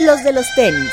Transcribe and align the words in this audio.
los 0.00 0.22
de 0.22 0.32
los 0.32 0.46
tenis. 0.54 0.92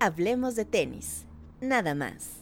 Hablemos 0.00 0.54
de 0.54 0.64
tenis, 0.64 1.24
nada 1.60 1.94
más. 1.94 2.36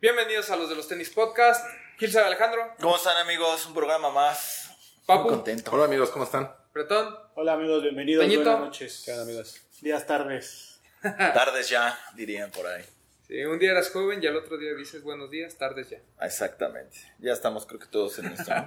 Bienvenidos 0.00 0.50
a 0.50 0.56
los 0.56 0.68
de 0.68 0.76
los 0.76 0.88
tenis 0.88 1.10
podcast. 1.10 1.64
Gilsa 1.98 2.26
Alejandro, 2.26 2.74
¿Cómo 2.80 2.96
están 2.96 3.16
amigos? 3.18 3.66
Un 3.66 3.74
programa 3.74 4.10
más. 4.10 4.70
Papu, 5.06 5.24
Muy 5.24 5.30
contento. 5.34 5.70
Hola 5.72 5.84
amigos, 5.84 6.10
¿cómo 6.10 6.24
están? 6.24 6.50
Bretón. 6.72 7.14
Hola 7.34 7.52
amigos, 7.52 7.82
bienvenidos. 7.82 8.24
Peñito. 8.24 8.42
Buenas 8.42 8.60
noches. 8.60 9.02
¿Qué 9.04 9.12
onda 9.12 9.24
amigos? 9.24 9.60
Días, 9.80 10.06
tardes. 10.06 10.80
Tardes 11.02 11.68
ya, 11.68 11.98
dirían 12.14 12.50
por 12.50 12.66
ahí. 12.66 12.82
Sí, 13.26 13.42
un 13.44 13.58
día 13.58 13.70
eras 13.70 13.90
joven 13.90 14.22
y 14.22 14.26
al 14.26 14.36
otro 14.36 14.58
día 14.58 14.74
dices 14.74 15.02
buenos 15.02 15.30
días, 15.30 15.56
tardes 15.56 15.88
ya. 15.90 15.98
Exactamente. 16.20 16.98
Ya 17.18 17.32
estamos 17.32 17.64
creo 17.64 17.80
que 17.80 17.86
todos 17.86 18.18
en 18.18 18.26
esto. 18.26 18.52
¿no? 18.54 18.66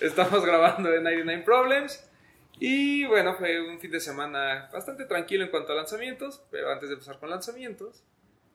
Estamos 0.06 0.44
grabando 0.44 0.92
en 0.92 1.02
99 1.02 1.42
Problems. 1.44 2.04
Y 2.60 3.06
bueno, 3.06 3.34
fue 3.36 3.60
un 3.66 3.78
fin 3.80 3.90
de 3.90 4.00
semana 4.00 4.68
bastante 4.72 5.04
tranquilo 5.06 5.44
en 5.44 5.50
cuanto 5.50 5.72
a 5.72 5.76
lanzamientos. 5.76 6.42
Pero 6.50 6.70
antes 6.70 6.88
de 6.90 6.94
empezar 6.94 7.18
con 7.18 7.30
lanzamientos, 7.30 8.02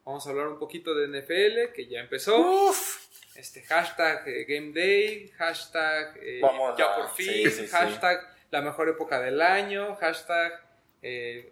vamos 0.05 0.27
a 0.27 0.29
hablar 0.29 0.47
un 0.47 0.59
poquito 0.59 0.93
de 0.93 1.07
NFL, 1.07 1.73
que 1.73 1.87
ya 1.87 1.99
empezó. 2.01 2.71
Este 3.35 3.63
hashtag 3.63 4.27
eh, 4.27 4.45
Game 4.47 4.73
Day, 4.73 5.29
hashtag 5.37 6.17
eh, 6.21 6.39
ya 6.77 6.85
a- 6.93 6.95
por 6.97 7.09
fin, 7.15 7.25
sí, 7.25 7.49
sí, 7.49 7.61
sí. 7.65 7.67
hashtag 7.67 8.19
la 8.51 8.61
mejor 8.61 8.89
época 8.89 9.19
del 9.19 9.41
año, 9.41 9.95
hashtag 9.95 10.53
eh, 11.01 11.51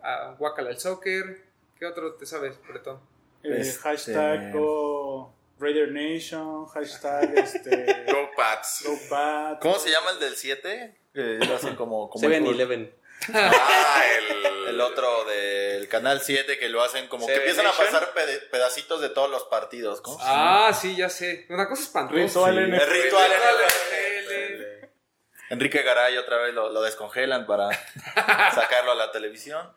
el 0.69 0.77
soccer. 0.77 1.41
¿Qué 1.79 1.87
otro 1.87 2.13
te 2.13 2.27
sabes, 2.27 2.61
Bretón? 2.67 2.99
Eh, 3.43 3.57
Este- 3.61 3.79
Hashtag 3.81 4.51
Go 4.53 5.33
Raider 5.59 5.91
Nation. 5.91 6.65
Hashtag 6.67 7.33
este, 7.37 8.05
Go 8.11 8.29
Pats. 8.35 8.83
Go. 8.85 9.59
¿Cómo 9.61 9.77
se 9.79 9.89
llama 9.89 10.11
el 10.11 10.19
del 10.19 10.35
7? 10.35 10.95
Que 11.13 11.21
lo 11.45 11.55
hacen 11.55 11.75
como, 11.75 12.09
como 12.09 12.25
el, 12.27 12.43
7-Eleven. 12.43 12.93
Ah, 13.33 14.01
el, 14.17 14.67
el 14.69 14.81
otro 14.81 15.25
del 15.25 15.87
canal 15.89 16.21
7 16.21 16.57
que 16.57 16.69
lo 16.69 16.81
hacen 16.81 17.07
como 17.07 17.27
que 17.27 17.35
empiezan 17.35 17.67
a 17.67 17.71
pasar 17.73 18.13
pedacitos 18.49 19.01
de 19.01 19.09
todos 19.09 19.29
los 19.29 19.43
partidos. 19.43 20.01
¿Cómo? 20.01 20.17
Ah, 20.21 20.71
sí, 20.79 20.95
ya 20.95 21.09
sé. 21.09 21.45
Una 21.49 21.67
cosa 21.67 21.83
espantosa. 21.83 22.17
Ritual 22.23 22.55
Sí. 22.55 22.61
NFL. 22.71 22.81
El 22.81 23.03
ritual 23.03 23.31
NFL. 23.31 24.87
Enrique 25.49 25.83
Garay 25.83 26.17
otra 26.17 26.37
vez 26.37 26.53
lo, 26.53 26.71
lo 26.71 26.81
descongelan 26.81 27.45
para 27.45 27.69
sacarlo 28.55 28.93
a 28.93 28.95
la 28.95 29.11
televisión. 29.11 29.73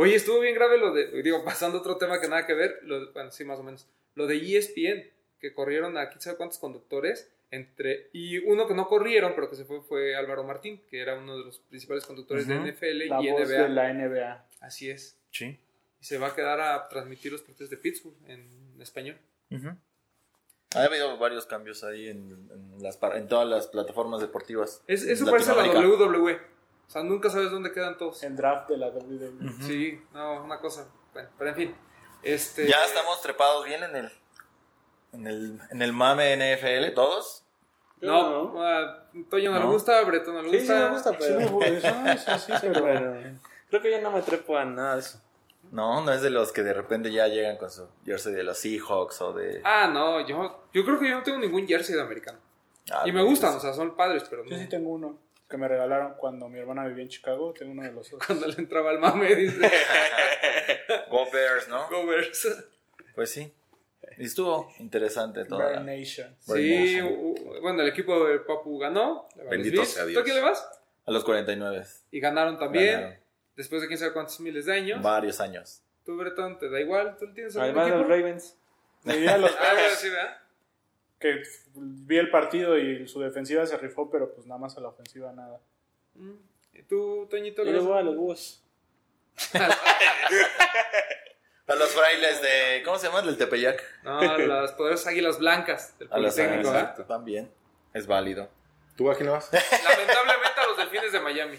Oye, 0.00 0.14
estuvo 0.14 0.38
bien 0.38 0.54
grave 0.54 0.78
lo 0.78 0.92
de, 0.92 1.22
digo, 1.22 1.44
pasando 1.44 1.78
a 1.78 1.80
otro 1.80 1.96
tema 1.96 2.20
que 2.20 2.28
nada 2.28 2.46
que 2.46 2.54
ver, 2.54 2.78
lo 2.82 3.00
de- 3.06 3.12
bueno, 3.12 3.32
sí, 3.32 3.44
más 3.44 3.58
o 3.58 3.64
menos, 3.64 3.88
lo 4.14 4.26
de 4.28 4.36
ESPN, 4.36 5.10
que 5.40 5.52
corrieron 5.52 5.98
a 5.98 6.08
quién 6.08 6.20
sabe 6.20 6.36
cuántos 6.36 6.58
conductores, 6.58 7.28
entre, 7.50 8.08
y 8.12 8.38
uno 8.38 8.68
que 8.68 8.74
no 8.74 8.86
corrieron, 8.86 9.32
pero 9.34 9.50
que 9.50 9.56
se 9.56 9.64
fue, 9.64 9.80
fue 9.82 10.14
Álvaro 10.14 10.44
Martín, 10.44 10.82
que 10.88 11.00
era 11.00 11.16
uno 11.18 11.36
de 11.38 11.44
los 11.46 11.58
principales 11.60 12.04
conductores 12.04 12.46
de 12.46 12.54
NFL 12.60 13.08
La 13.08 13.22
y 13.22 13.30
voz 13.30 13.48
NBA. 13.48 13.62
de 13.62 13.68
la 13.70 13.92
NBA. 13.92 14.46
Así 14.60 14.90
es. 14.90 15.18
Sí. 15.30 15.58
Y 16.00 16.04
se 16.04 16.18
va 16.18 16.28
a 16.28 16.34
quedar 16.34 16.60
a 16.60 16.88
transmitir 16.88 17.32
los 17.32 17.42
partidos 17.42 17.70
de 17.70 17.76
Pittsburgh 17.78 18.14
en 18.28 18.46
español. 18.80 19.16
Ha 20.74 20.84
habido 20.84 21.16
varios 21.16 21.46
cambios 21.46 21.82
ahí 21.82 22.08
en, 22.08 22.30
en 22.52 22.82
las, 22.82 22.98
en 23.14 23.26
todas 23.26 23.48
las 23.48 23.66
plataformas 23.68 24.20
deportivas. 24.20 24.82
Es, 24.86 25.02
eso 25.04 25.24
parece 25.30 25.50
a 25.50 25.54
la. 25.54 25.64
WWE. 25.80 26.38
O 26.88 26.90
sea, 26.90 27.02
nunca 27.02 27.28
sabes 27.28 27.50
dónde 27.50 27.70
quedan 27.70 27.98
todos. 27.98 28.22
En 28.22 28.34
draft 28.34 28.68
de 28.70 28.78
la 28.78 28.88
WWE. 28.88 29.52
Sí, 29.60 30.00
no, 30.14 30.42
una 30.42 30.58
cosa. 30.58 30.88
Bueno, 31.12 31.28
pero 31.36 31.50
en 31.50 31.56
fin. 31.56 31.74
Este, 32.22 32.66
Ya 32.66 32.82
estamos 32.84 33.20
trepados 33.20 33.64
bien 33.66 33.82
en 33.84 33.94
el, 33.94 34.12
en 35.12 35.26
el, 35.26 35.60
en 35.70 35.82
el 35.82 35.92
mame 35.92 36.34
NFL, 36.36 36.94
todos. 36.94 37.44
No, 38.00 38.54
Yo 38.54 38.62
a 38.62 39.04
Toño 39.28 39.50
no, 39.50 39.58
No. 39.58 39.66
le 39.66 39.72
gusta, 39.72 39.98
a 39.98 40.04
Breton 40.04 40.34
no 40.34 40.42
le 40.42 40.58
gusta. 40.58 40.74
sí 40.78 40.82
me 40.84 40.90
gusta, 40.90 41.10
Sí, 41.12 41.16
pero... 41.18 41.38
me 41.40 41.46
gusta, 41.46 42.12
eso, 42.12 42.38
sí, 42.38 42.52
pero 42.62 42.82
pero 42.82 43.22
creo 43.70 43.82
que 43.82 43.90
ya 43.90 44.00
no 44.00 44.10
me 44.10 44.22
trepo 44.22 44.56
a 44.56 44.64
nada 44.64 44.94
de 44.94 45.00
eso. 45.00 45.20
No, 45.70 46.02
no 46.02 46.12
es 46.12 46.22
de 46.22 46.30
los 46.30 46.52
que 46.52 46.62
de 46.62 46.72
repente 46.72 47.12
ya 47.12 47.26
llegan 47.28 47.58
con 47.58 47.70
su 47.70 47.86
jersey 48.06 48.32
de 48.32 48.42
los 48.44 48.56
Seahawks 48.58 49.20
o 49.20 49.32
de... 49.34 49.60
Ah, 49.64 49.90
no, 49.92 50.26
yo, 50.26 50.64
yo 50.72 50.84
creo 50.84 50.98
que 50.98 51.08
yo 51.10 51.16
no 51.16 51.22
tengo 51.22 51.38
ningún 51.38 51.66
jersey 51.66 51.94
de 51.94 52.00
americano. 52.00 52.38
Ah, 52.90 53.02
y 53.04 53.12
me 53.12 53.22
gustan, 53.22 53.54
o 53.56 53.60
sea, 53.60 53.74
son 53.74 53.94
padres, 53.94 54.24
pero 54.30 54.44
no. 54.44 54.50
Yo 54.50 54.56
sí 54.56 54.66
tengo 54.68 54.88
uno 54.90 55.18
que 55.48 55.56
me 55.56 55.66
regalaron 55.68 56.14
cuando 56.14 56.48
mi 56.48 56.58
hermana 56.58 56.86
vivía 56.86 57.02
en 57.04 57.08
Chicago. 57.08 57.52
Tengo 57.58 57.72
uno 57.72 57.82
de 57.82 57.92
los 57.92 58.10
dos. 58.10 58.20
Cuando 58.26 58.46
le 58.46 58.54
entraba 58.54 58.92
el 58.92 58.98
mame, 58.98 59.34
dice, 59.34 59.58
Go 61.10 61.26
Bears, 61.32 61.68
¿no? 61.68 61.88
Go 61.88 62.06
Bears. 62.06 62.48
Pues 63.14 63.30
sí. 63.30 63.52
Y 64.16 64.24
estuvo 64.24 64.72
interesante 64.78 65.44
todo. 65.44 65.58
Bear 65.58 65.82
Nation. 65.82 66.34
Sí, 66.40 67.00
bueno, 67.62 67.82
el 67.82 67.88
equipo 67.88 68.26
de 68.26 68.40
Papu 68.40 68.78
ganó. 68.78 69.28
le 69.36 69.44
Bendito 69.44 69.84
sea 69.84 70.02
¿Tú 70.04 70.08
Dios. 70.10 70.20
a 70.20 70.24
quién 70.24 70.36
le 70.36 70.42
vas? 70.42 70.68
A 71.06 71.10
los 71.10 71.24
49. 71.24 71.84
Y 72.10 72.20
ganaron 72.20 72.58
también, 72.58 72.94
Ganaron. 73.00 73.18
después 73.56 73.80
de 73.82 73.86
quién 73.88 73.98
sabe 73.98 74.12
cuántos 74.12 74.40
miles 74.40 74.66
de 74.66 74.72
años. 74.74 75.02
Varios 75.02 75.40
años. 75.40 75.82
Tú, 76.04 76.16
Breton, 76.16 76.58
te 76.58 76.68
da 76.70 76.80
igual, 76.80 77.16
tú 77.18 77.32
tienes 77.32 77.56
algún 77.56 77.78
Además 77.80 77.98
los 78.00 78.08
Ravens. 78.08 78.56
Me 79.04 79.28
a 79.28 79.38
los 79.38 79.50
Ah, 79.52 79.56
bueno, 79.60 79.76
Bears, 79.76 79.98
sí, 79.98 80.08
¿verdad? 80.10 80.36
Que 81.18 81.42
vi 81.74 82.18
el 82.18 82.30
partido 82.30 82.78
y 82.78 83.06
su 83.08 83.20
defensiva 83.20 83.66
se 83.66 83.76
rifó, 83.76 84.10
pero 84.10 84.32
pues 84.34 84.46
nada 84.46 84.58
más 84.60 84.76
a 84.76 84.80
la 84.80 84.88
ofensiva 84.88 85.32
nada. 85.32 85.60
¿Y 86.72 86.82
tú, 86.82 87.26
Toñito? 87.30 87.64
Yo 87.64 87.72
le 87.72 87.78
le 87.78 87.84
voy 87.84 87.98
a 87.98 88.02
los 88.02 88.16
búhos. 88.16 88.62
A 91.66 91.74
los 91.74 91.90
frailes 91.90 92.40
de... 92.40 92.82
¿Cómo 92.82 92.98
se 92.98 93.08
llaman? 93.08 93.26
Del 93.26 93.36
Tepeyac. 93.36 93.84
No, 94.02 94.38
las 94.38 94.72
poderosas 94.72 95.08
águilas 95.08 95.38
blancas 95.38 95.98
del 95.98 96.08
Politécnico. 96.08 96.68
Exacto, 96.70 97.04
También. 97.04 97.52
Es 97.92 98.06
válido. 98.06 98.48
¿Tú 98.96 99.10
a 99.10 99.14
quién 99.14 99.30
vas? 99.30 99.50
Lamentablemente 99.52 100.60
a 100.60 100.66
los 100.66 100.76
delfines 100.78 101.12
de 101.12 101.20
Miami. 101.20 101.58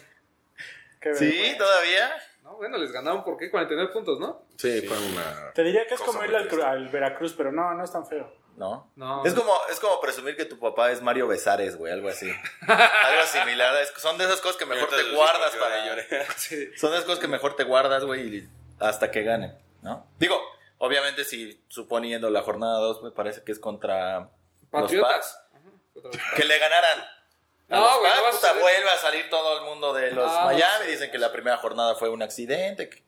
Qué 0.99 1.13
¿Sí? 1.15 1.25
vergüenza. 1.25 1.57
¿Todavía? 1.59 2.11
No, 2.59 2.67
bueno, 2.67 2.77
les 2.77 2.91
ganaron 2.91 3.23
por 3.23 3.37
qué? 3.37 3.49
49 3.49 3.91
puntos, 3.93 4.19
¿no? 4.19 4.45
Sí, 4.57 4.81
fue 4.81 4.97
una... 4.97 5.53
Te 5.53 5.63
diría 5.63 5.87
que 5.87 5.93
es 5.93 5.99
Cosa 6.01 6.11
como 6.11 6.19
muy 6.23 6.29
ir 6.29 6.35
al, 6.35 6.47
triste. 6.49 6.65
al 6.65 6.89
Veracruz, 6.89 7.33
pero 7.37 7.51
no, 7.53 7.73
no 7.73 7.83
es 7.85 7.91
tan 7.91 8.05
feo. 8.05 8.29
¿No? 8.57 8.91
No. 8.97 9.25
Es 9.25 9.33
como, 9.33 9.53
es 9.71 9.79
como 9.79 10.01
presumir 10.01 10.35
que 10.35 10.43
tu 10.43 10.59
papá 10.59 10.91
es 10.91 11.01
Mario 11.01 11.27
Besares, 11.29 11.77
güey, 11.77 11.93
algo 11.93 12.09
así. 12.09 12.29
algo 12.67 13.23
similar. 13.27 13.73
Es- 13.81 13.93
son 13.97 14.17
de 14.17 14.25
esas 14.25 14.41
cosas 14.41 14.57
que 14.57 14.65
mejor 14.65 14.89
te 14.89 15.15
guardas 15.15 15.55
para... 15.55 16.25
Sí. 16.35 16.69
Son 16.75 16.89
de 16.91 16.97
esas 16.97 17.05
cosas 17.05 17.19
que 17.21 17.29
mejor 17.29 17.55
te 17.55 17.63
guardas, 17.63 18.03
güey, 18.03 18.27
y 18.39 18.49
hasta 18.79 19.09
que 19.09 19.23
ganen, 19.23 19.57
¿no? 19.81 20.05
Digo, 20.19 20.37
obviamente 20.79 21.23
si 21.23 21.63
suponiendo 21.69 22.29
la 22.29 22.41
jornada 22.41 22.79
2, 22.79 23.03
me 23.03 23.11
parece 23.11 23.41
que 23.45 23.53
es 23.53 23.59
contra 23.59 24.19
los 24.19 24.29
Patriotas. 24.69 25.41
Ajá, 25.53 25.61
contra 25.93 26.11
los 26.11 26.17
Pats, 26.17 26.33
que 26.35 26.43
le 26.43 26.59
ganaran. 26.59 27.05
No, 27.69 28.00
güey, 28.00 28.12
no 28.12 28.47
a 28.47 28.53
vuelve 28.53 28.90
a 28.90 28.97
salir 28.97 29.30
todo 29.30 29.59
el 29.59 29.66
mundo 29.66 29.94
de 29.94 30.12
los 30.12 30.25
Ah, 30.28 30.46
Miami. 30.46 30.91
Dicen 30.91 31.12
que 31.12 31.18
la 31.18 31.31
primera 31.31 31.57
jornada 31.57 31.96
fue 31.96 32.09
un 32.09 32.22
accidente, 32.22 32.90
que 32.90 33.03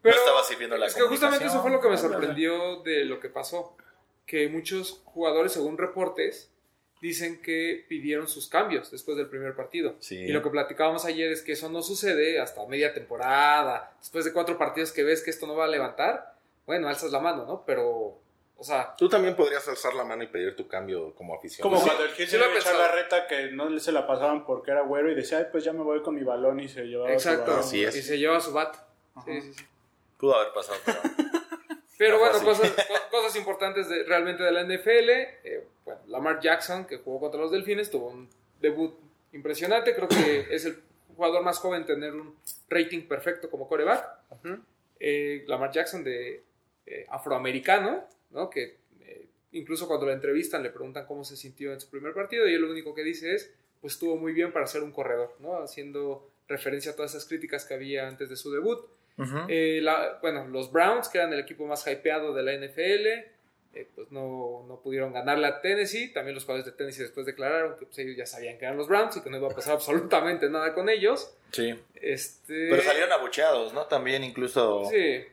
Pero 0.00 0.16
no 0.16 0.22
estaba 0.22 0.42
sirviendo 0.42 0.76
la 0.76 0.86
Es 0.86 0.94
que 0.94 1.02
justamente 1.02 1.46
eso 1.46 1.60
fue 1.60 1.70
lo 1.70 1.80
que 1.80 1.88
me 1.88 1.98
sorprendió 1.98 2.82
de 2.82 3.04
lo 3.04 3.20
que 3.20 3.28
pasó. 3.28 3.76
Que 4.24 4.48
muchos 4.48 5.02
jugadores, 5.04 5.52
según 5.52 5.76
reportes, 5.78 6.50
dicen 7.00 7.42
que 7.42 7.84
pidieron 7.88 8.26
sus 8.26 8.48
cambios 8.48 8.90
después 8.90 9.16
del 9.16 9.28
primer 9.28 9.54
partido. 9.54 9.96
Sí. 10.00 10.16
Y 10.16 10.28
lo 10.28 10.42
que 10.42 10.50
platicábamos 10.50 11.04
ayer 11.04 11.30
es 11.30 11.42
que 11.42 11.52
eso 11.52 11.68
no 11.68 11.82
sucede 11.82 12.40
hasta 12.40 12.66
media 12.66 12.94
temporada. 12.94 13.92
Después 14.00 14.24
de 14.24 14.32
cuatro 14.32 14.56
partidos 14.56 14.92
que 14.92 15.04
ves 15.04 15.22
que 15.22 15.30
esto 15.30 15.46
no 15.46 15.54
va 15.54 15.66
a 15.66 15.68
levantar, 15.68 16.34
bueno, 16.64 16.88
alzas 16.88 17.12
la 17.12 17.20
mano, 17.20 17.44
¿no? 17.44 17.64
Pero, 17.66 18.18
o 18.58 18.64
sea, 18.64 18.94
Tú 18.96 19.08
también 19.08 19.36
podrías 19.36 19.66
alzar 19.68 19.94
la 19.94 20.04
mano 20.04 20.22
y 20.22 20.28
pedir 20.28 20.56
tu 20.56 20.66
cambio 20.66 21.14
como 21.14 21.34
aficionado. 21.34 21.70
Como 21.70 21.82
Sí, 21.82 21.86
cuando 21.88 22.04
el 22.04 22.10
Gil 22.12 22.26
sí 22.26 22.36
se 22.36 22.44
pensado. 22.44 22.78
la 22.78 22.92
reta 22.92 23.26
que 23.26 23.50
no 23.52 23.78
se 23.78 23.92
la 23.92 24.06
pasaban 24.06 24.44
porque 24.46 24.70
era 24.70 24.82
güero 24.82 25.10
y 25.10 25.14
decía, 25.14 25.38
ay, 25.38 25.46
pues 25.52 25.64
ya 25.64 25.72
me 25.72 25.82
voy 25.82 26.02
con 26.02 26.14
mi 26.14 26.22
balón 26.24 26.60
y 26.60 26.68
se 26.68 26.84
llevaba 26.84 27.08
su 27.10 27.14
exacto. 27.28 27.50
balón. 27.50 27.60
Así 27.60 27.84
es. 27.84 27.94
Y 27.96 28.02
se 28.02 28.18
lleva 28.18 28.40
su 28.40 28.52
bat. 28.52 28.76
Sí, 29.24 29.40
sí, 29.40 29.52
sí. 29.52 29.64
Pudo 30.18 30.36
haber 30.36 30.52
pasado, 30.52 30.78
pero... 30.84 30.98
Pero 31.98 32.18
No 32.18 32.24
fue 32.26 32.28
bueno, 32.30 32.44
cosas, 32.44 32.72
co- 32.72 33.10
cosas 33.10 33.36
importantes 33.36 33.88
de, 33.88 34.04
realmente 34.04 34.42
de 34.42 34.52
la 34.52 34.64
NFL. 34.64 35.08
eh, 35.08 35.66
bueno, 35.86 36.00
Lamar 36.08 36.40
Jackson, 36.40 36.84
que 36.86 36.98
jugó 36.98 37.20
contra 37.20 37.40
los 37.40 37.50
Delfines, 37.50 37.90
tuvo 37.90 38.08
un 38.08 38.28
debut 38.60 38.94
impresionante. 39.32 39.94
Creo 39.94 40.06
que 40.06 40.46
es 40.54 40.66
el 40.66 40.82
jugador 41.16 41.42
más 41.42 41.58
joven 41.58 41.80
en 41.80 41.86
tener 41.86 42.12
un 42.12 42.36
rating 42.68 43.08
perfecto 43.08 43.48
como 43.50 43.66
coreback. 43.66 44.06
Eh, 45.00 45.44
Lamar 45.46 45.70
Jackson 45.72 46.04
de 46.04 46.44
eh, 46.84 47.06
afroamericano, 47.08 48.06
¿no? 48.30 48.50
Que 48.50 48.76
eh, 49.00 49.26
incluso 49.52 49.86
cuando 49.86 50.06
lo 50.06 50.12
entrevistan 50.12 50.62
le 50.62 50.70
preguntan 50.70 51.06
cómo 51.06 51.24
se 51.24 51.36
sintió 51.36 51.72
en 51.72 51.80
su 51.80 51.88
primer 51.90 52.14
partido 52.14 52.46
y 52.48 52.54
él 52.54 52.60
lo 52.62 52.70
único 52.70 52.94
que 52.94 53.02
dice 53.02 53.34
es, 53.34 53.52
pues 53.80 53.94
estuvo 53.94 54.16
muy 54.16 54.32
bien 54.32 54.52
para 54.52 54.66
ser 54.66 54.82
un 54.82 54.92
corredor, 54.92 55.34
¿no? 55.40 55.56
Haciendo 55.62 56.28
referencia 56.48 56.92
a 56.92 56.96
todas 56.96 57.12
esas 57.14 57.26
críticas 57.26 57.64
que 57.64 57.74
había 57.74 58.06
antes 58.08 58.28
de 58.28 58.36
su 58.36 58.50
debut. 58.52 58.80
Eh, 59.48 59.80
la- 59.82 60.18
bueno, 60.20 60.46
los 60.48 60.70
Browns, 60.70 61.08
que 61.08 61.18
eran 61.18 61.32
el 61.32 61.40
equipo 61.40 61.66
más 61.66 61.86
hypeado 61.86 62.34
de 62.34 62.42
la 62.42 62.52
NFL, 62.52 63.06
eh, 63.74 63.88
pues 63.94 64.10
no, 64.10 64.64
no 64.68 64.80
pudieron 64.80 65.12
ganarle 65.12 65.46
a 65.46 65.60
Tennessee. 65.62 66.12
También 66.12 66.34
los 66.34 66.44
jugadores 66.44 66.66
de 66.66 66.72
Tennessee 66.72 67.02
después 67.02 67.24
declararon 67.26 67.76
que 67.78 67.86
pues, 67.86 67.98
ellos 67.98 68.14
ya 68.16 68.26
sabían 68.26 68.58
que 68.58 68.64
eran 68.66 68.76
los 68.76 68.88
Browns 68.88 69.16
y 69.16 69.22
que 69.22 69.30
no 69.30 69.38
iba 69.38 69.48
a 69.48 69.54
pasar 69.54 69.74
absolutamente 69.74 70.48
nada 70.50 70.74
con 70.74 70.88
ellos. 70.88 71.34
Sí. 71.52 71.74
Este, 71.94 72.68
Pero 72.70 72.82
salieron 72.82 73.12
abucheados, 73.12 73.72
¿no? 73.72 73.86
También 73.86 74.22
incluso... 74.24 74.84
Sí. 74.90 75.24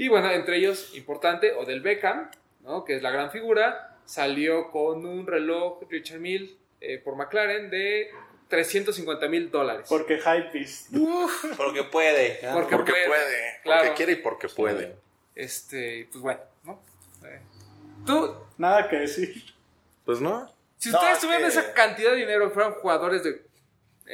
Y 0.00 0.08
bueno, 0.08 0.30
entre 0.30 0.56
ellos, 0.56 0.92
importante, 0.96 1.52
Odell 1.52 1.82
Beckham, 1.82 2.30
¿no? 2.62 2.84
que 2.86 2.96
es 2.96 3.02
la 3.02 3.10
gran 3.10 3.30
figura, 3.30 3.98
salió 4.06 4.70
con 4.70 5.04
un 5.04 5.26
reloj 5.26 5.82
Richard 5.90 6.20
Mille 6.20 6.56
eh, 6.80 6.96
por 6.98 7.16
McLaren 7.16 7.68
de 7.68 8.10
350 8.48 9.28
mil 9.28 9.50
dólares. 9.50 9.84
Porque 9.90 10.16
Hypebeast. 10.18 10.88
Porque 11.58 11.84
puede. 11.84 12.40
¿no? 12.42 12.54
Porque- 12.54 12.76
Porque 12.76 12.92
puede, 12.92 13.06
puede. 13.08 13.60
claro. 13.62 13.82
Porque 13.82 13.94
quiere 13.96 14.12
y 14.12 14.16
porque 14.16 14.48
puede. 14.48 14.96
Este, 15.34 16.08
pues 16.10 16.22
bueno, 16.22 16.40
¿no? 16.64 16.82
Eh, 17.26 17.40
Tú, 18.06 18.34
Nada 18.56 18.88
que 18.88 18.96
decir. 19.00 19.44
Pues 20.06 20.18
no. 20.22 20.50
si 20.78 20.88
No, 20.90 20.96
ustedes 20.98 21.16
es 21.16 21.20
tuvieran 21.20 21.42
que- 21.42 21.48
esa 21.48 21.74
cantidad 21.74 22.12
de 22.12 22.16
dinero 22.16 22.46
y 22.46 22.50
fueran 22.50 22.72
jugadores 22.72 23.22
de 23.22 23.42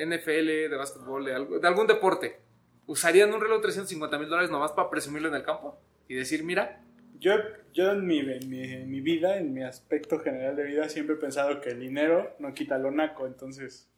NFL, 0.05 0.69
de 0.69 0.77
básquetbol, 0.77 1.25
de, 1.25 1.33
algo- 1.35 1.59
de 1.61 1.69
algún 1.69 1.87
deporte, 1.87 2.41
¿usarían 2.87 3.33
un 3.35 3.41
reloj 3.41 3.59
de 3.59 3.63
350 3.63 4.19
mil 4.19 4.29
dólares 4.29 4.51
nomás 4.51 4.73
para 4.73 4.91
presumirlo 4.91 5.29
en 5.29 5.35
el 5.35 5.43
campo? 5.43 5.79
Y 6.09 6.15
decir, 6.15 6.43
mira, 6.45 6.81
Yo, 7.19 7.33
yo 7.73 7.91
en, 7.93 8.07
mi, 8.07 8.19
en, 8.21 8.49
mi, 8.51 8.63
en 8.63 8.91
mi 8.91 9.01
vida, 9.01 9.39
en 9.39 9.53
mi 9.55 9.63
aspecto 9.65 10.19
general 10.21 10.55
de 10.57 10.65
vida, 10.65 10.89
siempre 10.89 11.15
he 11.17 11.19
pensado 11.19 11.61
que 11.61 11.71
el 11.71 11.81
dinero 11.81 12.35
no 12.39 12.53
quita 12.55 12.77
lo 12.79 12.91
naco. 12.91 13.27
Entonces, 13.27 13.89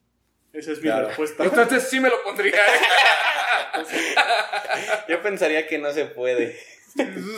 esa 0.53 0.73
es 0.73 0.79
mi 0.79 0.85
Claro. 0.85 1.09
respuesta. 1.09 1.45
entonces 1.45 1.83
sí 1.89 1.99
me 2.01 2.09
lo 2.11 2.23
pondría. 2.23 2.55
¿eh? 2.55 3.79
Yo 5.09 5.23
pensaría 5.23 5.67
que 5.67 5.79
no 5.79 5.91
se 5.93 6.07
puede. 6.07 6.57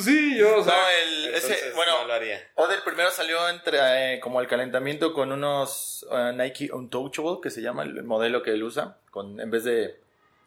sí, 0.02 0.36
yo, 0.36 0.58
o 0.58 0.64
sea, 0.64 0.74
No, 0.74 0.80
el, 0.88 1.34
ese, 1.34 1.46
Entonces, 1.52 1.74
bueno, 1.74 2.00
no 2.02 2.06
lo 2.06 2.12
haría. 2.14 2.40
Odell 2.54 2.80
primero 2.84 3.10
salió 3.10 3.48
entre 3.48 4.14
eh, 4.14 4.20
como 4.20 4.40
el 4.40 4.46
calentamiento 4.46 5.12
con 5.12 5.32
unos 5.32 6.06
eh, 6.10 6.32
Nike 6.34 6.70
Untouchable, 6.72 7.38
que 7.42 7.50
se 7.50 7.60
llama 7.62 7.82
el 7.82 8.02
modelo 8.04 8.42
que 8.42 8.52
él 8.52 8.62
usa. 8.62 8.98
Con, 9.10 9.40
en 9.40 9.50
vez 9.50 9.64
de. 9.64 9.98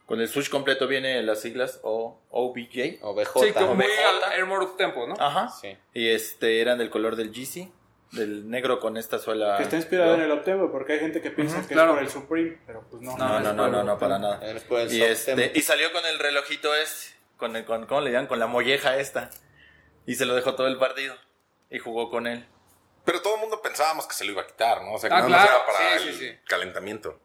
Con 0.06 0.20
el 0.20 0.28
switch 0.28 0.50
completo 0.50 0.88
viene 0.88 1.24
las 1.24 1.42
siglas 1.42 1.80
o, 1.84 2.20
OBJ. 2.30 3.00
O 3.02 3.14
BJ. 3.14 3.40
sí, 3.40 3.52
como 3.54 3.76
muy 3.76 3.86
Air 3.86 4.46
Tempo, 4.78 5.08
¿no? 5.08 5.16
Ajá. 5.18 5.50
Sí. 5.50 5.78
Y 5.94 6.10
este 6.10 6.60
eran 6.62 6.78
del 6.78 6.90
color 6.90 7.16
del 7.16 7.32
GC, 7.32 7.72
del 8.12 8.50
negro 8.50 8.80
con 8.80 8.98
esta 8.98 9.18
suela. 9.18 9.56
Que 9.58 9.64
está 9.64 9.78
inspirado 9.78 10.16
en 10.16 10.22
el 10.22 10.32
Optempo, 10.32 10.72
porque 10.72 10.94
hay 10.94 11.00
gente 11.00 11.22
que 11.22 11.32
piensa 11.32 11.62
que 11.62 11.74
claro. 11.74 11.92
es 11.92 11.96
por 11.96 12.04
el 12.04 12.10
Supreme, 12.10 12.58
pero 12.66 12.84
pues 12.90 13.02
no. 13.02 13.18
No, 13.18 13.40
no, 13.40 13.54
no, 13.54 13.70
no, 13.70 13.84
no, 13.84 13.98
para 13.98 14.20
nada. 14.20 14.42
Y, 14.90 15.02
este, 15.02 15.52
y 15.56 15.62
salió 15.62 15.92
con 15.94 16.06
el 16.06 16.20
relojito 16.20 16.76
este, 16.76 17.16
con 17.38 17.56
el, 17.56 17.64
con, 17.66 17.86
¿cómo 17.86 18.02
le 18.02 18.12
llaman? 18.12 18.28
Con 18.28 18.40
la 18.40 18.48
molleja 18.48 18.98
esta. 18.98 19.30
Y 20.06 20.16
se 20.16 20.26
lo 20.26 20.36
dejó 20.36 20.56
todo 20.56 20.68
el 20.68 20.78
partido. 20.78 21.16
Y 21.70 21.80
jugó 21.80 22.10
con 22.10 22.28
él. 22.28 22.46
Pero 23.06 23.22
todo 23.22 23.36
el 23.36 23.42
mundo 23.42 23.62
pensábamos 23.62 24.06
que 24.06 24.14
se 24.14 24.26
lo 24.26 24.32
iba 24.34 24.42
a 24.44 24.48
quitar, 24.48 24.82
¿no? 24.84 24.94
O 24.94 25.00
sea, 25.00 25.10
que 25.10 25.16
Ah, 25.16 25.20
más 25.20 25.28
claro, 25.28 25.52
era 25.52 25.66
para 25.66 26.00
sí, 26.00 26.08
el 26.08 26.14
sí, 26.14 26.20
sí. 26.20 26.38
calentamiento. 26.46 27.20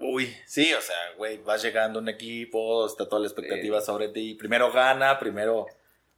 Uy, 0.00 0.34
sí, 0.46 0.72
o 0.72 0.80
sea, 0.80 0.96
güey, 1.16 1.38
vas 1.38 1.62
llegando 1.62 1.98
un 1.98 2.08
equipo, 2.08 2.86
está 2.86 3.08
toda 3.08 3.20
la 3.20 3.26
expectativa 3.28 3.80
sobre 3.80 4.08
ti. 4.08 4.34
Primero 4.34 4.72
gana, 4.72 5.18
primero 5.18 5.66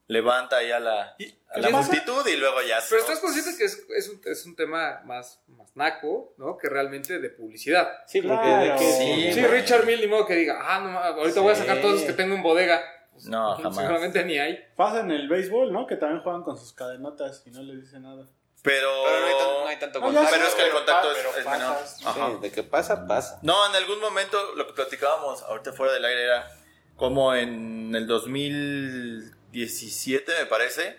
levanta 0.07 0.57
ahí 0.59 0.71
a 0.71 0.79
la, 0.81 1.17
a 1.51 1.59
la 1.59 1.71
multitud 1.71 2.27
y 2.27 2.37
luego 2.37 2.61
ya. 2.63 2.79
Pero 2.89 3.01
estás 3.01 3.19
consciente 3.21 3.57
que 3.57 3.65
es, 3.65 3.85
es, 3.97 4.09
un, 4.09 4.21
es 4.25 4.47
un 4.47 4.55
tema 4.57 5.01
más, 5.05 5.43
más 5.49 5.75
naco, 5.75 6.35
¿no? 6.39 6.57
Que 6.59 6.69
realmente 6.69 7.19
de 7.19 7.31
publicidad. 7.31 7.89
Sí, 8.07 8.21
porque 8.23 8.37
Claro. 8.43 8.73
de 8.75 8.79
que 8.79 8.93
Sí, 8.93 9.33
Sí. 9.33 9.47
Richard 9.47 9.85
Mill 9.87 10.01
ni 10.01 10.07
modo 10.07 10.27
que 10.27 10.35
diga, 10.37 10.59
ah, 10.61 10.81
no, 10.81 10.99
ahorita 10.99 11.41
voy 11.41 11.53
a 11.53 11.57
sacar 11.57 11.81
todos 11.81 11.95
los 11.95 12.03
que 12.05 12.13
tengo 12.13 12.35
en 12.35 12.43
bodega. 12.43 12.81
Pues, 13.13 13.27
No, 13.27 13.55
jamás. 13.57 13.77
Seguramente 13.77 14.25
ni 14.25 14.39
hay. 14.39 14.59
Pasa 14.77 15.01
en 15.01 15.11
el 15.11 15.29
béisbol, 15.29 15.73
¿no? 15.73 15.87
Que 15.87 15.97
también 15.97 16.23
juegan 16.23 16.43
con 16.43 16.57
sus 16.57 16.73
cadenotas 16.73 17.43
y 17.47 17.51
no 17.51 17.63
les 17.63 17.81
dice 17.83 17.99
nada. 18.01 18.29
Pero, 18.63 19.03
Pero 19.05 19.21
no 19.21 19.27
hay, 19.27 19.33
tan- 19.35 19.49
no 19.49 19.67
hay 19.67 19.77
tanto 19.79 19.99
No, 20.01 20.07
ya 20.07 20.13
contacto. 20.21 20.37
pero 20.37 20.49
es 20.49 20.55
que 20.55 20.63
el 20.63 20.71
contacto 20.71 21.11
es, 21.13 21.19
es 21.39 21.45
menor. 21.47 21.75
pasas. 21.75 22.07
Ajá. 22.07 22.31
Sí, 22.31 22.37
de 22.43 22.53
que 22.53 22.63
pasa, 22.63 23.07
pasa. 23.09 23.39
No, 23.43 23.67
en 23.69 23.75
algún 23.75 23.99
momento 24.01 24.55
lo 24.55 24.67
que 24.69 24.73
platicábamos 24.75 25.43
ahorita 25.43 25.73
fuera 25.73 25.93
del 25.93 26.05
aire 26.05 26.23
era 26.25 26.49
como 26.97 27.35
en 27.35 27.93
el 27.97 28.07
2017, 28.07 30.33
me 30.39 30.47
parece, 30.47 30.99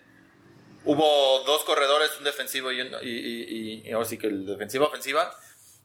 hubo 0.86 1.40
dos 1.46 1.64
corredores, 1.64 2.12
un 2.18 2.24
defensivo 2.26 2.72
y, 2.72 2.82
un- 2.82 2.94
y, 3.02 3.10
y- 3.10 3.82
y 3.88 3.92
ahora 3.92 4.06
sí 4.06 4.18
que 4.18 4.28
el 4.28 4.46
defensivo 4.46 4.86
ofensiva, 4.88 5.36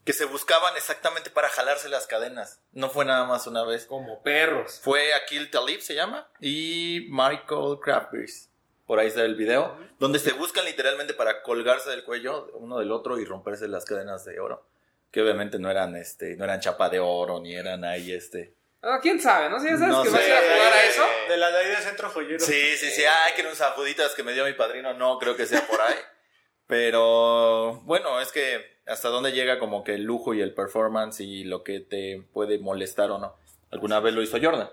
que 0.05 0.13
se 0.13 0.25
buscaban 0.25 0.75
exactamente 0.75 1.29
para 1.29 1.49
jalarse 1.49 1.89
las 1.89 2.07
cadenas. 2.07 2.59
No 2.71 2.89
fue 2.89 3.05
nada 3.05 3.25
más 3.25 3.45
una 3.47 3.63
vez. 3.63 3.85
Como 3.85 4.23
perros. 4.23 4.79
Fue 4.83 5.13
Akil 5.13 5.51
Talib, 5.51 5.81
se 5.81 5.93
llama, 5.93 6.27
y 6.39 7.07
Michael 7.09 7.77
Crafts. 7.81 8.48
Por 8.89 8.99
ahí 8.99 9.05
está 9.05 9.21
el 9.21 9.35
video, 9.35 9.77
donde 9.99 10.17
se 10.17 10.33
buscan 10.33 10.65
literalmente 10.65 11.13
para 11.13 11.43
colgarse 11.43 11.91
del 11.91 12.03
cuello 12.03 12.49
uno 12.55 12.79
del 12.79 12.91
otro 12.91 13.19
y 13.19 13.23
romperse 13.23 13.67
las 13.67 13.85
cadenas 13.85 14.25
de 14.25 14.39
oro. 14.39 14.65
Que 15.11 15.21
obviamente 15.21 15.59
no 15.59 15.69
eran, 15.69 15.95
este, 15.95 16.35
no 16.37 16.45
eran 16.45 16.59
chapa 16.59 16.89
de 16.89 16.99
oro, 16.99 17.39
ni 17.39 17.53
eran 17.55 17.85
ahí, 17.85 18.11
este. 18.11 18.55
Ah, 18.81 18.97
¿Quién 18.99 19.21
sabe? 19.21 19.47
¿No? 19.51 19.59
Si 19.59 19.67
ya 19.67 19.77
sabes 19.77 19.93
No 19.93 20.01
que 20.01 20.09
vas 20.09 20.19
a 20.19 20.23
sé. 20.23 20.27
ir 20.29 20.33
a 20.35 20.39
jugar 20.41 20.73
a 20.73 20.83
eso. 20.85 21.03
De 21.29 21.37
la 21.37 21.51
de 21.51 21.57
ahí 21.59 21.67
de 21.69 21.75
centro 21.75 22.09
joyero. 22.09 22.39
Sí, 22.39 22.77
sí, 22.77 22.89
sí. 22.89 23.03
Ay, 23.03 23.33
que 23.35 23.43
unos 23.43 23.61
ajuditas 23.61 24.15
que 24.15 24.23
me 24.23 24.33
dio 24.33 24.43
mi 24.43 24.53
padrino. 24.53 24.91
No, 24.95 25.19
creo 25.19 25.35
que 25.35 25.45
sea 25.45 25.67
por 25.67 25.79
ahí. 25.81 25.93
Pero 26.65 27.81
bueno, 27.83 28.19
es 28.21 28.31
que 28.31 28.79
hasta 28.87 29.09
dónde 29.09 29.33
llega 29.33 29.59
como 29.59 29.83
que 29.83 29.93
el 29.93 30.03
lujo 30.03 30.33
y 30.33 30.41
el 30.41 30.55
performance 30.55 31.19
y 31.19 31.43
lo 31.43 31.63
que 31.63 31.79
te 31.79 32.23
puede 32.33 32.57
molestar 32.57 33.11
o 33.11 33.19
no. 33.19 33.35
Alguna 33.69 33.99
vez 33.99 34.15
lo 34.15 34.23
hizo 34.23 34.39
Jordan. 34.41 34.71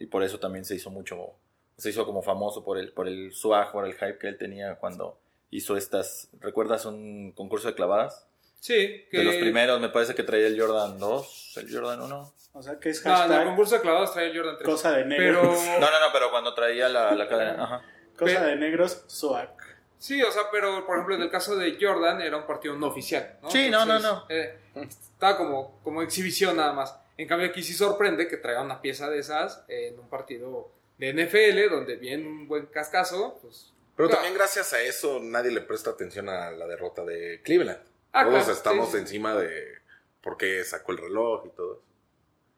Y 0.00 0.06
por 0.06 0.24
eso 0.24 0.40
también 0.40 0.64
se 0.64 0.74
hizo 0.74 0.90
mucho, 0.90 1.34
se 1.78 1.88
hizo 1.90 2.04
como 2.04 2.20
famoso 2.22 2.62
por 2.64 2.76
el, 2.78 2.92
por 2.92 3.08
el 3.08 3.32
swag, 3.32 3.72
por 3.72 3.86
el 3.86 3.94
hype 3.94 4.18
que 4.18 4.28
él 4.28 4.36
tenía 4.36 4.74
cuando 4.76 5.18
hizo 5.50 5.76
estas, 5.78 6.28
¿recuerdas 6.40 6.84
un 6.84 7.32
concurso 7.32 7.68
de 7.68 7.74
clavadas? 7.74 8.26
Sí. 8.60 9.06
Que... 9.10 9.18
De 9.18 9.24
los 9.24 9.36
primeros, 9.36 9.80
me 9.80 9.88
parece 9.88 10.14
que 10.14 10.22
traía 10.24 10.48
el 10.48 10.60
Jordan 10.60 10.98
2, 10.98 11.52
el 11.56 11.72
Jordan 11.74 12.02
1. 12.02 12.34
O 12.54 12.62
sea 12.62 12.78
que 12.80 12.90
es 12.90 13.04
No, 13.04 13.10
en 13.10 13.16
el 13.16 13.28
hashtag 13.28 13.46
concurso 13.46 13.74
de 13.76 13.80
clavados 13.80 14.12
trae 14.12 14.26
el 14.30 14.36
Jordan 14.36 14.56
3. 14.58 14.68
cosa 14.68 14.92
de 14.92 15.04
Pero... 15.04 15.42
negros. 15.42 15.64
No, 15.64 15.80
no, 15.80 16.00
no, 16.00 16.06
pero 16.12 16.30
cuando 16.30 16.52
traía 16.54 16.88
la, 16.88 17.14
la 17.14 17.28
cadena, 17.28 17.62
ajá. 17.64 17.82
Cosa 18.18 18.34
Pero- 18.34 18.46
de 18.46 18.56
negros, 18.56 19.04
swag. 19.06 19.56
Sí, 20.00 20.22
o 20.22 20.30
sea, 20.30 20.42
pero 20.52 20.86
por 20.86 20.94
ejemplo 20.96 21.16
en 21.16 21.22
el 21.22 21.30
caso 21.30 21.56
de 21.56 21.76
Jordan 21.80 22.20
era 22.22 22.36
un 22.36 22.46
partido 22.46 22.74
no 22.76 22.86
oficial, 22.86 23.36
¿no? 23.42 23.50
Sí, 23.50 23.68
no, 23.68 23.84
no, 23.84 23.98
no. 23.98 24.26
eh, 24.28 24.56
estaba 24.76 25.36
como, 25.36 25.80
como 25.82 26.02
exhibición 26.02 26.56
nada 26.56 26.72
más. 26.72 26.96
En 27.16 27.26
cambio 27.26 27.48
aquí 27.48 27.64
sí 27.64 27.72
sorprende 27.74 28.28
que 28.28 28.36
traiga 28.36 28.62
una 28.62 28.80
pieza 28.80 29.10
de 29.10 29.18
esas 29.18 29.64
en 29.66 29.98
un 29.98 30.08
partido 30.08 30.70
de 30.98 31.12
NFL 31.14 31.70
donde 31.70 31.96
viene 31.96 32.26
un 32.26 32.46
buen 32.48 32.66
cascazo, 32.66 33.38
pues... 33.42 33.72
Pero 33.96 34.10
también 34.10 34.34
gracias 34.34 34.72
a 34.72 34.80
eso 34.82 35.18
nadie 35.20 35.50
le 35.50 35.60
presta 35.60 35.90
atención 35.90 36.28
a 36.28 36.50
la 36.52 36.66
derrota 36.68 37.04
de 37.04 37.40
Cleveland. 37.42 37.80
Ah, 38.12 38.24
Todos 38.24 38.44
claro, 38.44 38.52
estamos 38.52 38.90
sí. 38.92 38.98
encima 38.98 39.34
de 39.34 39.78
por 40.22 40.36
qué 40.36 40.62
sacó 40.64 40.92
el 40.92 40.98
reloj 40.98 41.46
y 41.46 41.50
todo. 41.50 41.82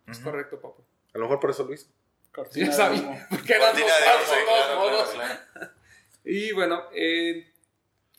Es 0.06 0.19
correcto, 0.19 0.60
papu. 0.60 0.82
A 1.14 1.19
lo 1.19 1.25
mejor 1.25 1.40
por 1.40 1.50
eso 1.50 1.64
lo 1.64 1.72
hizo. 1.72 1.87
Cortina 2.32 2.66
Ya 2.66 2.72
sabía, 2.72 3.26
porque 3.31 3.54
eran 3.54 3.72
dos 3.72 3.81
Cortina 3.82 3.96
de 3.96 4.04
falsos, 4.04 4.37
humo, 4.37 4.46
dos 4.46 4.64
claro, 4.66 4.75
claro, 4.75 4.90
modos. 4.90 5.10
claro. 5.54 5.70
Y 6.25 6.52
bueno, 6.52 6.84
eh, 6.93 7.50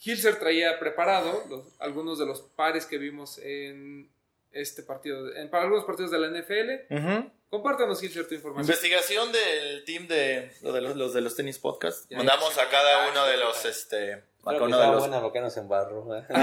Hilser 0.04 0.40
traía 0.40 0.80
preparado 0.80 1.44
los- 1.48 1.80
algunos 1.80 2.18
de 2.18 2.26
los 2.26 2.42
pares 2.42 2.88
que 2.88 2.98
vimos 2.98 3.38
en 3.38 4.11
este 4.54 4.84
partido, 4.84 5.34
en, 5.36 5.50
para 5.50 5.64
algunos 5.64 5.86
partidos 5.86 6.12
de 6.12 6.20
la 6.20 6.28
NFL. 6.28 6.94
Ujú. 6.94 7.32
Compártanos, 7.50 8.02
Hilser, 8.02 8.28
tu 8.28 8.36
información. 8.36 8.66
Investigación 8.66 9.32
del 9.32 9.84
team 9.84 10.08
de, 10.08 10.52
lo 10.62 10.72
de 10.72 10.82
los, 10.82 10.96
los 10.96 11.14
de 11.14 11.22
los 11.22 11.36
tenis 11.36 11.60
podcast. 11.60 12.10
Ya, 12.10 12.18
Mandamos 12.18 12.58
a 12.58 12.70
cada 12.70 13.10
uno 13.10 13.26
de 13.26 13.38
los, 13.38 13.66
este, 13.66 14.14
a 14.14 14.52
cada 14.52 14.64
uno 14.64 14.80
de 14.80 14.88
los. 14.88 15.08
¿eh? 15.08 16.26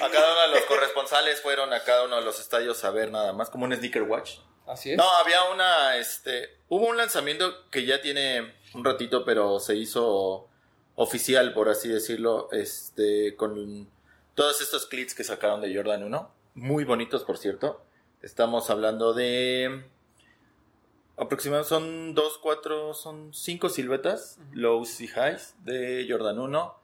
a 0.00 0.10
cada 0.10 0.32
uno 0.32 0.42
de 0.42 0.48
los 0.48 0.60
corresponsales 0.68 1.40
fueron 1.40 1.72
a 1.72 1.82
cada 1.82 2.04
uno 2.04 2.16
de 2.16 2.22
los 2.22 2.38
estadios 2.38 2.84
a 2.84 2.90
ver 2.90 3.10
nada 3.10 3.32
más, 3.32 3.50
como 3.50 3.64
un 3.64 3.74
sneaker 3.74 4.02
watch. 4.02 4.38
Así 4.66 4.92
es. 4.92 4.96
No, 4.96 5.08
había 5.16 5.44
una, 5.44 5.96
este, 5.96 6.58
hubo 6.68 6.86
un 6.86 6.96
lanzamiento 6.96 7.68
que 7.70 7.84
ya 7.84 8.00
tiene 8.00 8.54
un 8.74 8.84
ratito, 8.84 9.24
pero 9.24 9.58
se 9.58 9.74
hizo 9.74 10.48
oficial, 10.94 11.54
por 11.54 11.68
así 11.68 11.88
decirlo, 11.88 12.48
este, 12.52 13.34
con 13.36 13.90
todos 14.34 14.60
estos 14.60 14.86
clips 14.86 15.14
que 15.14 15.24
sacaron 15.24 15.60
de 15.60 15.74
Jordan 15.74 16.04
1, 16.04 16.34
muy 16.58 16.84
bonitos, 16.84 17.24
por 17.24 17.38
cierto. 17.38 17.80
Estamos 18.20 18.68
hablando 18.70 19.14
de 19.14 19.84
aproximadamente 21.16 21.68
son 21.68 22.14
dos, 22.14 22.38
cuatro, 22.38 22.94
son 22.94 23.32
cinco 23.32 23.68
siluetas, 23.68 24.38
lows 24.52 25.00
y 25.00 25.06
highs 25.06 25.54
de 25.64 26.06
Jordan 26.08 26.38
1, 26.38 26.74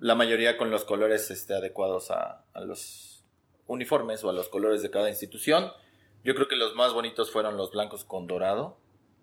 la 0.00 0.14
mayoría 0.14 0.56
con 0.56 0.70
los 0.70 0.84
colores 0.84 1.30
este, 1.30 1.54
adecuados 1.54 2.10
a, 2.10 2.44
a 2.52 2.60
los 2.60 3.22
uniformes 3.66 4.24
o 4.24 4.30
a 4.30 4.32
los 4.32 4.48
colores 4.48 4.82
de 4.82 4.90
cada 4.90 5.08
institución. 5.08 5.70
Yo 6.24 6.34
creo 6.34 6.48
que 6.48 6.56
los 6.56 6.74
más 6.74 6.92
bonitos 6.92 7.30
fueron 7.30 7.56
los 7.56 7.70
blancos 7.70 8.04
con 8.04 8.26
dorado. 8.26 8.76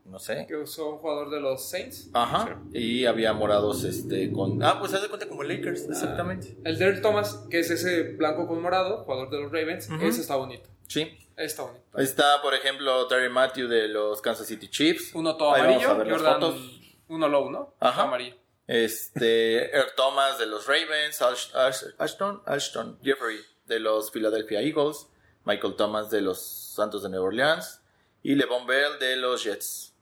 No 0.07 0.19
sé. 0.19 0.45
Que 0.47 0.55
usó 0.55 0.89
un 0.89 0.97
jugador 0.99 1.29
de 1.29 1.39
los 1.41 1.69
Saints. 1.69 2.09
Ajá. 2.13 2.61
Y 2.73 3.05
había 3.05 3.33
morados 3.33 3.83
este 3.83 4.31
con. 4.31 4.63
Ah, 4.63 4.79
pues 4.79 4.93
haz 4.93 5.01
de 5.01 5.09
cuenta 5.09 5.27
como 5.27 5.43
Lakers, 5.43 5.83
exactamente. 5.89 6.57
El 6.63 6.77
Derek 6.79 7.01
Thomas, 7.01 7.45
que 7.49 7.59
es 7.59 7.69
ese 7.69 8.03
blanco 8.13 8.47
con 8.47 8.61
morado, 8.61 9.03
jugador 9.03 9.29
de 9.29 9.41
los 9.41 9.51
Ravens, 9.51 9.89
ese 10.01 10.21
está 10.21 10.35
bonito. 10.37 10.69
Sí. 10.87 11.17
Está 11.35 11.63
bonito. 11.63 11.83
Está, 11.99 12.41
por 12.41 12.53
ejemplo, 12.55 13.05
Terry 13.07 13.29
Matthew 13.29 13.67
de 13.67 13.87
los 13.89 14.21
Kansas 14.21 14.47
City 14.47 14.69
Chiefs. 14.69 15.13
Uno 15.13 15.35
todo 15.37 15.53
Ahí 15.53 15.61
vamos 15.61 15.83
amarillo, 15.83 15.91
a 15.91 15.97
ver 15.97 16.07
las 16.07 16.21
Jordan 16.21 16.41
fotos. 16.41 16.81
uno 17.09 17.27
low, 17.27 17.49
¿no? 17.51 17.73
Ajá. 17.79 18.03
Amarillo. 18.03 18.35
Este, 18.65 19.69
Eric 19.75 19.93
Thomas 19.95 20.39
de 20.39 20.45
los 20.45 20.65
Ravens, 20.67 21.21
Ash- 21.21 21.53
Ash- 21.53 21.93
Ashton, 21.97 22.41
Ashton 22.45 22.97
Jeffrey 23.03 23.37
de 23.65 23.79
los 23.79 24.09
Philadelphia 24.11 24.61
Eagles, 24.61 25.07
Michael 25.43 25.75
Thomas 25.75 26.09
de 26.09 26.21
los 26.21 26.41
Santos 26.41 27.03
de 27.03 27.09
Nueva 27.09 27.25
Orleans 27.25 27.81
y 28.23 28.35
LeVon 28.35 28.65
Bell 28.65 28.97
de 28.99 29.15
los 29.17 29.43
Jets. 29.43 29.93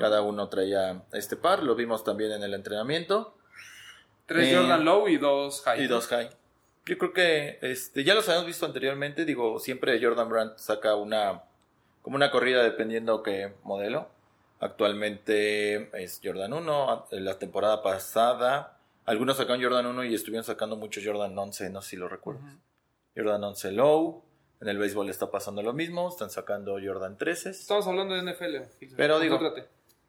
Cada 0.00 0.22
uno 0.22 0.48
traía 0.48 1.02
este 1.12 1.36
par, 1.36 1.62
lo 1.62 1.74
vimos 1.74 2.04
también 2.04 2.32
en 2.32 2.42
el 2.42 2.54
entrenamiento. 2.54 3.36
Tres 4.24 4.48
Eh, 4.48 4.56
Jordan 4.56 4.82
Low 4.82 5.08
y 5.08 5.18
dos 5.18 5.60
High. 5.60 5.82
Y 5.82 5.86
dos 5.88 6.06
high. 6.06 6.30
Yo 6.86 6.96
creo 6.96 7.12
que 7.12 7.58
este, 7.60 8.02
ya 8.02 8.14
los 8.14 8.26
habíamos 8.28 8.46
visto 8.46 8.64
anteriormente. 8.64 9.26
Digo, 9.26 9.58
siempre 9.58 10.02
Jordan 10.02 10.30
Brand 10.30 10.56
saca 10.56 10.94
una 10.94 11.42
como 12.00 12.16
una 12.16 12.30
corrida 12.30 12.62
dependiendo 12.62 13.22
qué 13.22 13.52
modelo. 13.62 14.08
Actualmente 14.58 15.90
es 16.02 16.18
Jordan 16.24 16.54
1. 16.54 17.08
En 17.10 17.24
la 17.26 17.38
temporada 17.38 17.82
pasada, 17.82 18.78
algunos 19.04 19.36
sacaron 19.36 19.62
Jordan 19.62 19.84
1 19.84 20.04
y 20.04 20.14
estuvieron 20.14 20.44
sacando 20.44 20.76
mucho 20.76 21.02
Jordan 21.04 21.36
11. 21.36 21.68
No 21.68 21.82
sé 21.82 21.90
si 21.90 21.96
lo 21.96 22.08
recuerdas. 22.08 22.56
Jordan 23.14 23.44
11 23.44 23.72
Low. 23.72 24.22
En 24.62 24.68
el 24.68 24.78
béisbol 24.78 25.10
está 25.10 25.30
pasando 25.30 25.62
lo 25.62 25.74
mismo. 25.74 26.08
Están 26.08 26.30
sacando 26.30 26.78
Jordan 26.82 27.18
13. 27.18 27.50
Estamos 27.50 27.86
hablando 27.86 28.14
de 28.14 28.32
NFL. 28.32 28.96
Pero 28.96 29.20
digo-. 29.20 29.38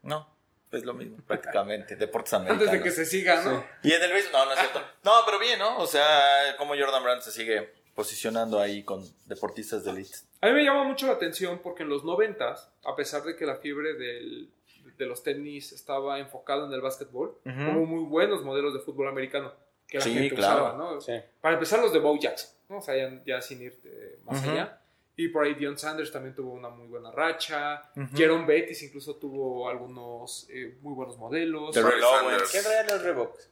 No, 0.03 0.27
es 0.71 0.83
lo 0.85 0.93
mismo 0.93 1.17
prácticamente. 1.25 1.95
Deportes 1.95 2.33
americanos. 2.33 2.63
Antes 2.67 2.79
de 2.79 2.83
que 2.83 2.91
se 2.91 3.05
siga, 3.05 3.41
¿no? 3.43 3.63
Y 3.83 3.91
en 3.93 4.01
el 4.03 4.11
béisbol, 4.11 4.31
no, 4.33 4.45
no 4.45 4.53
es 4.53 4.59
cierto. 4.59 4.81
No, 5.03 5.11
pero 5.25 5.39
bien, 5.39 5.59
¿no? 5.59 5.77
O 5.79 5.87
sea, 5.87 6.55
como 6.57 6.75
Jordan 6.75 7.03
Brand 7.03 7.21
se 7.21 7.31
sigue 7.31 7.73
posicionando 7.95 8.59
ahí 8.59 8.83
con 8.83 9.03
deportistas 9.25 9.83
de 9.83 9.91
elite. 9.91 10.15
A 10.41 10.47
mí 10.47 10.53
me 10.53 10.63
llama 10.63 10.83
mucho 10.83 11.07
la 11.07 11.13
atención 11.13 11.59
porque 11.61 11.83
en 11.83 11.89
los 11.89 12.03
noventas, 12.03 12.71
a 12.85 12.95
pesar 12.95 13.23
de 13.23 13.35
que 13.35 13.45
la 13.45 13.55
fiebre 13.57 13.93
del- 13.93 14.49
de 14.97 15.05
los 15.05 15.23
tenis 15.23 15.71
estaba 15.71 16.19
enfocada 16.19 16.65
en 16.65 16.73
el 16.73 16.81
básquetbol, 16.81 17.37
hubo 17.45 17.85
muy 17.85 18.03
buenos 18.05 18.43
modelos 18.43 18.73
de 18.73 18.79
fútbol 18.79 19.07
americano 19.07 19.51
que 19.87 19.97
la 19.97 20.03
Sí, 20.03 20.13
gente 20.13 20.35
claro. 20.35 20.63
usaba, 20.63 20.77
¿no? 20.77 21.01
Sí. 21.01 21.13
Para 21.41 21.55
empezar 21.55 21.79
los 21.79 21.91
de 21.91 21.99
Bo 21.99 22.17
Jackson, 22.17 22.49
¿no? 22.69 22.77
O 22.77 22.81
sea, 22.81 22.95
ya, 22.95 23.21
ya 23.25 23.41
sin 23.41 23.61
ir 23.61 23.79
eh, 23.83 24.19
más 24.23 24.41
allá. 24.43 24.80
Y 25.23 25.27
por 25.27 25.43
ahí 25.45 25.53
Dion 25.53 25.77
Sanders 25.77 26.11
también 26.11 26.33
tuvo 26.33 26.53
una 26.53 26.69
muy 26.69 26.87
buena 26.87 27.11
racha. 27.11 27.83
Ujú. 27.95 28.07
Jerome 28.17 28.45
Bettis 28.47 28.81
incluso 28.81 29.15
tuvo 29.17 29.69
algunos 29.69 30.47
eh, 30.49 30.77
muy 30.81 30.93
buenos 30.95 31.17
modelos. 31.17 31.73
Terrell 31.75 32.01
Barry 32.01 32.25
Owens. 32.27 32.49
¿Quién 32.51 32.63
traía 32.63 32.83
los 32.83 33.03
Reeboks? 33.03 33.49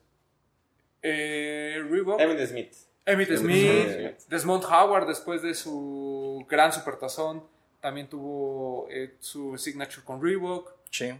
Eh, 1.01 1.83
Reebok, 1.89 2.19
Emmitt 2.19 2.47
Smith. 2.47 2.73
Emmitt 3.05 3.27
Smith, 3.38 3.93
Smith. 3.93 4.17
Desmond 4.27 4.63
Howard 4.65 5.07
después 5.07 5.41
de 5.41 5.53
su 5.53 6.45
gran 6.49 6.73
supertazón 6.73 7.43
también 7.79 8.07
tuvo 8.09 8.88
eh, 8.89 9.15
su 9.19 9.57
signature 9.57 10.03
con 10.03 10.21
Reebok. 10.23 10.73
Sí. 10.89 11.11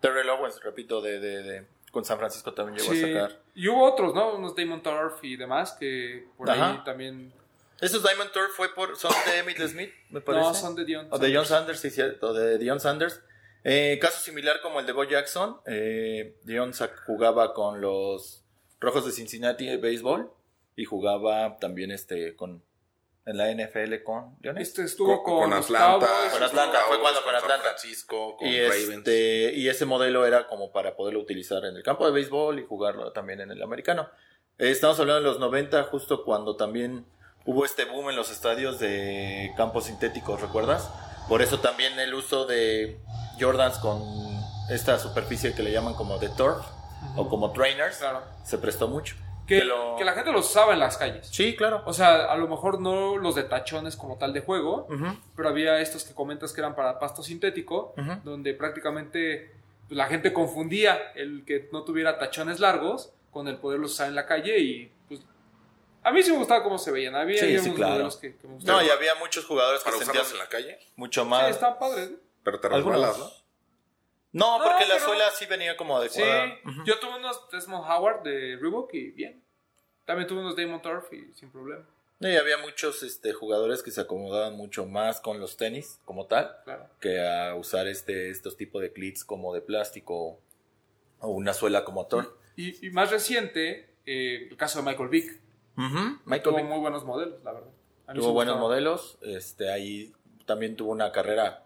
Terrell 0.00 0.28
Owens, 0.28 0.62
repito, 0.62 1.00
de, 1.00 1.18
de, 1.18 1.42
de- 1.42 1.66
con 1.90 2.04
San 2.04 2.18
Francisco 2.18 2.52
también 2.52 2.78
llegó 2.78 2.92
Sí. 2.92 3.02
a 3.02 3.22
sacar. 3.24 3.40
Y 3.54 3.66
hubo 3.68 3.82
otros, 3.84 4.14
¿no? 4.14 4.34
Unos 4.36 4.54
Damon 4.54 4.82
Turf 4.82 5.24
y 5.24 5.36
demás 5.36 5.72
que 5.72 6.26
por 6.36 6.50
ahí 6.50 6.80
también... 6.84 7.32
Esos 7.80 8.02
Diamond 8.02 8.30
Tour 8.32 8.48
fue 8.48 8.74
por, 8.74 8.96
son 8.96 9.12
de 9.26 9.38
Emmitt 9.38 9.58
Smith, 9.68 9.92
me 10.10 10.20
parece. 10.20 10.44
No, 10.44 10.54
son 10.54 10.74
de 10.74 10.84
Dion. 10.84 11.08
O 11.10 11.18
de 11.18 11.34
John 11.34 11.46
Sanders, 11.46 11.80
sí, 11.80 11.90
cierto, 11.90 12.32
de 12.32 12.58
Dion 12.58 12.80
Sanders. 12.80 13.20
Eh, 13.64 13.98
caso 14.00 14.20
similar 14.20 14.60
como 14.60 14.80
el 14.80 14.86
de 14.86 14.92
Bo 14.92 15.04
Jackson. 15.04 15.60
Eh, 15.66 16.36
Dion 16.44 16.72
jugaba 17.06 17.54
con 17.54 17.80
los 17.80 18.44
Rojos 18.80 19.04
de 19.06 19.12
Cincinnati 19.12 19.66
de 19.66 19.76
béisbol 19.76 20.30
y 20.76 20.84
jugaba 20.84 21.56
también 21.58 21.90
este 21.90 22.36
con 22.36 22.62
en 23.28 23.36
la 23.36 23.52
NFL 23.52 24.02
con 24.04 24.36
Leones. 24.40 24.68
Este 24.68 24.84
estuvo 24.84 25.22
Con, 25.22 25.34
con, 25.34 25.40
con 25.42 25.58
los 25.58 25.66
Atlanta. 25.66 26.06
Cowboys. 26.06 26.32
Con 26.32 26.42
Atlanta, 26.42 26.78
fue 26.88 27.00
cuando 27.00 27.22
con 27.22 27.34
San 27.34 27.42
Atlanta. 27.42 27.62
Francisco, 27.64 28.36
con 28.38 28.48
y, 28.48 28.58
Ravens. 28.58 28.88
este, 28.88 29.52
y 29.54 29.68
ese 29.68 29.84
modelo 29.84 30.24
era 30.24 30.46
como 30.46 30.72
para 30.72 30.96
poderlo 30.96 31.20
utilizar 31.20 31.62
en 31.66 31.76
el 31.76 31.82
campo 31.82 32.06
de 32.06 32.12
béisbol 32.12 32.58
y 32.58 32.64
jugarlo 32.64 33.12
también 33.12 33.42
en 33.42 33.50
el 33.50 33.62
americano. 33.62 34.08
Eh, 34.56 34.70
estamos 34.70 34.98
hablando 34.98 35.20
de 35.20 35.28
los 35.28 35.40
90, 35.40 35.82
justo 35.84 36.24
cuando 36.24 36.56
también 36.56 37.04
hubo 37.48 37.64
este 37.64 37.86
boom 37.86 38.10
en 38.10 38.16
los 38.16 38.30
estadios 38.30 38.78
de 38.78 39.52
campos 39.56 39.84
sintéticos, 39.84 40.38
¿recuerdas? 40.42 40.90
Por 41.28 41.40
eso 41.40 41.60
también 41.60 41.98
el 41.98 42.12
uso 42.12 42.44
de 42.44 42.98
Jordans 43.40 43.78
con 43.78 44.02
esta 44.70 44.98
superficie 44.98 45.54
que 45.54 45.62
le 45.62 45.72
llaman 45.72 45.94
como 45.94 46.18
de 46.18 46.28
turf 46.28 46.62
o 47.16 47.26
como 47.28 47.52
trainers 47.52 47.96
Claro. 47.98 48.22
se 48.44 48.58
prestó 48.58 48.86
mucho. 48.88 49.16
Que, 49.46 49.60
Que 49.60 49.64
lo- 49.64 49.96
que 49.96 50.04
la 50.04 50.12
gente 50.12 50.30
los 50.30 50.44
usaba 50.50 50.74
en 50.74 50.78
las 50.80 50.98
calles. 50.98 51.26
Sí, 51.32 51.56
claro. 51.56 51.82
O 51.86 51.94
sea, 51.94 52.30
a 52.30 52.36
lo 52.36 52.48
mejor 52.48 52.82
no 52.82 53.16
los 53.16 53.34
de 53.34 53.44
tachones 53.44 53.96
como 53.96 54.16
tal 54.18 54.34
de 54.34 54.40
juego, 54.42 54.86
pero 55.34 55.48
había 55.48 55.80
estos 55.80 56.04
que 56.04 56.12
comentas 56.12 56.52
que 56.52 56.60
eran 56.60 56.74
para 56.76 56.98
pasto 56.98 57.22
sintético, 57.22 57.94
donde 58.24 58.52
prácticamente 58.52 59.52
pues, 59.86 59.96
la 59.96 60.04
gente 60.06 60.34
confundía 60.34 60.98
el 61.14 61.46
que 61.46 61.70
no 61.72 61.82
tuviera 61.84 62.18
tachones 62.18 62.60
largos 62.60 63.10
con 63.30 63.48
el 63.48 63.56
poderlos 63.56 63.92
usar 63.92 64.08
en 64.08 64.16
la 64.16 64.26
calle 64.26 64.58
y 64.58 64.92
a 66.02 66.10
mí 66.12 66.22
sí 66.22 66.30
me 66.32 66.38
gustaba 66.38 66.62
cómo 66.62 66.78
se 66.78 66.90
veían. 66.90 67.14
Había 67.16 67.38
Sí, 67.40 67.58
sí, 67.58 67.72
claro. 67.72 68.08
que, 68.20 68.36
que 68.36 68.46
me 68.48 68.54
gustaban. 68.54 68.82
No, 68.82 68.86
y 68.86 68.90
había 68.90 69.14
muchos 69.16 69.44
jugadores 69.44 69.82
que 69.82 69.90
Para 69.90 70.04
sentían 70.04 70.26
en 70.30 70.38
la 70.38 70.48
calle. 70.48 70.78
mucho 70.96 71.22
Sí, 71.24 71.28
más. 71.28 71.50
están 71.50 71.78
padres. 71.78 72.10
¿no? 72.10 72.16
Pero 72.44 72.60
te 72.60 72.68
resbalas, 72.68 73.18
¿no? 73.18 73.30
No, 74.32 74.58
No, 74.58 74.64
porque 74.64 74.86
la 74.86 74.94
pero- 74.94 75.06
suela 75.06 75.30
sí 75.32 75.46
venía 75.46 75.76
como 75.76 76.00
Sí, 76.02 76.20
adecuada. 76.22 76.58
yo 76.84 76.98
tuve 76.98 77.16
unos 77.16 77.48
Desmond 77.50 77.84
Howard 77.90 78.22
de 78.22 78.56
Reebok 78.60 78.92
y 78.94 79.10
bien. 79.10 79.42
También 80.04 80.26
tuve 80.28 80.40
unos 80.40 80.56
Damon 80.56 80.80
Turf 80.80 81.12
y 81.12 81.32
sin 81.34 81.50
problema, 81.50 81.84
No, 82.20 82.30
y 82.30 82.36
había 82.36 82.56
muchos 82.58 83.02
este, 83.02 83.32
jugadores 83.32 83.82
que 83.82 83.90
se 83.90 84.00
acomodaban 84.00 84.54
mucho 84.56 84.86
más 84.86 85.20
con 85.20 85.38
los 85.40 85.56
tenis 85.58 86.00
como 86.04 86.26
tal 86.26 86.56
claro. 86.64 86.88
que 87.00 87.20
a 87.26 87.54
usar 87.54 87.86
este, 87.88 88.30
estos 88.30 88.56
tipos 88.56 88.80
de 88.82 88.92
clits 88.92 89.24
como 89.24 89.52
de 89.54 89.60
plástico 89.60 90.40
o 91.20 91.28
una 91.28 91.52
suela 91.54 91.84
como 91.84 92.06
Thor. 92.06 92.38
Y, 92.56 92.86
y 92.86 92.90
más 92.90 93.10
reciente, 93.10 93.90
eh, 94.06 94.48
el 94.50 94.56
caso 94.56 94.78
de 94.82 94.86
Michael 94.90 95.08
Vick. 95.10 95.40
Michael 96.24 96.42
Tuvo 96.42 96.56
Vick 96.56 96.66
muy 96.66 96.78
buenos 96.80 97.04
modelos, 97.04 97.42
la 97.44 97.52
verdad. 97.52 97.68
Tuvo 98.14 98.32
buenos 98.32 98.54
gustaba. 98.54 98.60
modelos. 98.60 99.18
Este, 99.22 99.70
ahí 99.72 100.12
también 100.46 100.76
tuvo 100.76 100.92
una 100.92 101.12
carrera 101.12 101.62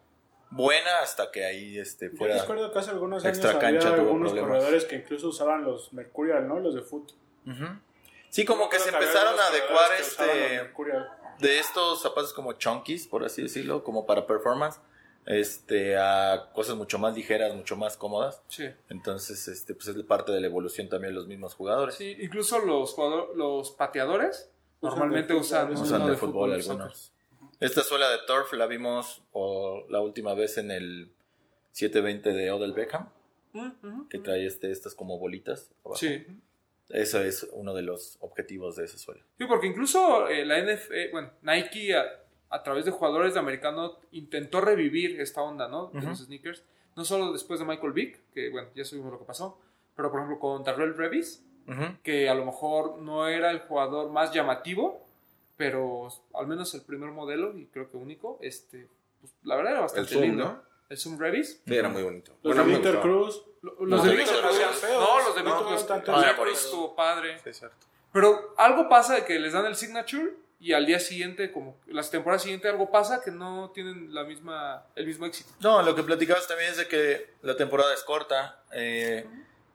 buena 0.51 0.99
hasta 1.03 1.31
que 1.31 1.45
ahí 1.47 1.79
este, 1.79 2.11
Yo 2.11 2.17
fuera. 2.19 2.39
recuerdo 2.39 2.71
que 2.73 2.79
hace 2.79 2.91
algunos 2.91 3.25
años 3.25 3.39
extra 3.39 3.59
cancha 3.59 3.89
había 3.89 4.01
tuvo 4.03 4.09
algunos 4.11 4.33
problemas. 4.33 4.51
corredores 4.59 4.85
que 4.85 4.97
incluso 4.97 5.29
usaban 5.29 5.65
los 5.65 5.93
Mercurial, 5.93 6.47
¿no? 6.47 6.59
Los 6.61 6.75
de 6.75 6.83
foot. 6.83 7.13
Sí, 8.29 8.45
como 8.45 8.69
que 8.69 8.79
se 8.79 8.91
empezaron 8.91 9.39
a 9.39 9.47
adecuar 9.47 9.91
este 9.99 10.25
Mercurial. 10.57 11.09
de 11.39 11.59
estos 11.59 12.03
zapatos 12.03 12.33
como 12.35 12.53
chunkies, 12.55 13.07
por 13.07 13.25
así 13.25 13.43
decirlo, 13.43 13.83
como 13.85 14.05
para 14.07 14.27
performance, 14.27 14.79
este, 15.27 15.97
a 15.97 16.51
cosas 16.53 16.77
mucho 16.77 16.99
más 16.99 17.15
ligeras, 17.15 17.55
mucho 17.55 17.77
más 17.77 17.97
cómodas. 17.97 18.43
Sí. 18.49 18.67
Entonces, 18.89 19.47
este, 19.49 19.75
pues 19.75 19.89
es 19.89 20.03
parte 20.05 20.33
de 20.33 20.41
la 20.41 20.47
evolución 20.47 20.89
también 20.89 21.13
de 21.13 21.17
los 21.21 21.27
mismos 21.29 21.55
jugadores. 21.55 21.95
Sí, 21.95 22.17
incluso 22.21 22.59
los 22.59 22.93
jugador- 22.95 23.37
los 23.37 23.71
pateadores 23.73 24.51
Usan 24.81 24.91
normalmente 24.99 25.33
de 25.33 25.39
usan, 25.39 25.71
uno 25.71 25.81
Usan 25.81 26.05
de 26.07 26.11
de 26.13 26.17
fútbol 26.17 26.53
algunos. 26.53 27.13
Esta 27.61 27.83
suela 27.83 28.11
de 28.11 28.19
Turf 28.27 28.53
la 28.55 28.67
vimos 28.67 29.23
o, 29.33 29.85
la 29.89 30.01
última 30.01 30.35
vez 30.35 30.59
en 30.59 30.71
el 30.73 31.13
720 31.73 32.33
de 32.33 32.51
Odell 32.51 32.73
Beckham, 32.73 33.09
Mm, 33.55 34.09
que 34.09 34.19
trae 34.19 34.47
este, 34.47 34.73
estas 34.73 34.95
como 34.95 35.19
bolitas. 35.19 35.71
abajo. 35.85 35.97
Sí. 35.99 36.25
Eso 36.89 37.21
es 37.23 37.47
uno 37.53 37.75
de 37.75 37.83
los 37.83 38.17
objetivos 38.21 38.77
de 38.77 38.85
esa 38.87 38.97
suela. 38.99 39.23
Sí, 39.39 39.45
porque 39.47 39.67
incluso 39.67 40.27
eh, 40.29 40.45
la 40.47 40.59
NFL, 40.59 41.11
bueno, 41.13 41.31
Nike 41.43 41.95
a, 42.53 42.63
través 42.63 42.85
de 42.85 42.91
jugadores 42.91 43.35
de 43.35 43.41
americano 43.41 43.95
intentó 44.13 44.61
revivir 44.61 45.21
esta 45.21 45.43
onda, 45.43 45.69
¿no? 45.69 45.87
De 45.87 45.99
Ujú. 45.99 46.09
los 46.09 46.19
sneakers. 46.19 46.63
No 46.97 47.05
solo 47.05 47.33
después 47.33 47.59
de 47.59 47.67
Michael 47.67 47.93
Vick, 47.93 48.21
que 48.35 48.51
bueno, 48.51 48.69
ya 48.75 48.85
sabemos 48.85 49.13
lo 49.13 49.19
que 49.19 49.25
pasó, 49.25 49.59
pero 49.97 50.11
por 50.11 50.21
ejemplo 50.21 50.39
con 50.39 50.63
Darrell 50.63 50.97
Revis, 50.97 51.43
Ujú. 51.67 51.97
que 52.03 52.29
a 52.29 52.35
lo 52.35 52.45
mejor 52.45 52.99
no 52.99 53.27
era 53.29 53.51
el 53.51 53.61
jugador 53.61 54.11
más 54.11 54.33
llamativo, 54.33 55.01
pero 55.57 56.09
al 56.35 56.47
menos 56.47 56.75
el 56.75 56.83
primer 56.83 57.11
modelo, 57.11 57.57
y 57.57 57.67
creo 57.67 57.91
que 57.91 57.97
único, 57.97 58.39
este, 58.43 58.89
pues, 59.21 59.33
la 59.45 59.57
verdad 59.57 59.73
era 59.73 59.81
El 59.81 59.85
bastante 59.85 60.11
Zoom, 60.13 60.23
lindo. 60.23 60.45
¿no? 60.45 60.63
El 60.89 60.99
Zoom 60.99 61.19
Revis. 61.19 61.63
Sí, 61.67 61.75
era 61.75 61.89
muy 61.89 62.03
bonito. 62.03 62.33
Los 62.43 62.55
Bueno, 62.55 62.69
de 62.69 62.77
Víctor. 62.77 63.01
Cruz. 63.01 63.43
Lo- 63.63 63.77
No, 63.81 63.87
Los 63.87 64.05
de 64.05 64.11
de 64.11 64.17
Víctor 64.17 64.37
Víctor 64.43 64.51
Cruz. 64.51 64.83
No, 64.83 65.19
los 65.25 65.35
de 65.37 65.43
No, 65.43 65.51
Víctor 65.51 65.63
no 65.63 65.69
Cruz. 65.69 65.81
El 65.91 66.05
de 66.21 66.27
Ah, 66.27 66.37
Cruz 66.37 66.65
estuvo 66.65 66.95
padre. 66.97 67.39
Sí, 67.45 67.55
cierto. 67.55 67.77
Pero 68.13 68.55
algo 68.59 68.89
pasa 68.91 69.15
de 69.15 69.25
que 69.25 69.39
les 69.39 69.53
dan 69.55 69.65
el 69.65 69.75
signature 69.77 70.35
y 70.63 70.73
al 70.75 70.87
día 70.87 71.01
siguiente, 71.01 71.51
como 71.51 71.77
las 71.89 72.11
temporadas 72.11 72.43
siguientes, 72.43 72.71
algo 72.71 72.91
pasa 72.91 73.21
que 73.25 73.31
no 73.33 73.71
tienen 73.75 74.15
la 74.15 74.23
misma, 74.25 74.85
el 74.95 75.07
mismo 75.07 75.27
éxito. 75.27 75.51
No, 75.61 75.83
lo 75.83 75.95
que 75.95 76.03
platicabas 76.05 76.47
también 76.47 76.71
es 76.71 76.77
de 76.77 76.87
que 76.87 77.31
la 77.43 77.57
temporada 77.57 77.93
es 77.93 78.03
corta, 78.05 78.63
eh, 78.73 79.27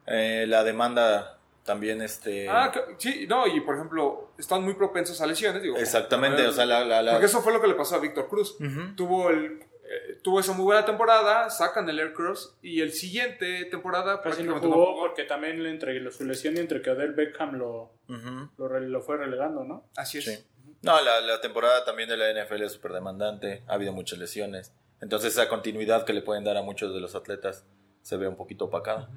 eh, 0.06 0.46
la 0.48 0.64
demanda 0.64 1.38
también, 1.66 2.02
este... 2.02 2.48
Ah, 2.50 2.72
que- 2.74 2.96
sí, 2.98 3.28
no, 3.28 3.46
y 3.48 3.60
por 3.60 3.76
ejemplo, 3.76 4.32
están 4.38 4.64
muy 4.64 4.76
propensos 4.76 5.20
a 5.20 5.28
lesiones. 5.28 5.62
Digo, 5.62 5.76
exactamente, 5.78 6.38
como- 6.38 6.50
o 6.50 6.54
sea, 6.54 6.66
la... 6.66 6.86
la, 6.86 7.02
la- 7.02 7.12
Porque 7.12 7.26
eso 7.26 7.42
fue 7.42 7.52
lo 7.52 7.60
que 7.62 7.68
le 7.68 7.74
pasó 7.76 7.96
a 7.96 8.00
Víctor 8.00 8.30
Cruz. 8.30 8.56
Tuvo 8.96 9.30
el 9.30 9.60
eh, 9.90 10.20
tuvo 10.22 10.40
esa 10.42 10.52
muy 10.52 10.66
buena 10.66 10.84
temporada, 10.86 11.50
sacan 11.50 11.88
el 11.90 11.98
Air 12.00 12.12
Cross 12.14 12.58
y 12.62 12.82
el 12.82 12.92
siguiente 12.92 13.64
temporada 13.66 14.22
Casi 14.22 14.44
no 14.44 14.54
prácticamente 14.56 14.68
jugó 14.68 15.00
porque 15.00 15.24
también 15.24 15.64
le 15.64 15.70
entre 15.70 16.12
su 16.12 16.26
lesión 16.26 16.58
y 16.58 16.60
entre 16.60 16.82
que 16.82 16.90
Odell 16.90 17.14
Beckham 17.14 17.56
lo, 17.56 17.92
lo, 18.58 18.80
lo 18.82 19.02
fue 19.02 19.16
relegando, 19.18 19.64
¿no? 19.64 19.86
Así 19.96 20.18
es. 20.18 20.26
Sí. 20.26 20.46
No, 20.82 21.02
la, 21.02 21.22
la 21.22 21.42
temporada 21.42 21.84
también 21.84 22.08
de 22.10 22.18
la 22.18 22.32
NFL 22.32 22.64
es 22.64 22.74
súper 22.74 22.94
demandante, 22.94 23.64
ha 23.68 23.74
habido 23.74 23.94
muchas 23.94 24.20
lesiones, 24.20 24.74
entonces 25.02 25.34
esa 25.34 25.50
continuidad 25.50 26.06
que 26.06 26.14
le 26.14 26.22
pueden 26.22 26.44
dar 26.44 26.58
a 26.58 26.62
muchos 26.62 26.94
de 26.94 27.00
los 27.00 27.16
atletas 27.16 27.66
se 28.02 28.18
ve 28.18 28.28
un 28.28 28.36
poquito 28.36 28.66
opacada, 28.66 29.10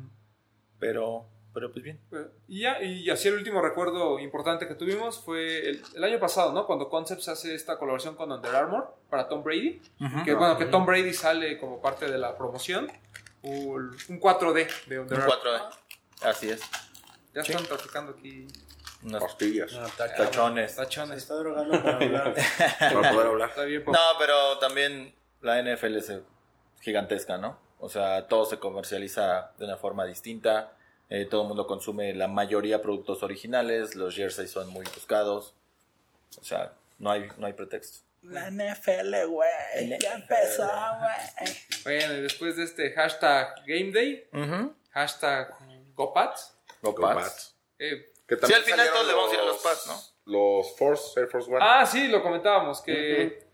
pero, 0.78 1.26
pero 1.54 1.70
pues 1.70 1.84
bien. 1.84 2.00
Y, 2.48 2.62
ya, 2.62 2.82
y 2.82 3.08
así 3.10 3.28
el 3.28 3.34
último 3.34 3.62
recuerdo 3.62 4.18
importante 4.18 4.66
que 4.66 4.74
tuvimos 4.74 5.20
fue 5.20 5.68
el, 5.68 5.82
el 5.94 6.04
año 6.04 6.18
pasado, 6.18 6.52
¿no? 6.52 6.66
Cuando 6.66 6.88
Concepts 6.88 7.28
hace 7.28 7.54
esta 7.54 7.78
colaboración 7.78 8.16
con 8.16 8.32
Under 8.32 8.54
Armour 8.54 8.92
para 9.08 9.28
Tom 9.28 9.42
Brady. 9.44 9.80
Que 10.24 10.34
bueno, 10.34 10.58
que 10.58 10.64
Tom 10.66 10.84
Brady 10.86 11.12
sale 11.12 11.58
como 11.58 11.80
parte 11.80 12.10
de 12.10 12.18
la 12.18 12.36
promoción. 12.36 12.90
Un, 13.42 13.96
un 14.08 14.20
4D 14.20 14.68
de 14.86 14.98
Under 14.98 15.18
Un 15.18 15.24
Armour. 15.24 15.38
4D, 15.44 15.70
así 16.22 16.50
es. 16.50 16.62
Ya 17.32 17.42
están 17.42 17.64
traficando 17.64 18.12
aquí 18.18 18.48
Unas 19.02 19.22
Pastillas. 19.22 19.72
No, 19.72 19.86
tachones. 19.88 20.72
Se 20.72 20.76
tachones. 20.76 21.18
está 21.18 21.34
drogando 21.34 21.82
para 21.82 21.96
hablar. 22.04 22.34
Para 22.78 23.12
poder 23.12 23.26
hablar. 23.26 23.48
Está 23.50 23.64
bien, 23.64 23.82
No, 23.86 23.98
pero 24.18 24.58
también 24.58 25.14
la 25.40 25.62
NFL 25.62 25.96
es 25.96 26.12
gigantesca, 26.82 27.38
¿no? 27.38 27.58
O 27.78 27.88
sea, 27.88 28.26
todo 28.28 28.44
se 28.44 28.58
comercializa 28.58 29.52
de 29.58 29.64
una 29.64 29.76
forma 29.78 30.04
distinta. 30.04 30.72
eh, 31.08 31.24
todo 31.24 31.42
el 31.42 31.48
mundo 31.48 31.66
consume 31.66 32.12
la 32.14 32.28
mayoría 32.28 32.82
productos 32.82 33.22
originales. 33.22 33.94
Los 33.94 34.14
jerseys 34.14 34.50
son 34.50 34.68
muy 34.68 34.84
buscados. 34.94 35.54
O 36.38 36.44
sea, 36.44 36.72
no 36.98 37.10
hay, 37.10 37.26
no 37.38 37.46
hay 37.46 37.54
pretexto. 37.54 38.00
La 38.22 38.50
NFL, 38.50 39.14
güey. 39.28 39.98
Ya 39.98 40.12
empezó, 40.12 40.68
güey. 40.68 41.56
Bueno, 41.84 42.14
y 42.16 42.20
después 42.20 42.56
de 42.56 42.64
este 42.64 42.92
hashtag 42.92 43.54
Game 43.66 43.92
Day, 43.92 44.28
hashtag 44.90 45.54
GoPats. 45.94 46.54
Go 46.82 46.92
Los 46.92 47.00
Pats. 47.00 47.22
Pats. 47.22 47.56
eh, 47.78 48.09
Que 48.38 48.46
Sí, 48.46 48.52
al 48.54 48.62
final 48.62 48.88
todos 48.92 49.06
le 49.08 49.12
vamos 49.12 49.30
a 49.32 49.34
ir 49.34 49.40
a 49.40 49.44
los 49.44 49.58
Pats, 49.60 49.86
¿no? 49.88 50.00
Los 50.32 50.76
Force, 50.76 51.18
Air 51.18 51.28
Force 51.28 51.50
One. 51.50 51.58
ah, 51.60 51.84
sí, 51.84 52.06
lo 52.08 52.22
comentábamos, 52.22 52.80
que 52.80 53.44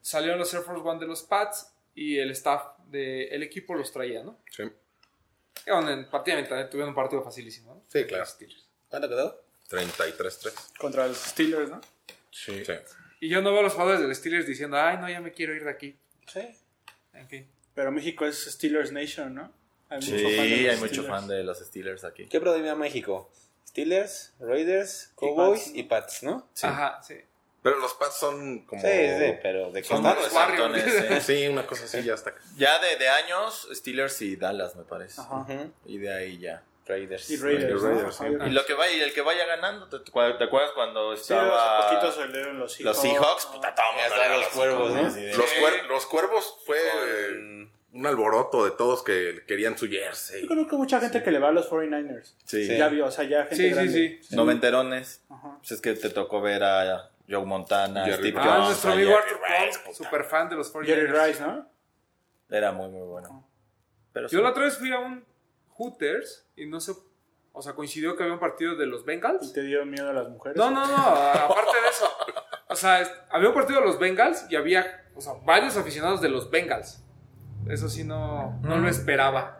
salieron 0.00 0.38
los 0.40 0.52
Air 0.52 0.62
Force 0.64 0.82
One 0.86 0.98
de 0.98 1.06
los 1.06 1.22
Pats 1.22 1.72
y 1.94 2.18
el 2.18 2.30
staff 2.32 2.76
del 2.86 3.42
equipo 3.44 3.74
los 3.74 3.92
traía, 3.92 4.24
¿no? 4.24 4.38
Sí. 4.50 4.64
Y 5.66 5.70
bueno, 5.70 5.90
en 5.90 6.10
partida 6.10 6.34
mental 6.34 6.68
tuvieron 6.68 6.88
un 6.88 6.94
partido 6.96 7.22
facilísimo, 7.22 7.74
¿no? 7.76 7.82
Sí, 7.88 8.04
claro. 8.04 8.24
¿Cuánto 8.88 9.08
quedó? 9.08 9.44
33-3. 9.70 10.76
Contra 10.78 11.06
los 11.06 11.16
Steelers, 11.18 11.70
¿no? 11.70 11.80
Sí. 12.30 12.62
Y 13.20 13.28
yo 13.28 13.40
no 13.40 13.50
veo 13.52 13.60
a 13.60 13.62
los 13.62 13.72
jugadores 13.74 14.00
del 14.00 14.14
Steelers 14.14 14.46
diciendo, 14.46 14.76
ay, 14.76 14.98
no, 14.98 15.08
ya 15.08 15.20
me 15.20 15.32
quiero 15.32 15.54
ir 15.54 15.64
de 15.64 15.70
aquí. 15.70 15.96
Sí. 16.26 16.40
En 17.12 17.28
fin. 17.28 17.48
Pero 17.74 17.92
México 17.92 18.26
es 18.26 18.44
Steelers 18.44 18.90
Nation, 18.92 19.34
¿no? 19.34 19.52
Hay 19.88 20.02
Sí, 20.02 20.12
mucho 20.12 20.28
fan 20.28 20.36
de 20.48 20.48
los 20.48 20.74
hay 20.74 20.76
mucho 20.80 20.86
Steelers. 20.94 21.08
fan 21.08 21.28
de 21.28 21.44
los 21.44 21.58
Steelers 21.60 22.04
aquí. 22.04 22.26
¿Qué 22.26 22.40
predomina 22.40 22.74
México? 22.74 23.30
Steelers, 23.74 24.32
Raiders, 24.38 25.10
Cowboys 25.18 25.64
Pats. 25.64 25.72
y 25.74 25.82
Pats, 25.82 26.22
¿no? 26.22 26.48
Sí. 26.54 26.64
Ajá, 26.64 27.02
sí. 27.02 27.16
Pero 27.60 27.78
los 27.80 27.92
Pats 27.94 28.18
son 28.18 28.60
como. 28.66 28.80
Sí, 28.80 28.86
sí, 28.88 29.34
pero 29.42 29.72
de 29.72 29.82
Son 29.82 30.00
los? 30.00 30.12
Warriors. 30.12 30.32
Santones, 30.32 31.24
sí. 31.24 31.38
Sí, 31.40 31.48
una 31.48 31.66
cosa 31.66 31.84
así 31.86 32.04
ya 32.04 32.14
está. 32.14 32.32
Ya 32.56 32.78
de, 32.78 32.94
de 32.96 33.08
años, 33.08 33.68
Steelers 33.72 34.22
y 34.22 34.36
Dallas, 34.36 34.76
me 34.76 34.84
parece. 34.84 35.20
Ajá. 35.20 35.44
Y 35.86 35.98
de 35.98 36.14
ahí 36.14 36.38
ya. 36.38 36.62
Raiders. 36.86 37.30
Y 37.30 37.36
Raiders, 37.38 37.82
Raiders, 37.82 38.20
¿no? 38.20 38.28
sí. 38.28 38.34
Ajá. 38.38 38.46
Y 38.46 38.50
lo 38.50 38.64
que 38.64 38.74
vaya, 38.74 38.92
y 38.92 39.00
el 39.00 39.12
que 39.12 39.22
vaya 39.22 39.44
ganando, 39.46 39.88
¿te, 39.88 39.98
te 39.98 40.44
acuerdas 40.44 40.70
cuando 40.74 41.16
Sí, 41.16 41.22
estaba 41.22 41.80
hace 41.88 41.96
poquito 41.96 42.12
salieron 42.12 42.58
los 42.60 42.72
Seahawks. 42.74 42.96
los 43.02 43.02
Seahawks? 43.12 43.46
Puta, 43.46 43.74
todo 43.74 43.86
el 43.90 43.96
mundo 43.96 44.08
Ya 44.08 44.08
le 44.08 44.14
están 44.14 44.30
va 44.30 44.34
a 44.34 44.38
los 44.38 44.48
cuervos, 44.48 44.90
¿no? 44.92 45.02
Los, 45.02 45.50
Sí. 45.50 45.56
cuer- 45.60 45.86
los 45.88 46.06
cuervos 46.06 46.56
fue 46.64 46.78
eh, 46.78 47.26
Con- 47.28 47.72
un 47.94 48.06
alboroto 48.06 48.64
de 48.64 48.72
todos 48.72 49.02
que 49.02 49.44
querían 49.46 49.78
su 49.78 49.88
jersey. 49.88 50.42
Yo 50.42 50.48
conozco 50.48 50.76
mucha 50.76 51.00
gente 51.00 51.22
que 51.22 51.30
le 51.30 51.38
va 51.38 51.48
a 51.48 51.52
los 51.52 51.70
49ers. 51.70 52.34
Sí. 52.44 52.66
Sí. 52.66 52.76
Ya 52.76 52.88
vio, 52.88 53.06
o 53.06 53.10
sea, 53.10 53.24
ya 53.24 53.44
gente 53.44 53.56
Sí, 53.56 53.62
sí, 53.68 53.74
grande. 53.74 54.18
sí. 54.22 54.36
Noventerones. 54.36 55.24
Ajá. 55.30 55.56
Pues 55.58 55.72
es 55.72 55.80
que 55.80 55.94
te 55.94 56.10
tocó 56.10 56.40
ver 56.40 56.62
a 56.64 57.10
Joe 57.28 57.44
Montana, 57.46 58.04
Jerry 58.04 58.30
Steve. 58.30 58.38
Ah, 58.40 58.44
Jones, 58.56 58.64
nuestro 58.66 58.92
amigo 58.92 59.16
Arthur 59.16 59.40
Rice, 59.48 59.94
super 59.94 60.24
fan 60.24 60.48
de 60.48 60.56
los 60.56 60.72
49ers. 60.74 60.86
Jerry 60.86 61.06
Rice, 61.06 61.42
¿no? 61.42 61.68
Era 62.50 62.72
muy, 62.72 62.88
muy 62.90 63.06
bueno. 63.06 63.48
Pero 64.12 64.28
sí. 64.28 64.36
Yo 64.36 64.42
la 64.42 64.50
otra 64.50 64.64
vez 64.64 64.76
fui 64.76 64.92
a 64.92 64.98
un 64.98 65.24
Hooters 65.76 66.46
y 66.56 66.66
no 66.66 66.80
sé, 66.80 66.92
o 67.52 67.62
sea, 67.62 67.74
coincidió 67.74 68.16
que 68.16 68.22
había 68.24 68.34
un 68.34 68.40
partido 68.40 68.76
de 68.76 68.86
los 68.86 69.02
¿Y 69.02 69.06
Bengals. 69.06 69.52
te 69.52 69.62
dio 69.62 69.84
miedo 69.86 70.10
a 70.10 70.12
las 70.12 70.28
mujeres? 70.28 70.56
No, 70.56 70.70
no, 70.70 70.86
no, 70.86 70.96
aparte 70.96 71.80
de 71.82 71.88
eso. 71.88 72.08
O 72.68 72.76
sea, 72.76 73.06
había 73.30 73.48
un 73.48 73.54
partido 73.54 73.80
de 73.80 73.86
los 73.86 73.98
Bengals 73.98 74.46
y 74.50 74.56
había, 74.56 75.04
o 75.14 75.20
sea, 75.20 75.34
varios 75.44 75.76
aficionados 75.76 76.20
de 76.20 76.28
los 76.28 76.50
Bengals. 76.50 77.00
Eso 77.68 77.88
sí 77.88 78.04
no, 78.04 78.58
no 78.62 78.78
lo 78.78 78.88
esperaba. 78.88 79.58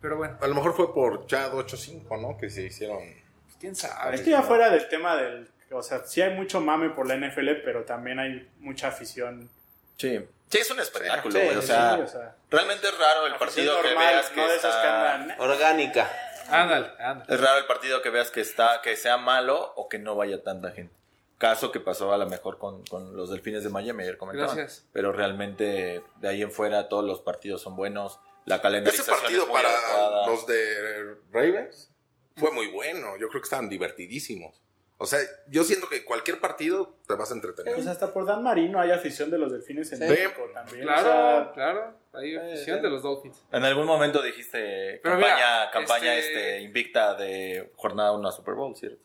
Pero 0.00 0.18
bueno, 0.18 0.36
A 0.40 0.46
lo 0.46 0.54
mejor 0.54 0.74
fue 0.74 0.92
por 0.92 1.26
Chad 1.26 1.52
8-5, 1.52 2.20
¿no? 2.20 2.36
Que 2.36 2.50
se 2.50 2.62
hicieron. 2.62 2.98
pues, 2.98 3.56
quién 3.58 3.74
sabe. 3.74 4.14
Es 4.16 4.20
que 4.20 4.30
ya 4.30 4.42
fuera 4.42 4.68
del 4.70 4.86
tema 4.88 5.16
del... 5.16 5.48
O 5.70 5.82
sea, 5.82 6.04
sí 6.04 6.20
hay 6.20 6.34
mucho 6.34 6.60
mame 6.60 6.90
por 6.90 7.08
la 7.08 7.16
NFL, 7.16 7.62
pero 7.64 7.84
también 7.84 8.18
hay 8.18 8.48
mucha 8.58 8.88
afición. 8.88 9.48
Sí. 9.96 10.24
Sí, 10.48 10.58
es 10.58 10.70
un 10.70 10.78
espectáculo, 10.78 11.34
Sí, 11.34 11.44
güey. 11.46 11.56
O 11.56 11.62
sea, 11.62 11.94
sí, 11.96 12.00
o 12.02 12.06
sea, 12.06 12.36
realmente 12.50 12.86
es 12.86 12.98
raro 12.98 13.26
el 13.26 13.34
partido 13.36 13.80
que 13.80 13.94
veas 13.94 14.28
que 14.28 14.40
no 14.40 14.48
de 14.48 14.56
esas 14.56 14.74
que 14.74 14.80
está... 14.82 15.14
andan... 15.14 15.40
Orgánica. 15.40 16.10
Ándale, 16.50 16.88
ándale. 16.98 17.34
Es 17.34 17.40
raro 17.40 17.58
el 17.58 17.66
partido 17.66 18.02
que 18.02 18.10
veas 18.10 18.30
que 18.30 18.42
está, 18.42 18.82
que 18.82 18.96
sea 18.96 19.16
malo 19.16 19.72
o 19.76 19.88
que 19.88 19.98
no 19.98 20.14
vaya 20.14 20.42
tanta 20.42 20.70
gente. 20.70 20.94
Caso 21.38 21.72
que 21.72 21.80
pasó 21.80 22.12
a 22.12 22.18
lo 22.18 22.26
mejor 22.26 22.58
con, 22.58 22.84
con 22.86 23.16
los 23.16 23.30
delfines 23.30 23.64
de 23.64 23.70
Miami, 23.70 24.02
ayer 24.04 24.16
comentaban. 24.16 24.56
Gracias. 24.56 24.86
Pero 24.92 25.12
realmente 25.12 26.02
de 26.20 26.28
ahí 26.28 26.42
en 26.42 26.52
fuera 26.52 26.88
todos 26.88 27.04
los 27.04 27.20
partidos 27.20 27.60
son 27.62 27.76
buenos. 27.76 28.20
La 28.46 28.56
Ese 28.56 28.62
calendarización 28.62 29.16
partido 29.20 29.42
es 29.42 29.48
muy 29.48 29.56
para 29.56 29.68
adecuada. 29.68 30.26
los 30.28 30.46
de 30.46 31.16
Ravens 31.32 31.90
fue 32.36 32.50
muy 32.52 32.68
bueno. 32.68 33.16
Yo 33.18 33.28
creo 33.28 33.40
que 33.40 33.46
estaban 33.46 33.68
divertidísimos. 33.68 34.60
O 34.96 35.06
sea, 35.06 35.18
yo 35.48 35.64
siento 35.64 35.88
que 35.88 36.04
cualquier 36.04 36.40
partido 36.40 36.94
te 37.08 37.14
vas 37.14 37.30
a 37.32 37.34
entretener. 37.34 37.74
Pues 37.74 37.86
hasta 37.88 38.12
por 38.14 38.24
Dan 38.26 38.44
Marino 38.44 38.80
hay 38.80 38.92
afición 38.92 39.28
de 39.28 39.38
los 39.38 39.50
delfines 39.50 39.90
en 39.92 39.98
Sí. 39.98 40.04
México 40.04 40.48
también. 40.54 40.82
o 40.84 40.86
Claro, 40.86 41.02
sea, 41.02 41.52
claro. 41.52 41.94
Hay 42.12 42.36
afición 42.36 42.76
sí. 42.78 42.82
de 42.82 42.90
los 42.90 43.02
Dolphins. 43.02 43.42
En 43.50 43.64
algún 43.64 43.86
momento 43.86 44.22
dijiste 44.22 45.00
Pero 45.02 45.16
campaña, 45.16 45.34
mira, 45.34 45.70
campaña 45.72 46.14
este- 46.14 46.56
este... 46.56 46.60
invicta 46.62 47.14
de 47.16 47.72
jornada 47.74 48.12
1 48.12 48.28
a 48.28 48.32
Super 48.32 48.54
Bowl, 48.54 48.76
¿cierto? 48.76 49.02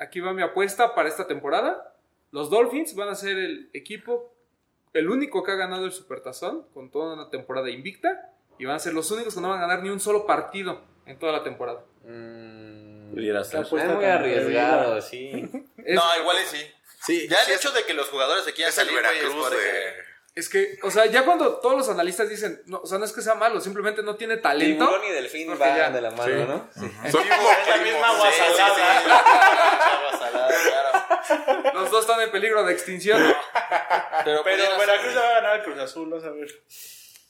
Aquí 0.00 0.18
va 0.20 0.32
mi 0.32 0.42
apuesta 0.42 0.94
para 0.94 1.08
esta 1.08 1.26
temporada. 1.28 1.94
Los 2.32 2.50
Dolphins 2.50 2.94
van 2.96 3.08
a 3.10 3.14
ser 3.14 3.36
el 3.38 3.70
equipo, 3.72 4.34
el 4.92 5.08
único 5.10 5.42
que 5.44 5.52
ha 5.52 5.56
ganado 5.56 5.84
el 5.84 5.92
Supertazón 5.92 6.66
con 6.74 6.90
toda 6.90 7.14
una 7.14 7.30
temporada 7.30 7.70
invicta. 7.70 8.32
Y 8.58 8.64
van 8.66 8.76
a 8.76 8.78
ser 8.80 8.92
los 8.94 9.10
únicos 9.10 9.34
que 9.34 9.40
no 9.40 9.48
van 9.50 9.58
a 9.58 9.62
ganar 9.62 9.82
ni 9.82 9.88
un 9.90 10.00
solo 10.00 10.26
partido 10.26 10.82
en 11.06 11.18
toda 11.18 11.32
la 11.32 11.42
temporada. 11.42 11.82
Mm, 12.04 13.12
Pudiera 13.14 13.42
ser. 13.44 13.60
apuesta 13.60 13.88
es 13.90 13.96
muy 13.96 14.04
arriesgado, 14.04 15.00
sí. 15.00 15.30
Es, 15.78 15.94
No, 15.96 16.02
igual 16.20 16.36
y 16.42 16.46
sí. 16.46 16.66
Sí, 17.06 17.28
Ya 17.28 17.36
sí 17.38 17.50
el 17.52 17.56
es- 17.56 17.64
hecho 17.64 17.72
de 17.74 17.84
que 17.84 17.94
los 17.94 18.08
jugadores 18.10 18.44
se 18.44 18.52
quieran 18.52 18.70
es 18.70 18.78
el 18.78 18.86
salir, 18.86 19.00
güey, 19.00 19.14
es 19.16 19.22
Veracruz 19.22 19.42
porque- 19.48 19.56
de. 19.56 20.09
Es 20.34 20.48
que, 20.48 20.78
o 20.82 20.90
sea, 20.90 21.06
ya 21.06 21.24
cuando 21.24 21.56
todos 21.60 21.76
los 21.76 21.88
analistas 21.88 22.28
dicen, 22.28 22.62
no, 22.66 22.78
o 22.82 22.86
sea, 22.86 22.98
no 22.98 23.04
es 23.04 23.12
que 23.12 23.20
sea 23.22 23.34
malo, 23.34 23.60
simplemente 23.60 24.02
no 24.02 24.16
tiene 24.16 24.36
talento. 24.36 24.86
Tiburón 24.86 25.04
y 25.06 25.10
delfín 25.12 25.46
Porque 25.48 25.62
van 25.64 25.76
ya- 25.76 25.90
de 25.90 26.00
la 26.00 26.10
mano, 26.12 26.24
Sí. 26.72 26.80
¿no? 26.82 27.10
Son 27.10 27.28
como 27.28 27.50
es 27.50 27.68
la 27.68 27.76
misma 27.78 28.08
agua 28.08 28.30
Sí, 28.30 28.42
sí, 28.48 28.56
salada. 28.56 29.00
sí. 29.00 30.30
Claro. 30.68 31.72
Los 31.74 31.90
dos 31.90 32.00
están 32.02 32.20
en 32.20 32.30
peligro 32.30 32.64
de 32.64 32.72
extinción. 32.72 33.20
Pero, 34.24 34.42
Pero 34.44 34.78
Veracruz 34.78 35.14
le 35.14 35.20
va 35.20 35.28
a 35.28 35.32
ganar 35.34 35.50
al 35.52 35.62
Cruz 35.64 35.78
Azul, 35.78 36.10
vas 36.10 36.24
a 36.24 36.30
ver. 36.30 36.48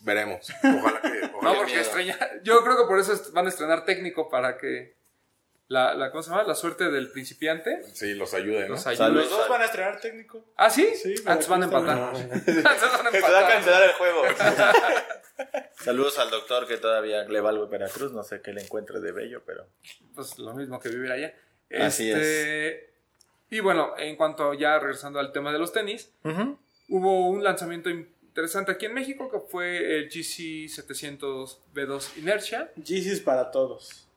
Veremos. 0.02 0.48
Ojalá 0.62 1.00
que. 1.02 1.08
No, 1.08 1.38
Ojalá 1.38 1.54
porque 1.56 1.72
miedo. 1.72 1.80
extraña. 1.82 2.18
Yo 2.42 2.62
creo 2.64 2.76
que 2.78 2.84
por 2.84 2.98
eso 2.98 3.12
van 3.32 3.46
a 3.46 3.48
estrenar 3.50 3.84
técnico 3.84 4.28
para 4.30 4.56
que 4.56 4.96
la, 5.70 5.94
la, 5.94 6.10
¿cómo 6.10 6.20
se 6.22 6.30
llama? 6.30 6.42
La 6.42 6.54
suerte 6.56 6.90
del 6.90 7.10
principiante 7.12 7.84
Sí, 7.94 8.14
los 8.14 8.34
ayude, 8.34 8.62
¿no? 8.62 8.70
los 8.70 8.86
ayude. 8.88 8.98
Salud. 8.98 9.20
Los 9.20 9.30
dos 9.30 9.48
van 9.48 9.62
a 9.62 9.64
estrenar 9.66 10.00
técnico. 10.00 10.44
¿Ah, 10.56 10.68
sí? 10.68 10.88
Sí, 11.00 11.14
Antes 11.24 11.46
van 11.46 11.62
a 11.62 11.66
empatar. 11.66 11.98
Antes 11.98 12.62
van 12.64 12.66
a 12.66 12.76
Se 12.82 12.96
va 12.96 13.08
a 13.08 13.16
empatar. 13.16 13.48
cancelar 13.48 13.82
el 13.84 13.92
juego. 13.92 14.22
Saludos 15.82 16.18
al 16.18 16.30
doctor 16.30 16.66
que 16.66 16.76
todavía 16.76 17.22
le 17.24 17.40
va 17.40 17.50
al 17.50 17.66
Veracruz. 17.68 18.12
No 18.12 18.22
sé 18.22 18.42
qué 18.42 18.52
le 18.52 18.62
encuentre 18.62 19.00
de 19.00 19.12
bello, 19.12 19.42
pero. 19.46 19.66
Pues 20.14 20.38
lo 20.38 20.54
mismo 20.54 20.78
que 20.80 20.88
vivir 20.88 21.10
allá. 21.12 21.32
Así 21.80 22.10
Este, 22.10 22.92
Y 23.48 23.60
bueno, 23.60 23.94
en 23.96 24.16
cuanto 24.16 24.52
ya 24.54 24.78
regresando 24.78 25.18
al 25.20 25.30
tema 25.32 25.52
de 25.52 25.58
los 25.60 25.72
tenis, 25.72 26.10
hubo 26.88 27.28
un 27.28 27.42
lanzamiento 27.44 27.88
interesante 27.88 28.72
aquí 28.72 28.86
en 28.86 28.94
México 28.94 29.30
que 29.30 29.38
fue 29.38 29.98
el 29.98 30.08
GC 30.08 30.68
700 30.68 31.60
B2 31.74 32.16
Inertia. 32.18 32.72
Yeezys 32.76 33.20
para 33.20 33.50
todos. 33.52 34.08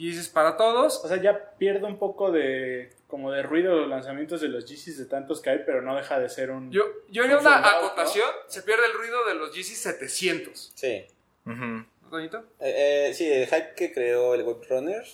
Yeezys 0.00 0.28
para 0.30 0.56
todos. 0.56 1.04
O 1.04 1.08
sea, 1.08 1.20
ya 1.20 1.52
pierde 1.58 1.84
un 1.86 1.98
poco 1.98 2.32
de 2.32 2.90
como 3.06 3.30
de 3.30 3.42
ruido 3.42 3.76
los 3.76 3.88
lanzamientos 3.88 4.40
de 4.40 4.48
los 4.48 4.64
Yeezys 4.64 4.96
de 4.96 5.04
tantos 5.04 5.42
que 5.42 5.50
hay, 5.50 5.58
pero 5.66 5.82
no 5.82 5.94
deja 5.94 6.18
de 6.18 6.28
ser 6.28 6.50
un... 6.50 6.70
Yo, 6.70 6.84
yo 7.10 7.24
haría 7.24 7.38
una 7.38 7.60
¿no? 7.60 7.66
acotación. 7.66 8.28
Se 8.46 8.62
pierde 8.62 8.86
el 8.86 8.94
ruido 8.94 9.26
de 9.26 9.34
los 9.34 9.50
GC 9.50 9.74
700. 9.74 10.72
Sí. 10.74 11.04
¿No, 11.44 11.86
Toñito? 12.08 12.38
Eh, 12.60 13.08
eh, 13.08 13.14
sí, 13.14 13.30
el 13.30 13.46
hype 13.46 13.74
que 13.76 13.92
creó 13.92 14.34
el 14.34 14.42
Web 14.44 14.62
Runner 14.70 15.04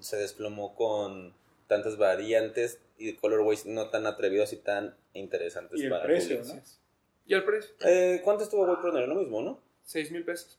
se 0.00 0.16
desplomó 0.16 0.74
con 0.74 1.34
tantas 1.66 1.98
variantes 1.98 2.80
y 2.96 3.14
colorways 3.14 3.66
no 3.66 3.90
tan 3.90 4.06
atrevidos 4.06 4.52
y 4.52 4.56
tan 4.56 4.94
interesantes 5.12 5.80
Y 5.80 5.84
el 5.84 5.90
para 5.90 6.04
precio. 6.04 6.40
¿no? 6.44 6.62
¿Y 7.26 7.34
el 7.34 7.44
precio? 7.44 7.74
Eh, 7.80 8.20
¿Cuánto 8.24 8.44
estuvo 8.44 8.64
Web 8.64 8.78
Runner? 8.80 9.06
Lo 9.06 9.16
mismo, 9.16 9.42
¿no? 9.42 9.60
6 9.84 10.12
mil 10.12 10.24
pesos. 10.24 10.58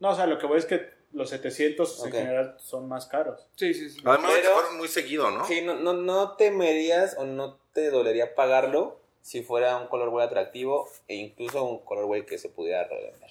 No, 0.00 0.10
o 0.10 0.14
sea, 0.14 0.26
lo 0.26 0.38
que 0.38 0.46
voy 0.46 0.58
es 0.58 0.64
que 0.64 0.99
los 1.12 1.30
700 1.30 2.00
Ok. 2.00 2.06
en 2.06 2.12
general 2.12 2.56
son 2.58 2.88
más 2.88 3.06
caros. 3.06 3.48
Sí, 3.56 3.74
sí, 3.74 3.90
sí. 3.90 4.00
Además 4.04 4.32
Pero- 4.34 4.52
fueron 4.54 4.78
muy 4.78 4.88
seguido, 4.88 5.30
¿no? 5.30 5.44
Sí, 5.46 5.60
no, 5.62 5.74
no, 5.74 5.92
no 5.92 6.36
temerías 6.36 7.16
o 7.18 7.24
no 7.24 7.58
te 7.72 7.90
dolería 7.90 8.34
pagarlo 8.34 9.00
si 9.22 9.42
fuera 9.42 9.76
un 9.76 9.88
colorway 9.88 10.24
atractivo 10.26 10.88
e 11.08 11.16
incluso 11.16 11.64
un 11.64 11.84
colorway 11.84 12.24
que 12.26 12.38
se 12.38 12.48
pudiera 12.48 12.84
revender. 12.84 13.30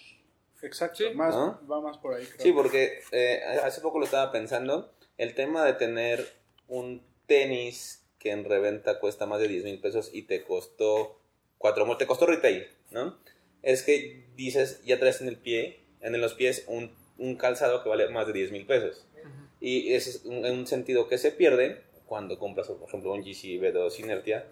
Exacto. 0.61 0.97
Sí. 0.97 1.09
Más, 1.15 1.33
¿No? 1.35 1.59
Va 1.69 1.81
más 1.81 1.97
por 1.97 2.15
ahí, 2.15 2.25
creo. 2.25 2.41
Sí, 2.41 2.51
porque 2.51 2.99
eh, 3.11 3.41
hace 3.63 3.81
poco 3.81 3.99
lo 3.99 4.05
estaba 4.05 4.31
pensando, 4.31 4.91
el 5.17 5.33
tema 5.35 5.63
de 5.65 5.73
tener 5.73 6.27
un 6.67 7.01
tenis 7.27 8.03
que 8.19 8.31
en 8.31 8.43
reventa 8.43 8.99
cuesta 8.99 9.25
más 9.25 9.39
de 9.39 9.47
10 9.47 9.63
mil 9.63 9.79
pesos 9.79 10.09
y 10.13 10.23
te 10.23 10.43
costó 10.43 11.19
4 11.57 11.85
mil, 11.85 11.97
te 11.97 12.07
costó 12.07 12.25
retail, 12.25 12.67
¿no? 12.91 13.17
Es 13.61 13.83
que 13.83 14.25
dices, 14.35 14.83
ya 14.83 14.99
traes 14.99 15.21
en 15.21 15.27
el 15.27 15.37
pie, 15.37 15.83
en 16.01 16.19
los 16.19 16.33
pies 16.33 16.65
un, 16.67 16.93
un 17.19 17.35
calzado 17.35 17.83
que 17.83 17.89
vale 17.89 18.09
más 18.09 18.25
de 18.27 18.33
10 18.33 18.51
mil 18.51 18.65
pesos. 18.65 19.05
Y 19.61 19.93
ese 19.93 20.09
es 20.11 20.25
un, 20.25 20.45
un 20.45 20.65
sentido 20.67 21.07
que 21.07 21.17
se 21.17 21.31
pierde 21.31 21.83
cuando 22.05 22.39
compras, 22.39 22.67
por 22.67 22.87
ejemplo, 22.87 23.11
un 23.11 23.21
GC 23.21 23.59
V2 23.61 23.99
Inertia, 23.99 24.47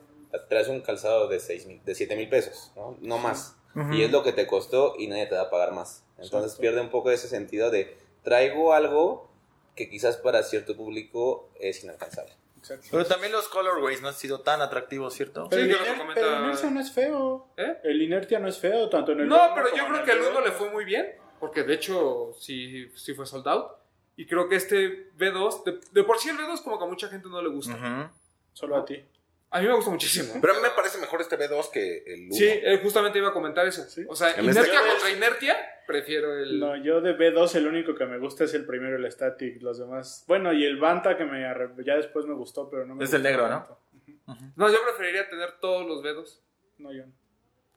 traes 0.50 0.68
un 0.68 0.82
calzado 0.82 1.28
de, 1.28 1.40
seis 1.40 1.66
mil- 1.66 1.82
de 1.84 1.96
7 1.96 2.16
mil 2.16 2.30
pesos, 2.30 2.72
¿no? 2.76 2.98
No 3.02 3.18
más. 3.18 3.56
Y 3.94 4.02
es 4.02 4.12
lo 4.12 4.24
que 4.24 4.32
te 4.34 4.48
costó 4.48 4.96
y 4.98 5.08
nadie 5.08 5.28
te 5.28 5.36
va 5.36 5.44
a 5.44 5.50
pagar 5.52 5.72
más. 5.72 6.04
Entonces 6.18 6.52
Exacto. 6.54 6.62
pierde 6.62 6.82
un 6.82 6.90
poco 6.90 7.12
ese 7.12 7.28
sentido 7.28 7.70
de 7.72 7.96
traigo 8.24 8.74
algo 8.74 9.30
que 9.76 9.88
quizás 9.90 10.18
para 10.18 10.42
cierto 10.44 10.76
público 10.76 11.50
es 11.60 11.84
inalcanzable. 11.84 12.34
Exacto. 12.58 12.88
Pero 12.92 13.06
también 13.06 13.32
los 13.32 13.48
colorways 13.50 14.02
no 14.02 14.08
han 14.08 14.16
sido 14.16 14.42
tan 14.42 14.62
atractivos, 14.62 15.14
¿cierto? 15.14 15.48
Pero, 15.50 15.64
Sí, 15.64 15.70
el 15.70 15.76
iner- 15.78 15.98
comenta- 15.98 16.14
pero 16.16 16.36
el 16.38 16.44
inercia 16.46 16.70
no 16.72 16.80
es 16.82 16.92
feo. 16.92 17.48
¿Eh? 17.56 17.78
El 17.84 18.02
inertia 18.02 18.40
no 18.40 18.48
es 18.48 18.58
feo, 18.58 18.90
tanto 18.90 19.12
en 19.12 19.22
el 19.22 19.28
No, 19.28 19.36
uno 19.36 19.54
pero 19.56 19.68
yo 19.76 19.88
creo 19.88 20.04
que 20.04 20.12
al 20.12 20.20
V2. 20.22 20.30
1 20.32 20.42
le 20.42 20.52
fue 20.52 20.70
muy 20.72 20.84
bien, 20.84 21.16
porque 21.40 21.64
de 21.64 21.74
hecho 21.74 22.34
sí, 22.40 22.90
sí 22.96 23.14
fue 23.14 23.26
sold 23.26 23.48
out. 23.48 23.72
Y 24.16 24.26
creo 24.26 24.50
que 24.50 24.56
este 24.56 25.12
V2, 25.18 25.64
de, 25.64 25.80
de 25.92 26.04
por 26.04 26.18
sí 26.18 26.30
el 26.30 26.38
V2 26.38 26.64
como 26.64 26.78
que 26.80 26.86
a 26.86 26.88
mucha 26.88 27.08
gente 27.08 27.30
no 27.30 27.42
le 27.42 27.50
gusta. 27.50 28.12
Solo 28.54 28.78
a 28.78 28.86
ti. 28.86 29.04
A 29.50 29.62
mí 29.62 29.68
me 29.68 29.74
gusta 29.76 29.92
muchísimo. 29.92 30.34
Pero 30.42 30.54
a 30.54 30.56
mí 30.58 30.62
me 30.62 30.72
parece 30.72 30.98
mejor 30.98 31.22
este 31.22 31.38
B2 31.38 31.70
que 31.72 32.04
el 32.06 32.26
1. 32.26 32.34
Sí, 32.36 32.46
eh, 32.48 32.80
justamente 32.84 33.20
iba 33.20 33.30
a 33.30 33.34
comentar 33.34 33.66
eso. 33.66 33.84
Sí. 33.84 34.04
O 34.10 34.16
sea, 34.16 34.34
En 34.36 34.50
este- 34.50 34.68
contra 34.70 35.10
inertia, 35.10 35.56
prefiero 35.86 36.34
el... 36.38 36.60
No, 36.60 36.76
yo 36.84 37.00
de 37.00 37.16
B2 37.18 37.56
el 37.56 37.68
único 37.68 37.96
que 37.96 38.06
me 38.06 38.18
gusta 38.18 38.44
es 38.44 38.54
el 38.56 38.66
primero, 38.66 38.98
el 38.98 39.10
Static. 39.10 39.62
Los 39.62 39.78
demás. 39.78 40.26
Bueno, 40.28 40.52
y 40.52 40.66
el 40.66 40.78
Banta 40.80 41.16
que 41.16 41.24
me 41.24 41.46
arre- 41.46 41.72
ya 41.86 41.96
después 41.96 42.26
me 42.26 42.34
gustó, 42.34 42.70
pero 42.70 42.86
no 42.86 42.96
me 42.96 43.06
Es 43.06 43.14
el 43.14 43.24
negro, 43.24 43.48
¿no? 43.48 43.66
No, 44.58 44.70
yo 44.70 44.78
preferiría 44.84 45.30
tener 45.30 45.60
todos 45.62 45.86
los 45.88 46.04
V2 46.04 46.42
No, 46.80 46.92
yo 46.92 47.06
no. 47.06 47.14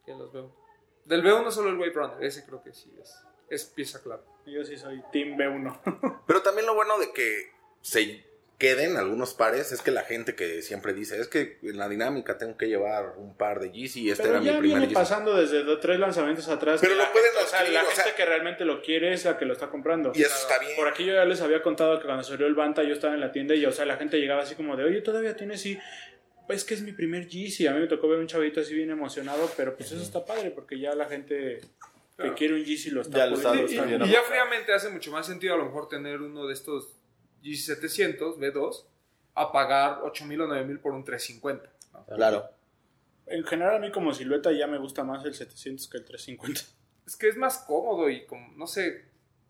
que 0.05 0.13
los 0.13 0.33
veo. 0.33 0.57
Del 1.05 1.23
V1 1.23 1.51
solo 1.53 1.69
el 1.71 1.77
Wave 1.77 1.93
Runner, 1.93 2.25
ese 2.25 2.45
creo 2.47 2.63
que 2.63 2.73
sí 2.73 2.93
es, 3.01 3.15
es 3.51 3.65
pieza 3.65 4.01
clave. 4.03 4.23
Yo 4.47 4.65
sí 4.65 4.77
soy 4.77 5.03
Team 5.13 5.37
B1. 5.37 6.23
Pero 6.27 6.43
también 6.43 6.67
lo 6.67 6.75
bueno 6.75 6.99
de 6.99 7.13
que 7.13 7.51
se 7.83 8.25
queden 8.59 8.97
algunos 8.99 9.33
pares 9.33 9.73
es 9.73 9.81
que 9.81 9.91
la 9.91 10.03
gente 10.03 10.35
que 10.35 10.61
siempre 10.61 10.93
dice, 10.93 11.19
es 11.19 11.29
que 11.29 11.59
en 11.63 11.79
la 11.79 11.89
dinámica 11.89 12.37
tengo 12.37 12.59
que 12.59 12.69
llevar 12.69 13.15
un 13.17 13.35
par 13.35 13.59
de 13.59 13.73
Yeezy 13.73 14.03
y 14.03 14.11
este 14.11 14.23
pero 14.25 14.35
era 14.35 14.41
mi 14.41 14.47
ya 14.47 14.53
primer 14.59 14.65
viene 14.81 14.81
Yeezy. 14.83 14.95
pasando 14.95 15.35
desde 15.35 15.65
tres 15.79 15.99
lanzamientos 15.99 16.47
atrás. 16.49 16.79
Pero 16.81 16.95
lo 16.95 17.03
la 17.03 17.11
pueden 17.11 17.31
o 17.43 17.47
sea, 17.47 17.63
la 17.67 17.83
o 17.83 17.87
gente 17.87 18.03
sea- 18.03 18.15
que 18.15 18.25
realmente 18.27 18.67
lo 18.67 18.83
quiere 18.83 19.15
es 19.15 19.25
la 19.25 19.39
que 19.39 19.47
lo 19.47 19.55
está 19.55 19.69
comprando. 19.71 20.13
Y 20.15 20.21
eso 20.23 20.37
está 20.37 20.59
bien. 20.59 20.77
Por 20.77 20.89
aquí 20.89 21.07
yo 21.07 21.15
ya 21.15 21.25
les 21.25 21.41
había 21.41 21.63
contado 21.63 21.99
que 22.01 22.05
cuando 22.05 22.23
salió 22.23 22.47
el 22.47 22.55
Banta 22.55 22.83
yo 22.83 22.93
estaba 22.93 23.15
en 23.15 23.21
la 23.21 23.33
tienda 23.33 23.55
y, 23.55 23.65
o 23.65 23.73
sea, 23.73 23.87
la 23.87 23.97
gente 23.97 24.19
llegaba 24.21 24.43
así 24.43 24.55
como 24.55 24.77
de, 24.77 24.85
oye, 24.85 25.01
todavía 25.01 25.35
tienes 25.37 25.65
y 25.65 25.79
pues 26.47 26.65
que 26.65 26.75
es 26.75 26.83
mi 26.83 26.93
primer 26.93 27.29
Yeezy. 27.29 27.67
A 27.67 27.73
mí 27.73 27.81
me 27.81 27.87
tocó 27.87 28.09
ver 28.09 28.19
un 28.19 28.27
chavito 28.27 28.61
así 28.61 28.75
bien 28.75 28.91
emocionado, 28.91 29.51
pero 29.57 29.75
pues 29.75 29.91
eso 29.91 30.03
está 30.03 30.23
padre 30.27 30.51
porque 30.51 30.79
ya 30.79 30.95
la 30.95 31.07
gente 31.07 31.61
que 32.21 32.35
quiere 32.35 32.55
un 32.55 32.65
Yeezy 32.65 32.91
lo 32.91 33.01
está 33.03 33.19
Ya 33.19 33.27
lo 33.27 33.37
está- 33.37 33.55
lo 33.55 33.61
Y, 33.63 33.75
está 33.75 34.07
ya 34.07 34.23
fríamente 34.23 34.73
hace 34.73 34.89
mucho 34.91 35.11
más 35.13 35.27
sentido 35.27 35.55
a 35.55 35.59
lo 35.59 35.65
mejor 35.67 35.89
tener 35.89 36.21
uno 36.21 36.47
de 36.47 36.55
estos 36.55 36.97
G700 37.43 38.37
V2 38.39 38.85
a 39.35 39.53
pagar 39.53 40.01
8000 40.03 40.41
o 40.43 40.47
9000 40.47 40.79
por 40.81 40.93
un 40.93 41.05
350. 41.05 41.71
¿no? 41.93 42.05
Claro. 42.17 42.45
En 43.27 43.45
general 43.45 43.77
a 43.77 43.79
mí 43.79 43.91
como 43.93 44.13
silueta 44.13 44.53
ya 44.53 44.67
me 44.67 44.79
gusta 44.79 45.05
más 45.05 45.25
el 45.25 45.35
700 45.35 45.89
que 45.89 45.99
el 45.99 46.05
350. 46.05 46.61
Es 47.07 47.17
que 47.17 47.29
es 47.29 47.37
más 47.37 47.59
cómodo 47.59 48.09
y 48.11 48.25
como, 48.27 48.53
no 48.57 48.67
sé, 48.67 49.05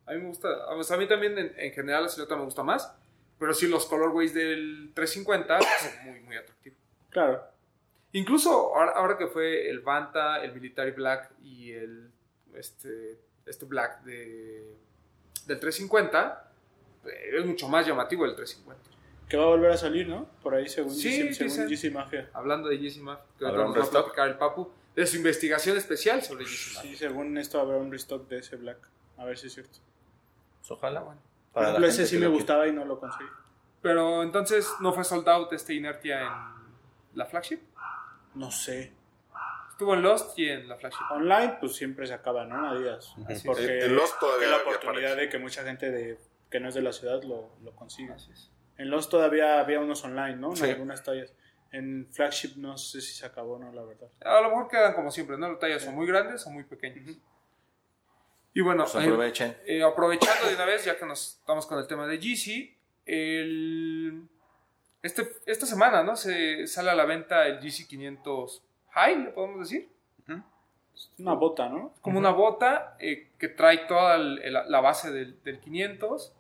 a 0.07 0.13
mí 0.13 0.19
me 0.21 0.29
gusta, 0.29 0.49
o 0.75 0.83
sea, 0.83 0.97
a 0.97 0.99
mí 0.99 1.07
también 1.09 1.37
en, 1.39 1.53
en 1.57 1.73
general 1.73 2.05
la 2.05 2.09
silueta 2.09 2.37
me 2.37 2.45
gusta 2.45 2.63
más, 2.63 2.93
pero 3.39 3.55
sí 3.55 3.69
los 3.69 3.87
colorways 3.87 4.35
del 4.35 4.93
350 4.95 5.59
son 5.61 6.05
muy, 6.11 6.21
muy 6.21 6.37
atractivos. 6.37 6.79
Claro. 7.11 7.43
Incluso 8.13 8.51
ahora, 8.77 8.93
ahora 8.93 9.19
que 9.19 9.27
fue 9.29 9.69
el 9.71 9.81
Vanta, 9.81 10.43
el 10.43 10.53
Military 10.53 10.91
Black 10.93 11.33
y 11.43 11.73
el 11.73 12.11
este, 12.55 13.19
este 13.47 13.65
Black 13.67 14.03
de, 14.05 14.77
del 15.47 15.61
350, 15.61 16.53
eh, 17.07 17.09
es 17.39 17.45
mucho 17.47 17.69
más 17.69 17.87
llamativo 17.87 18.25
el 18.25 18.35
350. 18.35 18.91
Que 19.29 19.37
va 19.37 19.45
a 19.45 19.49
volver 19.49 19.71
a 19.71 19.77
salir, 19.77 20.09
¿no? 20.09 20.27
Por 20.43 20.55
ahí 20.55 20.69
según, 20.69 20.93
Sí, 20.95 21.09
Yeezy- 21.09 21.33
según 21.35 21.49
dicen. 21.53 21.69
Yeezy 21.69 21.91
Mafia. 21.91 22.31
Hablando 22.33 22.69
de 22.69 22.79
Yeezy 22.79 23.01
Mafia, 23.01 23.25
que 23.39 23.47
¿Habrá 23.47 23.63
ahorita 23.63 23.79
un 23.81 23.85
nos 23.87 23.95
va 23.95 24.01
a 24.01 24.03
platicar 24.05 24.29
el 24.29 24.37
Papu, 24.39 24.71
de 24.97 25.07
su 25.07 25.17
investigación 25.17 25.77
especial 25.77 26.21
sobre 26.23 26.45
Yeezy 26.45 26.75
Mafia. 26.75 26.91
Sí, 26.91 26.97
según 26.97 27.39
esto 27.39 27.61
habrá 27.61 27.77
un 27.77 27.93
restock 27.93 28.29
de 28.29 28.39
ese 28.39 28.57
Black. 28.57 28.79
A 29.19 29.25
ver 29.25 29.39
si 29.39 29.47
es 29.47 29.55
cierto. 29.55 29.79
Pues 30.59 30.71
Ojalá. 30.73 31.01
Bueno. 31.01 31.21
Por 31.53 31.63
Para 31.63 31.67
la 31.67 31.71
ejemplo, 31.79 31.89
ese 31.89 32.07
sí 32.07 32.19
me 32.19 32.27
gustaba 32.29 32.67
y 32.67 32.73
no 32.73 32.85
lo 32.85 32.99
conseguí. 32.99 33.29
Pero 33.83 34.23
entonces 34.23 34.69
no 34.81 34.93
fue 34.93 35.05
sold 35.05 35.29
out 35.29 35.53
este 35.53 35.75
Inertia 35.75 36.21
en 36.23 36.29
la 37.15 37.25
flagship. 37.27 37.61
No 38.35 38.51
sé. 38.51 38.93
Estuvo 39.81 39.95
en 39.95 40.03
Lost 40.03 40.39
y 40.39 40.47
en 40.47 40.69
la 40.69 40.77
flagship. 40.77 41.05
Online, 41.11 41.57
pues 41.59 41.75
siempre 41.75 42.07
se 42.07 42.13
acaba, 42.13 42.45
¿no? 42.45 42.69
Adidas. 42.69 43.15
Así 43.27 43.47
Porque 43.47 43.87
En 43.87 43.97
Lost 43.97 44.21
todavía 44.21 44.49
la 44.49 44.59
oportunidad 44.59 45.17
de 45.17 45.31
que 45.31 45.39
mucha 45.39 45.65
gente 45.65 45.91
de, 45.91 46.19
que 46.51 46.61
no 46.61 46.69
es 46.69 46.75
de 46.75 46.83
la 46.83 46.93
ciudad 46.93 47.23
lo, 47.23 47.57
lo 47.63 47.75
consiga. 47.75 48.17
Así 48.17 48.31
es. 48.31 48.51
En 48.77 48.91
Lost 48.91 49.11
todavía 49.11 49.59
había 49.59 49.81
unos 49.81 50.05
online, 50.05 50.37
¿no? 50.37 50.51
En 50.51 50.57
Sí. 50.59 50.65
algunas 50.69 51.03
tallas. 51.03 51.33
En 51.73 52.07
Flagship 52.13 52.57
no 52.59 52.77
sé 52.77 53.01
si 53.01 53.15
se 53.15 53.25
acabó 53.25 53.55
o 53.55 53.59
no, 53.59 53.73
la 53.73 53.83
verdad. 53.83 54.11
A 54.23 54.43
lo 54.43 54.51
mejor 54.51 54.69
quedan 54.69 54.93
como 54.93 55.11
siempre, 55.11 55.39
¿no? 55.39 55.49
Las 55.49 55.59
tallas 55.59 55.83
son 55.83 55.95
muy 55.95 56.07
grandes 56.07 56.47
o 56.47 56.51
muy 56.51 56.65
pequeñas. 56.65 57.17
Y 58.53 58.61
bueno, 58.61 58.85
Pues 58.85 59.03
eh, 59.03 59.07
aprovechen. 59.09 59.57
eh, 59.65 59.83
aprovechando 59.83 60.47
de 60.47 60.57
una 60.57 60.67
vez, 60.67 60.85
ya 60.85 60.99
que 60.99 61.07
nos 61.07 61.39
estamos 61.39 61.65
con 61.67 61.79
el 61.79 61.87
tema 61.87 62.07
de 62.07 62.19
Yeezy, 62.19 62.77
el, 63.07 64.29
este, 65.03 65.27
esta 65.47 65.65
semana, 65.65 66.03
¿no? 66.03 66.17
Se 66.17 66.67
sale 66.67 66.91
a 66.91 66.95
la 66.95 67.07
venta 67.07 67.47
el 67.47 67.61
Yeezy 67.61 67.87
500 67.89 68.67
High, 68.93 69.25
le 69.25 69.31
podemos 69.31 69.61
decir. 69.69 69.89
Una 71.19 71.33
bota, 71.33 71.67
¿no? 71.69 71.95
como 72.03 72.19
una 72.19 72.31
bota 72.31 72.97
eh, 73.01 73.31
que 73.39 73.49
trae 73.49 73.79
toda 73.89 74.17
el- 74.17 74.39
el- 74.43 74.53
la 74.53 74.81
base 74.81 75.11
del, 75.11 75.43
del 75.45 75.59
500. 75.59 76.35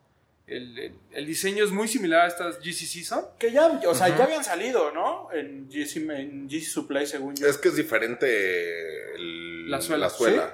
El, 0.46 0.78
el- 0.78 0.94
el 1.12 1.26
diseño 1.26 1.64
es 1.64 1.70
muy 1.70 1.88
similar 1.88 2.22
a 2.22 2.26
estas 2.26 2.58
GC 2.58 2.84
Season. 2.86 3.24
Que 3.38 3.52
ya, 3.52 3.66
o 3.88 3.94
sea, 3.94 4.08
ya 4.14 4.24
habían 4.24 4.44
salido, 4.44 4.90
¿no? 4.92 5.32
En 5.32 5.68
GC, 5.70 5.96
en 6.10 6.46
GC 6.48 6.64
Supply, 6.66 7.06
según 7.06 7.36
yo. 7.36 7.46
Es 7.46 7.56
que 7.56 7.68
es 7.68 7.76
diferente 7.76 9.14
el- 9.14 9.70
La 9.70 9.80
suela. 9.80 10.06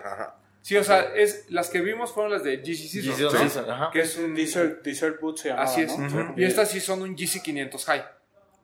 ajá. 0.04 0.36
Sí, 0.62 0.76
o 0.76 0.84
sea, 0.84 1.14
es, 1.14 1.46
las 1.50 1.70
que 1.70 1.80
vimos 1.80 2.12
fueron 2.12 2.32
las 2.32 2.42
de 2.44 2.58
GC 2.58 2.88
Season. 2.88 3.14
Sí, 3.16 3.22
¿no? 3.22 3.30
sí, 3.30 3.48
sí, 3.48 3.58
ajá. 3.68 3.90
Que 3.92 4.00
es 4.00 4.16
un... 4.18 4.34
Desert, 4.34 4.82
Desert 4.84 5.20
Boot 5.20 5.38
se 5.38 5.48
llamaba, 5.48 5.64
Así 5.68 5.80
es. 5.82 5.96
¿no? 5.98 6.34
Y 6.36 6.44
estas 6.44 6.70
sí 6.70 6.80
son 6.80 7.02
un 7.02 7.16
GC 7.16 7.40
500 7.42 7.84
High. 7.86 8.04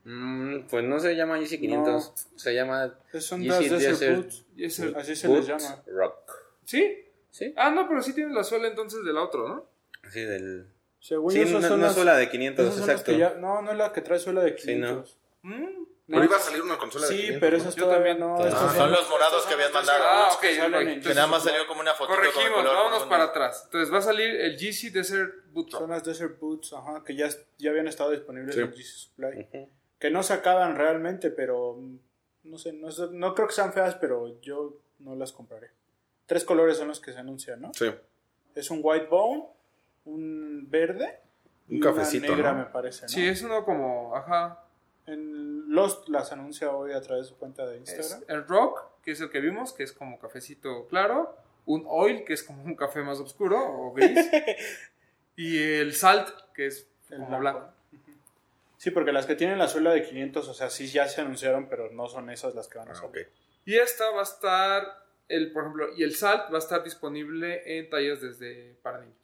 Mm, 0.04 0.62
pues 0.68 0.84
no 0.84 0.98
se 0.98 1.14
llama 1.14 1.38
GC 1.38 1.58
500, 1.60 2.12
se 2.36 2.54
llama 2.54 2.92
Son 3.20 3.40
Yeezy 3.40 3.68
las 3.68 3.70
Desert, 3.80 3.98
Desert 4.00 4.16
Boots. 4.16 4.44
Es 4.58 4.80
Así 4.80 5.14
se 5.16 5.28
les 5.28 5.46
llama. 5.46 5.82
Rock. 5.86 6.16
¿Sí? 6.64 7.04
¿Sí? 7.30 7.54
Ah, 7.56 7.70
no, 7.70 7.88
pero 7.88 8.02
sí 8.02 8.12
tiene 8.12 8.34
la 8.34 8.42
suela 8.44 8.66
entonces 8.68 9.04
del 9.04 9.16
otro, 9.16 9.48
¿no? 9.48 9.66
Así 10.02 10.20
del... 10.20 10.66
Según 11.00 11.32
Sí, 11.32 11.38
no, 11.40 11.44
esas 11.44 11.62
no 11.62 11.68
son 11.68 11.80
las- 11.80 11.94
suela 11.94 12.16
de 12.16 12.28
500, 12.28 12.64
esas 12.64 12.78
son 12.78 12.86
las 12.88 13.00
exacto. 13.00 13.12
ya- 13.18 13.34
no, 13.40 13.62
no 13.62 13.72
es 13.72 13.78
la 13.78 13.92
que 13.92 14.00
trae 14.02 14.18
suela 14.18 14.42
de 14.42 14.56
Sí, 14.58 14.74
no. 14.76 14.86
500. 15.04 15.18
Mm. 15.42 15.66
Pero 16.08 16.24
iba 16.24 16.36
a 16.36 16.40
salir 16.40 16.62
una 16.62 16.76
consola 16.78 17.06
de 17.06 17.12
Sí, 17.14 17.20
500, 17.22 17.40
pero 17.40 17.56
¿no? 17.56 17.62
esas 17.62 17.74
todavía 17.76 18.18
también. 18.18 18.18
no. 18.20 18.36
Ah, 18.36 18.48
estas 18.48 18.76
son 18.76 18.90
los 18.90 19.08
morados 19.08 19.46
que 19.46 19.54
habían 19.54 19.68
son 19.72 19.86
mandado. 19.86 20.04
Ah, 20.04 20.28
ok, 20.34 20.44
Boots 20.60 20.78
que 20.80 20.92
Entonces, 20.92 21.14
nada 21.16 21.26
más 21.28 21.42
salió 21.44 21.66
como 21.66 21.80
una 21.80 21.94
foto 21.94 22.10
Corregimos, 22.14 22.50
color. 22.50 22.74
vámonos 22.74 23.04
para 23.04 23.24
atrás. 23.24 23.62
Entonces 23.66 23.92
va 23.94 23.98
a 23.98 24.02
salir 24.02 24.28
el 24.40 24.56
GC 24.58 24.90
Desert 24.90 25.32
Boot 25.52 25.70
Drop. 25.70 25.80
Son 25.82 25.90
las 25.90 26.04
Desert 26.04 26.38
Boots, 26.38 26.72
ajá, 26.74 27.02
que 27.06 27.16
ya, 27.16 27.28
ya 27.58 27.70
habían 27.70 27.88
estado 27.88 28.10
disponibles 28.10 28.54
Sí. 28.54 28.60
en 28.60 28.70
GC 28.72 28.82
Supply. 28.84 29.40
Ujú. 29.52 29.70
Que 30.02 30.10
no 30.10 30.24
se 30.24 30.32
acaban 30.32 30.74
realmente, 30.74 31.30
pero 31.30 31.74
mm, 31.78 31.96
no 32.50 32.58
sé, 32.58 32.72
no, 32.72 32.90
sé- 32.90 33.10
no 33.12 33.36
creo 33.36 33.46
que 33.46 33.54
sean 33.54 33.72
feas, 33.72 33.94
pero 33.94 34.40
yo 34.40 34.74
no 34.98 35.14
las 35.14 35.30
compraré. 35.32 35.70
Tres 36.26 36.44
colores 36.44 36.76
son 36.76 36.88
los 36.88 36.98
que 36.98 37.12
se 37.12 37.20
anuncian, 37.20 37.60
¿no? 37.60 37.70
Sí. 37.72 37.86
Es 38.56 38.68
un 38.72 38.80
white 38.82 39.06
bone, 39.06 39.44
un 40.06 40.66
verde 40.68 41.20
Un 41.68 41.76
y 41.76 41.80
cafecito, 41.80 42.26
una 42.26 42.34
negra, 42.36 42.52
¿no? 42.52 42.58
me 42.58 42.64
parece, 42.66 43.02
¿no? 43.02 43.08
Sí, 43.10 43.24
es 43.26 43.42
uno 43.42 43.64
como, 43.64 44.16
ajá, 44.16 44.64
En 45.06 45.72
Lost 45.72 46.08
las 46.08 46.32
anuncia 46.32 46.70
hoy 46.72 46.92
a 46.92 47.00
través 47.00 47.26
de 47.26 47.28
su 47.30 47.36
cuenta 47.38 47.64
de 47.66 47.80
es 47.82 47.88
Instagram. 47.96 48.24
el 48.28 48.46
Rock, 48.48 48.82
que 49.02 49.12
es 49.12 49.20
el 49.20 49.30
que 49.30 49.40
vimos, 49.40 49.72
que 49.72 49.84
es 49.84 49.92
como 49.92 50.18
cafecito 50.18 50.86
claro, 50.88 51.36
un 51.64 51.84
Oil, 51.86 52.24
que 52.24 52.32
es 52.34 52.42
como 52.42 52.62
un 52.64 52.74
café 52.76 53.02
más 53.02 53.20
oscuro 53.20 53.56
o 53.58 53.92
gris, 53.92 54.18
y 55.36 55.58
el 55.58 55.94
Salt, 55.94 56.28
que 56.54 56.66
es 56.66 56.88
El 57.10 57.18
como 57.20 57.38
blanco. 57.38 57.58
blanco. 57.60 57.74
Sí, 58.82 58.90
porque 58.90 59.12
las 59.12 59.26
que 59.26 59.36
tienen 59.36 59.58
la 59.58 59.68
suela 59.68 59.92
de 59.92 60.02
500, 60.02 60.48
o 60.48 60.54
sea, 60.54 60.68
sí 60.68 60.88
ya 60.88 61.06
se 61.06 61.20
anunciaron, 61.20 61.68
pero 61.68 61.92
no 61.92 62.08
son 62.08 62.30
esas 62.30 62.56
las 62.56 62.66
que 62.66 62.78
van 62.78 62.88
a 62.88 62.90
Ah, 62.90 62.94
salir. 62.96 63.30
Y 63.64 63.76
esta 63.76 64.10
va 64.10 64.18
a 64.18 64.24
estar, 64.24 65.06
el, 65.28 65.52
por 65.52 65.62
ejemplo, 65.62 65.86
y 65.96 66.02
el 66.02 66.16
Salt 66.16 66.52
va 66.52 66.56
a 66.56 66.58
estar 66.58 66.82
disponible 66.82 67.78
en 67.78 67.88
tallas 67.88 68.20
desde 68.20 68.74
para 68.82 68.98
niños. 69.02 69.16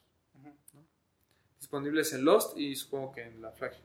Disponibles 1.59 2.13
en 2.13 2.25
Lost 2.25 2.57
y 2.57 2.77
supongo 2.77 3.11
que 3.11 3.23
en 3.23 3.43
la 3.43 3.51
flagship. 3.51 3.83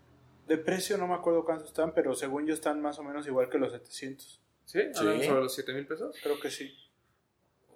De 0.47 0.59
precio 0.59 0.95
no 0.99 1.07
me 1.07 1.15
acuerdo 1.15 1.43
cuántos 1.43 1.69
están, 1.69 1.91
pero 1.91 2.13
según 2.13 2.45
yo 2.45 2.53
están 2.53 2.79
más 2.79 2.99
o 2.99 3.03
menos 3.03 3.25
igual 3.25 3.49
que 3.49 3.57
los 3.57 3.71
700. 3.71 4.39
¿Sí? 4.65 4.79
¿Hablan 4.95 5.19
Sí. 5.21 5.25
sobre 5.27 5.41
los 5.41 5.55
7 5.55 5.73
mil 5.73 5.88
pesos? 5.88 6.15
Creo 6.21 6.39
que 6.39 6.51
sí. 6.51 6.71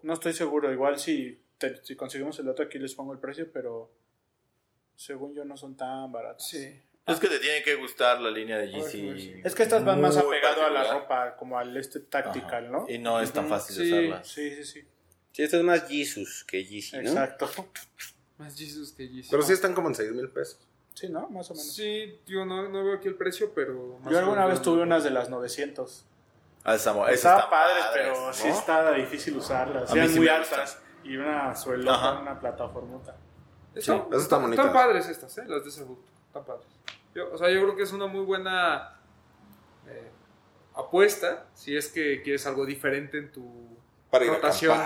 No 0.04 0.14
estoy 0.14 0.34
seguro, 0.34 0.72
igual 0.72 1.00
si, 1.00 1.42
te- 1.58 1.84
si 1.84 1.96
conseguimos 1.96 2.38
el 2.38 2.46
dato 2.46 2.62
aquí 2.62 2.78
les 2.78 2.94
pongo 2.94 3.12
el 3.14 3.20
precio, 3.20 3.52
pero 3.52 3.90
según 4.96 5.34
yo 5.34 5.44
no 5.46 5.58
son 5.58 5.76
tan 5.76 6.12
baratos. 6.12 6.48
Sí. 6.48 6.80
Es 7.08 7.20
que 7.20 7.28
te 7.28 7.40
tiene 7.40 7.64
que 7.64 7.76
gustar 7.76 8.20
la 8.20 8.30
línea 8.30 8.58
de. 8.58 8.68
GC. 8.68 9.42
Es 9.46 9.56
que 9.56 9.64
estas 9.64 9.84
van 9.86 10.02
más 10.02 10.18
apegado 10.18 10.66
a 10.66 10.70
la 10.70 10.92
ropa, 10.94 11.36
como 11.38 11.58
al 11.58 11.76
este 11.78 12.02
tactical, 12.02 12.66
Ajá. 12.66 12.72
¿no? 12.72 12.86
Y 12.90 12.98
no 13.00 13.22
es 13.22 13.32
tan 13.32 13.48
fácil 13.48 13.76
Sí. 13.76 13.92
usarlas. 13.92 14.28
Sí, 14.28 14.56
sí, 14.56 14.64
sí. 14.66 14.88
Sí, 15.32 15.44
esto 15.44 15.58
es 15.58 15.64
más 15.64 15.88
Jesus 15.88 16.44
que 16.48 16.66
Yeezy, 16.66 16.98
¿no? 16.98 17.02
Exacto. 17.10 17.50
Más 18.38 18.58
Jesus 18.58 18.92
que 18.94 19.08
Jesus. 19.08 19.28
Pero 19.32 19.44
sí 19.44 19.54
están 19.54 19.74
como 19.74 19.88
en 19.88 19.96
6 19.96 20.12
mil 20.12 20.30
pesos. 20.30 20.60
Sí, 20.96 21.10
¿no? 21.10 21.30
Más 21.30 21.50
o 21.52 21.54
menos. 21.54 21.74
Sí, 21.76 22.20
yo 22.26 22.44
no, 22.44 22.68
no 22.70 22.84
veo 22.84 22.96
aquí 22.96 23.08
el 23.08 23.16
precio, 23.16 23.52
pero... 23.54 24.00
más 24.02 24.12
Yo 24.12 24.18
alguna 24.20 24.46
vez 24.48 24.62
tuve 24.64 24.82
unas 24.82 25.04
de 25.04 25.12
las 25.12 25.30
900. 25.30 26.06
Ah, 26.64 26.74
esa 26.76 26.90
esas 26.92 27.10
Estaban 27.14 27.14
están 27.14 27.50
padres, 27.52 27.86
padres, 27.86 28.04
pero 28.12 28.28
¿no? 28.28 28.34
sí 28.34 28.48
está 28.48 28.92
difícil 28.94 29.38
usarlas. 29.38 29.94
Eran 29.94 30.10
sí 30.10 30.18
muy 30.18 30.28
altas. 30.28 30.80
Y 31.04 31.16
una 31.16 31.56
suelota, 31.56 32.20
una 32.20 32.40
plataformota. 32.40 33.16
Están, 33.76 33.98
Sí, 34.00 34.04
esas 34.10 34.24
están 34.24 34.42
bonitas. 34.42 34.66
están 34.66 34.74
padres 34.88 35.08
estas, 35.08 35.38
¿eh? 35.38 35.44
Las 35.48 35.64
de 35.64 35.72
Sebut. 35.72 36.00
Están 36.28 36.44
padres. 36.46 36.66
Yo- 37.18 37.32
o 37.34 37.38
sea, 37.38 37.50
yo 37.50 37.64
creo 37.64 37.76
que 37.76 37.82
es 37.82 37.92
una 37.92 38.06
muy 38.06 38.24
buena 38.24 39.00
eh, 39.88 40.12
apuesta 40.76 41.48
si 41.56 41.76
es 41.76 41.88
que 41.88 42.22
quieres 42.22 42.46
algo 42.46 42.64
diferente 42.66 43.18
en 43.18 43.32
tu 43.32 43.76
Para 44.12 44.26
ir 44.26 44.30
a 44.32 44.36
rotación. 44.36 44.78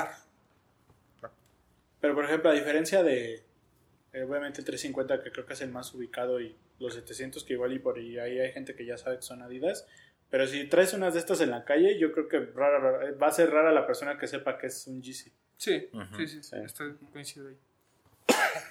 Pero, 2.00 2.16
por 2.16 2.24
ejemplo, 2.26 2.50
a 2.50 2.54
diferencia 2.54 3.04
de, 3.04 3.44
eh, 4.14 4.24
obviamente, 4.24 4.60
el 4.62 4.66
350, 4.66 5.22
que 5.22 5.32
creo 5.32 5.46
que 5.46 5.54
es 5.54 5.62
el 5.62 5.72
más 5.72 5.94
ubicado, 5.94 6.40
y 6.40 6.56
los 6.80 6.94
700, 6.96 7.44
que 7.44 7.54
igual 7.54 7.74
y 7.74 7.80
por 7.80 7.98
ahí 7.98 8.18
hay 8.18 8.52
gente 8.54 8.76
que 8.76 8.86
ya 8.86 8.98
sabe 8.98 9.18
que 9.18 9.22
son 9.24 9.42
Adidas. 9.42 9.86
Pero 10.30 10.48
si 10.48 10.66
traes 10.68 10.94
unas 10.94 11.14
de 11.14 11.20
estas 11.20 11.42
en 11.42 11.52
la 11.52 11.66
calle, 11.66 12.00
yo 12.00 12.12
creo 12.14 12.28
que 12.30 12.40
rara- 12.40 12.80
rara- 12.80 13.12
va 13.22 13.28
a 13.28 13.32
ser 13.32 13.52
rara 13.52 13.72
la 13.74 13.86
persona 13.86 14.18
que 14.18 14.28
sepa 14.28 14.58
que 14.58 14.68
es 14.68 14.88
un 14.88 15.02
Yeezy. 15.02 15.32
Sí, 15.58 15.90
sí, 16.18 16.28
sí, 16.28 16.42
Sí. 16.42 16.56
Estoy 16.64 16.94
coincido 17.12 17.50
ahí. 17.50 17.58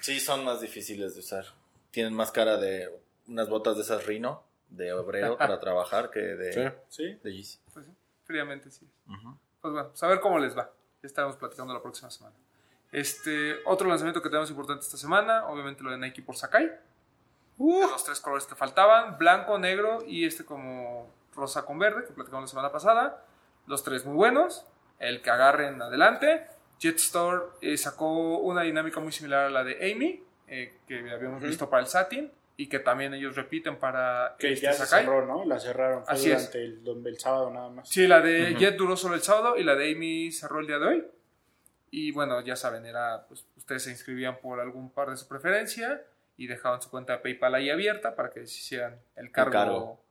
Sí, 0.01 0.19
son 0.19 0.43
más 0.43 0.59
difíciles 0.59 1.13
de 1.13 1.19
usar. 1.19 1.45
Tienen 1.91 2.13
más 2.13 2.31
cara 2.31 2.57
de 2.57 2.89
unas 3.31 3.49
botas 3.49 3.75
de 3.75 3.81
esas 3.83 4.05
Rino, 4.05 4.43
de 4.69 4.93
obrero 4.93 5.37
para 5.37 5.59
trabajar, 5.59 6.11
que 6.11 6.19
de, 6.19 6.53
Sí. 6.53 6.77
¿Sí? 6.89 7.19
de 7.23 7.33
Yeezy. 7.33 7.59
Pues 7.73 7.85
sí, 7.85 7.91
fríamente 8.23 8.69
sí. 8.71 8.87
Ujú. 9.07 9.37
Pues 9.61 9.73
bueno, 9.73 9.89
pues 9.89 10.03
a 10.03 10.07
ver 10.07 10.19
cómo 10.19 10.39
les 10.39 10.57
va. 10.57 10.71
Ya 11.01 11.07
estaremos 11.07 11.35
platicando 11.37 11.73
la 11.73 11.81
próxima 11.81 12.09
semana. 12.11 12.35
Este, 12.91 13.55
otro 13.65 13.87
lanzamiento 13.87 14.21
que 14.21 14.29
tenemos 14.29 14.49
importante 14.49 14.83
esta 14.83 14.97
semana, 14.97 15.47
obviamente 15.47 15.83
lo 15.83 15.91
de 15.91 15.97
Nike 15.97 16.21
por 16.21 16.35
Sakai. 16.35 16.71
Los 17.57 18.03
tres 18.03 18.19
colores 18.19 18.45
que 18.47 18.55
faltaban, 18.55 19.17
blanco, 19.17 19.57
negro 19.59 20.03
y 20.05 20.25
este 20.25 20.43
como 20.43 21.13
rosa 21.35 21.63
con 21.65 21.77
verde, 21.79 22.05
que 22.05 22.13
platicamos 22.13 22.43
la 22.43 22.47
semana 22.47 22.71
pasada. 22.71 23.23
Los 23.67 23.83
tres 23.83 24.05
muy 24.05 24.15
buenos, 24.15 24.65
el 24.99 25.21
que 25.21 25.29
agarren 25.29 25.81
adelante. 25.81 26.47
Jetstar 26.79 27.43
eh, 27.61 27.77
sacó 27.77 28.39
una 28.39 28.63
dinámica 28.63 28.99
muy 28.99 29.11
similar 29.11 29.45
a 29.45 29.49
la 29.51 29.63
de 29.63 29.91
Amy, 29.91 30.23
eh, 30.47 30.79
que 30.87 31.09
habíamos 31.11 31.41
visto 31.41 31.69
para 31.69 31.83
el 31.83 31.87
Satin, 31.87 32.31
y 32.57 32.67
que 32.67 32.79
también 32.79 33.13
ellos 33.13 33.35
repiten 33.35 33.77
para 33.77 34.35
Que 34.37 34.53
este 34.53 34.65
ya 34.67 34.73
se 34.73 34.85
cerró, 34.85 35.25
¿no? 35.25 35.45
La 35.45 35.59
cerraron. 35.59 36.03
Fue 36.05 36.13
Así 36.13 36.29
es. 36.31 36.37
durante 36.51 36.63
el, 36.65 36.83
dom- 36.83 37.07
el 37.07 37.19
sábado 37.19 37.49
nada 37.49 37.69
más. 37.69 37.89
Sí, 37.89 38.07
la 38.07 38.21
de 38.21 38.55
Jet 38.55 38.75
duró 38.77 38.95
solo 38.95 39.15
el 39.15 39.21
sábado 39.21 39.57
y 39.57 39.63
la 39.63 39.75
de 39.75 39.91
Amy 39.91 40.31
cerró 40.31 40.59
el 40.59 40.67
día 40.67 40.77
de 40.79 40.85
hoy. 40.87 41.07
Y 41.89 42.11
bueno, 42.11 42.39
ya 42.41 42.55
saben, 42.55 42.85
era, 42.85 43.25
pues, 43.27 43.45
ustedes 43.57 43.83
se 43.83 43.89
inscribían 43.91 44.37
por 44.39 44.59
algún 44.59 44.91
par 44.91 45.09
de 45.09 45.17
su 45.17 45.27
preferencia 45.27 46.01
y 46.37 46.47
dejaban 46.47 46.81
su 46.81 46.89
cuenta 46.89 47.13
de 47.13 47.19
PayPal 47.19 47.53
ahí 47.55 47.69
abierta 47.69 48.15
para 48.15 48.29
que 48.29 48.45
se 48.47 48.59
hicieran 48.59 48.99
el 49.15 49.31
cargo. 49.31 50.01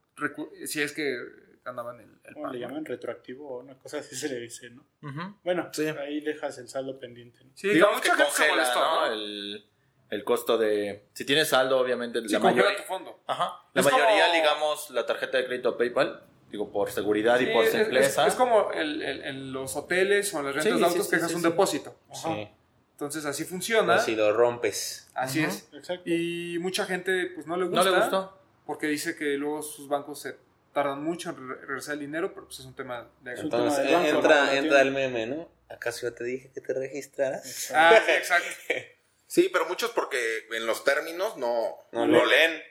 si 0.67 0.83
es 0.83 0.93
que 0.93 1.17
ganaban 1.65 2.01
el, 2.01 2.11
el 2.25 2.35
¿Cómo 2.35 2.45
pago. 2.47 2.55
le 2.55 2.61
llaman? 2.61 2.85
Retroactivo 2.85 3.49
o 3.49 3.61
una 3.61 3.75
cosa 3.75 3.99
así 3.99 4.15
se 4.17 4.29
le 4.29 4.41
dice, 4.41 4.71
¿no? 4.71 4.85
Ujú. 5.03 5.37
Bueno, 5.45 5.69
Sí. 5.73 5.87
ahí 5.87 6.21
dejas 6.21 6.59
el 6.59 6.69
saldo 6.69 6.99
pendiente. 6.99 7.39
¿no? 7.45 7.51
Sí, 7.55 7.69
Digamos 7.71 8.01
que 8.01 8.11
mucha 8.11 8.25
gente 8.25 8.37
se 8.43 8.49
molestó, 8.49 8.81
¿no? 8.81 9.07
¿no? 9.07 9.13
el, 9.13 9.65
el 10.11 10.25
costo 10.25 10.59
de... 10.59 11.05
Si 11.15 11.25
tienes 11.25 11.49
saldo, 11.49 11.79
obviamente, 11.79 12.21
Sí, 12.21 12.29
la 12.33 12.41
mayoría... 12.41 12.77
tu 12.77 12.83
fondo. 12.83 13.21
Ajá. 13.27 13.63
La 13.75 13.81
Es 13.81 13.87
mayoría 13.91 14.25
como- 14.25 14.35
ligamos 14.35 14.91
la 14.91 15.07
tarjeta 15.07 15.39
de 15.39 15.47
crédito 15.47 15.69
a 15.71 15.79
PayPal, 15.79 16.23
digo, 16.51 16.71
por 16.73 16.91
seguridad 16.91 17.39
y 17.41 17.47
Sí, 17.47 17.53
por 17.53 17.65
es, 17.65 17.75
es- 17.75 17.81
simpleza. 17.83 18.27
es 18.27 18.35
como 18.35 18.73
el- 18.73 19.03
el- 19.03 19.25
en 19.25 19.53
los 19.53 19.77
hoteles 19.77 20.35
o 20.35 20.41
en 20.41 20.47
las 20.47 20.55
rentas 20.57 20.73
Sí, 20.73 20.79
de 20.79 20.85
autos 20.85 21.05
sí, 21.05 21.11
que 21.11 21.17
sí, 21.17 21.17
dejas 21.17 21.31
sí, 21.31 21.37
un 21.37 21.43
sí. 21.43 21.49
depósito. 21.49 21.97
Ajá. 22.11 22.35
Sí. 22.35 22.49
Entonces 22.93 23.25
así 23.25 23.45
funciona. 23.45 23.99
Si 23.99 24.15
lo 24.17 24.33
rompes. 24.33 25.09
Así 25.15 25.41
Ujú. 25.41 25.49
es. 25.49 25.69
Exacto. 25.73 26.03
Y 26.11 26.59
mucha 26.61 26.85
gente 26.85 27.27
pues 27.35 27.47
no 27.47 27.57
le 27.57 27.65
¿No 27.67 27.71
gusta. 27.71 27.91
le 27.91 27.97
gustó? 27.97 28.37
porque 28.67 28.87
dice 28.89 29.17
que 29.17 29.25
luego 29.37 29.63
sus 29.63 29.89
bancos 29.89 30.21
se 30.21 30.37
tardan 30.73 31.03
mucho 31.03 31.31
en 31.31 31.49
re- 31.49 31.57
regresar 31.67 31.95
el 31.95 32.01
dinero, 32.01 32.33
pero 32.35 32.47
pues 32.47 32.61
es 32.61 32.67
un 32.67 32.75
tema 32.75 33.09
de 33.23 33.33
Entonces 33.33 33.77
tema 33.85 33.85
del 33.85 33.95
banco, 33.95 34.11
¿no? 34.13 34.19
entra, 34.19 34.45
No 34.47 34.53
entra 34.53 34.81
el 34.83 34.91
meme, 34.93 35.27
¿no? 35.27 35.49
¿Acaso 35.69 36.03
yo 36.03 36.13
te 36.15 36.23
dije 36.25 36.51
que 36.55 36.61
te 36.61 36.73
registraras? 36.75 37.73
Ah, 37.75 37.99
sí, 38.05 38.13
exacto. 38.13 38.49
Sí, 39.31 39.49
pero 39.53 39.65
muchos 39.67 39.93
porque 39.93 40.19
en 40.51 40.67
los 40.67 40.83
términos 40.83 41.37
no, 41.37 41.87
No 41.93 42.05
no 42.05 42.27
leen. 42.27 42.51
leen. 42.51 42.63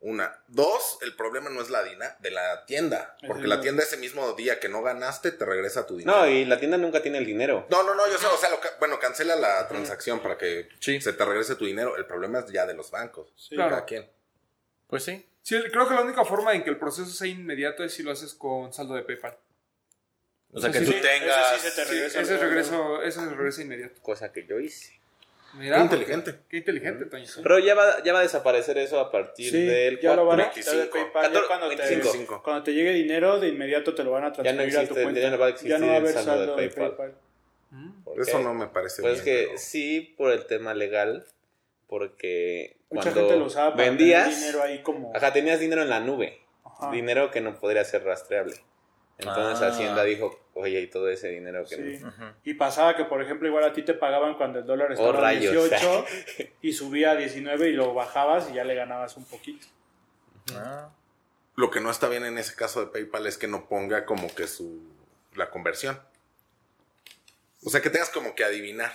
Una. 0.00 0.42
Dos, 0.48 0.98
el 1.02 1.14
problema 1.14 1.48
no 1.48 1.62
es 1.62 1.70
la 1.70 1.84
dina 1.84 2.16
de 2.18 2.32
la 2.32 2.66
tienda. 2.66 3.16
Porque 3.24 3.46
la 3.46 3.60
tienda 3.60 3.84
ese 3.84 3.96
mismo 3.98 4.32
día 4.32 4.58
que 4.58 4.68
no 4.68 4.82
ganaste 4.82 5.30
te 5.30 5.44
regresa 5.44 5.86
tu 5.86 5.96
dinero. 5.96 6.18
No, 6.18 6.26
y 6.28 6.44
la 6.44 6.58
tienda 6.58 6.76
nunca 6.76 7.02
tiene 7.02 7.18
el 7.18 7.24
dinero. 7.24 7.68
No, 7.70 7.84
no, 7.84 7.94
no, 7.94 8.08
yo 8.10 8.18
sé, 8.18 8.26
o 8.26 8.36
sea, 8.36 8.50
lo 8.50 8.58
ca- 8.58 8.74
bueno, 8.80 8.98
cancela 8.98 9.36
la 9.36 9.68
transacción 9.68 10.18
para 10.20 10.36
que 10.36 10.68
Sí. 10.80 11.00
se 11.00 11.12
te 11.12 11.24
regrese 11.24 11.54
tu 11.54 11.66
dinero. 11.66 11.96
El 11.96 12.04
problema 12.06 12.40
es 12.40 12.46
ya 12.50 12.66
de 12.66 12.74
los 12.74 12.90
bancos. 12.90 13.32
Sí. 13.36 13.54
Claro. 13.54 13.70
Cada 13.70 13.84
quien. 13.84 14.10
Pues 14.88 15.04
sí. 15.04 15.24
Sí, 15.42 15.56
creo 15.70 15.86
que 15.88 15.94
la 15.94 16.00
única 16.00 16.24
forma 16.24 16.52
en 16.52 16.64
que 16.64 16.70
el 16.70 16.78
proceso 16.78 17.06
sea 17.08 17.28
inmediato 17.28 17.84
es 17.84 17.94
si 17.94 18.02
lo 18.02 18.10
haces 18.10 18.34
con 18.34 18.72
saldo 18.72 18.94
de 18.94 19.02
PayPal. 19.04 19.38
O 20.52 20.60
sea, 20.60 20.72
que 20.72 20.80
sí, 20.80 20.84
tú 20.86 20.92
sí, 20.94 21.00
tengas... 21.00 21.52
ese 21.52 21.60
sí 21.60 21.70
se 21.70 21.76
te 21.80 21.86
Sí, 21.88 21.94
regresa 21.94 22.20
ese 22.22 22.38
regreso, 22.38 23.02
ese 23.02 23.24
regresa 23.26 23.62
inmediato. 23.62 24.02
Cosa 24.02 24.32
que 24.32 24.46
yo 24.46 24.58
hice. 24.58 25.00
Mira, 25.54 25.76
Qué 25.76 25.82
inteligente. 25.82 26.34
Qué 26.48 26.56
inteligente, 26.58 27.04
Toño. 27.06 27.26
Pero 27.42 27.58
ya 27.58 27.74
va, 27.74 28.02
ya 28.02 28.12
va 28.12 28.20
a 28.20 28.22
desaparecer 28.22 28.78
eso 28.78 28.98
a 28.98 29.10
partir 29.10 29.50
Sí, 29.50 29.62
del 29.62 30.00
ya 30.00 30.16
lo 30.16 30.24
van 30.26 30.40
a 30.40 30.44
4. 30.44 30.60
quitar 30.60 30.74
de 30.74 30.80
25. 30.80 31.12
PayPal. 31.12 31.22
Ya 31.22 31.28
14, 31.40 31.46
cuando, 31.48 31.68
te, 31.68 31.88
25. 31.94 32.42
cuando 32.42 32.62
te 32.64 32.72
llegue 32.74 32.92
dinero, 32.92 33.38
de 33.38 33.48
inmediato 33.48 33.94
te 33.94 34.02
lo 34.04 34.10
van 34.12 34.24
a 34.24 34.32
Ya 34.32 34.36
no 34.36 34.42
transferir 34.44 34.74
a 34.76 34.78
tu 34.78 34.82
existe, 34.84 35.02
cuenta. 35.02 35.20
ya 35.20 35.30
no 35.30 35.38
va 35.38 35.46
a 35.46 35.48
existir 35.50 35.70
ya 35.70 35.78
no 35.78 35.86
va 35.88 35.92
a 35.92 35.96
haber 35.96 36.08
el 36.08 36.14
saldo 36.14 36.32
de 36.32 36.38
saldo 36.38 36.56
de 36.56 36.68
PayPal. 36.68 36.96
PayPal. 36.96 37.14
Mm. 37.70 38.02
¿Por 38.04 38.20
Eso 38.20 38.38
no 38.40 38.54
me 38.54 38.66
parece 38.68 39.02
Pues 39.02 39.18
es 39.18 39.24
bien. 39.24 39.36
que 39.36 39.44
pero- 39.48 39.58
sí, 39.58 40.14
por 40.16 40.30
el 40.32 40.46
tema 40.46 40.74
legal, 40.74 41.26
porque 41.86 42.76
Mucha 42.90 43.10
cuando 43.12 43.20
gente 43.28 43.38
lo 43.38 43.46
usaba 43.46 43.72
para 43.76 43.84
vendías, 43.88 44.24
tener 44.24 44.38
dinero 44.40 44.62
ahí 44.62 44.82
como... 44.82 45.12
ajá, 45.14 45.32
tenías 45.32 45.60
dinero 45.60 45.82
en 45.82 45.90
la 45.90 46.00
nube, 46.00 46.40
Ajá. 46.64 46.90
dinero 46.90 47.30
que 47.30 47.40
no 47.42 47.54
podría 47.58 47.84
ser 47.84 48.04
rastreable. 48.04 48.56
Entonces 49.28 49.62
Ah. 49.62 49.68
Hacienda 49.68 50.04
dijo, 50.04 50.48
oye, 50.54 50.80
y 50.80 50.86
todo 50.88 51.08
ese 51.08 51.28
dinero 51.28 51.64
que... 51.68 51.98
Sí. 51.98 52.04
Y 52.44 52.54
pasaba 52.54 52.96
que, 52.96 53.04
por 53.04 53.22
ejemplo, 53.22 53.48
igual 53.48 53.64
a 53.64 53.72
ti 53.72 53.82
te 53.82 53.94
pagaban 53.94 54.34
cuando 54.36 54.58
el 54.58 54.66
dólar 54.66 54.92
estaba 54.92 55.10
Oh, 55.10 55.12
a 55.16 55.20
rayos. 55.20 55.52
18 55.70 56.04
y 56.62 56.72
subía 56.72 57.12
a 57.12 57.16
19 57.16 57.68
y 57.68 57.72
lo 57.72 57.94
bajabas 57.94 58.50
y 58.50 58.54
ya 58.54 58.64
le 58.64 58.74
ganabas 58.74 59.16
un 59.16 59.24
poquito. 59.24 59.66
Ah. 60.54 60.90
Lo 61.56 61.70
que 61.70 61.80
no 61.80 61.90
está 61.90 62.08
bien 62.08 62.24
en 62.24 62.38
ese 62.38 62.54
caso 62.54 62.80
de 62.80 62.86
PayPal 62.90 63.26
es 63.26 63.36
que 63.38 63.46
no 63.46 63.68
ponga 63.68 64.04
como 64.06 64.34
que 64.34 64.46
su 64.46 64.82
la 65.34 65.50
conversión. 65.50 66.00
O 67.64 67.70
sea, 67.70 67.80
que 67.80 67.90
tengas 67.90 68.10
como 68.10 68.34
que 68.34 68.44
adivinar. 68.44 68.92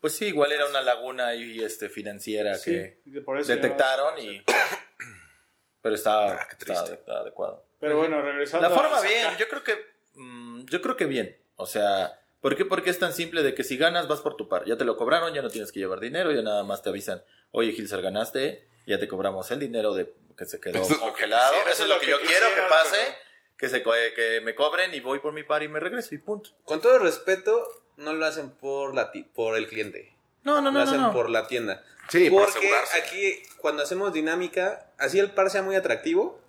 Pues 0.00 0.14
sí, 0.16 0.26
igual 0.26 0.52
era 0.52 0.66
una 0.66 0.80
laguna 0.82 1.28
ahí 1.28 1.62
este, 1.62 1.88
financiera 1.88 2.54
Sí, 2.54 2.72
que 2.72 3.20
por 3.24 3.38
eso 3.38 3.52
detectaron 3.52 4.18
y... 4.18 4.42
Pero 5.82 5.94
estaba, 5.94 6.32
Ah, 6.34 6.46
qué 6.50 6.56
triste. 6.56 6.72
estaba- 6.74 6.94
estaba 6.94 7.20
adecuado. 7.20 7.64
Pero 7.80 7.96
bueno, 7.96 8.20
regresando 8.22 8.68
La 8.68 8.74
a- 8.74 8.78
forma 8.78 9.00
bien, 9.00 9.28
yo 9.38 9.48
creo 9.48 9.64
que 9.64 9.74
mm, 10.14 10.64
yo 10.66 10.80
creo 10.82 10.96
que 10.96 11.06
bien. 11.06 11.36
O 11.56 11.66
sea, 11.66 12.20
¿por 12.40 12.56
qué? 12.56 12.64
Porque 12.64 12.90
es 12.90 12.98
tan 12.98 13.12
simple 13.12 13.42
de 13.42 13.54
que 13.54 13.64
si 13.64 13.76
ganas 13.76 14.06
vas 14.08 14.20
por 14.20 14.36
tu 14.36 14.48
par. 14.48 14.64
Ya 14.66 14.76
te 14.76 14.84
lo 14.84 14.96
cobraron, 14.96 15.32
ya 15.34 15.42
no 15.42 15.48
tienes 15.50 15.72
que 15.72 15.80
llevar 15.80 16.00
dinero, 16.00 16.30
ya 16.32 16.42
nada 16.42 16.62
más 16.62 16.82
te 16.82 16.90
avisan, 16.90 17.22
oye 17.50 17.72
Gilser, 17.72 18.02
ganaste, 18.02 18.66
ya 18.86 18.98
te 18.98 19.08
cobramos 19.08 19.50
el 19.50 19.58
dinero 19.60 19.94
de 19.94 20.12
que 20.36 20.44
se 20.46 20.60
quedó 20.60 20.80
Eso 20.82 20.94
lo 20.94 21.00
congelado. 21.00 21.52
quisiera, 21.52 21.70
Eso 21.72 21.82
es 21.84 21.88
lo 21.88 21.98
que 22.00 22.06
yo 22.06 22.20
quiero 22.20 22.46
que 22.54 22.62
pase, 22.68 22.96
pero- 22.96 23.30
que 23.58 23.68
se 23.68 23.82
co- 23.82 23.92
que 24.14 24.40
me 24.42 24.54
cobren 24.54 24.94
y 24.94 25.00
voy 25.00 25.18
por 25.18 25.32
mi 25.34 25.42
par 25.42 25.62
y 25.62 25.68
me 25.68 25.80
regreso 25.80 26.14
y 26.14 26.18
punto. 26.18 26.50
Con 26.64 26.80
todo 26.80 26.98
respeto, 26.98 27.66
no 27.98 28.14
lo 28.14 28.24
hacen 28.24 28.50
por, 28.50 28.94
la 28.94 29.10
ti- 29.12 29.24
por 29.24 29.56
el 29.58 29.68
cliente, 29.68 30.14
No, 30.44 30.62
no, 30.62 30.70
lo 30.70 30.72
no, 30.72 30.78
no. 30.78 30.84
hacen 30.84 31.00
no. 31.02 31.12
por 31.12 31.28
la 31.28 31.46
tienda. 31.46 31.84
Sí, 32.08 32.30
por 32.30 32.50
Porque 32.50 32.70
aquí, 33.02 33.42
cuando 33.58 33.82
hacemos 33.82 34.14
dinámica, 34.14 34.90
así 34.98 35.18
el 35.18 35.30
par 35.32 35.50
sea 35.50 35.62
muy 35.62 35.76
atractivo, 35.76 36.39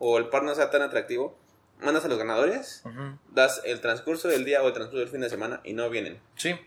o 0.00 0.18
el 0.18 0.26
par 0.28 0.42
no 0.42 0.52
sea 0.56 0.70
tan 0.70 0.82
atractivo, 0.82 1.38
mandas 1.78 2.04
a 2.04 2.08
los 2.08 2.18
ganadores, 2.18 2.82
Ujú. 2.84 3.16
das 3.30 3.60
el 3.64 3.80
transcurso 3.80 4.26
del 4.26 4.44
día 4.44 4.62
o 4.62 4.66
el 4.66 4.72
transcurso 4.72 4.98
del 4.98 5.08
fin 5.08 5.20
de 5.20 5.30
semana 5.30 5.60
y 5.62 5.72
no 5.74 5.88
vienen. 5.88 6.20
Sí. 6.34 6.58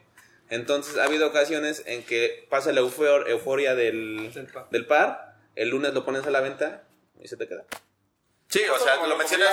Entonces 0.49 0.97
ha 0.97 1.03
habido 1.05 1.27
ocasiones 1.27 1.83
en 1.85 2.03
que 2.03 2.47
pasa 2.49 2.71
la 2.71 2.81
eufor- 2.81 3.27
euforia 3.27 3.75
del, 3.75 4.31
Del 4.33 4.47
par. 4.47 4.69
del 4.69 4.85
par, 4.85 5.35
el 5.55 5.69
lunes 5.69 5.93
lo 5.93 6.05
pones 6.05 6.25
a 6.25 6.29
la 6.31 6.39
venta 6.41 6.83
y 7.21 7.27
se 7.27 7.35
te 7.37 7.47
queda. 7.47 7.65
Sí, 8.49 8.61
o 8.71 8.77
sea, 8.77 8.97
lo 8.97 9.07
lo 9.07 9.17
mencionas, 9.17 9.51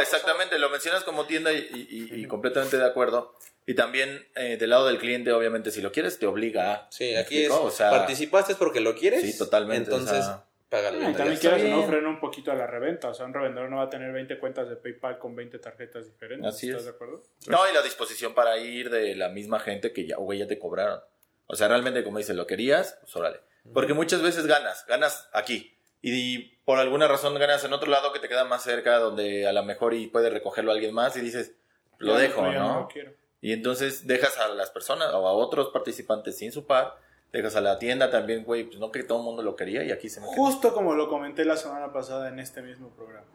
exactamente, 0.00 0.58
lo 0.58 0.68
mencionas 0.70 1.04
como 1.04 1.26
tienda 1.26 1.52
y, 1.52 1.58
y- 1.58 2.08
y- 2.16 2.22
y 2.24 2.26
completamente 2.26 2.76
de 2.76 2.84
acuerdo. 2.84 3.36
Y 3.66 3.74
también 3.74 4.26
eh, 4.34 4.56
del 4.56 4.70
lado 4.70 4.86
del 4.88 4.98
cliente, 4.98 5.32
obviamente, 5.32 5.70
si 5.70 5.80
lo 5.80 5.92
quieres, 5.92 6.18
te 6.18 6.26
obliga 6.26 6.72
a. 6.72 6.88
Sí, 6.90 7.12
¿me 7.12 7.18
aquí 7.18 7.44
es? 7.44 7.50
O 7.52 7.70
sea, 7.70 7.90
participaste 7.90 8.52
es 8.52 8.58
porque 8.58 8.80
lo 8.80 8.96
quieres. 8.96 9.22
Sí, 9.22 9.38
totalmente, 9.38 9.90
Entonces, 9.90 10.18
o 10.20 10.22
sea, 10.24 10.44
págalo. 10.72 11.10
Y 11.10 11.12
también 11.14 11.38
quieras 11.38 11.62
no 11.62 11.82
frena 11.84 12.08
un 12.08 12.18
poquito 12.18 12.50
a 12.50 12.54
la 12.56 12.66
reventa. 12.66 13.08
O 13.10 13.14
sea, 13.14 13.26
un 13.26 13.34
revendedor 13.34 13.70
no 13.70 13.76
va 13.76 13.84
a 13.84 13.90
tener 13.90 14.12
20 14.12 14.38
cuentas 14.40 14.68
de 14.68 14.76
PayPal 14.76 15.18
con 15.18 15.36
20 15.36 15.58
tarjetas 15.60 16.06
diferentes. 16.06 16.48
Así 16.54 16.68
¿Estás 16.68 16.80
es. 16.80 16.86
de 16.86 16.90
acuerdo? 16.94 17.22
No, 17.46 17.68
y 17.70 17.72
la 17.74 17.82
disposición 17.82 18.34
para 18.34 18.56
ir 18.58 18.90
de 18.90 19.14
la 19.14 19.28
misma 19.28 19.60
gente 19.60 19.92
que 19.92 20.06
ya, 20.06 20.16
güey, 20.16 20.40
ya 20.40 20.46
te 20.48 20.58
cobraron. 20.58 21.00
O 21.46 21.54
sea, 21.54 21.68
realmente, 21.68 22.02
como 22.02 22.18
dices, 22.18 22.34
lo 22.34 22.46
querías, 22.46 22.98
pues 23.02 23.14
órale. 23.14 23.40
Porque 23.72 23.92
muchas 23.94 24.22
veces 24.22 24.46
ganas, 24.46 24.84
ganas 24.86 25.28
aquí. 25.32 25.76
Y 26.00 26.56
por 26.64 26.78
alguna 26.78 27.06
razón 27.06 27.34
ganas 27.38 27.62
en 27.64 27.72
otro 27.72 27.88
lado 27.90 28.12
que 28.12 28.18
te 28.18 28.28
queda 28.28 28.44
más 28.44 28.64
cerca, 28.64 28.98
donde 28.98 29.46
a 29.46 29.52
lo 29.52 29.62
mejor 29.62 29.94
y 29.94 30.08
puede 30.08 30.30
recogerlo 30.30 30.72
alguien 30.72 30.92
más 30.94 31.16
y 31.16 31.20
dices, 31.20 31.54
lo 31.98 32.14
Ya 32.14 32.20
dejo, 32.20 32.42
ya 32.50 32.58
¿no? 32.58 32.80
lo 32.80 32.88
quiero. 32.88 33.12
Y 33.40 33.52
entonces 33.52 34.06
dejas 34.06 34.38
a 34.38 34.48
las 34.48 34.70
personas 34.70 35.12
o 35.12 35.28
a 35.28 35.32
otros 35.32 35.68
participantes 35.68 36.38
sin 36.38 36.50
su 36.50 36.66
par 36.66 36.96
Dejas 37.32 37.56
a 37.56 37.60
la 37.62 37.78
tienda 37.78 38.10
también, 38.10 38.44
güey, 38.44 38.64
pues 38.64 38.78
no 38.78 38.92
que 38.92 39.02
todo 39.04 39.18
el 39.18 39.24
mundo 39.24 39.42
lo 39.42 39.56
quería 39.56 39.82
y 39.84 39.90
aquí 39.90 40.08
se 40.10 40.20
me 40.20 40.26
quedó. 40.26 40.36
Justo 40.36 40.74
como 40.74 40.94
lo 40.94 41.08
comenté 41.08 41.44
la 41.44 41.56
semana 41.56 41.92
pasada 41.92 42.28
en 42.28 42.38
este 42.38 42.60
mismo 42.62 42.90
programa. 42.90 43.26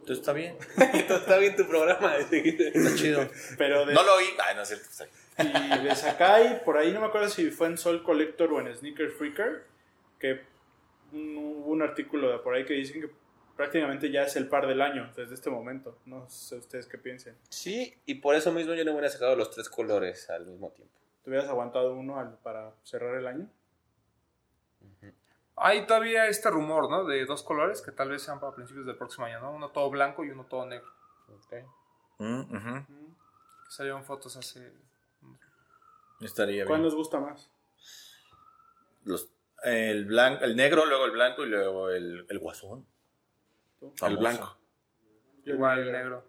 Entonces 0.00 0.18
está 0.18 0.32
bien, 0.32 0.56
Está 1.08 1.38
bien 1.38 1.56
tu 1.56 1.66
programa. 1.66 2.16
está 2.30 2.94
chido. 2.96 3.28
Pero 3.58 3.84
de, 3.86 3.94
No 3.94 4.02
lo 4.04 4.14
oí. 4.14 4.26
Ay, 4.44 4.54
no 4.56 4.62
es 4.62 4.68
cierto. 4.68 4.86
está 4.88 5.04
bien. 5.04 5.80
y 5.80 5.84
de 5.88 5.94
Sakai, 5.96 6.64
por 6.64 6.76
ahí 6.76 6.92
no 6.92 7.00
me 7.00 7.06
acuerdo 7.06 7.28
si 7.28 7.50
fue 7.50 7.66
en 7.68 7.76
Soul 7.78 8.02
Collector 8.04 8.52
o 8.52 8.60
en 8.60 8.72
Sneaker 8.74 9.10
Freaker, 9.10 9.64
que 10.20 10.40
un- 11.12 11.36
hubo 11.36 11.70
un 11.72 11.82
artículo 11.82 12.30
de 12.30 12.38
por 12.38 12.54
ahí 12.54 12.64
que 12.64 12.74
dicen 12.74 13.00
que 13.00 13.10
prácticamente 13.56 14.10
ya 14.10 14.22
es 14.22 14.36
el 14.36 14.48
par 14.48 14.66
del 14.68 14.80
año 14.82 15.12
desde 15.16 15.34
este 15.34 15.50
momento. 15.50 15.98
No 16.06 16.28
sé 16.28 16.56
ustedes 16.56 16.86
qué 16.86 16.98
piensen. 16.98 17.36
Sí, 17.48 17.94
y 18.06 18.14
por 18.16 18.34
eso 18.36 18.52
mismo 18.52 18.74
yo 18.74 18.84
no 18.84 18.92
hubiera 18.92 19.08
sacado 19.08 19.34
los 19.36 19.50
tres 19.50 19.68
colores 19.68 20.30
al 20.30 20.46
mismo 20.46 20.70
tiempo. 20.70 20.92
¿Te 21.22 21.30
hubieras 21.30 21.48
aguantado 21.48 21.94
uno 21.94 22.18
al- 22.18 22.38
para 22.38 22.72
cerrar 22.82 23.14
el 23.16 23.26
año? 23.26 23.48
Hay 25.56 25.86
todavía 25.86 26.26
este 26.26 26.50
rumor, 26.50 26.90
¿no? 26.90 27.04
De 27.04 27.24
dos 27.26 27.42
colores 27.42 27.82
que 27.82 27.92
tal 27.92 28.08
vez 28.08 28.22
sean 28.22 28.40
para 28.40 28.54
principios 28.54 28.86
del 28.86 28.96
próximo 28.96 29.26
año, 29.26 29.40
¿no? 29.40 29.52
Uno 29.52 29.68
todo 29.70 29.90
blanco 29.90 30.24
y 30.24 30.30
uno 30.30 30.44
todo 30.46 30.66
negro. 30.66 30.88
Mm, 32.18 32.40
ujú. 32.40 32.86
Que 32.86 33.70
salieron 33.70 34.02
fotos 34.04 34.36
hace... 34.36 34.72
Estaría 36.20 36.64
¿Cuál 36.66 36.78
bien. 36.80 36.84
nos 36.86 36.94
gusta 36.94 37.20
más? 37.20 37.50
Los, 39.04 39.28
el, 39.64 40.06
blanco, 40.06 40.44
el 40.44 40.56
negro, 40.56 40.86
luego 40.86 41.04
el 41.04 41.10
blanco 41.12 41.44
y 41.44 41.48
luego 41.48 41.90
el, 41.90 42.26
el 42.28 42.38
guasón. 42.38 42.86
El 44.02 44.16
blanco. 44.16 44.56
Igual 45.44 45.80
el 45.80 45.92
negro. 45.92 46.24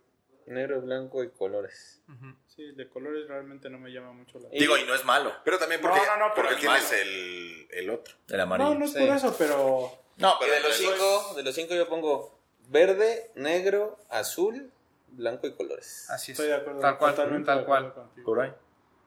negro. 0.47 0.81
Blanco 0.81 1.23
y 1.23 1.29
colores. 1.29 2.01
Ujú. 2.09 2.35
Sí, 2.55 2.71
de 2.71 2.87
colores 2.87 3.27
realmente 3.27 3.69
no 3.69 3.79
me 3.79 3.89
llama 3.91 4.11
mucho 4.13 4.37
la 4.39 4.49
Digo, 4.49 4.77
y 4.77 4.83
no 4.85 4.93
es 4.93 5.03
malo. 5.05 5.33
Pero 5.43 5.57
también 5.57 5.81
porque, 5.81 5.97
No, 5.99 6.05
no, 6.17 6.27
no, 6.27 6.33
pero 6.35 6.49
porque 6.49 6.53
el 6.53 6.59
tienes 6.61 6.91
el, 6.91 7.67
el 7.71 7.89
otro. 7.89 8.13
El 8.29 8.39
amarillo. 8.39 8.69
No, 8.73 8.79
no 8.79 8.85
es 8.85 8.93
Sí. 8.93 8.99
por 8.99 9.15
eso, 9.15 9.35
pero 9.37 9.91
No, 10.17 10.35
Y 10.45 10.49
de 10.49 10.59
los 10.59 10.79
el- 10.79 10.85
cinco, 10.87 11.33
de 11.35 11.43
los 11.43 11.55
cinco 11.55 11.73
yo 11.73 11.87
pongo 11.89 12.37
verde, 12.69 13.31
negro, 13.35 13.97
azul, 14.09 14.71
blanco 15.07 15.47
y 15.47 15.53
colores. 15.53 16.07
Así 16.09 16.31
es. 16.33 16.39
estoy 16.39 16.49
de 16.51 16.55
acuerdo. 16.61 16.79
Tal 16.79 16.97
cual, 16.99 17.15
totalmente 17.15 17.45
tal 17.47 17.59
acuerdo 17.59 17.93
cual. 17.93 18.05
contigo. 18.05 18.25
Por 18.25 18.41
ahí. 18.41 18.53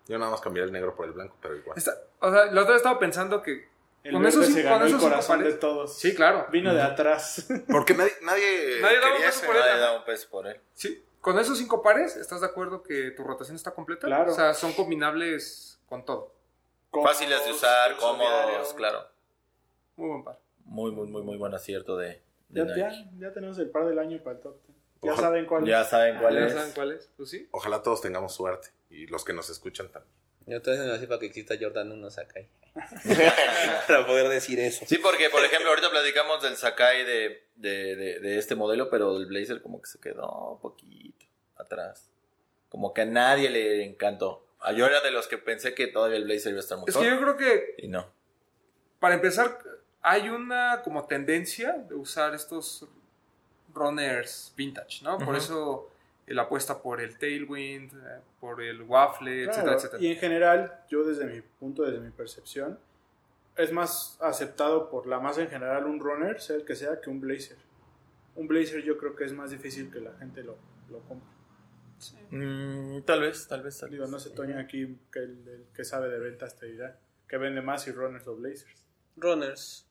Yo 0.08 0.18
nada 0.18 0.30
más 0.32 0.40
cambié 0.40 0.62
el 0.64 0.72
negro 0.72 0.94
por 0.96 1.06
el 1.06 1.12
blanco, 1.12 1.36
pero 1.40 1.56
igual. 1.56 1.78
Está- 1.78 1.96
o 2.20 2.30
sea, 2.32 2.46
la 2.46 2.60
otra 2.62 2.72
vez 2.72 2.76
estaba 2.76 2.98
pensando 2.98 3.42
que... 3.42 3.68
El 4.04 4.12
con 4.12 4.22
verde 4.22 4.36
esos 4.38 4.46
se 4.46 4.52
cinco- 4.62 4.64
ganó 4.68 4.78
con 4.78 4.82
el 4.82 4.88
esos 4.88 5.00
cinco 5.00 5.10
corazón 5.10 5.44
de 5.44 5.52
todos. 5.54 5.98
Sí, 5.98 6.14
claro. 6.14 6.46
Vino 6.50 6.72
de 6.74 6.80
atrás. 6.82 7.46
Porque 7.68 7.94
nadie, 7.94 8.12
nadie, 8.22 8.80
Nadie 8.80 8.98
daba 9.00 9.12
quería 9.14 9.26
peso 9.26 9.38
ese. 9.38 9.46
por 9.46 9.56
él. 9.56 9.62
Nadie 9.62 9.80
da 9.80 9.98
un 9.98 10.04
peso 10.04 10.28
por 10.30 10.46
él. 10.46 10.60
Sí, 10.74 11.04
con 11.26 11.40
esos 11.40 11.58
cinco 11.58 11.82
pares, 11.82 12.14
¿estás 12.14 12.40
de 12.40 12.46
acuerdo 12.46 12.84
que 12.84 13.10
tu 13.10 13.24
rotación 13.24 13.56
está 13.56 13.72
completa? 13.74 14.06
Claro. 14.06 14.30
O 14.30 14.34
sea, 14.36 14.54
son 14.54 14.72
combinables 14.74 15.80
con 15.86 16.04
todo. 16.04 16.32
Fáciles 17.02 17.44
de 17.44 17.50
usar, 17.50 17.96
Cómodos, 17.96 18.72
claro. 18.74 19.00
Muy 19.96 20.08
buen 20.08 20.22
par. 20.22 20.38
Muy, 20.64 20.92
muy, 20.92 21.08
muy, 21.08 21.22
muy 21.24 21.36
buen 21.36 21.52
acierto 21.52 21.96
de, 21.96 22.22
de 22.48 22.60
Ya, 22.60 22.64
Nike. 22.64 22.78
ya, 23.18 23.26
ya 23.28 23.32
tenemos 23.32 23.58
el 23.58 23.70
par 23.70 23.86
del 23.86 23.98
año 23.98 24.22
para 24.22 24.36
el 24.36 24.42
top 24.42 24.54
10. 24.68 24.78
Ya 25.02 25.12
Ojalá- 25.14 25.26
saben 25.28 25.46
cuál 25.46 25.64
Ya 25.66 25.80
es. 25.80 25.88
saben 25.88 26.18
cuál 26.20 26.34
¿Ya 26.36 26.46
es. 26.46 26.52
saben 26.52 26.72
cuál 26.76 26.92
es? 26.92 27.10
¿Tú 27.16 27.26
sí? 27.26 27.48
Ojalá 27.50 27.82
todos 27.82 28.00
tengamos 28.02 28.32
suerte. 28.32 28.68
Y 28.88 29.08
los 29.08 29.24
que 29.24 29.32
nos 29.32 29.50
escuchan 29.50 29.88
también. 29.90 30.14
Yo 30.46 30.58
estoy 30.58 30.74
haciendo 30.74 30.94
así 30.94 31.06
para 31.06 31.18
que 31.20 31.26
exista 31.26 31.54
Jordan 31.60 31.90
1 31.92 32.10
Sakai. 32.10 32.48
para 33.86 34.06
poder 34.06 34.28
decir 34.28 34.60
eso. 34.60 34.84
Sí, 34.86 34.98
porque 34.98 35.28
por 35.30 35.44
ejemplo, 35.44 35.70
ahorita 35.70 35.90
platicamos 35.90 36.42
del 36.42 36.56
Sakai 36.56 37.04
de, 37.04 37.44
de, 37.56 37.96
de, 37.96 38.20
de 38.20 38.38
este 38.38 38.54
modelo, 38.54 38.88
pero 38.90 39.16
el 39.16 39.26
Blazer 39.26 39.60
como 39.62 39.80
que 39.80 39.88
se 39.88 39.98
quedó 40.00 40.52
un 40.52 40.60
poquito 40.60 41.26
atrás. 41.56 42.08
Como 42.68 42.92
que 42.94 43.02
a 43.02 43.06
nadie 43.06 43.50
le 43.50 43.84
encantó. 43.84 44.46
Ah, 44.60 44.72
Yo 44.72 44.86
era 44.86 45.00
de 45.00 45.10
los 45.10 45.26
que 45.28 45.38
pensé 45.38 45.74
que 45.74 45.86
todavía 45.86 46.16
el 46.16 46.24
Blazer 46.24 46.50
iba 46.52 46.60
a 46.60 46.62
estar 46.62 46.78
Es 46.78 46.86
mejor. 46.86 47.02
que 47.02 47.10
yo 47.10 47.20
creo 47.20 47.36
que, 47.36 47.74
Y 47.78 47.88
no. 47.88 48.06
para 49.00 49.14
empezar, 49.14 49.58
hay 50.02 50.28
una 50.28 50.82
como 50.82 51.06
tendencia 51.06 51.72
de 51.72 51.94
usar 51.94 52.34
estos 52.34 52.86
runners 53.74 54.52
vintage, 54.56 55.02
¿no? 55.02 55.18
Por 55.18 55.28
Ujú. 55.28 55.36
eso 55.36 55.90
la 56.34 56.42
apuesta 56.42 56.82
por 56.82 57.00
el 57.00 57.18
tailwind, 57.18 57.92
eh, 57.92 58.20
por 58.40 58.60
el 58.60 58.82
waffle, 58.82 59.44
etcétera, 59.44 59.62
Claro, 59.62 59.78
etcétera. 59.78 60.02
Y 60.02 60.06
en 60.08 60.18
general, 60.18 60.84
yo 60.88 61.04
desde 61.04 61.24
mi 61.26 61.40
punto, 61.40 61.84
desde 61.84 62.00
mi 62.00 62.10
percepción, 62.10 62.78
es 63.56 63.72
más 63.72 64.18
aceptado 64.20 64.90
por 64.90 65.06
la 65.06 65.20
masa 65.20 65.42
en 65.42 65.48
general 65.48 65.86
un 65.86 66.00
runner, 66.00 66.40
sea 66.40 66.56
el 66.56 66.64
que 66.64 66.74
sea, 66.74 67.00
que 67.00 67.10
un 67.10 67.20
blazer. 67.20 67.56
Un 68.34 68.48
blazer 68.48 68.82
yo 68.82 68.98
creo 68.98 69.14
que 69.14 69.24
es 69.24 69.32
más 69.32 69.50
difícil 69.50 69.90
que 69.90 70.00
la 70.00 70.12
gente 70.14 70.42
lo, 70.42 70.56
lo 70.90 71.00
compre. 71.00 71.30
Mm, 72.30 73.02
tal 73.02 73.22
vez, 73.22 73.46
tal 73.48 73.62
vez, 73.62 73.78
tal 73.78 73.88
vez. 73.88 73.98
Digo, 73.98 74.10
no 74.10 74.18
sé, 74.18 74.30
Toño 74.30 74.58
aquí, 74.58 74.98
que 75.10 75.20
el, 75.20 75.48
el 75.48 75.66
que 75.74 75.84
sabe 75.84 76.10
de 76.10 76.18
ventas 76.18 76.56
te 76.56 76.66
dirá, 76.66 76.98
que 77.28 77.38
vende 77.38 77.62
más 77.62 77.84
si 77.84 77.92
runners 77.92 78.26
o 78.26 78.36
blazers. 78.36 78.84
Runners. 79.16 79.86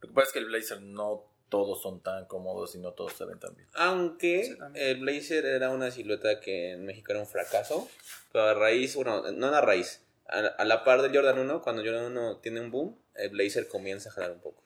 Lo 0.00 0.08
que 0.08 0.14
pasa 0.14 0.26
es 0.28 0.32
que 0.32 0.38
el 0.38 0.46
Blazer 0.46 0.82
no 0.82 1.24
todos 1.54 1.80
son 1.80 2.00
tan 2.00 2.26
cómodos 2.26 2.74
y 2.74 2.80
no 2.80 2.94
todos 2.94 3.12
se 3.12 3.24
ven 3.24 3.38
tan 3.38 3.54
bien. 3.54 3.68
Aunque 3.74 4.56
el 4.74 4.98
Blazer 4.98 5.46
era 5.46 5.70
una 5.70 5.92
silueta 5.92 6.40
que 6.40 6.72
en 6.72 6.84
México 6.84 7.12
era 7.12 7.20
un 7.20 7.28
fracaso, 7.28 7.88
pero 8.32 8.46
a 8.46 8.54
raíz, 8.54 8.96
bueno, 8.96 9.30
no 9.30 9.46
a 9.46 9.50
la 9.52 9.60
raíz, 9.60 10.04
a, 10.26 10.38
a 10.40 10.64
la 10.64 10.82
par 10.82 11.00
del 11.00 11.14
Jordan 11.14 11.38
1, 11.38 11.62
cuando 11.62 11.82
Jordan 11.84 12.06
1 12.06 12.38
tiene 12.38 12.60
un 12.60 12.72
boom, 12.72 12.98
el 13.14 13.30
Blazer 13.30 13.68
comienza 13.68 14.08
a 14.08 14.12
jalar 14.12 14.32
un 14.32 14.40
poco. 14.40 14.64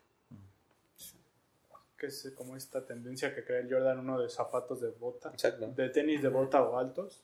Que 1.99 2.07
es 2.07 2.33
como 2.35 2.57
esta 2.57 2.87
tendencia 2.87 3.35
que 3.35 3.45
crea 3.45 3.61
el 3.61 3.71
Jordan 3.71 3.99
1 3.99 4.21
de 4.23 4.31
zapatos 4.31 4.81
de 4.81 4.89
bota, 4.89 5.29
Exacto. 5.29 5.67
de 5.77 5.91
tenis 5.91 6.23
de 6.23 6.29
bota 6.29 6.63
o 6.63 6.79
altos. 6.79 7.23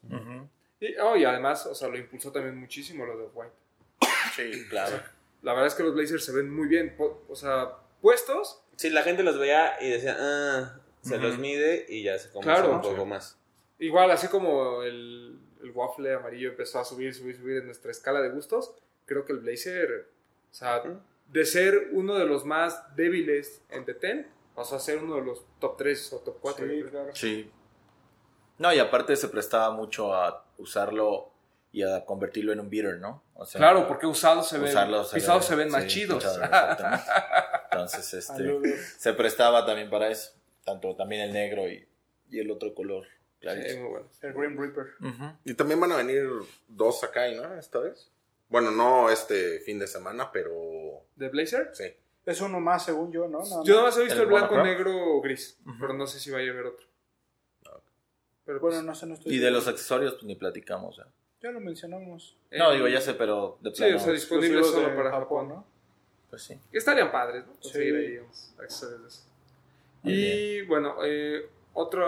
Y, 0.79 0.95
oh, 0.99 1.17
y 1.17 1.25
además, 1.25 1.65
o 1.65 1.75
sea, 1.75 1.89
lo 1.89 1.97
impulsó 1.97 2.33
también 2.33 2.59
muchísimo 2.59 3.07
lo 3.07 3.17
de 3.17 3.27
White. 3.33 3.55
Sí, 4.37 4.69
claro. 4.69 5.01
La 5.41 5.53
verdad 5.53 5.69
es 5.69 5.75
que 5.75 5.85
los 5.85 5.95
blazers 5.95 6.23
se 6.23 6.33
ven 6.33 6.51
muy 6.51 6.69
bien, 6.69 6.95
o 6.99 7.35
sea, 7.35 7.79
puestos. 8.03 8.61
Sí, 8.77 8.91
la 8.91 9.03
gente 9.03 9.23
los 9.23 9.39
veía 9.39 9.77
y 9.81 9.91
decía, 9.91 10.17
ah, 10.19 10.79
se 11.03 11.19
los 11.19 11.39
mide 11.39 11.87
y 11.89 12.03
ya 12.03 12.19
se 12.19 12.31
Claro. 12.41 12.73
un 12.73 12.81
poco 12.81 13.05
más. 13.07 13.39
Igual, 13.79 14.11
así 14.11 14.29
como 14.29 14.83
el, 14.83 15.39
el 15.63 15.71
waffle 15.73 16.15
amarillo 16.15 16.51
empezó 16.51 16.79
a 16.81 16.85
subir, 16.85 17.15
subir, 17.15 17.37
subir 17.37 17.59
en 17.59 17.67
nuestra 17.67 17.91
escala 17.91 18.21
de 18.21 18.31
gustos, 18.31 18.75
creo 19.07 19.25
que 19.25 19.33
el 19.33 19.41
blazer, 19.41 20.09
o 20.51 20.55
sea, 20.55 20.83
de 21.29 21.45
ser 21.45 21.89
uno 21.93 22.15
de 22.17 22.25
los 22.27 22.45
más 22.45 22.95
débiles 22.97 23.63
en 23.71 23.85
The 23.85 23.95
Ten, 23.95 24.27
pasó 24.55 24.77
a 24.77 24.81
ser 24.81 24.99
uno 25.03 25.17
de 25.17 25.23
los 25.23 25.45
top 25.59 25.77
3 25.77 26.13
o 26.13 26.19
top 26.21 26.39
4. 26.41 26.67
Sí, 26.69 26.83
claro. 26.91 27.11
Sí. 27.15 27.51
No, 28.59 28.73
y 28.73 28.79
aparte 28.79 29.17
se 29.17 29.29
prestaba 29.29 29.71
mucho 29.73 30.15
a 30.15 30.45
usarlo 30.59 31.31
y 31.73 31.83
a 31.83 32.05
convertirlo 32.05 32.53
en 32.53 32.61
un 32.61 32.71
beater, 32.71 32.99
¿no? 33.01 33.21
O 33.35 33.45
sea, 33.45 33.59
Claro, 33.59 33.89
porque 33.89 34.07
usados 34.07 34.49
se 34.49 34.59
ven, 34.59 34.69
usarlo 34.69 35.03
se 35.03 35.17
pisados 35.17 35.43
ve- 35.43 35.49
se 35.49 35.55
ven 35.57 35.71
más 35.71 35.83
sí, 35.83 35.89
chidos. 35.89 36.25
Entonces, 37.83 38.15
este, 38.15 38.33
Saludos. 38.33 38.79
se 38.99 39.13
prestaba 39.13 39.65
también 39.67 39.91
para 39.91 40.09
eso. 40.09 40.33
Tanto 40.65 40.95
también 40.97 41.23
el 41.23 41.33
negro 41.33 41.69
y, 41.69 41.87
y 42.31 42.39
el 42.41 42.51
otro 42.51 42.75
color. 42.75 43.05
Sí, 43.05 43.41
clarito. 43.41 43.81
muy 43.81 43.91
bueno. 43.91 44.09
El 44.23 44.33
Grim 44.33 44.59
Reaper. 44.59 44.87
Y 45.45 45.55
también 45.55 45.79
van 45.81 45.93
a 45.93 45.97
venir 45.97 46.27
dos 46.69 47.05
acá, 47.05 47.31
¿no? 47.31 47.55
Esta 47.59 47.79
vez. 47.81 48.11
Bueno, 48.49 48.71
no 48.71 49.11
este 49.11 49.61
fin 49.61 49.79
de 49.79 49.87
semana, 49.87 50.31
pero 50.33 51.05
¿De 51.17 51.29
blazer? 51.29 51.71
sí. 51.75 51.85
Es 52.27 52.41
uno 52.41 52.59
más, 52.59 52.87
según 52.87 53.13
yo, 53.13 53.29
¿no? 53.29 53.41
Nada 53.41 53.63
Yo 53.65 53.75
nada 53.75 53.87
más. 53.89 53.99
he 53.99 54.05
visto 54.05 54.15
El 54.23 54.29
el 54.29 54.35
blanco, 54.35 54.63
negro, 54.63 55.21
gris, 55.21 55.59
Ujú. 55.67 55.77
pero 55.79 55.93
no 55.93 56.07
sé 56.07 56.19
si 56.19 56.31
vaya 56.31 56.49
a 56.51 56.55
haber 56.55 56.67
otro. 56.67 56.87
Pero 58.47 58.61
Bueno, 58.61 58.77
pues, 58.77 58.85
no 58.85 58.95
sé, 58.95 59.07
no 59.07 59.15
estoy 59.15 59.35
Y 59.35 59.39
de 59.39 59.51
los 59.51 59.69
accesorios, 59.69 60.15
pues 60.15 60.25
ni 60.25 60.35
platicamos. 60.35 60.97
ya. 60.97 61.07
Ya 61.43 61.51
lo 61.51 61.61
mencionamos. 61.61 62.37
No, 62.51 62.73
eh, 62.73 62.77
digo, 62.77 62.89
ya 62.89 63.01
sé, 63.03 63.13
pero 63.15 63.59
de 63.61 63.71
Sí, 63.71 63.77
plano. 63.77 63.97
o 63.97 64.01
sea, 64.01 64.13
disponible 64.13 64.63
solo 64.65 64.95
para 64.97 65.11
Japón. 65.11 65.49
¿no? 65.49 65.67
Pues 66.35 66.43
sí. 66.43 66.59
Estarían 66.73 67.13
padres, 67.13 67.47
¿no? 67.47 67.53
Sí. 67.55 67.59
Conseguir 67.63 67.95
ahí 67.97 68.17
unos 68.19 68.55
accesorios 68.59 69.03
de 69.03 69.09
esos. 69.09 69.27
Muy 70.03 70.13
Y 70.13 70.63
bueno, 70.63 70.97
eh, 71.05 71.49
otra, 71.75 72.05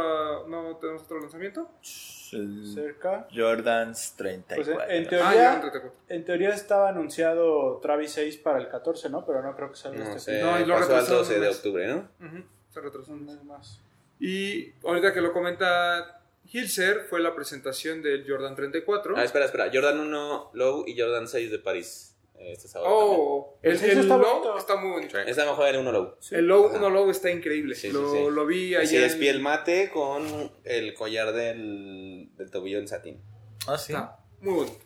¿no 0.49 0.77
tenemos 0.81 1.03
otro 1.05 1.21
lanzamiento? 1.21 1.71
Cerca. 1.81 3.29
Jordans 3.35 4.15
34. 4.17 4.75
Pues, 4.75 4.87
en 4.91 5.05
Ah, 5.07 5.09
teoría- 5.09 5.55
en 5.55 5.61
34. 5.61 6.01
En 6.09 6.25
teoría 6.25 6.49
estaba 6.51 6.89
anunciado 6.89 7.79
Travis 7.81 8.11
6 8.13 8.37
para 8.39 8.59
el 8.59 8.69
14, 8.69 9.09
¿no? 9.11 9.25
Pero 9.25 9.43
no 9.43 9.55
creo 9.55 9.71
que 9.71 9.77
salga 9.77 9.99
No 10.05 10.05
este 10.17 10.19
sé. 10.19 10.43
No, 10.43 10.59
y 10.61 10.65
lo 10.65 10.75
pasó 10.75 10.85
al 10.85 10.89
retrasaron 10.89 11.19
12 11.19 11.35
un 11.37 11.41
de 11.41 11.49
octubre, 11.49 11.87
¿no? 11.87 12.09
Ujú, 12.27 12.45
Se 12.73 12.81
retrasó 12.81 13.13
un 13.13 13.27
mes 13.27 13.45
más. 13.45 13.81
Y 14.19 14.73
ahorita 14.85 15.13
que 15.15 15.21
lo 15.21 15.33
comenta 15.33 16.21
Hilser, 16.53 17.03
fue 17.09 17.21
la 17.21 17.35
presentación 17.35 18.03
del 18.03 18.29
Jordan 18.29 18.57
34. 18.57 19.17
Ah, 19.17 19.23
espera, 19.25 19.45
espera. 19.45 19.71
Jordan 19.73 20.01
1 20.01 20.51
Low 20.55 20.85
y 20.87 20.99
Jordan 21.01 21.29
6 21.29 21.51
de 21.51 21.59
París. 21.61 22.16
Este 22.39 22.69
sábado. 22.69 22.91
oh, 22.95 23.59
el, 23.63 23.73
El 23.73 23.79
seis 23.79 23.93
el 23.93 23.99
está 24.01 24.17
low 24.17 24.31
bonito. 24.33 24.59
está 24.59 24.77
muy 24.77 24.91
bonito. 24.91 25.13
también. 25.13 25.29
Esta 25.31 25.45
mejor 25.45 25.67
era 25.69 25.79
el 25.79 25.83
1 25.87 25.93
Low. 25.93 26.15
El 26.31 26.47
low, 26.47 26.67
Ajá. 26.69 26.77
uno 26.79 26.91
low 26.91 27.11
está 27.11 27.31
increíble. 27.31 27.75
Sí, 27.75 27.89
sí, 27.89 27.93
lo, 27.93 28.13
sí. 28.13 28.19
lo 28.31 28.47
vi 28.47 28.75
Así 28.75 28.97
ayer. 28.97 29.05
es 29.09 29.17
piel 29.17 29.41
mate 29.41 29.91
con 29.91 30.51
el 30.65 30.95
collar 30.95 31.33
del, 31.33 32.29
del 32.37 32.51
tobillo 32.51 32.79
en 32.79 32.89
satín. 32.89 33.21
Ah, 33.67 33.79
sí. 33.79 33.93
Está 33.93 34.19
muy 34.41 34.55
bonito. 34.55 34.79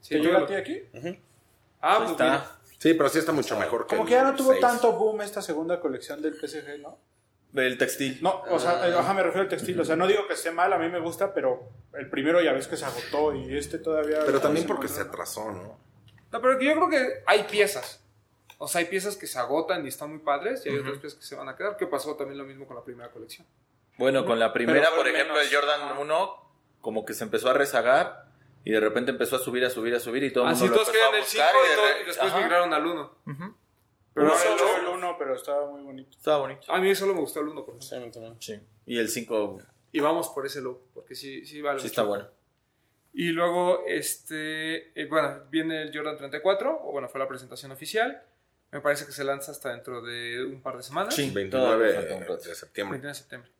Sí, 0.00 0.14
¿Te 0.14 0.22
yo 0.22 0.36
aquí? 0.56 0.82
Ah, 1.80 1.96
pues 1.98 2.10
está. 2.12 2.24
mira. 2.24 2.56
Sí, 2.78 2.94
pero 2.94 3.08
sí 3.10 3.18
está 3.18 3.32
mucho 3.32 3.58
mejor 3.58 3.82
que 3.86 3.90
Como 3.96 4.02
el 4.02 4.08
que 4.08 4.14
ya 4.14 4.22
no 4.22 4.34
tuvo 4.34 4.54
tanto 4.58 4.92
boom 4.92 5.20
esta 5.20 5.42
segunda 5.42 5.80
colección 5.80 6.22
del 6.22 6.34
PSG, 6.34 6.78
¿no? 6.80 6.98
El 7.54 7.76
textil. 7.76 8.18
No, 8.22 8.42
o 8.48 8.58
sea, 8.58 8.88
eh, 8.88 8.94
ajá, 8.96 9.12
me 9.12 9.22
refiero 9.22 9.42
al 9.42 9.48
textil. 9.48 9.78
O 9.80 9.84
sea, 9.84 9.96
no 9.96 10.06
digo 10.06 10.26
que 10.28 10.34
esté 10.34 10.50
mal, 10.52 10.72
a 10.72 10.78
mí 10.78 10.88
me 10.88 11.00
gusta, 11.00 11.34
pero 11.34 11.68
el 11.94 12.08
primero 12.08 12.40
ya 12.40 12.52
ves 12.52 12.68
que 12.68 12.76
se 12.76 12.84
agotó 12.84 13.34
y 13.34 13.54
este 13.56 13.78
todavía. 13.78 14.20
Pero 14.24 14.40
también 14.40 14.66
porque 14.66 14.88
se 14.88 15.00
atrasó, 15.02 15.50
¿no? 15.50 15.89
No, 16.32 16.40
pero 16.40 16.58
que 16.58 16.64
yo 16.66 16.72
creo 16.74 16.88
que 16.88 17.22
hay 17.26 17.44
piezas. 17.44 18.02
O 18.58 18.68
sea, 18.68 18.80
hay 18.80 18.84
piezas 18.86 19.16
que 19.16 19.26
se 19.26 19.38
agotan 19.38 19.84
y 19.84 19.88
están 19.88 20.10
muy 20.10 20.18
padres 20.18 20.64
y 20.66 20.68
hay 20.68 20.78
otras 20.78 20.98
piezas 20.98 21.18
que 21.18 21.24
se 21.24 21.34
van 21.34 21.48
a 21.48 21.56
quedar. 21.56 21.76
Que 21.76 21.86
pasó 21.86 22.14
también 22.16 22.38
lo 22.38 22.44
mismo 22.44 22.66
con 22.66 22.76
la 22.76 22.84
primera 22.84 23.10
colección. 23.10 23.46
Bueno, 23.96 24.24
con 24.24 24.38
la 24.38 24.52
primera, 24.52 24.90
por 24.94 25.06
ejemplo, 25.08 25.34
menos. 25.34 25.50
el 25.50 25.54
Jordan 25.56 25.98
1, 25.98 26.50
como 26.80 27.04
que 27.04 27.14
se 27.14 27.24
empezó 27.24 27.50
a 27.50 27.54
rezagar 27.54 28.26
y 28.64 28.70
de 28.70 28.80
repente 28.80 29.10
empezó 29.10 29.36
a 29.36 29.38
subir, 29.38 29.64
a 29.64 29.70
subir, 29.70 29.94
a 29.94 30.00
subir 30.00 30.24
y 30.24 30.32
todo 30.32 30.44
el 30.44 30.50
mundo 30.50 30.66
lo 30.66 30.72
todos 30.74 30.88
empezó 30.88 31.04
a 31.12 31.18
el 31.18 31.24
5 31.24 31.42
buscar 31.44 31.54
y, 31.64 31.68
de 31.68 31.74
todo- 31.76 32.02
y 32.02 32.06
después 32.06 32.30
Ajá. 32.32 32.40
migraron 32.42 32.74
al 32.74 32.86
1. 32.86 33.14
Ujú. 33.26 33.54
Pero 34.12 34.26
no 34.26 34.32
el 34.34 34.38
solo 34.38 34.54
otro- 34.54 34.76
el 34.76 34.86
uno, 34.98 35.16
pero 35.18 35.34
estaba 35.34 35.66
muy 35.70 35.82
bonito. 35.82 36.10
Estaba 36.16 36.38
bonito. 36.38 36.72
a 36.72 36.78
mí 36.78 36.94
solo 36.94 37.14
me 37.14 37.20
gustó 37.20 37.40
el 37.40 37.48
1. 37.48 37.66
Sí, 37.80 37.94
a 37.94 38.00
mí 38.00 38.10
también. 38.10 38.36
Sí. 38.40 38.60
Y 38.86 38.98
el 38.98 39.08
5 39.08 39.58
Y 39.92 40.00
vamos 40.00 40.28
por 40.28 40.44
ese 40.46 40.60
look, 40.60 40.82
porque 40.94 41.14
sí, 41.14 41.44
sí 41.46 41.60
vale 41.62 41.78
sí 41.80 41.84
mucho. 41.84 41.92
está 41.92 42.02
bueno. 42.04 42.28
Y 43.12 43.30
luego, 43.30 43.84
este, 43.86 44.98
eh, 45.00 45.06
bueno, 45.06 45.44
viene 45.50 45.82
el 45.82 45.96
Jordan 45.96 46.16
34, 46.16 46.80
o 46.84 46.92
bueno, 46.92 47.08
fue 47.08 47.18
la 47.18 47.26
presentación 47.28 47.72
oficial. 47.72 48.22
Me 48.70 48.80
parece 48.80 49.04
que 49.04 49.12
se 49.12 49.24
lanza 49.24 49.50
hasta 49.50 49.70
dentro 49.72 50.00
de 50.00 50.44
un 50.44 50.62
par 50.62 50.76
de 50.76 50.82
semanas. 50.84 51.14
Sí. 51.14 51.30
29 51.30 51.50
todavía 51.50 51.94
falta 52.00 52.14
un 52.14 52.20
rato. 52.20 52.48
de 52.48 52.54
septiembre. 52.54 52.98
29 53.00 53.08
de 53.08 53.14
septiembre. 53.14 53.50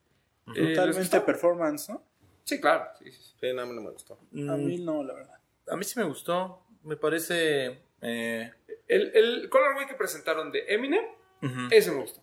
Eh, 0.49 0.61
¿les 0.69 0.77
Totalmente 0.77 1.21
performance, 1.23 1.89
¿no? 1.91 2.05
Sí, 2.45 2.61
claro. 2.61 2.87
Sí, 2.99 3.11
sí, 3.11 3.23
sí. 3.23 3.35
Sí, 3.41 3.53
no, 3.53 3.63
a 3.63 3.67
mí 3.67 3.75
no 3.75 3.81
me 3.83 3.91
gustó. 3.91 4.15
A 4.15 4.57
mí 4.57 4.79
no, 4.79 5.03
la 5.03 5.15
verdad. 5.15 5.39
a 5.69 5.77
mí 5.77 5.85
sí 5.85 5.99
me 5.99 6.05
gustó. 6.05 6.63
Me 6.85 6.97
parece. 6.97 7.81
eh, 8.03 8.53
El, 8.89 9.11
el 9.17 9.49
colorway 9.51 9.87
que 9.87 9.95
presentaron 9.95 10.51
de 10.53 10.65
Eminem, 10.69 11.05
ujú. 11.43 11.69
ese 11.71 11.91
me 11.91 12.01
gustó. 12.01 12.23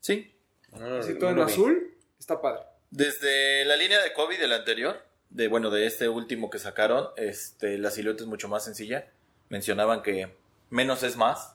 Sí. 0.00 0.34
No, 0.72 0.80
no, 0.80 0.96
Así 0.98 1.14
no 1.14 1.18
todo 1.18 1.30
en 1.30 1.40
azul, 1.40 1.94
está 2.18 2.40
padre. 2.40 2.62
Desde 2.90 3.64
la 3.64 3.76
línea 3.76 4.00
de 4.02 4.12
Kobe 4.12 4.36
del 4.38 4.52
anterior, 4.52 5.02
de 5.30 5.48
bueno, 5.48 5.70
de 5.70 5.86
este 5.86 6.08
último 6.08 6.50
que 6.50 6.58
sacaron, 6.58 7.08
este, 7.16 7.78
la 7.78 7.90
silueta 7.90 8.22
es 8.22 8.28
mucho 8.28 8.48
más 8.48 8.64
sencilla. 8.64 9.10
Mencionaban 9.48 10.02
que 10.02 10.36
menos 10.70 11.02
es 11.02 11.16
más 11.16 11.54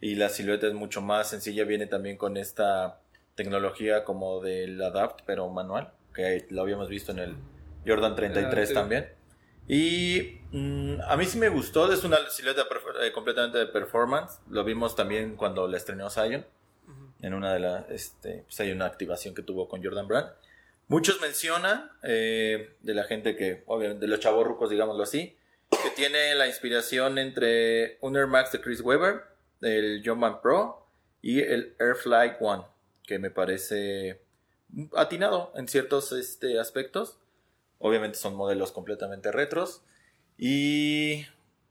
y 0.00 0.14
la 0.16 0.28
silueta 0.28 0.66
es 0.66 0.74
mucho 0.74 1.00
más 1.00 1.28
sencilla. 1.30 1.64
Viene 1.64 1.86
también 1.86 2.16
con 2.16 2.36
esta 2.36 3.00
tecnología 3.34 4.04
como 4.04 4.40
del 4.40 4.80
Adapt, 4.82 5.22
pero 5.26 5.48
manual, 5.48 5.92
que 6.14 6.46
lo 6.50 6.62
habíamos 6.62 6.88
visto 6.88 7.12
en 7.12 7.18
el 7.18 7.36
Jordan 7.86 8.14
33 8.14 8.54
Ah, 8.54 8.66
sí. 8.66 8.74
también. 8.74 9.08
Y 9.66 10.40
mm, 10.52 11.00
a 11.06 11.16
mí 11.16 11.24
sí 11.24 11.38
me 11.38 11.48
gustó, 11.48 11.90
es 11.92 12.04
una 12.04 12.18
silueta 12.30 12.66
eh, 13.02 13.12
completamente 13.12 13.58
de 13.58 13.66
performance. 13.66 14.40
Lo 14.50 14.64
vimos 14.64 14.94
también 14.94 15.36
cuando 15.36 15.66
la 15.66 15.76
estrenó 15.76 16.10
Zion. 16.10 16.44
En 17.22 17.32
una 17.32 17.54
de 17.54 17.60
las, 17.60 17.88
este, 17.88 18.42
pues 18.44 18.60
hay 18.60 18.70
una 18.70 18.84
activación 18.84 19.34
que 19.34 19.42
tuvo 19.42 19.66
con 19.66 19.82
Jordan 19.82 20.06
Brand. 20.06 20.28
Muchos 20.88 21.20
mencionan, 21.20 21.90
eh, 22.02 22.76
de 22.80 22.94
la 22.94 23.04
gente 23.04 23.36
que, 23.36 23.64
obviamente, 23.66 24.02
de 24.02 24.08
los 24.08 24.20
chavorrucos, 24.20 24.70
digámoslo 24.70 25.02
así, 25.02 25.36
que 25.70 25.90
tiene 25.90 26.34
la 26.34 26.46
inspiración 26.46 27.18
entre 27.18 27.98
un 28.00 28.16
Air 28.16 28.26
Max 28.26 28.52
de 28.52 28.60
Chris 28.60 28.80
Webber, 28.80 29.22
el 29.60 30.02
Jumpman 30.04 30.40
Pro 30.42 30.86
y 31.22 31.40
el 31.40 31.74
Air 31.78 31.96
Flight 31.96 32.34
One, 32.40 32.64
que 33.06 33.18
me 33.18 33.30
parece 33.30 34.20
atinado 34.96 35.52
en 35.56 35.68
ciertos 35.68 36.12
este, 36.12 36.58
aspectos. 36.58 37.18
Obviamente 37.78 38.18
son 38.18 38.34
modelos 38.34 38.72
completamente 38.72 39.32
retros. 39.32 39.82
Y 40.36 41.26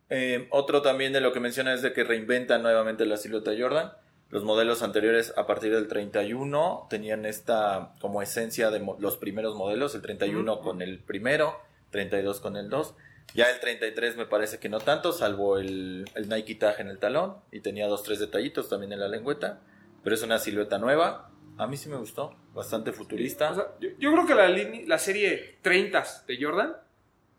eh, 0.09 0.47
otro 0.51 0.81
también 0.81 1.13
de 1.13 1.21
lo 1.21 1.33
que 1.33 1.39
menciona 1.39 1.73
es 1.73 1.81
de 1.81 1.93
que 1.93 2.03
reinventan 2.03 2.63
nuevamente 2.63 3.05
la 3.05 3.17
silueta 3.17 3.51
Jordan. 3.57 3.93
Los 4.33 4.43
modelos 4.43 4.81
anteriores 4.81 5.31
a 5.37 5.45
partir 5.45 5.73
del 5.73 5.87
31 5.87 6.87
tenían 6.89 7.25
esta 7.25 7.93
como 8.01 8.21
esencia 8.21 8.71
de 8.71 8.83
los 8.99 9.17
primeros 9.17 9.55
modelos, 9.55 9.93
el 9.95 10.01
31 10.01 10.59
con 10.61 10.81
el 10.81 10.99
primero, 10.99 11.59
32 11.91 12.39
con 12.39 12.57
el 12.57 12.67
2. 12.69 12.95
Ya 13.35 13.45
el 13.45 13.59
33 13.59 14.17
me 14.17 14.25
parece 14.25 14.57
que 14.59 14.69
no 14.69 14.79
tanto, 14.79 15.13
salvo 15.13 15.57
el, 15.59 16.09
el 16.15 16.29
Nike 16.29 16.55
Tag 16.55 16.79
en 16.81 16.87
el 16.87 16.97
talón 16.97 17.35
y 17.51 17.61
tenía 17.61 17.87
dos, 17.87 18.01
tres 18.03 18.19
detallitos 18.19 18.69
también 18.69 18.91
en 18.93 18.99
la 18.99 19.07
lengüeta. 19.07 19.61
Pero 20.03 20.15
es 20.15 20.23
una 20.23 20.39
silueta 20.39 20.77
nueva. 20.79 21.29
A 21.57 21.67
mí 21.67 21.77
sí 21.77 21.87
me 21.87 21.95
gustó, 21.97 22.35
bastante 22.53 22.91
futurista. 22.91 23.51
O 23.51 23.55
sea, 23.55 23.67
yo, 23.79 23.89
yo 23.99 24.11
creo 24.11 24.25
que 24.25 24.33
la, 24.35 24.49
línea- 24.49 24.81
la 24.87 24.97
serie 24.97 25.59
30 25.61 26.03
de 26.27 26.43
Jordan 26.43 26.75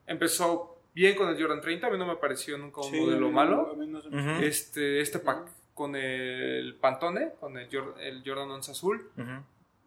empezó 0.07 0.79
bien 0.95 1.17
con 1.17 1.29
el 1.29 1.41
Jordan 1.41 1.61
30. 1.61 1.87
A 1.87 1.91
mí 1.91 1.99
no 1.99 2.07
me 2.07 2.17
pareció 2.17 2.57
nunca 2.59 2.81
un 2.81 2.91
Sí, 2.91 3.01
modelo 3.01 3.31
malo. 3.31 3.75
no- 3.77 4.01
no 4.11 4.39
Este, 4.41 5.01
este 5.01 5.19
pack 5.19 5.49
con 5.75 5.97
el 5.97 6.77
Pantone, 6.77 7.33
con 7.41 7.59
el, 7.59 7.69
el 8.01 8.23
Jordan 8.25 8.51
11 8.51 8.71
azul, 8.71 9.11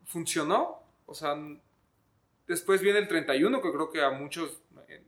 funcionó. 0.05 0.79
O 1.05 1.13
sea, 1.13 1.35
después 2.47 2.81
viene 2.81 2.99
el 2.99 3.07
31, 3.07 3.61
que 3.61 3.71
creo 3.71 3.89
que 3.91 4.01
a 4.01 4.09
muchos, 4.11 4.61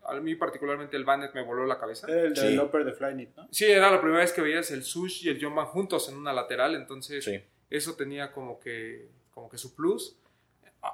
a 0.03 0.13
mí 0.15 0.35
particularmente 0.35 0.95
el 0.97 1.03
Bannet 1.05 1.33
me 1.33 1.43
voló 1.43 1.65
la 1.65 1.77
cabeza. 1.79 2.07
Era 2.09 2.21
el 2.23 2.35
Sí. 2.35 2.45
del 2.45 2.59
Upper 2.61 2.85
de 2.85 2.93
Flyknit, 2.93 3.35
¿no? 3.35 3.47
Sí, 3.51 3.65
era 3.65 3.91
la 3.91 3.99
primera 3.99 4.21
vez 4.21 4.31
que 4.33 4.41
veías 4.41 4.71
el 4.71 4.83
Sush 4.83 5.25
y 5.25 5.29
el 5.29 5.43
Jumpman 5.43 5.65
juntos 5.67 6.07
en 6.09 6.15
una 6.17 6.33
lateral, 6.33 6.75
entonces 6.75 7.23
Sí. 7.23 7.41
eso 7.69 7.95
tenía 7.95 8.31
como 8.31 8.59
que, 8.59 9.09
como 9.33 9.49
que 9.49 9.57
su 9.57 9.75
plus. 9.75 10.15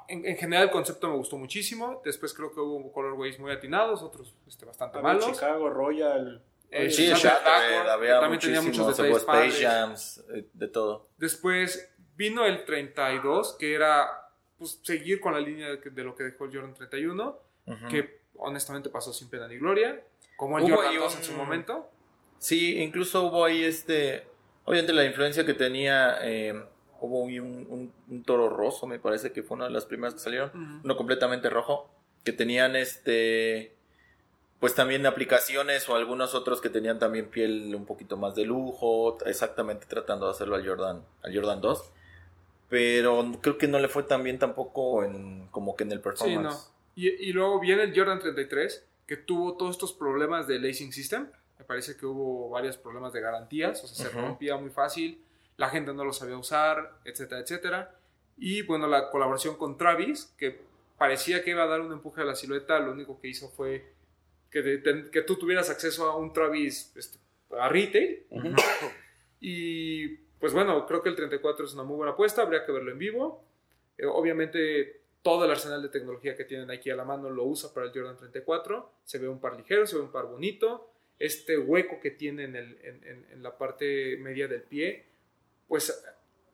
En, 0.07 0.25
en 0.25 0.35
general 0.35 0.63
el 0.63 0.71
concepto 0.71 1.07
me 1.09 1.15
gustó 1.15 1.37
muchísimo. 1.37 2.01
Después 2.03 2.33
creo 2.33 2.51
que 2.51 2.59
hubo 2.59 2.91
colorways 2.91 3.37
muy 3.39 3.51
atinados, 3.51 4.01
otros 4.01 4.33
este, 4.47 4.65
bastante 4.65 4.99
malos. 4.99 5.31
Chicago, 5.31 5.69
Royal. 5.69 6.41
Eh, 6.71 6.89
Sí, 6.91 7.07
Shattered 7.07 7.87
había 7.89 8.15
que 8.15 8.19
también 8.19 8.39
tenía 8.41 8.61
muchos 8.61 8.87
detalles 8.97 9.17
Space. 9.17 9.63
Jams, 9.65 10.23
eh, 10.33 10.45
de 10.53 10.67
todo. 10.67 11.07
Después 11.17 11.91
vino 12.15 12.45
el 12.45 12.65
32, 12.65 13.55
que 13.59 13.73
era 13.73 14.29
pues, 14.57 14.79
seguir 14.83 15.19
con 15.19 15.33
la 15.33 15.39
línea 15.39 15.67
de, 15.75 16.03
lo 16.03 16.15
que 16.15 16.23
dejó 16.23 16.45
el 16.45 16.53
Jordan 16.53 16.73
31, 16.73 17.39
Ujú. 17.67 17.87
que 17.89 18.21
honestamente 18.37 18.89
pasó 18.89 19.11
sin 19.13 19.29
pena 19.29 19.47
ni 19.47 19.57
gloria, 19.57 20.01
como 20.37 20.57
el 20.57 20.63
Hubo 20.65 20.75
Jordan 20.75 20.91
ahí 20.91 20.97
2 20.97 21.13
un- 21.13 21.19
en 21.19 21.23
su 21.25 21.33
momento. 21.33 21.89
Sí, 22.39 22.77
incluso 22.79 23.23
hubo 23.23 23.45
ahí 23.45 23.63
este. 23.63 24.25
Obviamente 24.65 24.93
la 24.93 25.05
influencia 25.05 25.45
que 25.45 25.53
tenía. 25.53 26.17
eh, 26.21 26.53
hubo 27.01 27.21
un, 27.23 27.31
un- 27.69 27.93
un 28.09 28.23
toro 28.23 28.49
roso, 28.49 28.87
me 28.87 28.99
parece 28.99 29.31
que 29.31 29.43
fue 29.43 29.55
una 29.55 29.65
de 29.65 29.71
las 29.71 29.85
primeras 29.85 30.13
que 30.15 30.19
salieron. 30.21 30.49
Ujú. 30.49 30.81
Uno 30.85 30.97
completamente 30.97 31.49
rojo. 31.49 31.89
Que 32.23 32.31
tenían 32.33 32.75
este. 32.75 33.74
Pues 34.59 34.73
también 34.73 35.05
aplicaciones 35.05 35.87
o 35.89 35.95
algunos 35.95 36.33
otros 36.33 36.61
que 36.61 36.69
tenían 36.69 36.97
también 36.97 37.29
piel 37.29 37.75
un 37.75 37.85
poquito 37.85 38.17
más 38.17 38.35
de 38.35 38.45
lujo. 38.45 39.17
Exactamente 39.25 39.85
tratando 39.85 40.25
de 40.25 40.31
hacerlo 40.31 40.55
al 40.55 40.67
Jordan, 40.67 41.03
al 41.23 41.35
Jordan 41.35 41.61
2. 41.61 41.91
Pero 42.69 43.23
creo 43.41 43.57
que 43.57 43.67
no 43.67 43.79
le 43.79 43.87
fue 43.87 44.03
tan 44.03 44.23
bien 44.23 44.39
tampoco 44.39 45.03
en, 45.03 45.47
como 45.49 45.75
que 45.75 45.83
en 45.83 45.91
el 45.91 45.99
Sí, 45.99 46.03
performance. 46.03 46.43
no. 46.43 46.75
Y, 46.95 47.09
y 47.09 47.33
luego 47.33 47.59
viene 47.59 47.83
el 47.83 47.95
Jordan 47.95 48.19
33, 48.19 48.85
que 49.05 49.17
tuvo 49.17 49.55
todos 49.57 49.71
estos 49.75 49.93
problemas 49.93 50.47
de 50.47 50.59
lacing 50.59 50.91
system. 50.91 51.29
Me 51.59 51.65
parece 51.65 51.95
que 51.95 52.05
hubo 52.05 52.49
varios 52.49 52.77
problemas 52.77 53.13
de 53.13 53.21
garantías, 53.21 53.83
o 53.83 53.87
sea, 53.87 54.09
se 54.09 54.15
Ujú. 54.17 54.25
rompía 54.25 54.57
muy 54.57 54.69
fácil, 54.71 55.21
la 55.57 55.69
gente 55.69 55.93
no 55.93 56.03
lo 56.03 56.11
sabía 56.13 56.37
usar, 56.37 56.97
etcétera, 57.05 57.41
etcétera. 57.41 57.95
Y 58.37 58.63
bueno, 58.63 58.87
la 58.87 59.09
colaboración 59.09 59.55
con 59.57 59.77
Travis, 59.77 60.33
que 60.37 60.59
parecía 60.97 61.43
que 61.43 61.51
iba 61.51 61.63
a 61.63 61.67
dar 61.67 61.81
un 61.81 61.93
empuje 61.93 62.21
a 62.21 62.25
la 62.25 62.35
silueta, 62.35 62.79
lo 62.79 62.91
único 62.91 63.19
que 63.21 63.27
hizo 63.27 63.49
fue 63.49 63.93
que, 64.63 65.09
que 65.11 65.21
tú 65.23 65.35
tuvieras 65.37 65.69
acceso 65.69 66.05
a 66.09 66.15
un 66.17 66.31
Travis 66.33 66.91
este, 66.95 67.17
a 67.57 67.69
retail. 67.69 68.25
Y 69.39 70.07
pues 70.39 70.53
bueno, 70.53 70.85
creo 70.85 71.01
que 71.01 71.09
el 71.09 71.15
34 71.15 71.65
es 71.65 71.73
una 71.73 71.83
muy 71.83 71.97
buena 71.97 72.13
apuesta, 72.13 72.41
habría 72.41 72.65
que 72.65 72.71
verlo 72.71 72.91
en 72.91 72.97
vivo. 72.97 73.43
Eh, 73.97 74.05
obviamente 74.05 75.01
todo 75.21 75.45
el 75.45 75.51
arsenal 75.51 75.81
de 75.81 75.89
tecnología 75.89 76.35
que 76.35 76.45
tienen 76.45 76.69
aquí 76.69 76.89
a 76.89 76.95
la 76.95 77.03
mano 77.03 77.29
lo 77.29 77.45
usa 77.45 77.73
para 77.73 77.87
el 77.87 77.91
Jordan 77.93 78.17
34. 78.17 78.91
Se 79.03 79.17
ve 79.17 79.27
un 79.27 79.39
par 79.39 79.55
ligero, 79.55 79.87
se 79.87 79.95
ve 79.95 80.01
un 80.03 80.11
par 80.11 80.25
bonito. 80.25 80.91
Este 81.17 81.57
hueco 81.57 81.99
que 81.99 82.11
tiene 82.11 82.43
en, 82.43 82.55
el- 82.55 82.77
en- 82.83 83.03
en- 83.07 83.25
en 83.31 83.43
la 83.43 83.57
parte 83.57 84.17
media 84.17 84.47
del 84.47 84.61
pie, 84.61 85.05
pues 85.67 86.03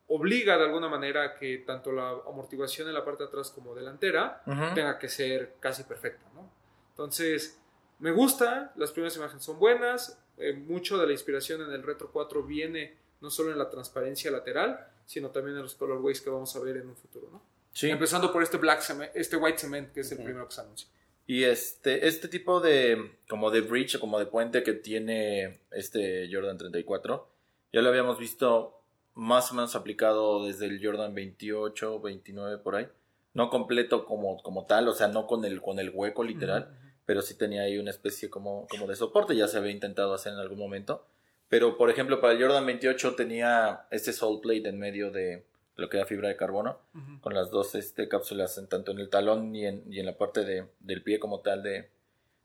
obliga 0.08 0.58
de 0.58 0.66
alguna 0.66 0.88
manera 0.88 1.24
a 1.24 1.36
que 1.36 1.60
tanto 1.60 1.92
la 1.92 2.10
amortiguación 2.28 2.88
en 2.88 2.94
la 2.94 3.04
parte 3.04 3.24
de 3.24 3.30
atrás 3.30 3.50
como 3.50 3.74
delantera 3.74 4.42
Ujú. 4.46 4.76
tenga 4.76 5.00
que 5.00 5.10
ser 5.10 5.54
casi 5.60 5.84
perfecta, 5.84 6.26
¿no? 6.36 6.50
Entonces, 6.92 7.58
me 8.02 8.12
gusta, 8.12 8.74
las 8.76 8.92
primeras 8.92 9.16
imágenes 9.16 9.44
son 9.44 9.60
buenas, 9.60 10.20
eh, 10.38 10.54
mucho 10.54 10.98
de 10.98 11.06
la 11.06 11.14
inspiración 11.14 11.62
en 11.62 11.72
el 11.72 11.84
Retro 11.84 12.12
4 12.12 12.44
viene 12.44 12.98
no 13.22 13.30
solo 13.30 13.52
en 13.52 13.58
la 13.60 13.70
transparencia 13.70 14.32
lateral, 14.32 14.88
sino 15.06 15.30
también 15.30 15.56
en 15.56 15.64
los 15.64 15.76
colorways 15.76 16.20
que 16.20 16.30
vamos 16.32 16.56
a 16.56 16.60
ver 16.60 16.78
en 16.78 16.90
un 16.90 16.96
futuro, 16.96 17.30
¿no? 17.32 17.42
Sí. 17.74 17.90
Empezando 17.90 18.34
por 18.34 18.44
este 18.44 18.58
black 18.58 18.82
cement, 18.82 19.12
este 19.14 19.38
white 19.38 19.60
cement, 19.60 19.94
que 19.94 20.02
es 20.02 20.12
el 20.12 20.18
primero 20.18 20.48
que 20.48 20.56
se 20.56 20.62
anuncia. 20.62 20.90
Y 21.28 21.44
este, 21.44 22.08
este 22.08 22.28
tipo 22.28 22.60
de, 22.60 23.18
como 23.30 23.52
de 23.52 23.62
bridge 23.62 23.96
o 23.96 24.00
como 24.00 24.20
de 24.20 24.26
puente 24.26 24.64
que 24.64 24.74
tiene 24.74 25.62
este 25.72 26.28
Jordan 26.32 26.58
34, 26.58 27.30
ya 27.72 27.82
lo 27.82 27.90
habíamos 27.90 28.18
visto 28.18 28.82
más 29.14 29.52
o 29.52 29.56
menos 29.56 29.76
aplicado 29.76 30.46
desde 30.46 30.66
el 30.66 30.84
Jordan 30.84 31.14
28, 31.14 32.02
29 32.02 32.58
por 32.58 32.76
ahí. 32.76 32.88
No 33.34 33.50
completo 33.50 34.06
como, 34.06 34.42
como 34.42 34.66
tal, 34.66 34.88
o 34.88 34.94
sea, 34.94 35.08
no 35.08 35.28
con 35.28 35.46
el, 35.46 35.62
con 35.62 35.80
el 35.80 35.92
hueco 35.92 36.24
literal, 36.24 36.78
pero 37.12 37.22
sí 37.22 37.34
tenía 37.36 37.64
ahí 37.64 37.78
una 37.78 37.90
especie 37.92 38.30
como, 38.30 38.66
como 38.70 38.88
de 38.88 38.96
soporte, 38.96 39.36
ya 39.36 39.46
se 39.50 39.58
había 39.58 39.72
intentado 39.72 40.14
hacer 40.14 40.32
en 40.32 40.40
algún 40.40 40.58
momento. 40.60 41.06
Pero, 41.50 41.78
por 41.78 41.90
ejemplo, 41.90 42.22
para 42.22 42.32
el 42.32 42.42
Jordan 42.42 42.66
28 42.66 43.16
tenía 43.16 43.86
este 43.92 44.14
sole 44.14 44.40
plate 44.42 44.70
en 44.70 44.80
medio 44.80 45.12
de 45.12 45.44
lo 45.76 45.90
que 45.90 45.98
era 45.98 46.06
fibra 46.06 46.30
de 46.30 46.38
carbono 46.38 46.80
Ujú. 46.96 47.20
con 47.20 47.34
las 47.34 47.50
dos 47.52 47.76
este, 47.76 48.08
cápsulas 48.08 48.58
en, 48.58 48.68
tanto 48.68 48.92
en 48.94 49.00
el 49.00 49.10
talón 49.10 49.54
y 49.54 49.66
en, 49.66 49.84
y 49.92 50.00
en 50.00 50.06
la 50.06 50.18
parte 50.18 50.46
de- 50.46 50.68
del 50.80 51.04
pie 51.04 51.20
como 51.20 51.42
tal 51.42 51.62
de, 51.64 51.90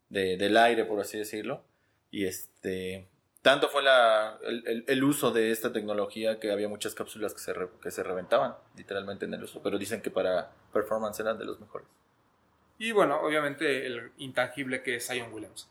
de- 0.08 0.36
del 0.36 0.56
aire, 0.56 0.84
por 0.84 0.98
así 0.98 1.16
decirlo. 1.16 1.62
Y 2.10 2.24
este. 2.26 3.06
Tanto 3.42 3.68
fue 3.68 3.84
la, 3.84 4.40
el, 4.42 4.66
el- 4.66 4.84
el 4.88 5.04
uso 5.04 5.30
de 5.30 5.52
esta 5.52 5.72
tecnología 5.72 6.40
que 6.40 6.50
había 6.50 6.68
muchas 6.68 6.96
cápsulas 6.96 7.32
que 7.34 7.38
se, 7.40 7.52
re- 7.52 7.68
que 7.80 7.92
se 7.92 8.02
reventaban, 8.02 8.56
literalmente 8.76 9.26
en 9.26 9.34
el 9.34 9.44
uso. 9.44 9.62
Pero 9.62 9.78
dicen 9.78 10.02
que 10.02 10.10
para 10.10 10.50
performance 10.72 11.20
eran 11.20 11.38
de 11.38 11.44
los 11.44 11.60
mejores. 11.60 11.86
Y 12.78 12.92
bueno, 12.92 13.20
obviamente 13.20 13.86
el 13.86 14.12
intangible 14.18 14.82
que 14.82 14.96
es 14.96 15.06
Zion 15.06 15.32
Williams. 15.32 15.68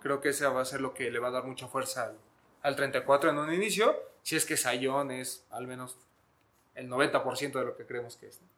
Creo 0.00 0.20
que 0.22 0.30
ese 0.30 0.46
va 0.46 0.62
a 0.62 0.64
ser 0.64 0.80
lo 0.80 0.94
que 0.94 1.10
le 1.10 1.18
va 1.18 1.28
a 1.28 1.30
dar 1.32 1.44
mucha 1.44 1.68
fuerza 1.68 2.04
al, 2.04 2.16
al 2.62 2.76
34 2.76 3.30
en 3.30 3.36
un 3.38 3.52
inicio, 3.52 3.94
si 4.22 4.34
es 4.36 4.46
que 4.46 4.56
Zion 4.56 5.10
es 5.10 5.44
al 5.50 5.66
menos 5.66 5.98
el 6.74 6.88
90% 6.88 7.52
de 7.58 7.64
lo 7.64 7.76
que 7.76 7.84
creemos 7.84 8.16
que 8.16 8.28
es. 8.28 8.40
¿no? 8.40 8.48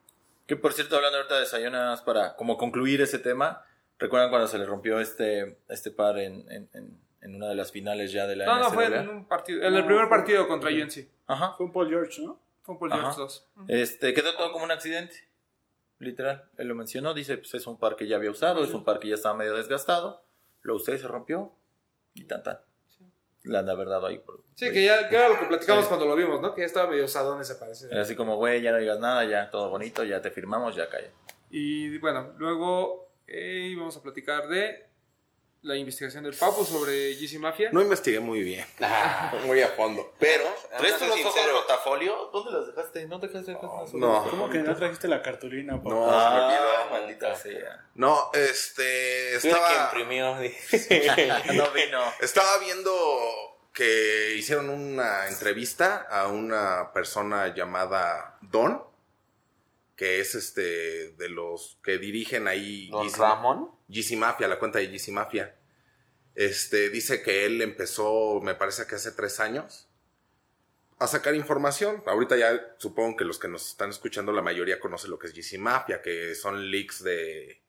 Que 0.47 0.55
por 0.55 0.71
cierto, 0.73 0.95
hablando 0.95 1.17
ahorita 1.17 1.39
de 1.39 1.45
Zion, 1.45 1.73
nada 1.73 1.89
más 1.91 2.01
para 2.01 2.35
como 2.37 2.57
concluir 2.57 3.01
ese 3.01 3.19
tema, 3.19 3.65
¿recuerdan 3.97 4.29
cuando 4.29 4.47
se 4.47 4.57
le 4.59 4.65
rompió 4.65 4.99
este, 5.01 5.57
este 5.67 5.91
par 5.91 6.17
en, 6.19 6.49
en, 6.51 6.69
en- 6.73 7.09
en 7.21 7.35
una 7.35 7.47
de 7.49 7.55
las 7.55 7.73
finales 7.73 8.13
ya 8.13 8.25
de 8.27 8.37
la 8.37 8.45
No, 8.45 8.59
no, 8.59 8.71
fue 8.71 8.85
en 8.85 9.09
un 9.09 9.25
partido, 9.27 9.61
en 9.61 9.73
el 9.75 9.83
primer 9.85 10.07
fue- 10.07 10.17
partido 10.17 10.47
contra 10.47 10.69
UNC. 10.69 11.05
Ajá. 11.27 11.53
Fue 11.57 11.65
un 11.65 11.73
Paul 11.73 11.89
George, 11.89 12.21
¿no? 12.21 12.39
Fue 12.61 12.75
un 12.75 12.79
Paul 12.79 12.93
Ajá. 12.93 13.01
George 13.13 13.19
2. 13.19 13.47
Este, 13.67 14.13
quedó 14.13 14.33
todo 14.37 14.53
como 14.53 14.63
un 14.63 14.71
accidente. 14.71 15.27
Literal. 15.99 16.45
Él 16.57 16.67
lo 16.67 16.75
mencionó, 16.75 17.13
dice, 17.13 17.37
pues 17.37 17.53
es 17.53 17.67
un 17.67 17.77
par 17.77 17.95
que 17.95 18.07
ya 18.07 18.15
había 18.15 18.31
usado, 18.31 18.63
es 18.63 18.73
un 18.73 18.83
par 18.83 18.99
que 18.99 19.09
ya 19.09 19.15
estaba 19.15 19.35
medio 19.35 19.55
desgastado. 19.55 20.23
Lo 20.61 20.75
usé, 20.75 20.97
se 20.97 21.07
rompió 21.07 21.51
y 22.13 22.25
tan 22.25 22.41
tan. 22.43 22.59
La 23.43 23.59
han 23.59 23.69
haber 23.69 23.87
dado 23.87 24.07
ahí. 24.07 24.17
Por, 24.19 24.43
Sí, 24.55 24.71
que 24.71 24.83
ya 24.83 25.07
que 25.07 25.15
era 25.15 25.29
lo 25.29 25.39
que 25.39 25.45
platicamos 25.45 25.85
Sí. 25.85 25.87
cuando 25.89 26.05
lo 26.05 26.15
vimos, 26.15 26.41
¿no? 26.41 26.53
Que 26.53 26.61
ya 26.61 26.65
estaba 26.67 26.89
medio 26.89 27.07
sadón 27.07 27.39
ese 27.39 27.55
parece. 27.55 27.87
Era 27.89 28.01
así 28.01 28.15
como, 28.15 28.35
güey, 28.35 28.61
ya 28.61 28.71
no 28.73 28.77
digas 28.77 28.99
nada, 28.99 29.23
ya 29.23 29.49
todo 29.49 29.69
bonito, 29.69 30.03
ya 30.03 30.21
te 30.21 30.29
firmamos, 30.31 30.75
ya 30.75 30.89
calla. 30.89 31.09
Y 31.49 31.97
bueno, 31.99 32.33
luego 32.37 33.09
eh, 33.27 33.73
vamos 33.77 33.95
a 33.95 34.01
platicar 34.03 34.47
de 34.49 34.88
la 35.61 35.75
investigación 35.75 36.23
del 36.23 36.33
Papu 36.35 36.63
sobre 36.63 37.13
GC 37.15 37.37
Mafia. 37.39 37.69
No 37.73 37.81
investigué 37.81 38.19
muy 38.19 38.41
bien, 38.41 38.65
Ah, 38.81 39.33
muy 39.45 39.61
a 39.61 39.67
fondo. 39.69 40.13
Pero 40.19 40.45
¿Traes 40.77 40.93
Vamos 40.93 40.93
a 40.93 40.97
tú 40.99 41.05
los 41.05 41.19
ojos 41.19 41.33
sinceros. 41.33 41.61
rotafolio? 41.61 42.29
¿Dónde 42.31 42.51
los 42.51 42.67
dejaste? 42.67 43.05
¿No 43.07 43.19
dejaste 43.19 43.57
no. 43.93 44.27
¿Cómo 44.29 44.49
que 44.49 44.59
no 44.59 44.75
trajiste 44.75 45.07
la 45.07 45.21
cartulina? 45.21 45.77
papá? 45.77 45.89
No. 45.89 46.09
Ah, 46.09 46.87
maldita 46.91 47.35
sea. 47.35 47.85
no, 47.95 48.31
este 48.33 49.35
el 49.35 49.41
que 49.41 49.47
estaba 49.49 49.83
imprimió. 49.85 50.35
no 51.53 51.71
vino. 51.71 52.01
estaba 52.21 52.57
viendo 52.59 52.91
que 53.73 54.35
hicieron 54.37 54.69
una 54.69 55.27
entrevista 55.27 56.07
a 56.09 56.27
una 56.27 56.91
persona 56.93 57.53
llamada 57.53 58.37
Don, 58.41 58.83
que 59.95 60.19
es 60.21 60.35
este 60.35 61.11
de 61.11 61.29
los 61.29 61.77
que 61.83 61.97
dirigen 61.97 62.47
ahí 62.47 62.89
Don 62.89 63.11
Ramón. 63.13 63.71
GC 63.89 64.15
Mafia, 64.17 64.47
la 64.47 64.59
cuenta 64.59 64.79
de 64.79 64.87
GC 64.87 65.11
Mafia. 65.11 65.55
Este, 66.35 66.89
dice 66.89 67.21
que 67.21 67.45
él 67.45 67.61
empezó, 67.61 68.39
me 68.41 68.55
parece 68.55 68.85
que 68.87 68.95
hace 68.95 69.11
tres 69.11 69.39
años, 69.39 69.89
a 70.99 71.07
sacar 71.07 71.35
información. 71.35 72.03
Ahorita 72.05 72.37
ya 72.37 72.75
supongo 72.77 73.17
que 73.17 73.25
los 73.25 73.39
que 73.39 73.47
nos 73.47 73.67
están 73.67 73.89
escuchando, 73.89 74.31
la 74.31 74.41
mayoría 74.41 74.79
conoce 74.79 75.07
lo 75.07 75.17
que 75.17 75.27
es 75.27 75.33
GC 75.33 75.59
Mafia, 75.59 76.01
que 76.01 76.35
son 76.35 76.69
leaks 76.69 77.03
de, 77.03 77.61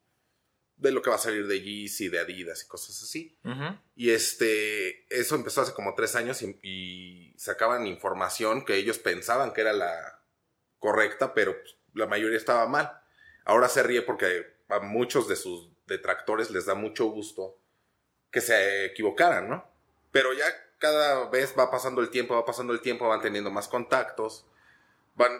de 0.76 0.92
lo 0.92 1.00
que 1.00 1.10
va 1.10 1.16
a 1.16 1.20
salir 1.20 1.46
de 1.46 1.60
GC, 1.60 2.10
de 2.10 2.18
Adidas 2.18 2.64
y 2.64 2.68
cosas 2.68 3.02
así. 3.02 3.38
Y 3.96 4.10
este, 4.10 5.06
eso 5.14 5.36
empezó 5.36 5.62
hace 5.62 5.74
como 5.74 5.94
tres 5.94 6.14
años 6.16 6.42
y, 6.42 6.58
y 6.62 7.34
sacaban 7.38 7.86
información 7.86 8.64
que 8.64 8.76
ellos 8.76 8.98
pensaban 8.98 9.52
que 9.52 9.62
era 9.62 9.72
la 9.72 10.22
correcta, 10.78 11.34
pero 11.34 11.60
pues, 11.60 11.76
la 11.94 12.06
mayoría 12.06 12.38
estaba 12.38 12.66
mal. 12.66 13.00
Ahora 13.44 13.68
se 13.68 13.82
ríe 13.82 14.02
porque 14.02 14.46
a 14.68 14.80
muchos 14.80 15.28
de 15.28 15.36
sus 15.36 15.70
detractores 15.90 16.50
les 16.50 16.64
da 16.64 16.74
mucho 16.74 17.06
gusto 17.06 17.58
que 18.30 18.40
se 18.40 18.86
equivocaran, 18.86 19.50
¿no? 19.50 19.68
Pero 20.12 20.32
ya 20.32 20.46
cada 20.78 21.28
vez 21.28 21.54
va 21.58 21.70
pasando 21.70 22.00
el 22.00 22.10
tiempo, 22.10 22.34
va 22.34 22.44
pasando 22.44 22.72
el 22.72 22.80
tiempo, 22.80 23.08
van 23.08 23.20
teniendo 23.20 23.50
más 23.50 23.68
contactos, 23.68 24.46
van 25.14 25.32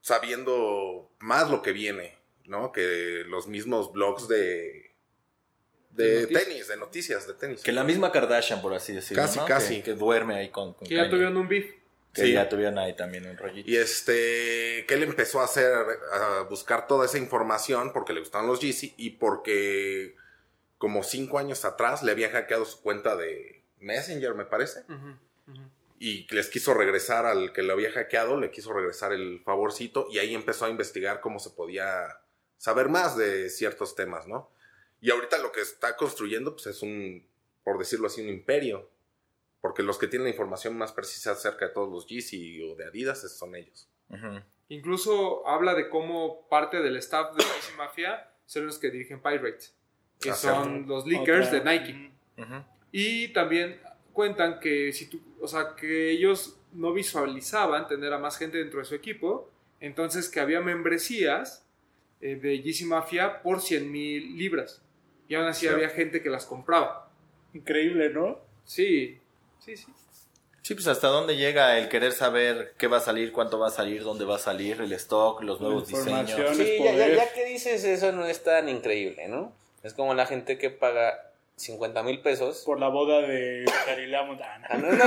sabiendo 0.00 1.10
más 1.18 1.50
lo 1.50 1.62
que 1.62 1.72
viene, 1.72 2.16
¿no? 2.44 2.70
Que 2.70 3.24
los 3.26 3.48
mismos 3.48 3.92
blogs 3.92 4.28
de, 4.28 4.94
De 5.90 6.26
tenis, 6.26 6.68
de 6.68 6.76
noticias 6.76 7.26
de 7.26 7.34
tenis. 7.34 7.62
Que 7.62 7.72
la 7.72 7.84
misma 7.84 8.12
Kardashian, 8.12 8.60
por 8.62 8.74
así 8.74 8.92
decirlo. 8.92 9.22
Casi, 9.22 9.38
¿no? 9.38 9.46
casi. 9.46 9.76
Que, 9.76 9.82
que 9.82 9.94
duerme 9.94 10.36
ahí 10.36 10.50
con. 10.50 10.74
con 10.74 10.86
Que 10.86 10.94
ya 10.96 11.08
tuvieron 11.08 11.36
un 11.36 11.48
beef. 11.48 11.83
Que 12.14 12.22
Sí. 12.22 12.32
ya 12.32 12.48
tuvieron 12.48 12.78
ahí 12.78 12.94
también 12.94 13.26
un 13.28 13.36
rollito. 13.36 13.68
Y 13.68 13.76
este, 13.76 14.84
que 14.86 14.94
él 14.94 15.02
empezó 15.02 15.40
a 15.40 15.44
hacer, 15.44 15.72
a 16.12 16.42
buscar 16.48 16.86
toda 16.86 17.06
esa 17.06 17.18
información 17.18 17.92
porque 17.92 18.12
le 18.12 18.20
gustaban 18.20 18.46
los 18.46 18.60
Yeezy 18.60 18.94
y 18.96 19.10
porque 19.10 20.14
como 20.78 21.02
cinco 21.02 21.38
años 21.38 21.64
atrás 21.64 22.02
le 22.02 22.12
habían 22.12 22.30
hackeado 22.30 22.64
su 22.64 22.80
cuenta 22.82 23.16
de 23.16 23.62
Messenger, 23.80 24.34
me 24.34 24.44
parece. 24.44 24.84
Y 25.98 26.26
les 26.34 26.48
quiso 26.48 26.74
regresar 26.74 27.24
al 27.26 27.52
que 27.52 27.62
lo 27.62 27.72
había 27.72 27.90
hackeado, 27.90 28.38
le 28.38 28.50
quiso 28.50 28.72
regresar 28.72 29.12
el 29.12 29.40
favorcito 29.44 30.06
y 30.10 30.18
ahí 30.18 30.34
empezó 30.34 30.66
a 30.66 30.70
investigar 30.70 31.20
cómo 31.20 31.38
se 31.38 31.50
podía 31.50 32.20
saber 32.58 32.88
más 32.88 33.16
de 33.16 33.48
ciertos 33.50 33.94
temas, 33.94 34.26
¿no? 34.26 34.50
Y 35.00 35.10
ahorita 35.10 35.38
lo 35.38 35.52
que 35.52 35.60
está 35.60 35.96
construyendo 35.96 36.52
pues 36.54 36.66
es 36.66 36.82
un, 36.82 37.26
por 37.62 37.78
decirlo 37.78 38.06
así, 38.06 38.20
un 38.22 38.28
imperio. 38.28 38.88
Porque 39.64 39.82
los 39.82 39.96
que 39.96 40.08
tienen 40.08 40.24
la 40.24 40.30
información 40.30 40.76
más 40.76 40.92
precisa 40.92 41.30
acerca 41.30 41.68
de 41.68 41.72
todos 41.72 41.90
los 41.90 42.06
Yeezy 42.06 42.62
o 42.70 42.74
de 42.76 42.84
Adidas 42.84 43.22
son 43.34 43.54
ellos. 43.56 43.88
Ujú. 44.10 44.42
Incluso 44.68 45.48
habla 45.48 45.72
de 45.74 45.88
cómo 45.88 46.46
parte 46.50 46.82
del 46.82 46.96
staff 46.98 47.34
de 47.34 47.42
GC 47.42 47.74
Mafia 47.78 48.28
son 48.44 48.66
los 48.66 48.76
que 48.78 48.90
dirigen 48.90 49.22
Pirates, 49.22 49.74
que 50.20 50.32
Ah, 50.32 50.34
son 50.34 50.86
los 50.86 51.06
leakers 51.06 51.46
Otra- 51.48 51.60
de 51.60 51.64
Nike. 51.78 52.12
Ujú. 52.36 52.62
Y 52.92 53.28
también 53.28 53.80
cuentan 54.12 54.60
que 54.60 54.92
si 54.92 55.06
tú, 55.08 55.18
o 55.40 55.48
sea, 55.48 55.74
que 55.74 56.10
ellos 56.10 56.58
no 56.74 56.92
visualizaban 56.92 57.88
tener 57.88 58.12
a 58.12 58.18
más 58.18 58.36
gente 58.36 58.58
dentro 58.58 58.80
de 58.80 58.84
su 58.84 58.94
equipo, 58.94 59.50
entonces 59.80 60.28
que 60.28 60.40
había 60.40 60.60
membresías 60.60 61.64
eh, 62.20 62.36
de 62.36 62.58
GC 62.62 62.84
Mafia 62.84 63.40
por 63.42 63.62
100 63.62 63.90
mil 63.90 64.36
libras. 64.36 64.82
Y 65.26 65.34
aún 65.36 65.46
así 65.46 65.66
Sí. 65.66 65.72
había 65.72 65.88
gente 65.88 66.22
que 66.22 66.28
las 66.28 66.44
compraba. 66.44 67.10
Increíble, 67.54 68.10
¿no? 68.10 68.40
Sí, 68.64 69.20
sí, 69.60 69.76
sí. 69.76 69.86
Sí, 70.62 70.72
pues 70.74 70.86
hasta 70.86 71.08
dónde 71.08 71.36
llega 71.36 71.76
el 71.76 71.90
querer 71.90 72.12
saber 72.12 72.72
qué 72.78 72.86
va 72.86 72.96
a 72.96 73.00
salir, 73.00 73.32
cuánto 73.32 73.58
va 73.58 73.66
a 73.66 73.70
salir, 73.70 74.02
dónde 74.02 74.24
va 74.24 74.36
a 74.36 74.38
salir, 74.38 74.80
el 74.80 74.92
stock, 74.94 75.42
los 75.42 75.60
nuevos 75.60 75.86
diseños. 75.88 76.30
es 76.30 76.56
Sí, 76.56 76.78
ya, 76.78 76.84
ya, 76.84 76.92
poder. 76.92 77.16
ya 77.16 77.32
que 77.34 77.44
dices 77.44 77.84
eso 77.84 78.12
no 78.12 78.24
es 78.24 78.42
tan 78.42 78.70
increíble, 78.70 79.28
¿no? 79.28 79.52
Es 79.82 79.92
como 79.92 80.14
la 80.14 80.24
gente 80.24 80.56
que 80.56 80.70
paga 80.70 81.30
50 81.56 82.02
mil 82.02 82.22
pesos. 82.22 82.62
Por 82.64 82.80
la 82.80 82.88
boda 82.88 83.20
de 83.20 83.66
Galilea 83.86 84.22
Montana. 84.22 84.66
Ah, 84.70 84.78
no, 84.78 84.90
no. 84.92 85.04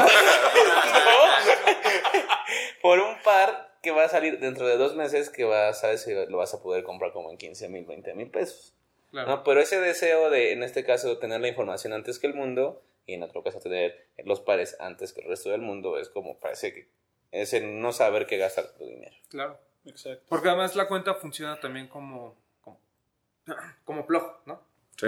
Por 2.84 3.00
un 3.00 3.20
par 3.24 3.76
que 3.82 3.90
va 3.90 4.04
a 4.06 4.10
salir 4.10 4.40
dentro 4.40 4.68
de 4.68 4.78
dos 4.78 4.96
meses 4.96 5.30
que 5.32 5.44
vas, 5.44 5.80
sabes 5.80 6.04
si 6.04 6.14
lo 6.14 6.38
vas 6.38 6.54
a 6.54 6.62
poder 6.62 6.84
comprar 6.84 7.12
como 7.12 7.32
en 7.32 7.38
15 7.38 7.68
mil, 7.70 7.86
20 7.86 8.14
mil 8.14 8.30
pesos. 8.30 8.76
Claro. 9.10 9.28
¿no? 9.28 9.44
Pero 9.44 9.60
ese 9.60 9.80
deseo 9.80 10.30
de, 10.30 10.52
en 10.54 10.62
este 10.62 10.84
caso, 10.84 11.18
tener 11.18 11.42
la 11.42 11.48
información 11.48 11.94
antes 11.94 12.20
que 12.20 12.28
el 12.28 12.34
mundo 12.34 12.82
y 13.08 13.16
en 13.16 13.24
otro 13.24 13.42
caso 13.42 13.60
tener 13.60 14.08
los 14.24 14.40
pares 14.42 14.76
antes 14.80 15.14
que 15.14 15.22
el 15.22 15.28
resto 15.28 15.50
del 15.50 15.62
mundo 15.62 15.98
es 15.98 16.10
como 16.10 16.38
parece 16.40 16.74
que 16.74 16.88
es 17.32 17.54
el 17.54 17.80
no 17.82 17.92
saber 17.92 18.28
qué 18.28 18.38
gastar 18.38 18.74
tu 18.78 18.86
dinero. 18.86 19.16
Claro. 19.30 19.60
Exacto. 19.86 20.26
Porque 20.28 20.50
además 20.50 20.76
la 20.76 20.88
cuenta 20.88 21.14
funciona 21.16 21.60
también 21.60 21.88
como, 21.88 22.36
como, 22.62 22.80
como 23.86 24.06
plug, 24.06 24.24
¿no? 24.46 24.62
Sí. 24.98 25.08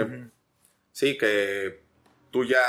Sí, 0.92 1.18
que 1.18 1.80
tú 2.30 2.44
ya 2.44 2.62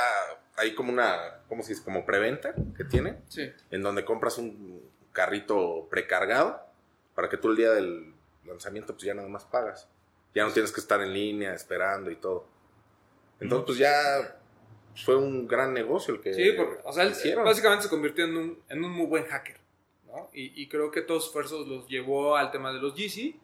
hay 0.56 0.74
como 0.74 0.92
una, 0.92 1.40
¿cómo 1.48 1.62
se 1.62 1.70
dice? 1.72 1.82
Como 1.84 2.04
preventa 2.04 2.54
que 2.76 2.84
tiene, 2.84 3.16
Sí. 3.28 3.50
en 3.70 3.82
donde 3.82 4.04
compras 4.04 4.36
un 4.38 4.82
carrito 5.12 5.88
precargado 5.90 6.60
para 7.14 7.28
que 7.28 7.36
tú 7.38 7.50
el 7.50 7.56
día 7.56 7.70
del 7.70 8.12
lanzamiento 8.44 8.92
pues 8.94 9.04
ya 9.04 9.14
nada 9.14 9.28
más 9.28 9.44
pagas. 9.44 9.88
Ya 10.34 10.44
no 10.44 10.52
tienes 10.52 10.72
que 10.72 10.80
estar 10.80 11.00
en 11.00 11.12
línea 11.12 11.54
esperando 11.54 12.10
y 12.10 12.16
todo. 12.16 12.46
Entonces 13.40 13.66
pues 13.66 13.78
ya 13.78 14.38
fue 14.94 15.16
un 15.16 15.46
gran 15.46 15.72
negocio 15.72 16.14
el 16.14 16.20
que 16.20 16.34
Sí, 16.34 16.52
porque, 16.56 16.80
o 16.84 16.92
sea, 16.92 17.04
él 17.04 17.12
hicieron. 17.12 17.44
básicamente 17.44 17.84
se 17.84 17.90
convirtió 17.90 18.24
en 18.24 18.36
un, 18.36 18.62
en 18.68 18.84
un 18.84 18.90
muy 18.90 19.06
buen 19.06 19.24
hacker, 19.24 19.58
¿no? 20.06 20.28
Y, 20.32 20.60
y 20.60 20.68
creo 20.68 20.90
que 20.90 21.02
todos 21.02 21.22
sus 21.24 21.30
esfuerzos 21.30 21.66
los 21.68 21.86
llevó 21.88 22.36
al 22.36 22.50
tema 22.50 22.72
de 22.72 22.80
los 22.80 22.94
GC 22.94 23.36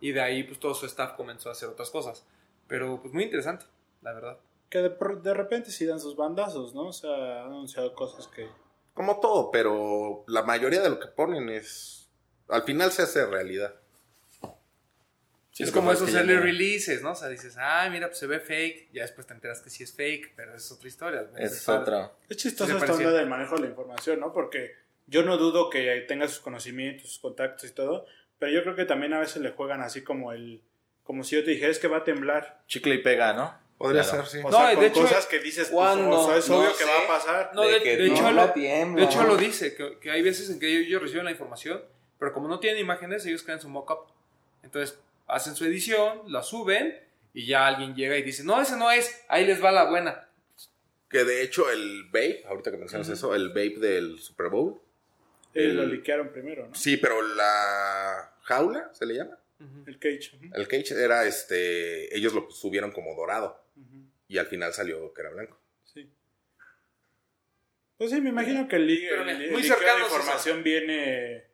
y 0.00 0.12
de 0.12 0.20
ahí 0.20 0.42
pues 0.44 0.58
todo 0.58 0.74
su 0.74 0.86
staff 0.86 1.12
comenzó 1.16 1.48
a 1.48 1.52
hacer 1.52 1.68
otras 1.68 1.90
cosas. 1.90 2.26
Pero 2.68 3.00
pues 3.00 3.14
muy 3.14 3.22
interesante, 3.24 3.66
la 4.02 4.12
verdad. 4.12 4.38
Que 4.68 4.78
de, 4.78 4.88
de 5.22 5.34
repente 5.34 5.70
sí 5.70 5.86
dan 5.86 6.00
sus 6.00 6.16
bandazos, 6.16 6.74
¿no? 6.74 6.88
O 6.88 6.92
sea, 6.92 7.42
han 7.44 7.52
anunciado 7.52 7.94
cosas 7.94 8.26
que... 8.26 8.48
Como 8.94 9.20
todo, 9.20 9.50
pero 9.50 10.24
la 10.26 10.42
mayoría 10.42 10.80
de 10.80 10.90
lo 10.90 10.98
que 10.98 11.06
ponen 11.06 11.48
es... 11.48 12.10
Al 12.48 12.62
final 12.62 12.90
se 12.90 13.02
hace 13.02 13.26
realidad. 13.26 13.76
Sí, 15.56 15.62
es 15.62 15.70
como 15.72 15.88
que 15.88 15.94
esos 15.94 16.08
es 16.08 16.14
que 16.14 16.20
early 16.20 16.34
no- 16.34 16.40
releases, 16.42 17.00
¿no? 17.02 17.12
O 17.12 17.14
sea, 17.14 17.28
dices, 17.28 17.56
ah, 17.58 17.88
mira, 17.90 18.08
pues 18.08 18.18
se 18.18 18.26
ve 18.26 18.40
fake, 18.40 18.90
ya 18.92 19.02
después 19.02 19.26
te 19.26 19.32
enteras 19.32 19.62
que 19.62 19.70
sí 19.70 19.84
es 19.84 19.94
fake, 19.94 20.34
pero 20.36 20.54
es 20.54 20.70
otra 20.70 20.86
historia. 20.86 21.26
Es 21.38 21.64
padre. 21.64 21.80
otra. 21.80 22.12
Es 22.28 22.36
chistoso 22.36 22.76
esta 22.76 22.92
onda 22.92 23.10
del 23.12 23.26
manejo 23.26 23.54
de 23.54 23.62
la 23.62 23.66
información, 23.68 24.20
¿no? 24.20 24.34
Porque 24.34 24.72
yo 25.06 25.22
no 25.22 25.38
dudo 25.38 25.70
que 25.70 26.04
tenga 26.06 26.28
sus 26.28 26.40
conocimientos, 26.40 27.08
sus 27.08 27.20
contactos 27.20 27.70
y 27.70 27.72
todo, 27.72 28.04
pero 28.38 28.52
yo 28.52 28.62
creo 28.64 28.76
que 28.76 28.84
también 28.84 29.14
a 29.14 29.20
veces 29.20 29.40
le 29.40 29.50
juegan 29.52 29.80
así 29.80 30.02
como 30.04 30.32
el... 30.32 30.62
Como 31.04 31.24
si 31.24 31.36
yo 31.36 31.44
te 31.44 31.52
dijera, 31.52 31.70
es 31.70 31.78
que 31.78 31.88
va 31.88 31.98
a 31.98 32.04
temblar. 32.04 32.62
Chicle 32.66 32.96
y 32.96 32.98
pega, 32.98 33.32
¿no? 33.32 33.56
Podría 33.78 34.02
Claro. 34.02 34.26
ser, 34.26 34.40
sí. 34.40 34.46
O 34.46 34.50
No, 34.50 34.58
sea, 34.58 34.68
de 34.68 34.74
con 34.74 34.84
hecho- 34.84 35.00
cosas 35.02 35.24
que 35.26 35.38
dices, 35.38 35.68
pues, 35.68 35.70
¿Cuándo? 35.70 36.10
o 36.20 36.26
sea, 36.26 36.36
es 36.36 36.48
No 36.50 36.58
obvio 36.58 36.70
que 36.76 36.84
sé. 36.84 36.90
va 36.90 37.04
a 37.04 37.06
pasar. 37.06 37.50
No, 37.54 37.62
de, 37.62 37.80
que 37.82 37.96
de 37.96 38.06
hecho, 38.08 38.22
no 38.24 38.32
lo, 38.32 38.52
tiembla. 38.52 39.00
de 39.06 39.10
hecho 39.10 39.22
lo 39.22 39.36
dice, 39.38 39.74
que, 39.74 39.98
que 40.00 40.10
hay 40.10 40.20
veces 40.22 40.50
en 40.50 40.58
que 40.60 40.66
ellos 40.80 41.00
reciben 41.00 41.24
la 41.24 41.30
información, 41.30 41.82
pero 42.18 42.32
como 42.34 42.46
no 42.48 42.58
tienen 42.60 42.78
imágenes, 42.80 43.24
ellos 43.24 43.42
crean 43.42 43.60
su 43.60 43.68
mockup. 43.70 44.08
Entonces 44.62 44.98
hacen 45.26 45.54
su 45.56 45.64
edición, 45.64 46.22
la 46.28 46.42
suben 46.42 46.98
y 47.34 47.46
ya 47.46 47.66
alguien 47.66 47.94
llega 47.94 48.16
y 48.16 48.22
dice, 48.22 48.44
no, 48.44 48.60
ese 48.60 48.76
no 48.76 48.90
es, 48.90 49.24
ahí 49.28 49.44
les 49.46 49.62
va 49.62 49.70
la 49.72 49.84
buena. 49.84 50.28
Que 51.08 51.24
de 51.24 51.42
hecho 51.42 51.70
el 51.70 52.04
vape, 52.06 52.44
ahorita 52.48 52.70
que 52.70 52.76
mencionas 52.78 53.08
eso, 53.08 53.34
el 53.34 53.48
vape 53.50 53.78
del 53.78 54.18
Super 54.18 54.48
Bowl. 54.48 54.80
Eh, 55.54 55.64
el- 55.66 55.76
lo 55.76 55.86
liquearon 55.86 56.30
primero, 56.32 56.66
¿no? 56.68 56.74
Sí, 56.74 56.96
pero 56.96 57.22
la 57.22 58.34
jaula, 58.42 58.90
¿se 58.92 59.06
le 59.06 59.14
llama? 59.14 59.38
El 59.86 59.98
cage. 59.98 60.32
El 60.52 60.68
cage 60.68 60.92
era 61.02 61.24
este. 61.26 62.14
Ellos 62.14 62.34
lo 62.34 62.50
subieron 62.50 62.92
como 62.92 63.14
dorado. 63.14 63.64
Y 64.28 64.36
al 64.38 64.46
final 64.46 64.74
salió 64.74 65.14
que 65.14 65.20
era 65.22 65.30
blanco. 65.30 65.58
Sí. 65.84 66.10
Pues 67.96 68.10
sí, 68.10 68.20
me 68.20 68.28
imagino 68.30 68.68
que 68.68 68.76
el, 68.76 68.90
el- 68.90 69.50
muy 69.52 69.62
liqueo 69.62 69.78
de 69.96 70.02
información 70.02 70.62
viene. 70.62 71.44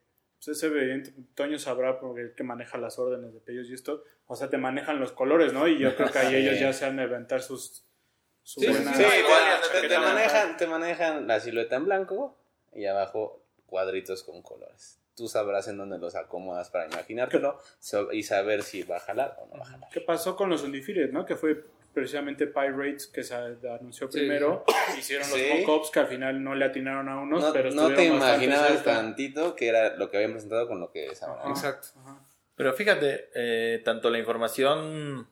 Pues 0.45 0.57
es 0.59 0.62
evidente, 0.64 1.14
Toño 1.34 1.59
sabrá 1.59 2.01
porque 2.01 2.22
el 2.22 2.34
que 2.34 2.43
maneja 2.43 2.76
las 2.78 2.99
órdenes 2.99 3.32
de 3.32 3.40
pedidos 3.40 3.68
y 3.68 3.74
esto. 3.74 4.03
O 4.26 4.34
sea, 4.34 4.51
te 4.51 4.59
manejan 4.59 4.99
los 4.99 5.12
colores, 5.12 5.53
¿no? 5.53 5.68
Y 5.68 5.78
yo 5.78 5.95
creo 5.95 6.11
que 6.11 6.18
ahí 6.18 6.34
ellos 6.36 6.59
ya 6.59 6.72
se 6.72 6.84
han 6.84 6.97
de 6.97 7.05
inventar 7.05 7.43
sus. 7.43 7.84
Su 8.43 8.61
Sí, 8.61 8.66
buena- 8.66 8.93
Sí, 8.95 9.03
igual, 9.03 9.43
ah, 9.47 9.61
te, 9.80 9.99
manejan, 9.99 10.57
te 10.57 10.66
manejan 10.66 11.26
la 11.28 11.38
silueta 11.38 11.76
en 11.76 11.84
blanco 11.84 12.36
y 12.72 12.86
abajo 12.86 13.45
cuadritos 13.66 14.24
con 14.24 14.43
colores. 14.43 14.99
Tú 15.14 15.28
sabrás 15.28 15.68
en 15.68 15.76
dónde 15.76 15.99
los 15.99 16.16
acomodas 16.16 16.70
para 16.70 16.86
imaginártelo 16.86 17.61
y 18.11 18.22
saber 18.24 18.62
si 18.64 18.82
va 18.82 18.97
a 18.97 19.01
jalar 19.01 19.36
o 19.40 19.47
no 19.47 19.59
va 19.61 19.62
a 19.64 19.70
jalar. 19.70 19.90
¿Qué 19.93 20.01
pasó 20.01 20.34
con 20.34 20.49
los 20.51 20.62
Undefeated, 20.64 21.12
no? 21.12 21.24
Que 21.24 21.36
fue 21.36 21.62
precisamente 21.93 22.47
Pirates 22.47 23.07
que 23.07 23.22
se 23.22 23.34
anunció 23.34 24.11
Sí, 24.11 24.18
primero. 24.18 24.64
Hicieron 24.99 25.28
los 25.30 25.38
Sí. 25.38 25.47
mock-ups 25.64 25.90
que 25.90 26.01
al 26.01 26.07
final 26.09 26.43
no 26.43 26.55
le 26.55 26.64
atinaron 26.64 27.09
a 27.09 27.20
unos, 27.20 27.43
No, 27.43 27.53
pero 27.53 27.70
no 27.70 27.93
te 27.95 28.05
imaginabas 28.07 28.68
cerca. 28.68 28.84
tantito 28.95 29.55
que 29.57 29.68
era 29.68 29.97
lo 29.97 30.11
que 30.11 30.16
habían 30.18 30.32
presentado 30.32 30.66
con 30.68 30.80
lo 30.80 30.90
que 30.90 31.07
es 31.07 31.22
ahora. 31.22 31.49
Exacto. 31.51 31.88
Ajá. 32.01 32.18
Pero 32.55 32.72
fíjate, 32.74 33.30
eh, 33.34 33.80
tanto 33.84 34.11
la 34.11 34.18
información 34.18 35.28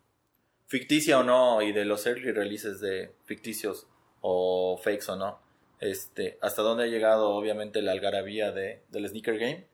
ficticia 0.66 1.18
o 1.18 1.22
no 1.24 1.62
y 1.62 1.72
de 1.72 1.84
los 1.84 2.06
early 2.06 2.32
releases 2.32 2.80
de 2.80 3.12
ficticios 3.24 3.86
o 4.20 4.78
fakes 4.82 5.10
o 5.10 5.16
no, 5.16 5.40
este, 5.80 6.38
hasta 6.40 6.62
dónde 6.62 6.84
ha 6.84 6.86
llegado 6.86 7.30
obviamente 7.30 7.82
la 7.82 7.92
algarabía 7.92 8.52
de, 8.52 8.82
del 8.88 9.08
sneaker 9.08 9.38
game, 9.38 9.66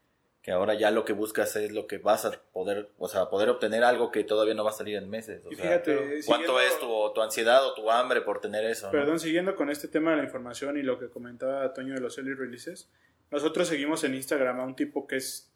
que 0.47 0.53
ahora 0.53 0.74
ya 0.74 0.92
lo 0.92 1.05
que 1.05 1.12
buscas 1.12 1.57
es 1.57 1.72
lo 1.72 1.88
que 1.88 1.99
vas 1.99 2.24
a 2.24 2.30
poder, 2.53 2.88
o 2.99 3.09
sea, 3.09 3.28
poder 3.28 3.49
obtener 3.49 3.82
algo 3.82 4.12
que 4.12 4.22
todavía 4.22 4.55
no 4.55 4.62
va 4.62 4.70
a 4.70 4.74
salir 4.74 4.94
en 4.94 5.11
meses. 5.11 5.44
O 5.44 5.51
Y 5.51 5.57
sea, 5.57 5.64
fíjate, 5.64 6.20
¿cuánto 6.24 6.61
es 6.61 6.78
tu, 6.78 7.12
tu 7.12 7.20
ansiedad 7.20 7.66
o 7.66 7.74
tu 7.74 7.90
hambre 7.90 8.20
por 8.20 8.40
tener 8.40 8.64
eso? 8.64 8.86
no? 8.86 8.92
Perdón, 8.92 9.18
siguiendo 9.18 9.57
con 9.57 9.70
este 9.70 9.88
tema 9.88 10.12
de 10.12 10.18
la 10.18 10.22
información 10.22 10.76
y 10.78 10.82
lo 10.82 11.01
que 11.01 11.09
comentaba 11.11 11.74
Toño 11.74 11.94
de 11.94 12.01
los 12.01 12.16
early 12.16 12.34
releases, 12.34 12.88
nosotros 13.32 13.66
seguimos 13.66 14.05
en 14.05 14.14
Instagram 14.14 14.61
a 14.61 14.64
un 14.64 14.76
tipo 14.76 15.09
que 15.09 15.16
es. 15.16 15.53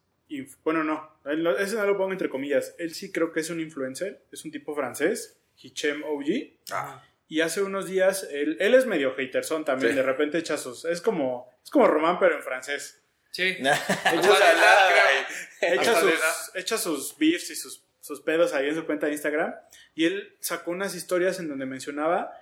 Bueno, 0.65 0.83
no, 0.83 1.09
ese 1.59 1.77
no 1.77 1.87
lo 1.87 1.97
pongo 1.97 2.11
entre 2.11 2.29
comillas. 2.29 2.75
Él 2.81 2.93
sí 2.93 3.13
creo 3.13 3.31
que 3.33 3.39
es 3.41 3.51
un 3.51 3.61
influencer, 3.61 4.25
es 4.33 4.45
un 4.45 4.51
tipo 4.51 4.75
francés, 4.75 5.41
Hichem 5.57 6.03
OG. 6.03 6.27
Ah, 6.73 7.01
Y 7.29 7.43
hace 7.43 7.63
unos 7.63 7.87
días, 7.87 8.29
él, 8.33 8.57
él 8.59 8.75
es 8.75 8.87
medio 8.87 9.13
haterson 9.17 9.65
también, 9.65 9.93
Sí. 9.93 9.97
de 9.99 10.03
repente 10.03 10.39
echa 10.39 10.57
sus. 10.57 10.85
Es 10.85 11.01
como, 11.01 11.49
es 11.63 11.71
como 11.71 11.87
Román, 11.87 12.19
pero 12.19 12.35
en 12.35 12.43
francés. 12.43 12.97
Sí. 13.31 13.57
Echa, 15.63 16.01
sus, 16.01 16.13
echa 16.55 16.79
sus 16.79 17.19
beefs 17.19 17.51
y 17.51 17.55
sus, 17.55 17.85
sus 18.01 18.23
pedos 18.23 18.55
ahí 18.55 18.71
en 18.71 18.75
su 18.75 18.87
cuenta 18.87 19.07
de 19.07 19.13
Instagram. 19.13 19.55
Y 19.95 20.07
él 20.07 20.35
sacó 20.41 20.71
unas 20.71 20.95
historias 20.95 21.39
en 21.39 21.49
donde 21.49 21.67
mencionaba 21.67 22.33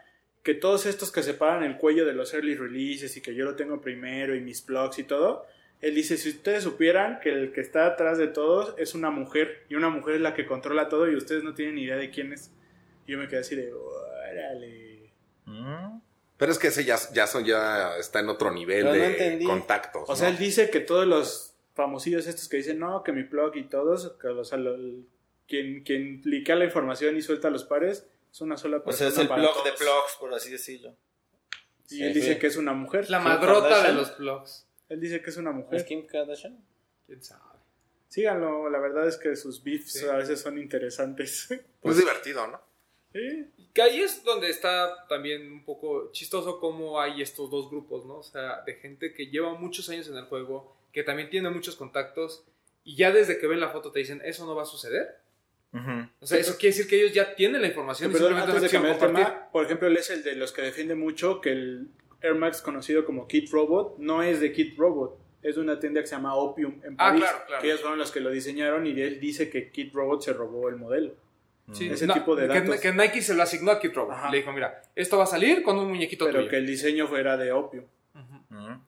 que 0.44 0.54
todos 0.54 0.86
estos 0.86 1.10
que 1.10 1.22
separan 1.22 1.64
el 1.64 1.78
cuello 1.78 2.06
de 2.06 2.14
los 2.14 2.32
early 2.32 2.54
releases 2.54 3.16
y 3.16 3.20
que 3.20 3.34
yo 3.34 3.44
lo 3.44 3.56
tengo 3.56 3.80
primero 3.80 4.36
y 4.36 4.40
mis 4.40 4.64
blogs 4.64 5.00
y 5.00 5.04
todo, 5.04 5.46
él 5.80 5.94
dice, 5.94 6.16
si 6.16 6.30
ustedes 6.30 6.64
supieran 6.64 7.20
que 7.20 7.30
el 7.30 7.52
que 7.52 7.60
está 7.60 7.86
atrás 7.86 8.18
de 8.18 8.28
todos 8.28 8.74
es 8.78 8.94
una 8.94 9.10
mujer 9.10 9.64
y 9.68 9.74
una 9.74 9.90
mujer 9.90 10.16
es 10.16 10.20
la 10.20 10.34
que 10.34 10.46
controla 10.46 10.88
todo 10.88 11.10
y 11.10 11.16
ustedes 11.16 11.44
no 11.44 11.54
tienen 11.54 11.74
ni 11.74 11.82
idea 11.82 11.96
de 11.96 12.10
quién 12.10 12.32
es. 12.32 12.52
Y 13.06 13.12
yo 13.12 13.18
me 13.18 13.28
quedé 13.28 13.40
así 13.40 13.56
de, 13.56 13.72
órale. 13.72 15.12
Mm. 15.44 16.00
Pero 16.38 16.50
es 16.52 16.58
que 16.58 16.68
ese 16.68 16.84
ya, 16.84 16.96
ya, 17.12 17.26
son, 17.26 17.44
ya 17.44 17.96
está 17.98 18.20
en 18.20 18.30
otro 18.30 18.50
nivel 18.50 18.84
Pero 18.84 18.92
de 18.94 19.06
entendí. 19.06 19.44
contactos. 19.44 20.04
O 20.08 20.16
sea, 20.16 20.28
él 20.30 20.38
dice 20.38 20.70
que 20.70 20.80
todos 20.80 21.06
los 21.06 21.54
famosillos 21.74 22.26
estos 22.26 22.48
que 22.48 22.56
dicen, 22.56 22.78
no, 22.78 23.02
que 23.04 23.12
mi 23.12 23.24
blog 23.24 23.54
y 23.56 23.64
todos, 23.64 24.16
que, 24.20 24.28
o 24.28 24.44
sea, 24.44 24.56
lo- 24.58 24.76
quien, 25.46 25.82
quien 25.84 26.22
liquea 26.24 26.56
la 26.56 26.64
información 26.64 27.16
y 27.16 27.22
suelta 27.22 27.50
los 27.50 27.64
pares, 27.64 28.06
es 28.32 28.40
una 28.40 28.56
sola 28.56 28.78
O 28.78 28.84
persona. 28.84 29.10
sea, 29.10 29.22
es 29.24 29.30
el 29.30 29.34
blog 29.36 29.64
de 29.64 29.70
blogs, 29.72 30.16
por 30.18 30.32
así 30.34 30.50
decirlo. 30.50 30.94
Y 31.90 31.96
Sí, 31.96 32.02
él 32.04 32.12
sí. 32.14 32.20
dice 32.20 32.38
que 32.38 32.46
es 32.48 32.56
una 32.56 32.72
mujer. 32.72 33.08
La 33.10 33.18
madrota 33.20 33.82
de 33.82 33.92
los 33.94 34.16
blogs. 34.18 34.66
Él 34.88 35.00
dice 35.00 35.20
que 35.22 35.30
es 35.30 35.36
una 35.38 35.50
¿Es 35.50 35.56
mujer. 35.56 35.84
Kim 35.86 36.06
Kardashian? 36.06 36.58
¿Quién 37.06 37.22
sabe? 37.22 37.42
Síganlo, 38.08 38.70
la 38.70 38.78
verdad 38.78 39.06
es 39.06 39.16
que 39.18 39.36
sus 39.36 39.62
beefs 39.62 39.92
Sí. 39.92 40.06
a 40.06 40.14
veces 40.16 40.40
son 40.40 40.58
interesantes. 40.58 41.48
Pues 41.80 41.96
es 41.96 42.02
divertido, 42.02 42.46
¿no? 42.46 42.60
Sí. 43.12 43.46
Que 43.72 43.82
ahí 43.82 44.00
es 44.00 44.22
donde 44.24 44.50
está 44.50 45.06
también 45.08 45.50
un 45.50 45.64
poco 45.64 46.10
chistoso 46.12 46.60
cómo 46.60 47.00
hay 47.00 47.22
estos 47.22 47.50
dos 47.50 47.70
grupos, 47.70 48.04
¿no? 48.06 48.18
O 48.18 48.22
sea, 48.22 48.62
de 48.66 48.74
gente 48.74 49.12
que 49.14 49.26
lleva 49.28 49.54
muchos 49.54 49.88
años 49.88 50.08
en 50.08 50.16
el 50.16 50.24
juego, 50.24 50.76
que 50.92 51.02
también 51.02 51.30
tiene 51.30 51.48
muchos 51.50 51.76
contactos, 51.76 52.44
y 52.84 52.96
ya 52.96 53.10
desde 53.12 53.38
que 53.38 53.46
ven 53.46 53.60
la 53.60 53.68
foto 53.70 53.90
te 53.92 54.00
dicen, 54.00 54.20
eso 54.24 54.46
no 54.46 54.54
va 54.54 54.62
a 54.62 54.66
suceder. 54.66 55.16
O 56.20 56.26
sea, 56.26 56.38
eso 56.38 56.56
quiere 56.58 56.74
decir 56.74 56.88
que 56.88 56.96
ellos 57.00 57.12
ya 57.12 57.34
tienen 57.34 57.60
la 57.60 57.68
información 57.68 58.10
y 58.10 58.14
simplemente 58.14 58.50
antes 58.52 58.62
no 58.62 58.66
de 58.68 58.72
cambiar 58.72 58.98
tema, 58.98 59.50
por 59.52 59.64
ejemplo, 59.66 59.86
él 59.86 59.96
es 59.98 60.08
el 60.10 60.22
de 60.24 60.34
los 60.34 60.50
que 60.50 60.62
defiende 60.62 60.94
mucho 60.94 61.40
que 61.42 61.50
el 61.52 61.88
Air 62.22 62.34
Max 62.34 62.62
conocido 62.62 63.04
como 63.04 63.28
Kid 63.28 63.50
Robot 63.52 63.98
no 63.98 64.22
es 64.22 64.40
de 64.40 64.50
Kid 64.52 64.74
Robot, 64.78 65.18
es 65.42 65.56
de 65.56 65.60
una 65.60 65.78
tienda 65.78 66.00
que 66.00 66.06
se 66.06 66.16
llama 66.16 66.34
Opium 66.34 66.80
en 66.82 66.94
Ah, 66.94 67.10
París, 67.10 67.20
claro, 67.22 67.38
claro. 67.46 67.60
que 67.62 67.68
ellos 67.68 67.80
fueron 67.80 67.98
los 67.98 68.10
que 68.10 68.20
lo 68.20 68.30
diseñaron 68.30 68.86
y 68.86 68.98
él 69.00 69.20
dice 69.20 69.50
que 69.50 69.70
Kid 69.70 69.92
Robot 69.92 70.22
se 70.22 70.32
robó 70.32 70.68
el 70.70 70.76
modelo. 70.76 71.14
Sí, 71.72 71.88
Ese 71.90 72.06
no, 72.06 72.14
tipo 72.14 72.34
de 72.34 72.48
que- 72.48 72.60
datos. 72.60 72.80
Que, 72.80 72.92
Nike 72.92 73.20
se 73.22 73.34
lo 73.34 73.42
asignó 73.42 73.72
a 73.72 73.80
Kid 73.80 73.92
Robot. 73.92 74.12
Ajá. 74.14 74.30
Le 74.30 74.38
dijo, 74.38 74.52
mira, 74.52 74.82
esto 74.94 75.18
va 75.18 75.24
a 75.24 75.26
salir 75.26 75.62
con 75.62 75.78
un 75.78 75.88
muñequito 75.88 76.24
pero 76.26 76.38
tuyo. 76.38 76.50
que 76.50 76.56
el 76.56 76.66
diseño 76.66 77.06
fuera 77.08 77.36
de 77.36 77.52
Opium 77.52 77.84
Ujú. 78.14 78.56
Ujú. 78.58 78.80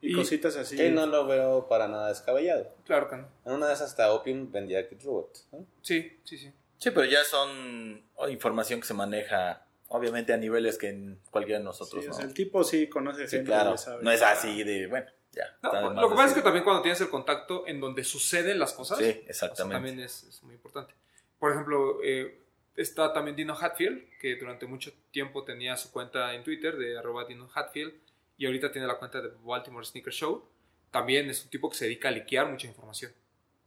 y, 0.00 0.12
Y- 0.12 0.14
cositas 0.14 0.56
así. 0.56 0.76
Que 0.76 0.90
no 0.90 1.06
lo 1.06 1.26
veo 1.26 1.66
para 1.68 1.88
nada 1.88 2.08
descabellado. 2.08 2.74
Claro 2.86 3.08
que 3.08 3.16
no. 3.16 3.28
En 3.44 3.52
una 3.54 3.66
de 3.68 3.74
esas 3.74 3.90
hasta 3.90 4.12
Opium 4.12 4.50
vendía 4.52 4.88
Kid 4.88 5.02
Robot. 5.04 5.36
¿no? 5.52 5.66
Sí, 5.80 6.20
sí, 6.24 6.38
sí. 6.38 6.52
Sí, 6.78 6.90
pero 6.90 7.04
ya 7.04 7.22
son 7.24 8.02
oh, 8.16 8.28
información 8.28 8.80
que 8.80 8.86
se 8.86 8.94
maneja, 8.94 9.66
obviamente, 9.88 10.32
a 10.32 10.36
niveles 10.36 10.78
que 10.78 10.88
en 10.88 11.20
cualquiera 11.30 11.58
de 11.58 11.62
Sí, 11.64 11.66
nosotros, 11.66 12.04
o 12.04 12.08
¿no? 12.08 12.14
sea, 12.14 12.24
el 12.24 12.34
tipo 12.34 12.64
sí 12.64 12.88
conoce 12.88 13.26
Sí, 13.28 13.36
gente, 13.36 13.50
claro. 13.50 13.76
sabe. 13.76 14.02
No 14.02 14.10
es 14.10 14.20
así 14.22 14.62
de, 14.64 14.86
bueno, 14.88 15.06
ya. 15.32 15.44
No, 15.62 15.92
lo 15.92 16.08
que 16.08 16.14
pasa 16.16 16.28
es 16.28 16.34
que 16.34 16.42
también 16.42 16.64
cuando 16.64 16.82
tienes 16.82 17.00
el 17.00 17.08
contacto 17.08 17.66
en 17.68 17.80
donde 17.80 18.02
suceden 18.04 18.58
las 18.58 18.72
cosas, 18.72 18.98
Sí, 18.98 19.04
o 19.04 19.12
sea, 19.12 19.22
exactamente. 19.28 19.74
también 19.76 20.00
es, 20.00 20.24
es 20.24 20.42
muy 20.42 20.54
importante. 20.54 20.94
Por 21.42 21.50
ejemplo, 21.50 21.98
eh, 22.04 22.38
está 22.76 23.12
también 23.12 23.34
Dino 23.34 23.56
Hatfield, 23.60 24.16
que 24.20 24.36
durante 24.36 24.64
mucho 24.64 24.92
tiempo 25.10 25.42
tenía 25.42 25.76
su 25.76 25.90
cuenta 25.90 26.32
en 26.34 26.44
Twitter 26.44 26.76
de 26.76 26.96
arroba 26.96 27.24
Dino 27.24 27.50
Hatfield 27.52 27.94
y 28.38 28.46
ahorita 28.46 28.70
tiene 28.70 28.86
la 28.86 28.96
cuenta 28.96 29.20
de 29.20 29.32
Baltimore 29.42 29.84
Sneaker 29.84 30.12
Show. 30.12 30.44
También 30.92 31.28
es 31.28 31.42
un 31.42 31.50
tipo 31.50 31.68
que 31.68 31.76
se 31.76 31.86
dedica 31.86 32.10
a 32.10 32.12
liquear 32.12 32.48
mucha 32.48 32.68
información. 32.68 33.10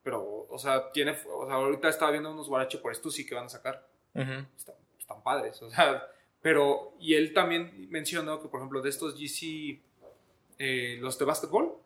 Pero, 0.03 0.47
o 0.49 0.57
sea, 0.57 0.89
tiene, 0.93 1.17
o 1.27 1.45
sea, 1.47 1.55
ahorita 1.55 1.89
estaba 1.89 2.11
viendo 2.11 2.31
unos 2.31 2.47
guarache 2.47 2.77
por 2.77 2.93
esto 2.93 3.11
sí 3.11 3.25
que 3.25 3.35
van 3.35 3.47
a 3.47 3.49
sacar. 3.49 3.85
Ujú. 4.13 4.45
Están, 4.55 4.75
están 4.97 5.21
padres, 5.21 5.61
o 5.61 5.69
sea, 5.69 6.07
pero, 6.41 6.93
y 6.97 7.15
él 7.15 7.33
también 7.33 7.89
mencionó 7.89 8.41
que, 8.41 8.47
por 8.47 8.61
ejemplo, 8.61 8.81
de 8.81 8.89
estos 8.89 9.15
GC, 9.19 9.81
eh, 10.59 10.97
los 11.01 11.19
de 11.19 11.25
básquetbol, 11.25 11.77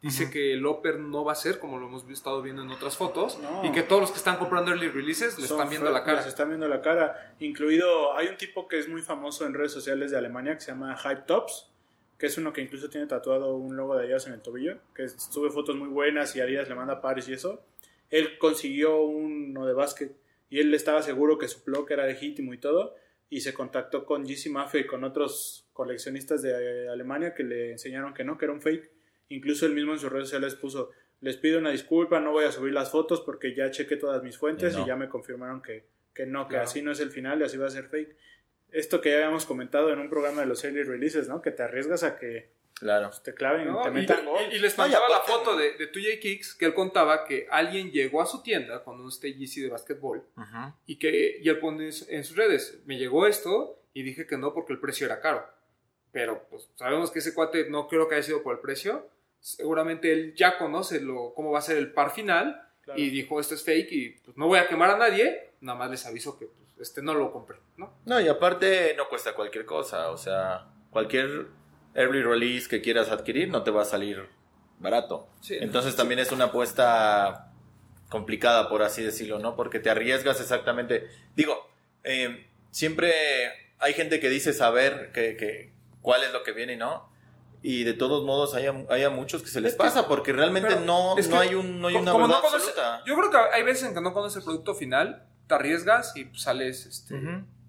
dice 0.00 0.30
que 0.30 0.52
el 0.52 0.64
Oper 0.64 1.00
no 1.00 1.24
va 1.24 1.32
a 1.32 1.34
ser 1.34 1.58
como 1.58 1.78
lo 1.78 1.86
hemos 1.88 2.08
estado 2.10 2.40
viendo 2.42 2.62
en 2.62 2.70
otras 2.70 2.96
fotos 2.96 3.38
No. 3.40 3.64
y 3.64 3.72
que 3.72 3.82
todos 3.82 4.00
los 4.00 4.10
que 4.12 4.18
están 4.18 4.36
comprando 4.38 4.70
early 4.70 4.88
releases 4.88 5.38
le 5.38 5.44
están 5.46 5.68
viendo 5.68 5.90
la 5.90 6.04
cara. 6.04 6.18
Les 6.18 6.28
están 6.28 6.48
viendo 6.48 6.68
la 6.68 6.80
cara. 6.80 7.34
Incluido, 7.40 8.16
hay 8.16 8.28
un 8.28 8.36
tipo 8.36 8.68
que 8.68 8.78
es 8.78 8.88
muy 8.88 9.02
famoso 9.02 9.46
en 9.46 9.54
redes 9.54 9.72
sociales 9.72 10.10
de 10.10 10.18
Alemania 10.18 10.54
que 10.54 10.60
se 10.60 10.70
llama 10.70 10.96
Hype 10.96 11.22
Tops, 11.26 11.70
que 12.16 12.26
es 12.26 12.38
uno 12.38 12.52
que 12.52 12.60
incluso 12.60 12.88
tiene 12.88 13.06
tatuado 13.06 13.56
un 13.56 13.76
logo 13.76 13.96
de 13.96 14.04
Adidas 14.04 14.26
en 14.26 14.34
el 14.34 14.40
tobillo, 14.40 14.78
que 14.94 15.08
sube 15.08 15.50
fotos 15.50 15.76
muy 15.76 15.88
buenas 15.88 16.34
y 16.36 16.40
Adidas 16.40 16.68
le 16.68 16.74
manda 16.74 17.00
pares 17.00 17.28
y 17.28 17.32
eso. 17.32 17.62
Él 18.10 18.38
consiguió 18.38 19.00
uno 19.02 19.66
de 19.66 19.72
básquet 19.74 20.16
y 20.50 20.60
él 20.60 20.72
estaba 20.74 21.02
seguro 21.02 21.38
que 21.38 21.46
su 21.48 21.62
blog 21.64 21.90
era 21.92 22.06
legítimo 22.06 22.54
y 22.54 22.58
todo. 22.58 22.94
Y 23.30 23.42
se 23.42 23.52
contactó 23.52 24.06
con 24.06 24.24
GC 24.24 24.48
Mafia 24.50 24.80
y 24.80 24.86
con 24.86 25.04
otros 25.04 25.66
coleccionistas 25.74 26.40
de 26.40 26.86
eh, 26.86 26.88
Alemania 26.88 27.34
que 27.34 27.42
le 27.42 27.72
enseñaron 27.72 28.14
que 28.14 28.24
no, 28.24 28.38
que 28.38 28.46
era 28.46 28.54
un 28.54 28.62
fake. 28.62 28.90
Incluso 29.28 29.66
él 29.66 29.72
mismo 29.74 29.92
en 29.92 29.98
sus 29.98 30.10
redes 30.10 30.28
sociales 30.28 30.54
puso, 30.54 30.90
les 31.20 31.36
pido 31.36 31.58
una 31.58 31.70
disculpa, 31.70 32.20
no 32.20 32.32
voy 32.32 32.44
a 32.44 32.52
subir 32.52 32.72
las 32.72 32.90
fotos 32.90 33.20
porque 33.20 33.54
ya 33.54 33.70
chequé 33.70 33.96
todas 33.96 34.22
mis 34.22 34.38
fuentes 34.38 34.74
Y 34.74 34.76
no. 34.78 34.84
y 34.84 34.86
ya 34.86 34.96
me 34.96 35.08
confirmaron 35.08 35.60
que, 35.62 35.84
que 36.14 36.26
no, 36.26 36.44
que 36.46 36.50
Claro. 36.54 36.64
así 36.64 36.80
no 36.82 36.92
es 36.92 37.00
el 37.00 37.10
final 37.10 37.40
y 37.40 37.44
así 37.44 37.56
va 37.56 37.66
a 37.66 37.70
ser 37.70 37.88
fake. 37.88 38.16
Esto 38.70 39.00
que 39.00 39.10
ya 39.10 39.16
habíamos 39.16 39.46
comentado 39.46 39.90
en 39.92 39.98
un 39.98 40.08
programa 40.10 40.42
de 40.42 40.46
los 40.46 40.62
early 40.64 40.82
releases, 40.82 41.28
¿no? 41.28 41.40
Que 41.42 41.50
te 41.50 41.62
arriesgas 41.62 42.02
a 42.02 42.18
que 42.18 42.56
Claro. 42.74 43.10
Te 43.24 43.34
claven, 43.34 43.66
¿no? 43.66 43.82
te 43.82 43.88
Y, 43.88 43.92
metan 43.92 44.24
gol. 44.24 44.40
y- 44.52 44.54
y 44.54 44.58
les 44.60 44.78
mandaba 44.78 45.08
la 45.08 45.18
foto 45.22 45.56
de, 45.56 45.72
de 45.72 45.90
2J 45.90 46.20
Kicks 46.20 46.54
que 46.54 46.64
él 46.66 46.74
contaba 46.74 47.24
que 47.24 47.48
alguien 47.50 47.90
llegó 47.90 48.22
a 48.22 48.26
su 48.26 48.40
tienda 48.40 48.84
con 48.84 49.00
un 49.00 49.10
Yeezy 49.10 49.62
de 49.62 49.68
básquetbol 49.70 50.22
y 50.86 50.96
que 50.96 51.38
y 51.42 51.48
él 51.48 51.58
pone 51.58 51.90
en 52.08 52.24
sus 52.24 52.36
redes, 52.36 52.80
me 52.86 52.96
llegó 52.96 53.26
esto 53.26 53.82
y 53.94 54.04
dije 54.04 54.28
que 54.28 54.36
no 54.38 54.54
porque 54.54 54.72
el 54.74 54.78
precio 54.78 55.06
era 55.06 55.20
caro. 55.20 55.44
Pero 56.12 56.46
pues 56.50 56.70
sabemos 56.76 57.10
que 57.10 57.18
ese 57.18 57.34
cuate 57.34 57.68
no 57.68 57.88
creo 57.88 58.08
que 58.08 58.14
haya 58.14 58.22
sido 58.22 58.44
por 58.44 58.54
el 58.54 58.60
precio. 58.60 59.08
Seguramente 59.40 60.12
él 60.12 60.34
ya 60.34 60.58
conoce 60.58 61.00
lo, 61.00 61.32
cómo 61.34 61.50
va 61.52 61.58
a 61.60 61.62
ser 61.62 61.76
el 61.78 61.92
par 61.92 62.10
final 62.12 62.62
Claro. 62.82 63.00
y 63.00 63.10
dijo 63.10 63.38
esto 63.38 63.54
es 63.54 63.62
fake 63.64 63.92
y 63.92 64.08
pues 64.24 64.36
no 64.36 64.46
voy 64.46 64.58
a 64.58 64.66
quemar 64.66 64.90
a 64.90 64.96
nadie, 64.96 65.50
nada 65.60 65.78
más 65.78 65.90
les 65.90 66.06
aviso 66.06 66.38
que 66.38 66.46
pues, 66.46 66.88
este 66.88 67.02
no 67.02 67.12
lo 67.14 67.30
compré, 67.32 67.58
¿no? 67.76 67.92
No, 68.06 68.18
y 68.20 68.28
aparte 68.28 68.94
no 68.96 69.08
cuesta 69.08 69.34
cualquier 69.34 69.66
cosa. 69.66 70.10
O 70.10 70.16
sea, 70.16 70.66
cualquier 70.90 71.48
early 71.94 72.22
release 72.22 72.66
que 72.68 72.80
quieras 72.80 73.10
adquirir 73.10 73.48
no 73.50 73.62
te 73.62 73.70
va 73.70 73.82
a 73.82 73.84
salir 73.84 74.26
barato. 74.78 75.28
Sí. 75.42 75.56
Entonces 75.60 75.96
también 75.96 76.18
es 76.20 76.32
una 76.32 76.46
apuesta 76.46 77.52
complicada, 78.08 78.68
por 78.70 78.82
así 78.82 79.02
decirlo, 79.02 79.38
¿no? 79.38 79.54
Porque 79.54 79.80
te 79.80 79.90
arriesgas 79.90 80.40
exactamente. 80.40 81.08
Digo, 81.36 81.68
eh, 82.04 82.46
siempre 82.70 83.12
hay 83.78 83.92
gente 83.92 84.18
que 84.20 84.30
dice 84.30 84.52
saber 84.54 85.10
que, 85.12 85.36
que- 85.36 85.72
cuál 86.00 86.22
es 86.24 86.32
lo 86.32 86.42
que 86.42 86.52
viene 86.52 86.72
y 86.74 86.76
no. 86.76 87.10
Y 87.62 87.84
de 87.84 87.92
todos 87.94 88.24
modos 88.24 88.54
hay, 88.54 88.66
a- 88.66 88.86
hay 88.88 89.02
a 89.04 89.10
muchos 89.10 89.42
que 89.42 89.48
se 89.48 89.60
les 89.60 89.72
Es 89.72 89.76
que- 89.78 89.84
pasa 89.84 90.06
porque 90.06 90.32
realmente 90.32 90.76
no, 90.80 91.18
es 91.18 91.28
no 91.28 91.38
hay, 91.40 91.54
un, 91.54 91.80
no 91.80 91.88
hay 91.88 91.96
una 91.96 92.12
verdad 92.12 92.28
no 92.28 92.36
absoluta. 92.36 93.02
Yo 93.06 93.16
creo 93.16 93.30
que 93.30 93.36
hay 93.52 93.62
veces 93.64 93.88
en 93.88 93.94
que 93.94 94.00
no 94.00 94.12
conoces 94.12 94.36
el 94.38 94.44
producto 94.44 94.74
final, 94.74 95.26
te 95.48 95.54
arriesgas 95.54 96.16
y 96.16 96.30
sales 96.38 96.86
este, 96.86 97.20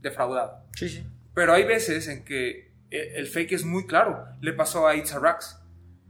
defraudado. 0.02 0.64
Sí, 0.76 0.90
sí. 0.90 1.04
Pero 1.34 1.54
hay 1.54 1.64
veces 1.64 2.08
en 2.08 2.24
que 2.26 2.72
eh, 2.92 3.14
el 3.16 3.28
fake 3.28 3.54
es 3.54 3.64
muy 3.66 3.86
claro. 3.88 4.26
Le 4.42 4.54
pasó 4.54 4.88
a 4.88 4.96
It's 4.96 5.14
a 5.14 5.20
Rax 5.20 5.60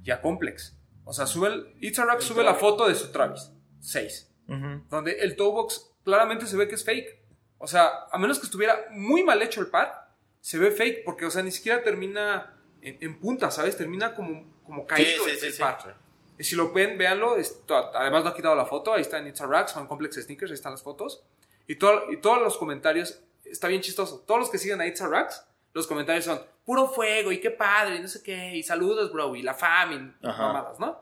y 0.03 0.11
a 0.11 0.21
Complex. 0.21 0.75
O 1.03 1.13
sea, 1.13 1.25
sube 1.25 1.47
el, 1.49 1.73
It's 1.81 1.99
a 1.99 2.05
Rax 2.05 2.23
sube 2.23 2.43
la 2.43 2.55
foto 2.55 2.87
de 2.87 2.95
su 2.95 3.11
Travis 3.11 3.51
6, 3.79 4.31
Ujú. 4.47 4.83
donde 4.89 5.13
el 5.19 5.35
toe 5.35 5.51
box 5.51 5.91
claramente 6.03 6.45
se 6.47 6.55
ve 6.57 6.67
que 6.67 6.75
es 6.75 6.83
fake. 6.83 7.19
O 7.57 7.67
sea, 7.67 7.89
a 8.11 8.17
menos 8.17 8.39
que 8.39 8.45
estuviera 8.45 8.75
muy 8.91 9.23
mal 9.23 9.41
hecho 9.41 9.61
el 9.61 9.67
par, 9.67 10.09
se 10.41 10.57
ve 10.57 10.71
fake 10.71 11.03
porque, 11.03 11.25
o 11.25 11.31
sea, 11.31 11.43
ni 11.43 11.51
siquiera 11.51 11.83
termina 11.83 12.55
en, 12.81 12.97
en 13.01 13.19
punta, 13.19 13.51
¿sabes? 13.51 13.75
Termina 13.77 14.13
como, 14.15 14.45
como 14.65 14.85
caído 14.87 15.23
sí, 15.25 15.31
el, 15.31 15.37
sí, 15.37 15.45
el 15.47 15.53
sí. 15.53 15.59
par. 15.61 15.95
Y 16.37 16.43
si 16.43 16.55
lo 16.55 16.71
ven, 16.71 16.97
véanlo. 16.97 17.35
esto- 17.37 17.75
además, 17.95 18.23
no 18.23 18.29
ha 18.29 18.35
quitado 18.35 18.55
la 18.55 18.65
foto. 18.65 18.93
Ahí 18.93 19.01
está 19.01 19.17
en 19.17 19.27
It's 19.27 19.41
a 19.41 19.47
o 19.47 19.79
en 19.81 19.87
Complex 19.87 20.15
Sneakers. 20.23 20.51
Ahí 20.51 20.55
están 20.55 20.71
las 20.71 20.83
fotos. 20.83 21.23
Y, 21.67 21.75
todo, 21.75 22.11
y 22.11 22.17
todos 22.17 22.41
los 22.41 22.57
comentarios, 22.57 23.21
está 23.45 23.67
bien 23.67 23.81
chistoso. 23.81 24.23
Todos 24.25 24.39
los 24.39 24.49
que 24.49 24.57
siguen 24.57 24.79
a 24.81 24.87
It's 24.87 25.01
a 25.01 25.07
Rax, 25.07 25.45
los 25.73 25.85
comentarios 25.85 26.25
son 26.25 26.41
puro 26.65 26.87
fuego 26.87 27.31
y 27.31 27.39
qué 27.39 27.51
padre, 27.51 27.95
y 27.97 27.99
no 27.99 28.07
sé 28.07 28.21
qué, 28.23 28.55
y 28.55 28.63
saludos, 28.63 29.11
bro, 29.11 29.35
y 29.35 29.41
la 29.41 29.53
fam, 29.53 29.91
y 30.21 30.25
mamadas, 30.27 30.79
¿no? 30.79 31.01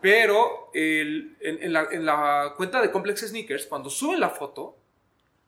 Pero 0.00 0.70
el- 0.72 1.36
en, 1.40 1.62
en 1.62 1.72
la, 1.72 1.88
en 1.90 2.06
la 2.06 2.54
cuenta 2.56 2.80
de 2.80 2.90
Complex 2.90 3.20
Sneakers, 3.28 3.66
cuando 3.66 3.90
suben 3.90 4.20
la 4.20 4.30
foto, 4.30 4.78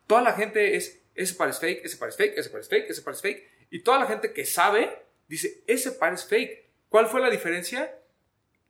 toda 0.06 0.20
la 0.20 0.32
gente 0.34 0.76
es, 0.76 1.00
ese 1.14 1.34
par 1.34 1.48
es 1.48 1.58
fake, 1.58 1.84
ese 1.84 1.96
par 1.96 2.10
es 2.10 2.16
fake, 2.16 2.34
ese 2.38 2.50
par 2.50 2.60
es 2.60 2.68
fake, 2.68 2.90
ese 2.90 3.02
par 3.02 3.14
es 3.14 3.22
fake. 3.22 3.50
Y 3.70 3.80
toda 3.82 3.98
la 3.98 4.06
gente 4.06 4.32
que 4.34 4.44
sabe 4.44 5.02
dice, 5.28 5.62
ese 5.66 5.92
par 5.92 6.12
es 6.14 6.24
fake. 6.26 6.66
¿Cuál 6.88 7.06
fue 7.06 7.20
la 7.20 7.30
diferencia? 7.30 7.98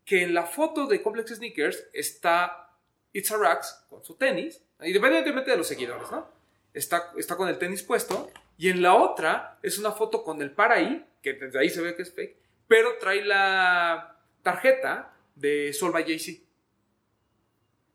Que 0.04 0.22
en 0.22 0.34
la 0.34 0.44
foto 0.46 0.86
de 0.86 1.02
Complex 1.02 1.34
Sneakers 1.36 1.84
está 1.92 2.70
It's 3.12 3.30
a 3.30 3.36
Rax 3.36 3.84
con 3.88 4.02
su 4.04 4.14
tenis, 4.16 4.62
independientemente 4.82 5.50
de 5.50 5.56
los 5.56 5.66
seguidores, 5.66 6.10
¿no? 6.10 6.28
Está, 6.74 7.12
está 7.18 7.36
con 7.36 7.48
el 7.48 7.58
tenis 7.58 7.82
puesto. 7.82 8.30
Y 8.58 8.68
en 8.70 8.80
la 8.82 8.94
otra 8.94 9.58
es 9.62 9.78
una 9.78 9.92
foto 9.92 10.22
con 10.24 10.40
el 10.40 10.50
par 10.52 10.72
ahí, 10.72 11.04
que 11.22 11.34
desde 11.34 11.58
ahí 11.58 11.68
se 11.70 11.80
ve 11.82 11.94
que 11.94 12.02
es 12.02 12.12
fake, 12.12 12.36
pero 12.68 12.96
trae 12.98 13.24
la 13.24 14.18
tarjeta 14.42 15.14
de 15.34 15.72
Sol 15.72 15.92
by 15.92 16.04
Jay-Z. 16.04 16.42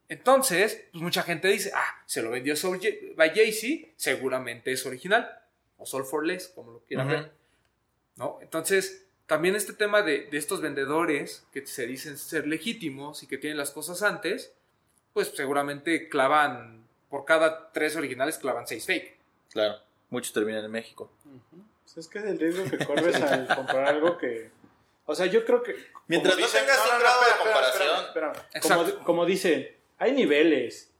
Entonces, 0.09 0.85
pues 0.91 1.01
mucha 1.01 1.23
gente 1.23 1.47
dice, 1.49 1.71
ah, 1.75 2.01
se 2.05 2.21
lo 2.21 2.31
vendió 2.31 2.55
Soul 2.55 2.77
J- 2.77 3.13
by 3.15 3.31
Jay-Z, 3.35 3.91
seguramente 3.97 4.71
es 4.71 4.85
original. 4.85 5.29
O 5.77 5.85
Sol 5.85 6.05
for 6.05 6.25
Less, 6.25 6.47
como 6.49 6.71
lo 6.71 6.79
quieran 6.85 7.07
ver. 7.09 7.31
¿No? 8.17 8.39
Entonces, 8.41 9.05
también 9.25 9.55
este 9.55 9.73
tema 9.73 10.01
de, 10.01 10.27
de 10.31 10.37
estos 10.37 10.61
vendedores 10.61 11.45
que 11.51 11.65
se 11.65 11.85
dicen 11.85 12.17
ser 12.17 12.47
legítimos 12.47 13.23
y 13.23 13.27
que 13.27 13.37
tienen 13.37 13.57
las 13.57 13.71
cosas 13.71 14.01
antes, 14.03 14.53
pues 15.13 15.31
seguramente 15.35 16.09
clavan, 16.09 16.87
por 17.09 17.25
cada 17.25 17.71
tres 17.71 17.95
originales, 17.95 18.37
clavan 18.37 18.67
seis 18.67 18.85
fake. 18.85 19.17
Claro. 19.51 19.79
Muchos 20.09 20.33
terminan 20.33 20.63
en 20.63 20.71
México. 20.71 21.11
Pues 21.83 21.97
es 21.97 22.07
que 22.07 22.19
es 22.19 22.25
el 22.25 22.39
riesgo 22.39 22.69
que 22.69 22.85
corres 22.85 23.15
al 23.21 23.47
comprar 23.55 23.85
algo 23.85 24.17
que. 24.17 24.51
O 25.05 25.15
sea, 25.15 25.25
yo 25.25 25.45
creo 25.45 25.63
que. 25.63 25.75
Mientras 26.07 26.37
no 26.37 26.47
tengas 26.47 26.79
un 26.91 26.99
grado 26.99 27.21
de 27.21 27.43
comparación. 27.43 28.05
espérame, 28.05 28.31
espérame. 28.31 28.47
Exacto. 28.53 28.91
Como, 28.93 29.05
como 29.05 29.25
dicen, 29.25 29.75
hay 29.97 30.11
niveles. 30.13 30.91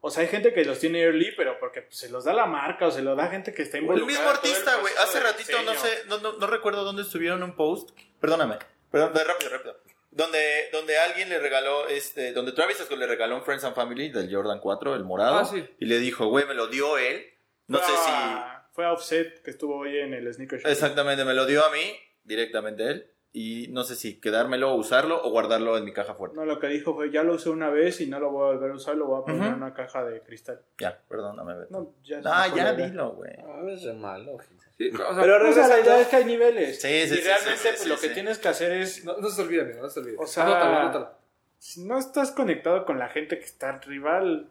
O 0.00 0.10
sea, 0.10 0.22
hay 0.22 0.28
gente 0.28 0.52
que 0.52 0.64
los 0.64 0.78
tiene 0.78 1.00
early, 1.02 1.32
pero 1.36 1.58
porque 1.58 1.82
pues, 1.82 1.96
se 1.98 2.08
los 2.10 2.24
da 2.24 2.32
la 2.32 2.46
marca 2.46 2.86
o 2.86 2.90
se 2.90 3.02
lo 3.02 3.16
da 3.16 3.28
gente 3.28 3.52
que 3.52 3.62
está 3.62 3.78
El 3.78 3.84
involucrada. 3.84 4.12
mismo 4.20 4.30
el 4.30 4.36
artista, 4.36 4.76
güey. 4.76 4.92
Hace 4.98 5.20
ratito, 5.20 5.62
no 5.62 5.74
sé, 5.74 5.88
no, 6.06 6.18
no, 6.18 6.32
no 6.34 6.46
recuerdo 6.46 6.84
dónde 6.84 7.02
estuvieron 7.02 7.42
un 7.42 7.56
post. 7.56 7.90
Perdóname. 8.20 8.56
Perdón, 8.90 9.12
rápido, 9.26 9.50
rápido. 9.50 9.80
Donde, 10.10 10.68
donde 10.72 10.96
alguien 10.98 11.28
le 11.28 11.38
regaló, 11.38 11.88
este, 11.88 12.32
donde 12.32 12.52
Travis 12.52 12.78
Scott 12.78 12.98
le 12.98 13.06
regaló 13.06 13.36
un 13.36 13.42
Friends 13.42 13.64
and 13.64 13.74
Family 13.74 14.08
del 14.10 14.32
Jordan 14.34 14.60
4, 14.60 14.94
el 14.94 15.04
morado. 15.04 15.38
Ah, 15.38 15.44
sí. 15.44 15.68
Y 15.78 15.86
le 15.86 15.98
dijo, 15.98 16.26
güey, 16.28 16.46
me 16.46 16.54
lo 16.54 16.68
dio 16.68 16.96
él. 16.98 17.26
No 17.66 17.78
Fue 17.78 17.86
sé 17.88 17.92
a- 18.06 18.68
Fue 18.72 18.84
a 18.86 18.92
Offset 18.92 19.42
que 19.42 19.50
estuvo 19.50 19.76
hoy 19.76 19.98
en 19.98 20.14
el 20.14 20.32
Sneaker 20.32 20.58
si. 20.58 20.62
Show. 20.64 20.70
Exactamente, 20.72 21.24
me 21.24 21.34
lo 21.34 21.44
dio 21.46 21.64
a 21.64 21.70
mí, 21.70 21.98
directamente 22.22 22.84
él. 22.88 23.10
Y 23.32 23.68
no 23.68 23.84
sé 23.84 23.96
si 23.96 24.18
quedármelo, 24.18 24.74
usarlo 24.74 25.22
o 25.22 25.30
guardarlo 25.30 25.76
en 25.76 25.84
mi 25.84 25.92
caja 25.92 26.14
fuerte. 26.14 26.36
No, 26.36 26.46
lo 26.46 26.58
que 26.58 26.68
dijo 26.68 26.94
fue, 26.94 27.10
ya 27.10 27.22
lo 27.22 27.34
usé 27.34 27.50
una 27.50 27.68
vez 27.68 28.00
y 28.00 28.06
no 28.06 28.18
lo 28.18 28.30
voy 28.30 28.44
a 28.48 28.52
volver 28.54 28.70
a 28.70 28.74
usar, 28.74 28.96
lo 28.96 29.06
voy 29.06 29.20
a 29.20 29.24
poner 29.26 29.48
en 29.48 29.54
una 29.54 29.74
caja 29.74 30.04
de 30.06 30.22
cristal. 30.22 30.62
Ya, 30.78 30.98
perdóname. 31.06 31.54
Beto. 31.54 31.68
No, 31.70 31.92
ya. 32.02 32.20
Ah, 32.24 32.46
se 32.48 32.56
ya 32.56 32.72
idea. 32.72 32.86
dilo, 32.88 33.12
güey. 33.12 33.32
A 33.38 33.60
ver, 33.62 33.74
es 33.74 33.94
malo. 33.94 34.38
Sí, 34.78 34.88
o 34.90 34.96
sea, 34.96 35.20
Pero 35.22 35.38
pues, 35.40 35.56
la 35.56 35.80
idea 35.80 36.00
es 36.00 36.08
que 36.08 36.16
hay 36.16 36.24
niveles. 36.24 36.80
Sí, 36.80 36.88
sí, 36.88 37.14
y 37.14 37.16
sí, 37.18 37.20
realmente 37.24 37.62
pues, 37.62 37.78
sí, 37.80 37.88
lo 37.90 37.94
que 37.96 38.08
sí. 38.08 38.14
tienes 38.14 38.38
que 38.38 38.48
hacer 38.48 38.72
es 38.72 39.04
No, 39.04 39.18
no 39.18 39.28
se 39.28 39.42
olvide, 39.42 39.62
amigo, 39.62 39.82
no 39.82 39.88
se 39.90 40.00
olvide. 40.00 40.16
O 40.18 40.26
sea- 40.26 40.44
Anótalo, 40.44 40.76
anótalo. 40.78 41.10
si 41.58 41.84
no 41.84 41.98
estás 41.98 42.30
conectado 42.32 42.86
con 42.86 42.98
la 42.98 43.08
gente 43.08 43.38
que 43.38 43.44
está 43.44 43.78
rival, 43.80 44.48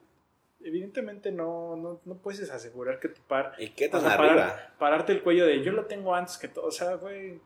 evidentemente 0.64 1.32
no, 1.32 1.76
no, 1.76 2.02
no 2.06 2.16
puedes 2.18 2.50
asegurar 2.52 3.00
que 3.00 3.10
tu 3.10 3.22
par. 3.24 3.54
¿Y 3.58 3.70
qué 3.70 3.88
o 3.88 3.92
tan 3.92 4.02
sea, 4.02 4.14
arriba? 4.14 4.34
parar- 4.36 4.74
pararte 4.78 5.12
el 5.14 5.24
cuello 5.24 5.46
de 5.48 5.64
yo 5.64 5.72
lo 5.72 5.86
tengo 5.86 6.14
antes 6.16 6.38
que 6.38 6.48
todo. 6.50 6.66
O 6.68 6.72
sea, 6.72 6.96
güey. 6.96 7.40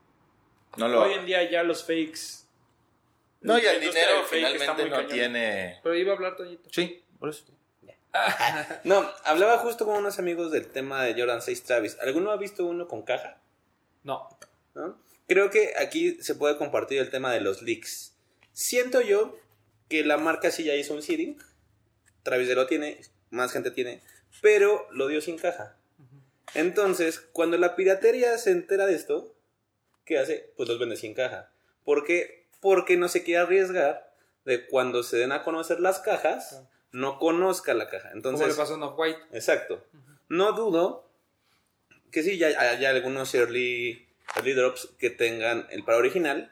No 0.78 0.88
lo 0.88 1.02
Hoy 1.04 1.14
en 1.14 1.26
día 1.26 1.50
ya 1.50 1.64
los 1.64 1.84
fakes. 1.84 2.46
No, 3.42 3.58
y 3.58 3.66
el 3.66 3.80
dinero 3.80 4.24
finalmente 4.30 4.86
no 4.86 4.96
cañón. 4.96 5.12
tiene. 5.12 5.80
Pero 5.82 5.96
iba 5.96 6.12
a 6.12 6.16
hablar 6.16 6.36
Toñito. 6.36 6.70
Sí, 6.72 7.04
por 7.20 7.30
eso. 7.30 7.46
No, 8.84 9.08
hablaba 9.24 9.60
justo 9.60 9.86
con 9.86 9.98
unos 9.98 10.18
amigos 10.20 10.52
del 10.52 10.68
tema 10.68 11.04
de 11.04 11.14
Jordan 11.14 11.42
6 11.42 11.64
Travis. 11.64 11.98
¿Alguno 12.02 12.32
ha 12.32 12.38
visto 12.38 12.66
uno 12.66 12.88
con 12.88 13.04
caja? 13.04 13.40
No. 14.04 14.28
¿No? 14.74 14.98
Creo 15.28 15.52
que 15.52 15.74
aquí 15.78 16.18
se 16.22 16.34
puede 16.36 16.58
compartir 16.58 17.00
el 17.00 17.12
tema 17.12 17.32
de 17.32 17.42
los 17.42 17.62
leaks. 17.62 18.16
Siento 18.52 19.02
yo 19.02 19.38
que 19.88 20.04
la 20.04 20.18
marca 20.18 20.50
sí 20.52 20.64
ya 20.64 20.76
hizo 20.76 20.94
un 20.94 21.04
seeding. 21.04 21.38
Travis 22.24 22.50
lo 22.50 22.66
tiene, 22.68 23.00
más 23.30 23.52
gente 23.52 23.72
tiene, 23.72 24.02
pero 24.42 24.88
lo 24.92 25.08
dio 25.08 25.22
sin 25.22 25.38
caja. 25.38 25.76
Entonces, 26.56 27.20
cuando 27.20 27.58
la 27.58 27.76
piratería 27.76 28.38
se 28.40 28.52
entera 28.52 28.88
de 28.88 28.96
esto, 28.96 29.36
¿qué 30.10 30.18
hace? 30.18 30.52
Pues 30.58 30.68
los 30.68 30.80
vende 30.80 30.98
sin 30.98 31.14
caja. 31.14 31.52
¿Por 31.86 32.04
qué? 32.04 32.48
Porque 32.60 32.98
no 32.98 33.08
se 33.08 33.24
quiere 33.24 33.42
arriesgar 33.42 34.12
de 34.44 34.66
cuando 34.66 35.04
se 35.04 35.18
den 35.18 35.32
a 35.32 35.44
conocer 35.44 35.80
las 35.80 36.00
cajas, 36.00 36.64
no 36.92 37.20
conozca 37.20 37.76
la 37.76 37.88
caja. 37.88 38.10
¿Cómo 38.10 38.16
Entonces, 38.18 38.48
le 38.48 38.54
pasó 38.56 38.74
a 38.74 38.88
Off-White? 38.88 39.20
Exacto. 39.32 39.86
No 40.28 40.54
dudo 40.54 41.08
que 42.12 42.24
sí, 42.24 42.40
ya 42.40 42.48
hay 42.48 42.84
algunos 42.86 43.36
early, 43.36 44.08
early 44.36 44.54
drops 44.54 44.90
que 44.98 45.12
tengan 45.12 45.68
el 45.70 45.84
par 45.84 45.96
original, 45.96 46.52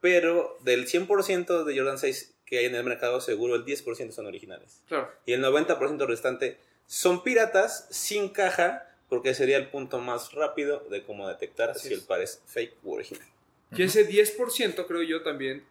pero 0.00 0.58
del 0.64 0.88
100% 0.88 1.62
de 1.62 1.78
Jordan 1.78 1.98
6 1.98 2.34
que 2.44 2.58
hay 2.58 2.64
en 2.64 2.74
el 2.74 2.82
mercado, 2.82 3.20
seguro 3.20 3.54
el 3.54 3.64
10% 3.64 4.10
son 4.10 4.26
originales. 4.26 4.82
Claro. 4.88 5.12
Y 5.24 5.34
el 5.34 5.44
90% 5.44 6.04
restante 6.06 6.58
son 6.86 7.22
piratas 7.22 7.86
sin 7.90 8.30
caja, 8.30 8.87
porque 9.08 9.34
sería 9.34 9.56
el 9.56 9.70
punto 9.70 9.98
más 9.98 10.32
rápido 10.32 10.80
de 10.90 11.02
cómo 11.04 11.26
detectar 11.28 11.70
Así 11.70 11.88
si 11.88 11.94
es. 11.94 12.00
el 12.00 12.06
par 12.06 12.20
es 12.20 12.42
fake 12.46 12.76
u 12.82 12.94
original. 12.94 13.26
Y 13.72 13.82
ese 13.82 14.08
10% 14.08 14.86
creo 14.86 15.02
yo 15.02 15.22
también 15.22 15.64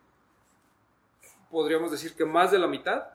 podríamos 1.49 1.91
decir 1.91 2.15
que 2.15 2.25
más 2.25 2.51
de 2.51 2.59
la 2.59 2.67
mitad 2.67 3.07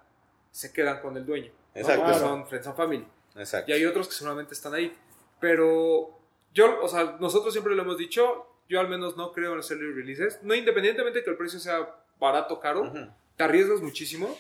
se 0.51 0.73
quedan 0.73 1.01
con 1.01 1.17
el 1.17 1.25
dueño. 1.27 1.53
¿no? 1.75 1.81
Exacto. 1.81 2.05
Porque 2.05 2.19
son 2.19 2.47
Friends 2.49 2.67
and 2.67 2.77
Family. 2.77 3.07
Exacto. 3.37 3.71
Y 3.71 3.75
hay 3.75 3.85
otros 3.87 4.09
que 4.09 4.15
seguramente 4.15 4.55
están 4.55 4.75
ahí. 4.75 4.95
Pero 5.41 6.19
yo, 6.55 6.83
o 6.83 6.89
sea, 6.89 7.17
nosotros 7.21 7.53
siempre 7.53 7.75
lo 7.75 7.83
hemos 7.83 7.99
dicho, 7.99 8.47
yo 8.69 8.81
al 8.81 8.89
menos 8.89 9.17
no 9.17 9.33
creo 9.33 9.51
en 9.53 9.59
los 9.59 9.71
early 9.71 9.93
releases. 9.93 10.43
No 10.43 10.55
independientemente 10.55 11.21
de 11.21 11.25
que 11.25 11.31
el 11.31 11.37
precio 11.37 11.59
sea 11.59 11.97
barato 12.19 12.55
o 12.55 12.61
caro, 12.61 12.83
Ujú. 12.83 13.09
te 13.37 13.45
arriesgas 13.45 13.81
muchísimo. 13.81 14.37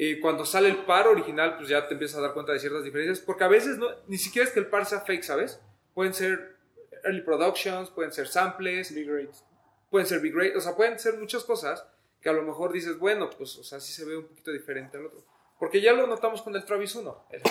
Eh, 0.00 0.20
cuando 0.20 0.46
sale 0.46 0.68
el 0.68 0.84
par 0.84 1.08
original, 1.08 1.56
pues 1.56 1.68
ya 1.68 1.88
te 1.88 1.94
empiezas 1.94 2.18
a 2.18 2.22
dar 2.22 2.32
cuenta 2.32 2.52
de 2.52 2.60
ciertas 2.60 2.84
diferencias. 2.84 3.18
Porque 3.18 3.42
a 3.42 3.48
veces 3.48 3.78
no, 3.78 3.88
ni 4.06 4.16
siquiera 4.16 4.46
es 4.46 4.54
que 4.54 4.60
el 4.60 4.68
par 4.68 4.86
sea 4.86 5.00
fake, 5.00 5.24
¿sabes? 5.24 5.60
Pueden 5.92 6.14
ser 6.14 6.54
early 7.02 7.22
productions, 7.22 7.90
pueden 7.90 8.12
ser 8.12 8.28
samples. 8.28 8.94
Big 8.94 9.10
rates. 9.10 9.44
pueden 9.90 10.06
ser 10.06 10.20
big 10.20 10.36
rate, 10.36 10.56
o 10.56 10.60
sea, 10.60 10.76
pueden 10.76 11.00
ser 11.00 11.18
muchas 11.18 11.42
cosas 11.42 11.84
que 12.20 12.28
a 12.28 12.32
lo 12.32 12.42
mejor 12.42 12.72
dices, 12.72 12.96
bueno, 12.96 13.28
pues, 13.28 13.56
o 13.58 13.64
sea, 13.64 13.80
sí 13.80 13.92
se 13.92 14.04
ve 14.04 14.16
un 14.16 14.28
poquito 14.28 14.52
diferente 14.52 14.96
al 14.96 15.06
otro. 15.06 15.24
Porque 15.58 15.80
ya 15.80 15.92
lo 15.92 16.06
notamos 16.06 16.42
con 16.42 16.54
el 16.54 16.64
Travis 16.64 16.94
1. 16.94 17.26
El. 17.30 17.42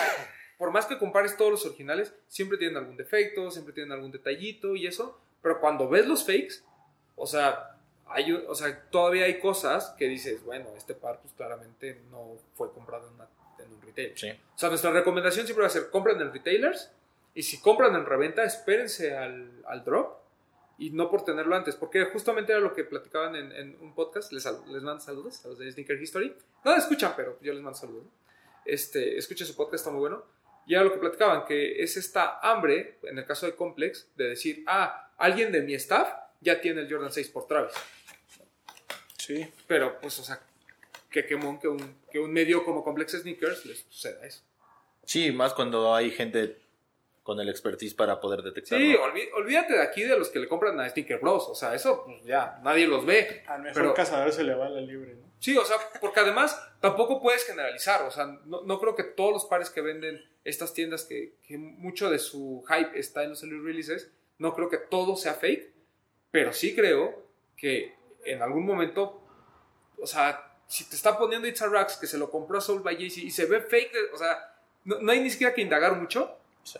Por 0.56 0.70
más 0.70 0.86
que 0.86 0.98
compares 0.98 1.36
todos 1.36 1.50
los 1.50 1.66
originales, 1.66 2.14
siempre 2.28 2.56
tienen 2.56 2.78
algún 2.78 2.96
defecto, 2.96 3.50
siempre 3.50 3.74
tienen 3.74 3.92
algún 3.92 4.10
detallito 4.10 4.74
y 4.74 4.86
eso. 4.86 5.20
Pero 5.42 5.60
cuando 5.60 5.86
ves 5.88 6.06
los 6.06 6.24
fakes, 6.24 6.62
o 7.14 7.26
sea, 7.26 7.77
hay, 8.10 8.32
o 8.32 8.54
sea, 8.54 8.82
todavía 8.90 9.24
hay 9.24 9.38
cosas 9.40 9.94
que 9.98 10.06
dices, 10.06 10.44
bueno, 10.44 10.68
este 10.76 10.94
par 10.94 11.20
pues 11.20 11.32
claramente 11.34 12.00
no 12.10 12.36
fue 12.54 12.72
comprado 12.72 13.08
en, 13.08 13.14
una- 13.14 13.28
en 13.64 13.72
un 13.72 13.82
retail. 13.82 14.12
Sí. 14.16 14.30
O 14.30 14.58
sea, 14.58 14.68
nuestra 14.68 14.90
recomendación 14.90 15.46
siempre 15.46 15.62
va 15.62 15.66
a 15.68 15.70
ser 15.70 15.90
compren 15.90 16.20
en 16.20 16.32
retailers 16.32 16.90
y 17.34 17.42
si 17.42 17.60
compran 17.60 17.94
en 17.94 18.06
reventa, 18.06 18.44
espérense 18.44 19.16
al, 19.16 19.50
al 19.66 19.84
drop 19.84 20.18
y 20.78 20.90
no 20.90 21.10
por 21.10 21.24
tenerlo 21.24 21.56
antes, 21.56 21.74
porque 21.76 22.04
justamente 22.06 22.52
era 22.52 22.60
lo 22.60 22.72
que 22.72 22.84
platicaban 22.84 23.34
en, 23.36 23.50
en 23.52 23.76
un 23.80 23.94
podcast, 23.94 24.32
les, 24.32 24.44
les 24.44 24.82
mando 24.82 25.00
saludos 25.00 25.44
a 25.44 25.48
los 25.48 25.58
de 25.58 25.70
Sneaker 25.72 26.00
History, 26.00 26.34
no 26.64 26.70
la 26.70 26.76
escuchan, 26.78 27.12
pero 27.16 27.36
yo 27.40 27.52
les 27.52 27.62
mando 27.62 27.78
saludos. 27.78 28.04
Este, 28.64 29.16
escuchen 29.18 29.46
su 29.46 29.56
podcast, 29.56 29.80
está 29.82 29.90
muy 29.90 30.00
bueno. 30.00 30.22
Y 30.66 30.74
era 30.74 30.84
lo 30.84 30.92
que 30.92 30.98
platicaban, 30.98 31.46
que 31.46 31.82
es 31.82 31.96
esta 31.96 32.38
hambre, 32.42 32.98
en 33.02 33.16
el 33.18 33.24
caso 33.24 33.46
de 33.46 33.54
Complex, 33.56 34.06
de 34.16 34.28
decir, 34.28 34.62
ah, 34.66 35.10
alguien 35.16 35.50
de 35.50 35.62
mi 35.62 35.74
staff 35.74 36.12
ya 36.40 36.60
tiene 36.60 36.82
el 36.82 36.92
Jordan 36.92 37.10
6 37.10 37.28
por 37.30 37.46
Travis. 37.46 37.72
Sí. 39.28 39.46
Pero, 39.66 40.00
pues, 40.00 40.18
o 40.18 40.24
sea, 40.24 40.40
que 41.10 41.24
quemón 41.26 41.60
que 41.60 41.68
un, 41.68 41.96
que 42.10 42.18
un 42.18 42.32
medio 42.32 42.64
como 42.64 42.82
Complex 42.82 43.12
Sneakers 43.12 43.66
les 43.66 43.80
suceda 43.88 44.24
eso. 44.26 44.42
Sí, 45.04 45.30
más 45.32 45.52
cuando 45.52 45.94
hay 45.94 46.10
gente 46.10 46.58
con 47.22 47.38
el 47.40 47.50
expertise 47.50 47.92
para 47.92 48.20
poder 48.20 48.40
detectarlo. 48.42 48.82
Sí, 48.84 48.94
olví- 48.94 49.28
olvídate 49.34 49.74
de 49.74 49.82
aquí 49.82 50.02
de 50.02 50.18
los 50.18 50.30
que 50.30 50.38
le 50.38 50.48
compran 50.48 50.80
a 50.80 50.88
Sneaker 50.88 51.18
Bros. 51.18 51.46
O 51.50 51.54
sea, 51.54 51.74
eso 51.74 52.04
pues, 52.06 52.24
ya 52.24 52.58
nadie 52.64 52.86
los 52.86 53.04
ve. 53.04 53.42
Al 53.46 53.60
mejor 53.60 53.82
Pero- 53.82 53.94
cazador 53.94 54.32
se 54.32 54.44
le 54.44 54.54
va 54.54 54.68
la 54.70 54.80
libre, 54.80 55.14
¿no? 55.14 55.28
Sí, 55.38 55.54
o 55.56 55.64
sea, 55.64 55.76
porque 56.00 56.20
además 56.20 56.58
tampoco 56.80 57.20
puedes 57.20 57.44
generalizar. 57.44 58.02
O 58.02 58.10
sea, 58.10 58.24
no, 58.46 58.62
no 58.62 58.80
creo 58.80 58.94
que 58.96 59.04
todos 59.04 59.32
los 59.32 59.44
pares 59.44 59.68
que 59.70 59.82
venden 59.82 60.24
estas 60.44 60.72
tiendas, 60.72 61.04
que, 61.04 61.34
que 61.46 61.58
mucho 61.58 62.10
de 62.10 62.18
su 62.18 62.64
hype 62.66 62.98
está 62.98 63.22
en 63.24 63.30
los 63.30 63.42
early 63.42 63.60
releases, 63.60 64.10
no 64.38 64.54
creo 64.54 64.68
que 64.70 64.78
todo 64.78 65.14
sea 65.14 65.34
fake. 65.34 65.70
Pero 66.30 66.52
sí 66.54 66.74
creo 66.74 67.22
que 67.56 67.94
en 68.32 68.42
algún 68.42 68.64
momento, 68.66 69.20
o 70.00 70.06
sea, 70.06 70.52
si 70.66 70.88
te 70.88 70.96
está 70.96 71.18
poniendo 71.18 71.48
It's 71.48 71.62
a 71.62 71.66
Racks 71.68 71.96
que 71.96 72.06
se 72.06 72.18
lo 72.18 72.30
compró 72.30 72.58
a 72.58 72.60
Soul 72.60 72.80
by 72.82 73.02
y 73.02 73.30
se 73.30 73.46
ve 73.46 73.60
fake, 73.60 73.92
o 74.14 74.18
sea, 74.18 74.54
no, 74.84 74.98
no 75.00 75.12
hay 75.12 75.20
ni 75.20 75.30
siquiera 75.30 75.54
que 75.54 75.60
indagar 75.62 75.94
mucho. 75.96 76.36
Sí. 76.62 76.78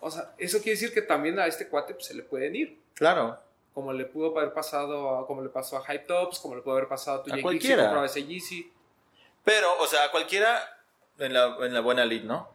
O 0.00 0.10
sea, 0.10 0.34
eso 0.38 0.58
quiere 0.58 0.72
decir 0.72 0.92
que 0.92 1.02
también 1.02 1.38
a 1.38 1.46
este 1.46 1.68
cuate 1.68 1.94
pues, 1.94 2.06
se 2.06 2.14
le 2.14 2.22
pueden 2.22 2.54
ir. 2.56 2.80
Claro. 2.94 3.38
Como 3.74 3.92
le 3.92 4.04
pudo 4.06 4.36
haber 4.36 4.52
pasado, 4.52 5.18
a- 5.18 5.26
como 5.26 5.42
le 5.42 5.48
pasó 5.48 5.76
a 5.76 5.84
Hype 5.84 6.04
Tops, 6.04 6.38
como 6.40 6.56
le 6.56 6.62
pudo 6.62 6.74
haber 6.76 6.88
pasado 6.88 7.20
a 7.20 7.22
tu 7.24 7.32
A 7.34 7.40
cualquiera. 7.42 8.04
ese 8.04 8.24
Yeezy. 8.24 8.72
Pero, 9.44 9.78
o 9.80 9.86
sea, 9.86 10.10
cualquiera 10.10 10.60
en 11.18 11.32
la, 11.32 11.56
en 11.60 11.72
la 11.74 11.80
buena 11.80 12.04
lead, 12.04 12.22
¿no? 12.24 12.48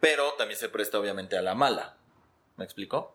Pero 0.00 0.32
también 0.34 0.58
se 0.58 0.68
presta 0.68 0.98
obviamente 0.98 1.36
a 1.38 1.42
la 1.42 1.54
mala. 1.54 1.96
¿Me 2.56 2.64
explico? 2.64 3.14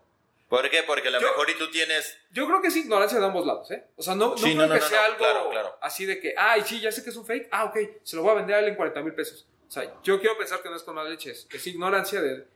¿Por 0.50 0.68
qué? 0.70 0.82
Porque 0.86 1.08
a 1.10 1.12
lo 1.12 1.22
Yo- 1.22 1.28
mejor 1.28 1.50
y 1.52 1.58
tú 1.58 1.70
tienes... 1.70 2.18
Yo 2.32 2.48
creo 2.48 2.60
que 2.62 2.70
es 2.70 2.76
ignorancia 2.76 3.20
de 3.20 3.26
ambos 3.26 3.46
lados, 3.46 3.70
¿eh? 3.72 3.86
O 3.96 4.02
sea, 4.02 4.16
no, 4.16 4.32
no 4.32 4.38
Sí, 4.38 4.44
creo 4.46 4.56
no, 4.56 4.68
no, 4.68 4.74
que 4.74 4.80
no, 4.82 4.86
sea 4.88 5.00
no, 5.02 5.06
algo 5.06 5.18
claro, 5.20 5.50
claro. 5.52 5.78
así 5.82 6.06
de 6.06 6.20
que, 6.20 6.34
ay, 6.36 6.64
sí, 6.66 6.80
ya 6.80 6.92
sé 6.92 7.04
que 7.04 7.12
es 7.12 7.16
un 7.16 7.26
fake. 7.26 7.50
Ah, 7.52 7.66
ok, 7.66 7.78
se 8.04 8.16
lo 8.16 8.24
voy 8.24 8.32
a 8.32 8.36
vender 8.36 8.56
a 8.56 8.60
él 8.60 8.66
en 8.70 8.76
40 8.76 9.02
mil 9.04 9.14
pesos. 9.14 9.48
O 9.68 9.72
sea, 9.72 9.84
yo 10.04 10.20
quiero 10.20 10.36
pensar 10.38 10.64
que 10.64 10.70
no 10.70 10.76
es 10.76 10.82
con 10.84 10.96
mala 10.96 11.10
leche, 11.12 11.30
es, 11.32 11.68
ignorancia 11.68 12.20
de, 12.22 12.48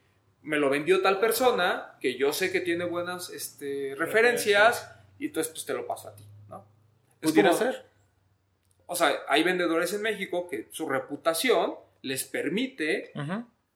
me 0.41 0.58
lo 0.58 0.72
vendió 0.72 1.02
tal 1.04 1.20
persona, 1.20 1.96
que 2.02 2.18
yo 2.18 2.34
sé 2.34 2.52
que 2.52 2.62
tiene 2.62 2.86
buenas 2.86 3.30
este, 3.30 3.94
referencias, 3.96 4.89
y 5.20 5.28
entonces 5.28 5.54
pues 5.54 5.64
te 5.64 5.74
lo 5.76 5.86
paso 5.86 6.08
a 6.10 6.16
ti, 6.16 6.24
¿no? 6.50 6.66
Es 7.22 7.30
Pudiera 7.30 7.50
como- 7.52 7.62
ser. 7.62 7.86
O 8.88 8.96
sea, 8.96 9.22
hay 9.28 9.44
vendedores 9.44 9.94
en 9.94 10.02
México 10.02 10.48
que 10.50 10.68
su 10.72 10.89
reputación 10.89 11.76
les 12.02 12.24
permite, 12.24 13.12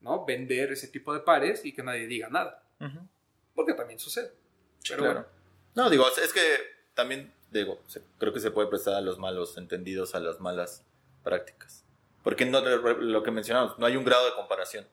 ¿no? 0.02 0.26
Vender 0.26 0.72
ese 0.72 0.88
tipo 0.88 1.14
de 1.14 1.20
pares 1.22 1.64
y 1.64 1.74
que 1.74 1.84
nadie 1.84 2.08
diga 2.08 2.30
nada. 2.30 2.64
ujú. 2.80 3.00
Porque 3.58 3.74
también 3.74 4.00
sucede. 4.00 4.32
Pero 4.88 5.00
Claro. 5.04 5.14
bueno. 5.22 5.28
No, 5.76 5.90
digo, 5.90 6.06
es 6.24 6.32
que 6.32 6.42
también, 6.94 7.34
digo, 7.52 7.82
creo 8.20 8.32
que 8.32 8.40
se 8.40 8.52
puede 8.52 8.70
prestar 8.70 8.94
a 8.94 9.02
los 9.02 9.18
malos 9.18 9.58
entendidos, 9.58 10.16
a 10.16 10.20
las 10.22 10.40
malas 10.40 10.84
prácticas. 11.24 11.84
Porque 12.24 12.46
no, 12.46 12.62
lo 12.62 13.24
que 13.24 13.32
mencionamos, 13.32 13.78
no 13.80 13.86
hay 13.86 13.98
un 13.98 14.06
grado 14.06 14.26
de 14.28 14.34
comparación. 14.36 14.88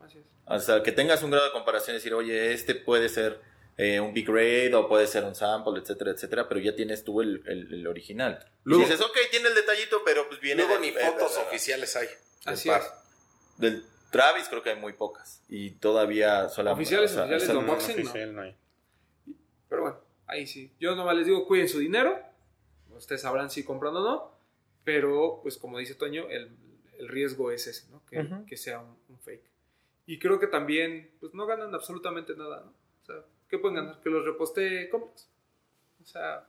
Así 0.00 0.18
es. 0.18 0.24
O 0.46 0.60
sea, 0.60 0.82
que 0.82 0.92
tengas 0.92 1.22
un 1.22 1.30
grado 1.30 1.46
de 1.46 1.52
comparación, 1.52 1.96
decir, 1.96 2.12
oye, 2.14 2.52
este 2.52 2.74
puede 2.74 3.08
ser 3.08 3.40
eh, 3.78 3.98
un 4.00 4.12
big 4.12 4.26
grade 4.26 4.74
o 4.74 4.86
puede 4.86 5.06
ser 5.06 5.24
un 5.24 5.34
sample, 5.34 5.80
etcétera, 5.80 6.10
etcétera, 6.10 6.46
pero 6.48 6.60
ya 6.60 6.76
tienes 6.76 7.04
tú 7.04 7.22
el, 7.22 7.42
el- 7.46 7.72
el 7.72 7.86
original. 7.86 8.44
Luego- 8.64 8.82
y 8.82 8.86
dices, 8.86 9.00
ok, 9.04 9.16
tiene 9.30 9.48
el 9.48 9.54
detallito, 9.54 10.02
pero 10.04 10.28
pues 10.28 10.40
viene 10.40 10.62
Luego 10.66 10.78
de- 10.80 10.90
ni 10.90 10.92
fotos 10.92 11.38
oficiales 11.38 11.96
hay. 11.96 12.08
Así 12.44 12.68
par. 12.68 12.82
es. 12.82 12.90
Del 13.58 13.84
Travis 14.12 14.48
creo 14.48 14.62
que 14.62 14.70
hay 14.70 14.76
muy 14.80 14.92
pocas. 14.92 15.42
Y 15.48 15.70
todavía 15.72 16.48
solamente... 16.48 16.82
Oficiales, 16.82 17.10
oficiales, 17.16 17.44
son- 17.46 17.54
de 17.56 17.60
unboxing, 17.62 17.96
¿no? 17.96 18.02
oficial 18.02 18.34
no 18.36 18.42
hay. 18.42 18.56
Pero 19.68 19.82
bueno, 19.82 19.98
ahí 20.26 20.46
sí. 20.46 20.70
Yo 20.78 20.94
nomás 20.94 21.16
les 21.16 21.26
digo, 21.26 21.46
cuiden 21.48 21.68
su 21.68 21.78
dinero. 21.80 22.16
Ustedes 22.96 23.22
sabrán 23.22 23.50
si 23.50 23.64
compran 23.64 23.96
o 23.96 24.00
no. 24.00 24.32
Pero, 24.84 25.40
pues 25.42 25.56
como 25.56 25.78
dice 25.78 25.94
Toño, 25.94 26.28
el, 26.28 26.50
el 26.98 27.08
riesgo 27.08 27.50
es 27.50 27.66
ese, 27.66 27.90
¿no? 27.90 28.04
Que, 28.06 28.28
que 28.46 28.56
sea 28.56 28.80
un, 28.80 28.96
un 29.08 29.18
fake. 29.18 29.44
Y 30.06 30.18
creo 30.18 30.38
que 30.38 30.46
también, 30.48 31.10
pues 31.20 31.32
no 31.34 31.46
ganan 31.46 31.74
absolutamente 31.74 32.34
nada, 32.36 32.60
¿no? 32.64 32.72
O 33.02 33.06
sea, 33.06 33.16
¿qué 33.48 33.58
pueden 33.58 33.76
ganar? 33.76 34.00
Que 34.02 34.10
los 34.10 34.24
reposte 34.24 34.88
compras. 34.90 35.28
O 36.02 36.04
sea, 36.06 36.48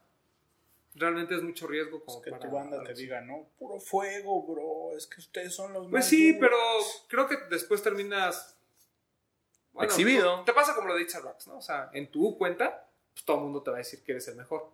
realmente 0.95 1.35
es 1.35 1.41
mucho 1.41 1.67
riesgo 1.67 2.03
como 2.03 2.21
que 2.21 2.31
para... 2.31 2.45
tu 2.45 2.51
banda 2.53 2.83
te 2.83 2.93
diga, 2.93 3.21
no, 3.21 3.47
puro 3.57 3.79
fuego, 3.79 4.43
bro, 4.45 4.95
es 4.97 5.07
que 5.07 5.19
ustedes 5.19 5.53
son 5.53 5.73
los 5.73 5.83
Pues 5.83 5.91
más 5.91 6.05
sí, 6.07 6.33
duros". 6.33 6.39
pero 6.41 6.57
creo 7.07 7.27
que 7.27 7.37
después 7.49 7.81
terminas... 7.81 8.57
Exhibido. 9.79 10.43
Te 10.43 10.53
pasa 10.53 10.75
como 10.75 10.89
lo 10.89 10.95
de 10.95 11.01
It's 11.01 11.15
a 11.15 11.19
Rocks, 11.19 11.47
¿no? 11.47 11.57
O 11.57 11.61
sea, 11.61 11.89
en 11.93 12.11
tu 12.11 12.37
cuenta, 12.37 12.87
pues 13.11 13.25
todo 13.25 13.37
el 13.37 13.43
mundo 13.43 13.63
te 13.63 13.71
va 13.71 13.77
a 13.77 13.79
decir 13.79 14.03
que 14.03 14.11
eres 14.11 14.27
el 14.27 14.35
mejor. 14.35 14.69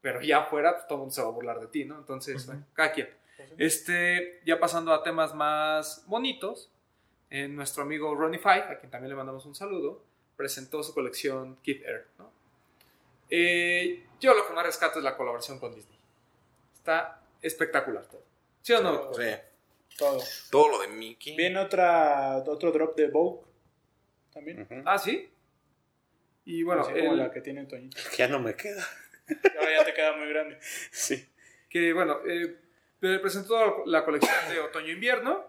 Pero 0.00 0.20
ya 0.22 0.38
afuera, 0.38 0.72
pues 0.72 0.86
todo 0.86 0.96
el 0.96 1.00
mundo 1.00 1.14
se 1.14 1.22
va 1.22 1.28
a 1.28 1.30
burlar 1.30 1.60
de 1.60 1.66
ti, 1.68 1.84
¿no? 1.84 1.98
Entonces, 1.98 2.46
bueno, 2.46 2.66
cada 2.72 2.92
quien. 2.92 3.08
Este, 3.58 4.40
ya 4.44 4.58
pasando 4.58 4.92
a 4.92 5.02
temas 5.02 5.34
más 5.34 6.04
bonitos, 6.06 6.70
eh, 7.30 7.46
nuestro 7.48 7.84
amigo 7.84 8.14
Ronnie 8.14 8.40
Five, 8.40 8.62
a 8.62 8.78
quien 8.78 8.90
también 8.90 9.10
le 9.10 9.14
mandamos 9.16 9.46
un 9.46 9.54
saludo, 9.54 10.02
presentó 10.36 10.82
su 10.82 10.94
colección 10.94 11.56
Kid 11.62 11.82
Air, 11.84 12.06
¿no? 12.18 12.32
Eh, 13.30 14.06
yo 14.20 14.34
lo 14.34 14.46
que 14.46 14.52
más 14.52 14.66
rescato 14.66 14.98
es 14.98 15.04
la 15.04 15.16
colaboración 15.16 15.58
con 15.58 15.74
Disney. 15.74 15.98
Está 16.74 17.22
espectacular 17.42 18.04
todo. 18.06 18.24
¿Sí 18.62 18.72
o 18.72 18.82
no? 18.82 19.14
Sí. 19.14 19.22
Todo. 19.96 20.20
Todo 20.50 20.68
lo 20.68 20.78
de 20.80 20.88
Mickey. 20.88 21.36
Viene 21.36 21.58
otra, 21.58 22.38
otro 22.38 22.72
drop 22.72 22.96
de 22.96 23.08
Vogue 23.08 23.42
también. 24.32 24.66
Ah, 24.86 24.98
sí. 24.98 25.30
Y 26.44 26.62
bueno, 26.62 26.82
Así 26.82 26.92
como 26.92 27.12
el- 27.12 27.18
la 27.18 27.30
que 27.30 27.40
tiene 27.40 27.64
Toñito. 27.66 27.96
Ya 28.16 28.28
no 28.28 28.40
me 28.40 28.54
queda. 28.54 28.84
Ahora 29.58 29.76
ya 29.78 29.84
te 29.84 29.94
queda 29.94 30.16
muy 30.16 30.28
grande. 30.28 30.58
Sí. 30.90 31.28
que 31.68 31.92
bueno, 31.92 32.18
eh, 32.26 32.56
presentó 33.20 33.84
la 33.86 34.04
colección 34.04 34.34
de 34.50 34.58
otoño-invierno, 34.60 35.44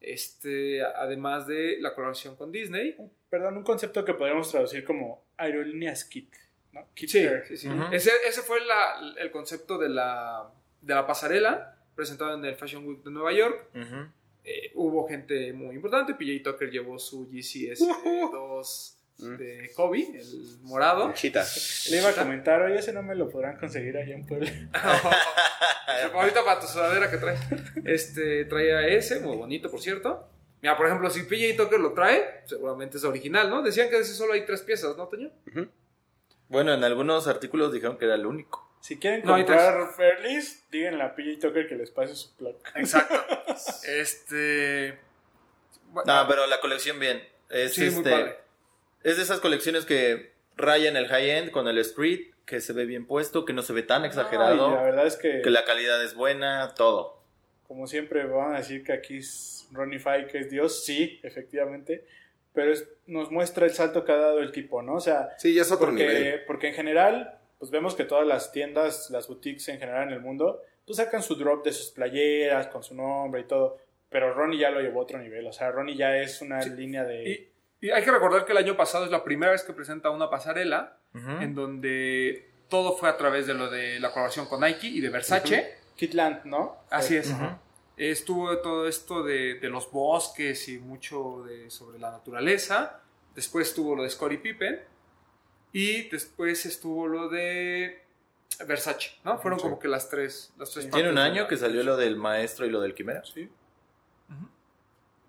este, 0.00 0.82
además 0.82 1.46
de 1.46 1.78
la 1.80 1.94
colaboración 1.94 2.36
con 2.36 2.50
Disney. 2.52 2.96
Perdón, 3.30 3.56
un 3.58 3.62
concepto 3.64 4.04
que 4.04 4.14
podríamos 4.14 4.50
traducir 4.50 4.84
como 4.84 5.24
aerolíneas 5.36 6.04
kit. 6.04 6.32
¿No? 6.74 6.86
Kit 6.94 7.08
Sí, 7.08 7.18
Air. 7.18 7.44
sí, 7.48 7.56
sí. 7.56 7.68
Ujú. 7.68 7.94
ese, 7.94 8.10
ese 8.28 8.42
fue 8.42 8.60
la- 8.64 9.14
el 9.18 9.30
concepto 9.30 9.78
de 9.78 9.88
la, 9.88 10.50
de 10.82 10.94
la 10.94 11.06
pasarela 11.06 11.76
presentado 11.94 12.34
en 12.34 12.44
el 12.44 12.56
Fashion 12.56 12.86
Week 12.86 13.02
de 13.02 13.10
Nueva 13.10 13.32
York. 13.32 13.68
Ujú. 13.74 14.06
Eh, 14.44 14.72
hubo 14.74 15.08
gente 15.08 15.52
muy 15.54 15.74
importante. 15.76 16.12
PJ 16.14 16.42
Tucker 16.50 16.70
llevó 16.70 16.98
su 16.98 17.28
GCS 17.30 17.80
2 18.32 18.98
de 19.38 19.70
Kobe, 19.76 20.00
el 20.18 20.58
morado. 20.62 21.12
Chita. 21.14 21.46
Le 21.90 21.98
iba 21.98 22.08
a 22.10 22.12
comentar, 22.14 22.60
oye, 22.62 22.78
ese 22.80 22.92
no 22.92 23.02
me 23.02 23.14
lo 23.14 23.30
podrán 23.30 23.56
conseguir 23.56 23.96
allá 23.96 24.14
en 24.14 24.26
Puebla. 24.26 24.50
Ahorita 26.12 26.44
para 26.44 26.60
tu 26.60 26.66
sudadera 26.66 27.10
que 27.10 27.16
traes. 27.18 27.40
Este, 27.84 28.44
traía 28.46 28.86
ese, 28.88 29.20
muy 29.20 29.36
bonito, 29.36 29.70
por 29.70 29.80
cierto. 29.80 30.28
Mira, 30.62 30.76
por 30.76 30.86
ejemplo, 30.86 31.08
si 31.10 31.22
PJ 31.22 31.56
Tucker 31.56 31.78
lo 31.78 31.92
trae, 31.92 32.42
seguramente 32.46 32.96
es 32.96 33.04
original, 33.04 33.50
¿no? 33.50 33.62
Decían 33.62 33.88
que 33.90 33.96
de 33.96 34.02
ese 34.02 34.14
solo 34.14 34.32
hay 34.32 34.44
tres 34.46 34.62
piezas, 34.62 34.96
¿no, 34.96 35.06
Toño? 35.08 35.30
Bueno, 36.54 36.72
en 36.72 36.84
algunos 36.84 37.26
artículos 37.26 37.72
dijeron 37.72 37.98
que 37.98 38.04
era 38.04 38.14
el 38.14 38.26
único. 38.26 38.64
Si 38.80 38.96
quieren 38.96 39.24
No, 39.24 39.34
hay 39.34 39.44
comprar 39.44 39.92
Fairlies, 39.96 40.64
díganle 40.70 41.02
a 41.02 41.16
PJ 41.16 41.40
Tucker 41.40 41.66
que 41.66 41.74
les 41.74 41.90
pase 41.90 42.14
su 42.14 42.32
plug. 42.36 42.56
Exacto. 42.76 43.14
este. 43.88 44.96
bueno, 45.90 46.22
No, 46.22 46.28
pero 46.28 46.46
la 46.46 46.60
colección 46.60 47.00
bien. 47.00 47.20
Es, 47.50 47.74
sí, 47.74 47.80
muy 47.80 47.88
este, 47.88 48.10
padre. 48.10 48.36
es 49.02 49.16
de 49.16 49.22
esas 49.24 49.40
colecciones 49.40 49.84
que 49.84 50.32
rayan 50.56 50.96
el 50.96 51.08
high-end 51.08 51.50
con 51.50 51.66
el 51.66 51.76
street, 51.78 52.30
que 52.46 52.60
se 52.60 52.72
ve 52.72 52.86
bien 52.86 53.04
puesto, 53.04 53.44
que 53.44 53.52
no 53.52 53.62
se 53.62 53.72
ve 53.72 53.82
tan 53.82 54.04
exagerado, 54.04 54.68
y 54.68 54.74
la 54.74 54.82
verdad 54.82 55.06
es 55.08 55.16
que, 55.16 55.42
que 55.42 55.50
la 55.50 55.64
calidad 55.64 56.04
es 56.04 56.14
buena, 56.14 56.72
todo. 56.76 57.20
como 57.66 57.88
siempre, 57.88 58.26
van 58.26 58.54
a 58.54 58.58
decir 58.58 58.84
que 58.84 58.92
aquí 58.92 59.18
es 59.18 59.66
Ronnie 59.72 59.98
Fike, 59.98 60.28
que 60.28 60.38
es 60.38 60.50
Dios. 60.50 60.84
Sí, 60.84 61.18
efectivamente. 61.24 62.06
Pero 62.54 62.72
es- 62.72 62.86
nos 63.06 63.30
muestra 63.30 63.66
el 63.66 63.72
salto 63.74 64.04
que 64.04 64.12
ha 64.12 64.16
dado 64.16 64.38
el 64.38 64.52
tipo, 64.52 64.80
¿no? 64.80 64.94
O 64.94 65.00
sea, 65.00 65.30
Sí, 65.38 65.52
ya 65.52 65.62
es 65.62 65.70
otro 65.72 65.90
nivel. 65.92 66.06
porque, 66.16 66.38
porque 66.46 66.68
en 66.68 66.74
general, 66.74 67.38
pues 67.58 67.70
vemos 67.70 67.94
que 67.94 68.04
todas 68.04 68.26
las 68.26 68.52
tiendas, 68.52 69.10
las 69.10 69.28
boutiques 69.28 69.68
en 69.68 69.78
general 69.78 70.04
en 70.08 70.14
el 70.14 70.20
mundo, 70.20 70.62
pues 70.86 70.96
sacan 70.98 71.22
su 71.22 71.34
drop 71.34 71.64
de 71.64 71.72
sus 71.72 71.90
playeras 71.90 72.68
con 72.68 72.82
su 72.82 72.94
nombre 72.94 73.40
y 73.42 73.44
todo. 73.44 73.78
Pero 74.08 74.32
Ronnie 74.32 74.58
ya 74.60 74.70
lo 74.70 74.80
llevó 74.80 75.00
a 75.00 75.02
otro 75.02 75.18
nivel. 75.18 75.46
O 75.46 75.52
sea, 75.52 75.70
Ronnie 75.72 75.96
ya 75.96 76.16
es 76.18 76.40
una 76.40 76.62
línea 76.64 77.04
de. 77.04 77.50
Y, 77.80 77.86
y 77.86 77.90
hay 77.90 78.04
que 78.04 78.10
recordar 78.12 78.44
que 78.44 78.52
el 78.52 78.58
año 78.58 78.76
pasado 78.76 79.04
es 79.04 79.10
la 79.10 79.24
primera 79.24 79.50
vez 79.52 79.64
que 79.64 79.72
presenta 79.72 80.10
una 80.10 80.30
pasarela 80.30 80.96
en 81.40 81.54
donde 81.54 82.48
todo 82.68 82.96
fue 82.96 83.08
a 83.08 83.16
través 83.16 83.46
de 83.46 83.54
lo 83.54 83.70
de 83.70 83.98
la 84.00 84.10
colaboración 84.10 84.46
con 84.46 84.60
Nike 84.60 84.86
y 84.88 85.00
de 85.00 85.08
Versace. 85.10 85.74
Kitland, 85.96 86.44
¿no? 86.44 86.76
Así 86.90 87.16
es. 87.16 87.32
Estuvo 87.96 88.58
todo 88.58 88.88
esto 88.88 89.22
de, 89.22 89.54
de 89.60 89.68
los 89.68 89.90
bosques 89.90 90.68
y 90.68 90.78
mucho 90.78 91.44
de, 91.46 91.70
sobre 91.70 91.98
la 91.98 92.10
naturaleza. 92.10 93.00
Después 93.34 93.68
estuvo 93.68 93.94
lo 93.94 94.02
de 94.02 94.10
Scottie 94.10 94.38
Pippen. 94.38 94.80
Y 95.72 96.08
después 96.08 96.66
estuvo 96.66 97.06
lo 97.08 97.28
de 97.28 98.02
Versace, 98.66 99.10
¿no? 99.24 99.38
Fueron 99.38 99.58
como 99.58 99.78
que 99.78 99.88
las 99.88 100.08
tres. 100.08 100.52
Las 100.58 100.70
tres 100.70 100.88
Tiene 100.90 101.10
un 101.10 101.18
año 101.18 101.42
la- 101.42 101.48
que 101.48 101.56
salió 101.56 101.82
lo 101.82 101.96
del 101.96 102.16
maestro 102.16 102.64
y 102.66 102.70
lo 102.70 102.80
del 102.80 102.94
quimera. 102.94 103.24
Sí. 103.24 103.48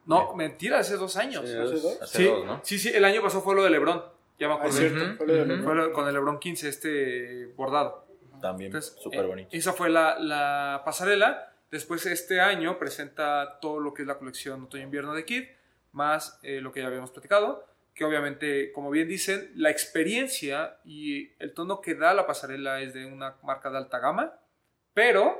No, 0.05 0.35
mentira, 0.35 0.79
hace 0.79 0.97
dos 0.97 1.15
años. 1.17 1.49
Sí, 1.49 1.55
¿Hace 1.57 1.79
dos? 1.79 2.01
Hace 2.01 2.25
dos, 2.25 2.45
¿no? 2.45 2.61
sí, 2.63 2.77
sí, 2.77 2.89
el 2.93 3.03
año 3.05 3.23
pasado 3.23 3.41
fue 3.43 3.55
lo 3.55 3.63
de 3.63 3.71
LeBron. 3.71 4.03
Ya 4.37 4.47
me 4.47 4.53
Ah, 4.53 4.57
acordé. 4.57 4.89
cierto. 4.89 5.17
Fue 5.17 5.25
lo 5.27 5.33
de. 5.33 5.45
LeBron. 5.45 5.63
Fue 5.63 5.75
lo- 5.75 5.93
con 5.93 6.07
el 6.07 6.13
LeBron 6.13 6.39
15, 6.39 6.69
este 6.69 7.47
bordado. 7.55 8.05
También 8.41 8.71
súper 8.81 9.21
eh, 9.21 9.27
bonito. 9.27 9.49
esa 9.51 9.73
fue 9.73 9.89
la, 9.89 10.19
la 10.19 10.83
pasarela. 10.85 11.53
Después 11.75 12.05
este 12.05 12.39
año 12.39 12.79
presenta 12.79 13.59
todo 13.59 13.81
lo 13.81 13.93
que 13.93 14.03
es 14.03 14.07
la 14.07 14.17
colección 14.17 14.63
otoño-invierno 14.63 15.13
de 15.13 15.25
Kid, 15.25 15.43
más 15.91 16.39
eh, 16.41 16.61
lo 16.61 16.71
que 16.71 16.79
ya 16.79 16.87
habíamos 16.87 17.11
platicado, 17.11 17.67
que 17.93 18.05
obviamente, 18.05 18.71
como 18.71 18.89
bien 18.89 19.09
dicen, 19.09 19.51
la 19.55 19.71
experiencia 19.71 20.77
y 20.85 21.33
el 21.37 21.53
tono 21.53 21.81
que 21.81 21.95
da 21.95 22.13
la 22.13 22.25
pasarela 22.25 22.79
es 22.79 22.93
de 22.93 23.05
una 23.05 23.35
marca 23.43 23.69
de 23.69 23.75
alta 23.75 23.99
gama, 23.99 24.39
pero 24.93 25.37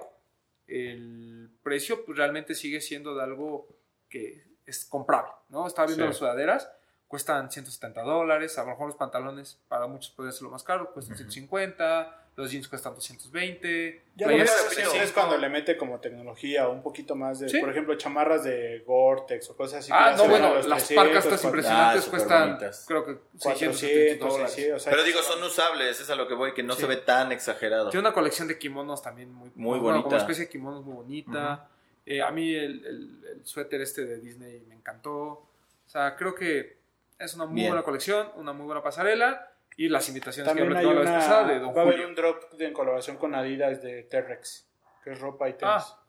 el 0.68 1.52
precio 1.64 2.04
pues, 2.04 2.18
realmente 2.18 2.54
sigue 2.54 2.82
siendo 2.82 3.16
de 3.16 3.24
algo 3.24 3.70
que 4.10 4.44
es 4.66 4.84
comprable, 4.84 5.32
¿no? 5.48 5.66
Estaba 5.66 5.86
viendo 5.88 6.04
Sí. 6.04 6.10
las 6.10 6.18
sudaderas, 6.18 6.70
cuestan 7.08 7.52
170 7.52 8.02
dólares, 8.02 8.58
a 8.58 8.64
lo 8.64 8.70
mejor 8.72 8.88
los 8.88 8.96
pantalones 8.96 9.58
para 9.68 9.88
muchos 9.88 10.12
pueden 10.12 10.32
ser 10.34 10.44
lo 10.44 10.50
más 10.50 10.64
caro, 10.64 10.92
cuestan 10.94 11.16
150, 11.16 12.22
los 12.36 12.52
jeans 12.52 12.68
cuestan 12.68 12.94
220. 12.96 14.02
Ya 14.16 14.28
lo 14.28 14.34
es 14.36 15.12
cuando 15.14 15.38
le 15.38 15.48
mete 15.50 15.78
como 15.78 16.00
tecnología 16.00 16.68
o 16.68 16.74
un 16.74 16.82
poquito 16.84 17.16
más 17.16 17.40
de, 17.40 17.48
Sí. 17.50 17.60
por 17.60 17.70
ejemplo, 17.70 17.96
chamarras 17.96 18.44
de 18.44 18.84
Gore-Tex 18.86 19.50
o 19.52 19.56
cosas 19.56 19.80
así. 19.80 19.92
Ah, 19.94 20.16
no, 20.18 20.28
bueno, 20.28 20.56
las 20.56 20.86
300, 20.88 20.96
parcas 20.96 21.26
estas 21.26 21.42
400, 21.42 21.46
impresionantes 21.46 22.08
Ah, 22.08 22.10
cuestan, 22.10 22.58
creo 22.88 23.06
que 23.06 23.12
600 23.40 23.80
400, 23.80 24.30
dólares. 24.30 24.54
sí, 24.54 24.72
o 24.72 24.80
sea, 24.80 24.92
Pero 24.92 25.04
digo, 25.04 25.22
son 25.22 25.44
usables, 25.44 26.00
es 26.02 26.10
a 26.10 26.16
lo 26.16 26.28
que 26.28 26.34
voy, 26.34 26.54
que 26.54 26.64
no 26.64 26.74
Sí. 26.74 26.82
se 26.82 26.88
ve 26.88 26.98
tan 26.98 27.32
exagerado. 27.32 27.90
Tiene 27.90 28.02
una 28.08 28.14
colección 28.14 28.48
de 28.50 28.58
kimonos 28.60 29.02
también 29.02 29.32
muy, 29.34 29.52
Muy 29.56 29.80
bueno, 29.80 30.00
bonita. 30.00 30.04
Como 30.04 30.18
especie 30.18 30.46
de 30.46 30.50
kimonos 30.50 30.84
muy 30.84 30.96
bonita. 30.96 31.70
Eh, 32.06 32.22
a 32.22 32.30
mí 32.32 32.54
el, 32.54 32.86
el- 32.86 33.26
el 33.32 33.46
suéter 33.46 33.82
este 33.82 34.06
de 34.06 34.20
Disney 34.20 34.62
me 34.68 34.76
encantó. 34.76 35.14
O 35.16 35.88
sea, 35.88 36.16
creo 36.16 36.36
que 36.36 36.78
es 37.20 37.34
una 37.36 37.46
muy 37.46 37.56
Bien. 37.56 37.70
buena 37.70 37.84
colección, 37.84 38.32
una 38.36 38.54
muy 38.54 38.66
buena 38.66 38.82
pasarela. 38.82 39.52
Y 39.78 39.90
las 39.90 40.08
invitaciones 40.08 40.48
También 40.48 40.70
que 40.72 40.78
hay 40.78 40.86
hablé 40.86 40.96
la 40.96 41.02
vez 41.02 41.10
una, 41.10 41.20
pasada 41.20 41.48
de 41.54 41.60
Don 41.60 41.76
va 41.76 41.82
a 41.82 41.84
haber 41.84 42.06
un 42.06 42.16
drop 42.16 42.52
de, 42.54 42.68
en 42.68 42.74
colaboración 42.74 43.18
con 43.18 43.36
Adidas 43.36 43.82
de 43.82 44.04
T-Rex, 44.04 44.70
que 45.04 45.12
es 45.12 45.20
ropa 45.20 45.50
y 45.50 45.54
tenis. 45.54 45.84
Ah. 45.86 46.02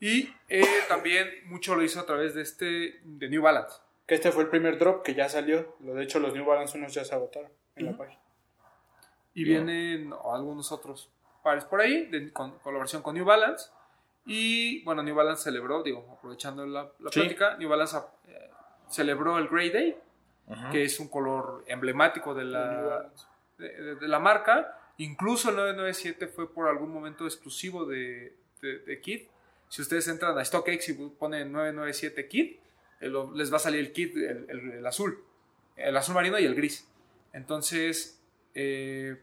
Y 0.00 0.34
eh, 0.48 0.64
también 0.88 1.28
mucho 1.46 1.74
lo 1.74 1.82
hizo 1.82 2.00
a 2.00 2.04
través 2.06 2.34
de 2.34 2.42
este, 2.42 3.00
de 3.04 3.28
New 3.28 3.40
Balance. 3.42 3.78
Que 4.06 4.16
este 4.16 4.32
fue 4.32 4.42
el 4.42 4.50
primer 4.50 4.78
drop 4.78 5.02
que 5.02 5.14
ya 5.14 5.28
salió. 5.28 5.76
De 5.78 6.02
hecho, 6.02 6.18
los 6.18 6.34
New 6.34 6.44
Balance 6.44 6.76
unos 6.76 6.92
ya 6.92 7.04
se 7.04 7.14
agotaron 7.14 7.50
en 7.76 7.86
la 7.86 7.96
página. 7.96 8.20
Y 9.32 9.44
Bien. 9.44 9.64
vienen 9.64 10.12
algunos 10.30 10.72
otros 10.72 11.08
pares 11.42 11.64
por 11.64 11.80
ahí, 11.80 12.06
de 12.06 12.32
con- 12.32 12.58
colaboración 12.58 13.00
con 13.02 13.14
New 13.14 13.24
Balance. 13.24 13.70
Y 14.26 14.84
bueno, 14.84 15.02
New 15.02 15.14
Balance 15.14 15.44
celebró, 15.44 15.82
digo, 15.82 16.16
aprovechando 16.18 16.66
la, 16.66 16.90
la 16.98 17.10
Sí. 17.10 17.20
plática, 17.20 17.56
New 17.56 17.68
Balance 17.68 17.96
eh, 18.28 18.50
celebró 18.92 19.38
el 19.38 19.48
Grey 19.48 19.70
Day, 19.70 19.96
Ujú. 20.46 20.70
que 20.70 20.84
es 20.84 21.00
un 21.00 21.08
color 21.08 21.64
emblemático 21.66 22.34
de 22.34 22.44
la, 22.44 23.10
de, 23.58 23.68
de- 23.68 23.94
de 23.96 24.08
la 24.08 24.18
marca. 24.18 24.78
Incluso 24.98 25.50
el 25.50 25.56
997 25.56 26.26
fue 26.28 26.52
por 26.52 26.68
algún 26.68 26.92
momento 26.92 27.24
exclusivo 27.24 27.84
de, 27.86 28.36
de, 28.60 28.78
de 28.80 29.00
Kid. 29.00 29.22
Si 29.68 29.80
ustedes 29.82 30.06
entran 30.08 30.36
a 30.38 30.44
StockX 30.44 30.88
y 30.90 30.92
ponen 31.18 31.50
997 31.52 32.28
Kid, 32.28 32.56
eh, 33.00 33.10
les 33.34 33.50
va 33.52 33.56
a 33.56 33.60
salir 33.60 33.80
el 33.80 33.92
Kid, 33.92 34.16
el, 34.18 34.46
el- 34.50 34.72
el 34.72 34.86
azul, 34.86 35.18
el 35.76 35.96
azul 35.96 36.14
marino 36.14 36.38
y 36.38 36.44
el 36.44 36.54
gris. 36.54 36.86
Entonces, 37.32 38.20
eh, 38.54 39.16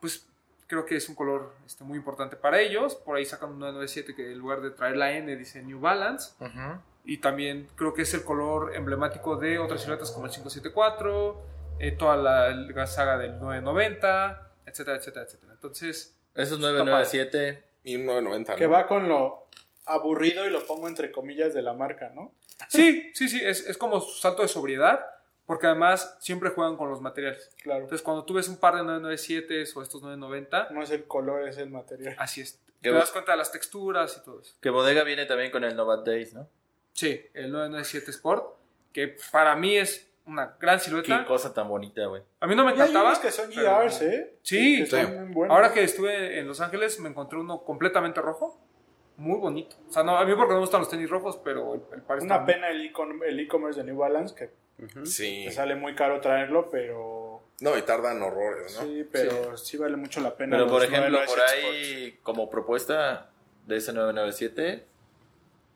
pues 0.00 0.28
creo 0.66 0.84
que 0.84 0.96
es 0.96 1.08
un 1.08 1.14
color 1.14 1.54
este, 1.66 1.84
muy 1.84 1.96
importante 1.98 2.36
para 2.36 2.60
ellos. 2.60 2.94
Por 2.94 3.16
ahí 3.16 3.24
sacan 3.24 3.50
un 3.50 3.58
997 3.60 4.14
que 4.14 4.32
en 4.32 4.38
lugar 4.38 4.60
de 4.60 4.70
traer 4.70 4.96
la 4.96 5.12
N 5.12 5.34
dice 5.36 5.62
New 5.62 5.80
Balance. 5.80 6.32
Ujú. 6.40 6.80
Y 7.04 7.18
también 7.18 7.68
creo 7.74 7.94
que 7.94 8.02
es 8.02 8.14
el 8.14 8.22
color 8.24 8.74
emblemático 8.76 9.36
de 9.36 9.58
otras 9.58 9.82
siluetas 9.82 10.10
como 10.12 10.26
el 10.26 10.32
574, 10.32 11.42
eh, 11.80 11.92
toda 11.92 12.16
la, 12.16 12.50
la 12.50 12.86
saga 12.86 13.18
del 13.18 13.38
990, 13.40 14.52
etcétera, 14.66 14.96
etcétera, 14.98 15.24
etcétera. 15.26 15.52
Entonces, 15.52 16.16
Esos 16.34 16.58
Está 16.58 16.70
997. 16.70 17.64
Y 17.84 17.96
un 17.96 18.06
990. 18.06 18.54
Que 18.56 18.66
¿no? 18.66 18.70
va 18.70 18.86
con 18.86 19.08
lo 19.08 19.48
aburrido 19.86 20.46
y 20.46 20.50
lo 20.50 20.64
pongo 20.64 20.86
entre 20.86 21.10
comillas 21.10 21.54
de 21.54 21.62
la 21.62 21.72
marca, 21.72 22.10
¿no? 22.14 22.32
sí, 22.68 23.10
sí, 23.14 23.28
sí, 23.28 23.40
es, 23.42 23.66
es 23.68 23.76
como 23.76 24.00
su 24.00 24.20
salto 24.20 24.42
de 24.42 24.48
sobriedad, 24.48 25.04
porque 25.46 25.66
además 25.66 26.16
siempre 26.20 26.50
juegan 26.50 26.76
con 26.76 26.88
los 26.88 27.00
materiales. 27.00 27.50
Claro. 27.60 27.80
Entonces, 27.80 28.02
cuando 28.02 28.24
tú 28.24 28.34
ves 28.34 28.48
un 28.48 28.58
par 28.58 28.74
de 28.76 28.84
997 28.84 29.64
o 29.74 29.82
estos 29.82 30.02
990, 30.02 30.68
No 30.70 30.82
es 30.82 30.90
el 30.90 31.04
color, 31.04 31.48
es 31.48 31.58
el 31.58 31.70
material. 31.70 32.14
así 32.18 32.42
es. 32.42 32.60
Te 32.80 32.90
das 32.90 33.10
cuenta 33.10 33.32
de 33.32 33.38
las 33.38 33.50
texturas 33.52 34.16
y 34.20 34.24
todo 34.24 34.40
eso. 34.40 34.54
Que 34.60 34.70
bodega 34.70 35.04
viene 35.04 35.26
también 35.26 35.50
con 35.50 35.62
el 35.64 35.74
Novat 35.76 36.04
Days, 36.06 36.34
¿no? 36.34 36.48
Sí, 36.92 37.20
el 37.34 37.50
997 37.52 38.10
Sport, 38.10 38.54
que 38.92 39.16
para 39.30 39.56
mí 39.56 39.76
es 39.76 40.08
una 40.26 40.56
gran 40.60 40.78
Qué 40.78 40.84
silueta. 40.84 41.24
cosa 41.24 41.52
tan 41.52 41.68
bonita, 41.68 42.04
güey. 42.06 42.22
A 42.40 42.46
mí 42.46 42.54
no 42.54 42.64
me 42.64 42.72
encantaba. 42.72 43.20
que 43.20 43.30
son 43.30 43.50
pero- 43.54 43.78
GRs, 43.80 44.02
¿eh? 44.02 44.34
Sí, 44.42 44.76
Que 44.78 44.82
están 44.84 45.06
sí. 45.06 45.12
muy 45.18 45.32
buenos. 45.34 45.54
Ahora 45.56 45.72
que 45.72 45.82
estuve 45.82 46.38
en 46.38 46.46
Los 46.46 46.60
Ángeles 46.60 47.00
me 47.00 47.08
encontré 47.08 47.38
uno 47.38 47.64
completamente 47.64 48.20
rojo, 48.20 48.60
muy 49.16 49.38
bonito. 49.38 49.76
O 49.88 49.92
sea, 49.92 50.02
no, 50.04 50.16
a 50.16 50.24
mí 50.24 50.32
porque 50.34 50.50
no 50.50 50.54
me 50.56 50.60
gustan 50.60 50.80
los 50.80 50.88
tenis 50.90 51.10
rojos, 51.10 51.38
pero 51.42 51.74
el, 51.74 51.82
el 51.92 52.02
par 52.02 52.18
está 52.18 52.36
Una 52.36 52.46
pena 52.46 52.68
el 52.70 52.86
e-com- 52.86 53.22
el 53.24 53.40
e-commerce 53.40 53.80
de 53.80 53.86
New 53.86 53.96
Balance, 53.96 54.34
que 54.34 54.50
Sí. 55.04 55.44
te 55.46 55.52
sale 55.52 55.74
muy 55.76 55.94
caro 55.94 56.20
traerlo, 56.20 56.68
pero... 56.70 57.42
No, 57.60 57.76
y 57.78 57.82
tardan 57.82 58.20
horrores, 58.22 58.74
¿no? 58.76 58.82
Sí, 58.82 59.06
pero 59.12 59.56
sí. 59.56 59.76
vale 59.76 59.96
mucho 59.96 60.20
la 60.20 60.34
pena. 60.36 60.56
Pero 60.56 60.68
por 60.68 60.82
ejemplo, 60.82 61.18
por 61.24 61.36
997 61.38 61.66
ahí, 61.66 62.18
como 62.22 62.50
propuesta 62.50 63.30
de 63.66 63.76
ese 63.76 63.92
997, 63.92 64.86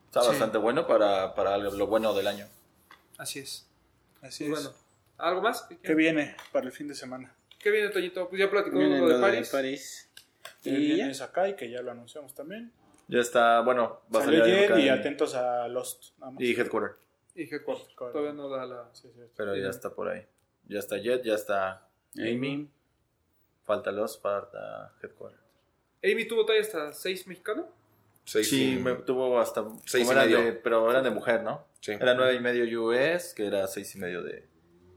está 0.07 0.21
Sí. 0.21 0.27
bastante 0.29 0.57
bueno 0.57 0.87
para, 0.87 1.33
para 1.35 1.57
lo 1.57 1.87
bueno 1.87 2.13
del 2.13 2.27
año. 2.27 2.47
Así 3.17 3.39
es. 3.39 3.67
Así 4.21 4.45
Pues 4.47 4.59
es. 4.59 4.65
bueno, 4.65 4.77
¿algo 5.17 5.41
más? 5.41 5.67
¿Qué 5.83 5.93
viene 5.95 6.35
para 6.51 6.65
el 6.65 6.71
fin 6.71 6.87
de 6.87 6.95
semana? 6.95 7.33
¿Qué 7.59 7.71
viene, 7.71 7.89
Toñito? 7.89 8.27
Pues 8.29 8.39
ya 8.39 8.49
platicó 8.49 8.77
Viene 8.77 8.99
lo 8.99 9.07
de 9.09 9.19
París. 9.19 9.49
París. 9.49 10.09
Y 10.63 10.75
viene 10.75 11.07
ya. 11.09 11.13
Sakai, 11.13 11.55
que 11.55 11.69
ya 11.69 11.81
lo 11.81 11.91
anunciamos 11.91 12.33
también. 12.33 12.71
Ya 13.07 13.19
está, 13.21 13.61
bueno, 13.61 14.01
va 14.13 14.19
a 14.19 14.23
Salió 14.25 14.39
salir 14.41 14.55
ayer 14.55 14.79
y 14.79 14.87
en- 14.89 14.93
atentos 14.99 15.33
a 15.35 15.67
Lost. 15.69 16.17
nada 16.19 16.31
más. 16.33 16.41
y 16.41 16.51
Headquarter, 16.53 16.97
Y 17.35 17.43
Headquarter. 17.43 17.95
Todavía 17.95 18.33
no 18.33 18.49
da 18.49 18.65
la... 18.65 18.89
Sí, 18.93 19.09
sí, 19.15 19.21
pero 19.35 19.55
ya 19.55 19.69
está 19.69 19.89
por 19.93 20.09
ahí. 20.09 20.25
Ya 20.67 20.79
está 20.79 20.97
Jet, 20.97 21.23
ya 21.23 21.35
está 21.35 21.87
Amy. 22.17 22.69
Falta 23.63 23.91
los, 23.91 24.19
falta 24.19 24.93
Headquarter. 25.01 25.39
Amy 26.03 26.27
tuvo 26.27 26.45
talla 26.45 26.61
hasta 26.61 26.93
6 26.93 27.27
mexicano. 27.27 27.67
Seis 28.27 28.49
Sí, 28.49 28.73
y- 28.73 28.77
me 28.77 28.93
tuvo 28.95 29.39
hasta. 29.39 29.63
Seis 29.85 30.05
y 30.05 30.11
eran 30.11 30.25
medio. 30.25 30.41
de- 30.43 30.51
pero 30.51 30.91
eran 30.91 31.03
de 31.03 31.11
mujer, 31.11 31.43
¿no? 31.43 31.65
Sí. 31.79 31.93
Era 31.93 32.13
nueve 32.13 32.33
y 32.35 32.39
medio 32.41 32.83
US, 32.83 33.33
que 33.33 33.47
era 33.47 33.65
seis 33.67 33.95
y 33.95 33.99
medio 33.99 34.21
de. 34.21 34.45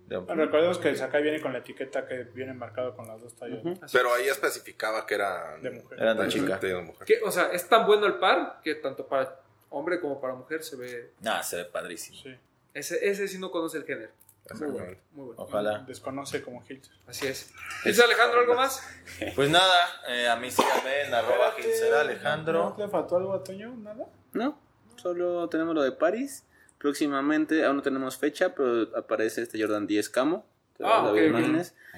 de 0.09 0.17
hombre. 0.17 0.35
Bueno, 0.35 0.45
recordemos 0.47 0.79
que 0.79 0.89
el 0.89 0.97
Sakai 0.97 1.23
viene 1.23 1.41
con 1.41 1.53
la 1.53 1.61
etiqueta 1.61 2.09
que 2.09 2.25
viene 2.25 2.53
marcado 2.55 2.97
con 2.97 3.07
las 3.07 3.21
dos 3.21 3.37
tallas. 3.37 3.61
Pero 3.93 4.13
ahí 4.13 4.27
especificaba 4.27 5.07
que 5.07 5.15
era 5.15 5.57
De 5.63 5.71
mujer. 5.71 6.01
Eran 6.01 6.19
de 6.19 6.27
chica. 6.29 6.59
de 6.59 6.75
mujer. 6.83 7.07
Que, 7.07 7.21
o 7.25 7.31
sea, 7.31 7.51
es 7.53 7.69
tan 7.69 7.87
bueno 7.87 8.07
el 8.07 8.15
par 8.15 8.61
que 8.65 8.75
tanto 8.75 9.07
para 9.07 9.41
hombre 9.69 10.01
como 10.01 10.21
para 10.21 10.35
mujer 10.35 10.65
se 10.65 10.75
ve... 10.75 11.13
Nah, 11.21 11.41
se 11.43 11.59
ve 11.59 11.65
padrísimo. 11.67 12.19
Sí. 12.21 12.37
Ese, 12.75 13.09
ese 13.09 13.29
sí 13.29 13.39
no 13.39 13.53
conoce 13.53 13.79
el 13.79 13.85
género. 13.85 14.11
Muy 14.55 14.71
bueno. 14.71 14.97
Ojalá. 15.37 15.85
Desconoce 15.87 16.43
como 16.43 16.65
Hills. 16.69 16.91
Así 17.07 17.27
es. 17.27 17.53
¿Dice 17.85 18.03
Alejandro 18.03 18.41
algo 18.41 18.55
más? 18.55 18.83
Pues 19.35 19.51
nada, 19.51 19.75
eh, 20.09 20.29
a 20.29 20.37
mí 20.37 20.51
síganme 20.51 21.03
en 21.03 21.15
arroba 21.15 21.53
Gilsera 21.53 22.01
Alejandro. 22.01 22.75
¿No 22.77 22.85
le 22.85 22.91
faltó 22.91 23.17
algo 23.17 23.35
a 23.35 23.45
Toño? 23.45 23.75
¿Nada? 23.77 24.07
No, 24.33 24.59
solo 24.97 25.49
tenemos 25.49 25.75
lo 25.75 25.83
de 25.83 25.93
París. 25.93 26.47
Próximamente, 26.79 27.65
aún 27.65 27.77
no 27.77 27.83
tenemos 27.83 28.17
fecha, 28.17 28.55
pero 28.55 28.97
aparece 28.97 29.43
este 29.43 29.61
Jordan 29.61 29.87
10 29.87 30.09
Camo. 30.09 30.47
Ah. 30.83 31.03
Muy 31.03 31.29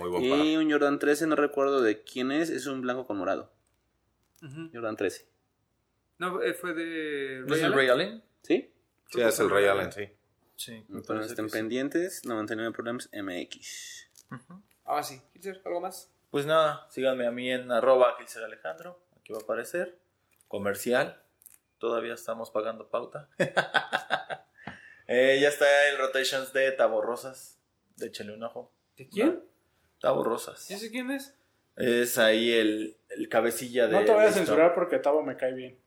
buen 0.08 0.24
Y 0.24 0.56
un 0.56 0.70
Jordan 0.70 0.98
13, 0.98 1.26
no 1.28 1.36
recuerdo 1.36 1.82
de 1.82 2.02
quién 2.02 2.32
es, 2.32 2.50
es 2.50 2.66
un 2.66 2.80
blanco 2.80 3.06
con 3.06 3.18
morado. 3.18 3.52
Jordan 4.72 4.96
13. 4.96 5.28
No, 6.18 6.42
eh, 6.42 6.54
fue 6.54 6.74
de... 6.74 7.44
¿No 7.46 7.54
es 7.54 7.62
el? 7.62 7.72
Ray 7.72 7.88
Allen? 7.88 8.22
¿Sí? 8.42 8.72
Sí, 9.08 9.20
es 9.20 9.38
el 9.38 9.50
Ray 9.50 9.66
Allen, 9.66 9.92
sí. 9.92 10.08
Sí. 10.62 10.86
Entonces 10.90 11.32
estén 11.32 11.50
pendientes, 11.50 12.24
99 12.24 12.70
Problems 12.72 13.10
MX. 13.12 14.08
Ah, 14.84 15.02
sí. 15.02 15.20
Gilser, 15.32 15.60
¿algo 15.64 15.80
más? 15.80 16.08
Pues 16.30 16.46
nada, 16.46 16.86
síganme 16.88 17.26
a 17.26 17.32
mí 17.32 17.50
en 17.50 17.72
arroba 17.72 18.14
Gilser 18.16 18.44
Alejandro. 18.44 19.02
Aquí 19.18 19.32
va 19.32 19.40
a 19.40 19.42
aparecer. 19.42 19.98
Comercial. 20.46 21.20
Todavía 21.78 22.14
estamos 22.14 22.50
pagando 22.50 22.88
pauta. 22.88 23.28
Eh, 25.08 25.40
ya 25.42 25.48
está 25.48 25.66
el 25.90 25.98
Rotations 25.98 26.54
de 26.54 26.72
Tabo 26.72 27.02
Rosas. 27.02 27.58
Échenle 28.00 28.32
un 28.32 28.44
ojo. 28.44 28.72
¿De 28.96 29.08
quién? 29.08 29.44
Tabo 30.00 30.24
Rosas. 30.24 30.68
¿Ya 30.68 30.78
sé 30.78 30.90
quién 30.90 31.10
es? 31.10 31.34
Es 31.76 32.16
ahí 32.16 32.50
el, 32.52 32.96
el 33.10 33.28
cabecilla 33.28 33.88
de. 33.88 33.92
No 33.92 34.04
te 34.06 34.12
voy 34.12 34.22
a 34.22 34.26
de 34.26 34.32
censurar 34.32 34.72
porque 34.72 35.00
Tavo 35.00 35.22
me 35.22 35.36
cae 35.36 35.52
bien. 35.52 35.78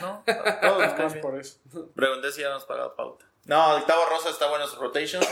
No, 0.00 0.22
todos 0.62 1.12
bien. 1.14 1.22
por 1.22 1.40
eso. 1.40 1.58
Pregunté 1.96 2.30
si 2.30 2.42
ya 2.42 2.50
nos 2.50 2.64
pagado 2.64 2.94
pauta. 2.94 3.28
No, 3.48 3.78
el 3.78 3.84
Tavo 3.86 4.04
Rosa 4.10 4.28
está 4.28 4.46
bueno 4.50 4.66
su 4.66 4.78
rotation. 4.78 5.22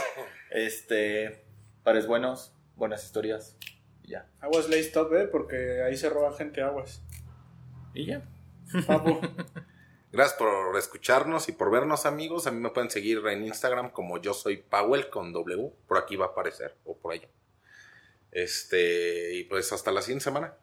Este. 0.49 1.45
Pares 1.83 2.07
buenos, 2.07 2.51
buenas 2.75 3.03
historias. 3.03 3.55
Y 4.03 4.11
ya. 4.11 4.27
Aguas 4.39 4.67
Lay 4.69 4.79
Stop, 4.79 5.13
eh, 5.13 5.27
porque 5.27 5.83
ahí 5.83 5.95
se 5.95 6.09
roba 6.09 6.33
gente 6.33 6.63
aguas. 6.63 7.03
Y 7.93 8.07
ya. 8.07 8.27
Papu. 8.87 9.21
Gracias 10.11 10.35
por 10.35 10.75
escucharnos 10.77 11.47
y 11.47 11.51
por 11.51 11.69
vernos, 11.69 12.07
amigos. 12.07 12.47
A 12.47 12.51
mí 12.51 12.59
me 12.59 12.71
pueden 12.71 12.89
seguir 12.89 13.21
en 13.27 13.45
Instagram 13.45 13.91
como 13.91 14.17
yo 14.17 14.33
soy 14.33 14.57
Powell 14.57 15.11
con 15.11 15.31
W. 15.31 15.71
Por 15.87 15.99
aquí 15.99 16.15
va 16.15 16.25
a 16.25 16.29
aparecer 16.29 16.75
o 16.85 16.97
por 16.97 17.13
allá. 17.13 17.27
Este, 18.31 19.35
y 19.35 19.43
pues 19.43 19.71
hasta 19.71 19.91
la 19.91 20.01
siguiente 20.01 20.23
semana. 20.23 20.55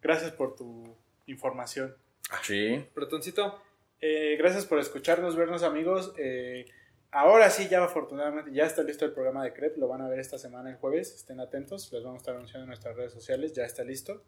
Gracias 0.00 0.30
por 0.30 0.54
tu 0.54 0.96
información. 1.26 1.96
Sí. 2.42 2.86
Bretoncito. 2.94 3.60
Eh, 4.00 4.36
gracias 4.38 4.66
por 4.66 4.78
escucharnos, 4.78 5.36
vernos 5.36 5.62
amigos. 5.62 6.12
Eh, 6.18 6.66
ahora 7.10 7.50
sí, 7.50 7.68
ya 7.68 7.82
afortunadamente, 7.82 8.52
ya 8.52 8.64
está 8.64 8.82
listo 8.82 9.04
el 9.04 9.12
programa 9.12 9.44
de 9.44 9.52
CREP. 9.52 9.78
Lo 9.78 9.88
van 9.88 10.02
a 10.02 10.08
ver 10.08 10.20
esta 10.20 10.38
semana 10.38 10.70
el 10.70 10.76
jueves. 10.76 11.14
Estén 11.14 11.40
atentos. 11.40 11.92
Les 11.92 12.02
vamos 12.02 12.18
a 12.18 12.22
estar 12.22 12.34
anunciando 12.34 12.64
en 12.64 12.68
nuestras 12.68 12.96
redes 12.96 13.12
sociales. 13.12 13.52
Ya 13.54 13.64
está 13.64 13.84
listo. 13.84 14.22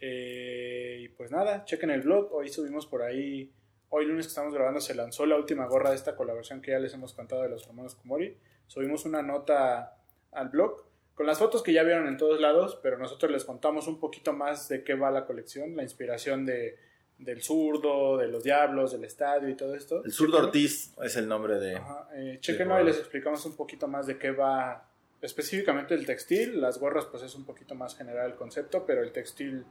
Eh, 0.00 0.98
y 1.00 1.08
pues 1.08 1.30
nada, 1.30 1.64
chequen 1.64 1.90
el 1.90 2.02
blog. 2.02 2.32
Hoy 2.32 2.48
subimos 2.48 2.86
por 2.86 3.02
ahí. 3.02 3.52
Hoy 3.90 4.04
lunes 4.04 4.26
que 4.26 4.30
estamos 4.30 4.54
grabando 4.54 4.80
se 4.80 4.94
lanzó 4.94 5.24
la 5.26 5.36
última 5.36 5.66
gorra 5.66 5.90
de 5.90 5.96
esta 5.96 6.14
colaboración 6.14 6.60
que 6.60 6.72
ya 6.72 6.78
les 6.78 6.92
hemos 6.92 7.14
contado 7.14 7.42
de 7.42 7.48
los 7.48 7.66
hermanos 7.66 7.94
Kumori. 7.94 8.36
Subimos 8.66 9.06
una 9.06 9.22
nota 9.22 9.96
al 10.30 10.50
blog 10.50 10.84
con 11.14 11.26
las 11.26 11.38
fotos 11.38 11.62
que 11.62 11.72
ya 11.72 11.82
vieron 11.82 12.06
en 12.06 12.18
todos 12.18 12.38
lados, 12.38 12.78
pero 12.82 12.98
nosotros 12.98 13.32
les 13.32 13.44
contamos 13.44 13.88
un 13.88 13.98
poquito 13.98 14.34
más 14.34 14.68
de 14.68 14.84
qué 14.84 14.94
va 14.94 15.10
la 15.10 15.24
colección, 15.24 15.74
la 15.74 15.82
inspiración 15.82 16.44
de, 16.44 16.76
del 17.18 17.42
zurdo, 17.42 18.16
de 18.16 18.28
los 18.28 18.44
diablos, 18.44 18.92
del 18.92 19.04
estadio 19.04 19.48
y 19.48 19.54
todo 19.56 19.74
esto. 19.74 20.04
El 20.04 20.12
zurdo. 20.12 20.38
Ortiz 20.38 20.94
es 21.02 21.16
el 21.16 21.28
nombre 21.28 21.58
de. 21.58 21.76
Ajá, 21.76 22.08
eh, 22.14 22.38
chéquenlo 22.40 22.80
y 22.80 22.84
les 22.84 22.98
explicamos 22.98 23.44
un 23.44 23.56
poquito 23.56 23.88
más 23.88 24.06
de 24.06 24.18
qué 24.18 24.30
va 24.30 24.88
específicamente 25.20 25.94
el 25.94 26.06
textil. 26.06 26.60
Las 26.60 26.78
gorras 26.78 27.06
pues 27.06 27.22
es 27.22 27.34
un 27.34 27.44
poquito 27.44 27.74
más 27.74 27.96
general 27.96 28.30
el 28.30 28.36
concepto, 28.36 28.84
pero 28.86 29.02
el 29.02 29.12
textil 29.12 29.64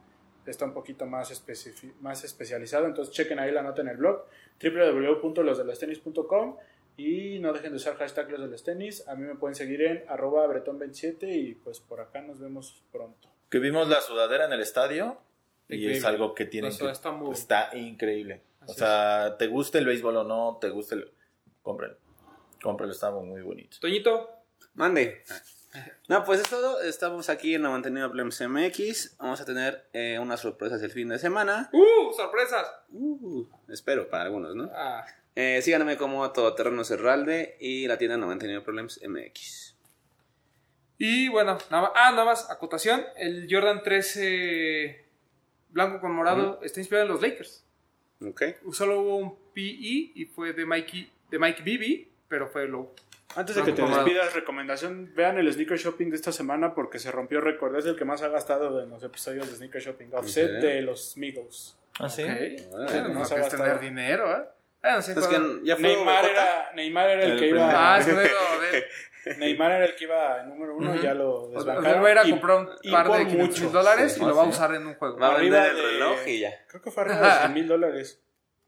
está 0.46 0.64
un 0.64 0.74
poquito 0.74 1.06
más, 1.06 1.44
más 2.00 2.24
especializado. 2.24 2.86
Entonces 2.86 3.14
chequen 3.14 3.38
ahí 3.38 3.50
la 3.50 3.62
nota 3.62 3.82
en 3.82 3.88
el 3.88 3.96
blog 3.96 4.24
www.losdelestenis.com 4.62 6.56
y 6.96 7.38
no 7.38 7.52
dejen 7.52 7.70
de 7.70 7.76
usar 7.76 7.96
hashtag 7.96 8.30
los 8.30 8.40
de 8.40 8.46
los 8.48 8.64
tenis. 8.64 9.06
A 9.08 9.14
mí 9.14 9.24
me 9.24 9.36
pueden 9.36 9.54
seguir 9.54 9.82
en 9.82 10.04
arroba 10.08 10.46
bretón27 10.46 11.32
y 11.32 11.54
pues 11.54 11.80
por 11.80 12.00
acá 12.00 12.20
nos 12.22 12.40
vemos 12.40 12.82
pronto. 12.90 13.28
Que 13.50 13.58
vimos 13.58 13.88
la 13.88 14.00
sudadera 14.00 14.46
en 14.46 14.52
el 14.52 14.60
estadio. 14.60 15.18
Y 15.68 15.90
es 15.90 16.04
algo 16.04 16.34
que 16.34 16.44
tienen 16.46 16.70
O 16.70 16.74
sea, 16.74 16.86
que. 16.86 16.92
está 16.92 17.10
muy- 17.10 17.32
está 17.32 17.70
increíble. 17.76 18.42
O 18.66 18.72
sea, 18.72 19.36
te 19.38 19.46
gusta 19.46 19.78
el 19.78 19.86
béisbol 19.86 20.16
o 20.16 20.24
no, 20.24 20.58
te 20.60 20.70
gusta 20.70 20.94
el. 20.94 21.10
Cómpralo. 21.62 21.96
Cómpralo, 22.62 22.92
está 22.92 23.10
muy, 23.10 23.26
muy 23.26 23.42
bonito. 23.42 23.76
Toñito. 23.80 24.30
Mande. 24.74 25.22
No, 26.08 26.24
pues 26.24 26.40
es 26.40 26.48
todo. 26.48 26.80
Estamos 26.80 27.28
aquí 27.28 27.54
en 27.54 27.62
la 27.62 27.68
Mantenido 27.68 28.10
Plems 28.10 28.40
MX. 28.40 29.18
Vamos 29.18 29.38
a 29.42 29.44
tener 29.44 29.86
eh, 29.92 30.18
unas 30.18 30.40
sorpresas 30.40 30.82
el 30.82 30.90
fin 30.90 31.10
de 31.10 31.18
semana. 31.18 31.68
¡Uh! 31.74 32.10
¡Sorpresas! 32.16 32.66
Uh, 32.90 33.44
espero 33.68 34.08
para 34.08 34.24
algunos, 34.24 34.56
¿no? 34.56 34.70
Ah, 34.74 35.04
Eh, 35.36 35.60
síganme 35.60 35.98
como 35.98 36.32
Todoterreno 36.32 36.82
Cerralde 36.84 37.58
y 37.60 37.86
la 37.86 37.98
tienda 37.98 38.16
99 38.16 38.64
Problems 38.64 38.98
MX. 39.06 39.76
Y 40.96 41.28
bueno, 41.28 41.58
nada 41.70 41.82
más, 41.82 41.92
ah, 41.94 42.10
nada 42.12 42.24
más, 42.24 42.50
acotación. 42.50 43.04
El 43.16 43.46
Jordan 43.48 43.82
13 43.82 45.04
blanco 45.70 46.00
con 46.00 46.12
morado 46.12 46.60
está 46.62 46.80
inspirado 46.80 47.06
en 47.06 47.12
los 47.12 47.22
Lakers. 47.22 47.64
¿Ok? 48.26 48.42
Solo 48.72 49.00
hubo 49.00 49.16
un 49.16 49.36
PE 49.54 50.12
y 50.14 50.30
fue 50.34 50.52
de 50.52 50.66
Mikey, 50.66 51.10
de 51.30 51.38
Mike 51.38 51.62
Bibby, 51.62 52.10
pero 52.28 52.48
fue 52.48 52.66
low. 52.66 52.92
Antes 53.36 53.56
de 53.56 53.62
que 53.62 53.72
te 53.72 53.82
despidas, 53.82 54.34
recomendación, 54.34 55.12
vean 55.14 55.38
el 55.38 55.52
Sneaker 55.52 55.76
Shopping 55.76 56.08
de 56.10 56.16
esta 56.16 56.32
semana 56.32 56.74
porque 56.74 56.98
se 56.98 57.12
rompió 57.12 57.40
récord. 57.40 57.76
Es 57.76 57.84
el 57.86 57.94
que 57.94 58.04
más 58.04 58.22
ha 58.22 58.28
gastado 58.28 58.82
en 58.82 58.88
los 58.90 59.02
episodios 59.04 59.48
de 59.50 59.56
Sneaker 59.56 59.82
Shopping. 59.82 60.06
Offset 60.12 60.46
serio? 60.46 60.60
de 60.60 60.82
los 60.82 61.16
Migos. 61.16 61.76
¿Ah, 62.00 62.08
sí? 62.08 62.22
Ok. 62.22 62.28
Órale. 62.72 63.00
Bueno, 63.00 63.08
no 63.08 63.14
que 63.18 63.22
es 63.22 63.30
gastado. 63.30 63.64
tener 63.64 63.80
dinero, 63.80 64.32
¿eh? 64.36 64.44
Es 64.98 65.06
que 65.06 65.60
ya 65.64 65.76
fue 65.76 65.82
Neymar 65.82 66.24
era, 66.24 66.70
Neymar 66.74 67.10
era 67.10 67.24
el, 67.24 67.30
El 67.32 67.36
que 67.38 67.46
primero. 67.46 67.66
iba. 67.66 67.94
Ah, 67.94 67.98
es 67.98 68.06
que 68.06 68.12
no 68.14 68.20
Neymar 69.36 69.70
era 69.72 69.84
el 69.84 69.94
que 69.96 70.04
iba 70.04 70.42
número 70.44 70.76
uno 70.76 70.94
y 70.96 71.00
ya 71.02 71.14
lo 71.14 71.48
desbancaron. 71.50 72.02
va 72.04 72.08
a 72.08 72.12
ir 72.12 72.18
a 72.18 72.26
Y- 72.26 72.30
comprar 72.30 72.56
un 72.58 72.68
y 72.82 72.90
par 72.90 73.10
de 73.12 73.18
500 73.26 73.48
mucho. 73.48 73.62
mil 73.64 73.72
dólares 73.72 74.12
Sí. 74.12 74.20
y 74.20 74.24
lo 74.24 74.30
Ah, 74.30 74.32
va 74.34 74.42
a 74.42 74.44
sí. 74.44 74.50
usar 74.50 74.74
en 74.74 74.86
un 74.86 74.94
juego. 74.94 75.18
Va 75.18 75.28
a 75.28 75.34
Arriba 75.36 75.56
vender 75.62 75.70
el 75.70 75.76
de- 75.76 75.92
reloj 75.92 76.18
y 76.28 76.38
ya. 76.40 76.64
Creo 76.68 76.82
que 76.82 76.90
fue 76.90 77.02
arriba 77.04 77.20
de 77.34 77.38
100 77.40 77.54
mil 77.54 77.66
dólares. 77.68 78.20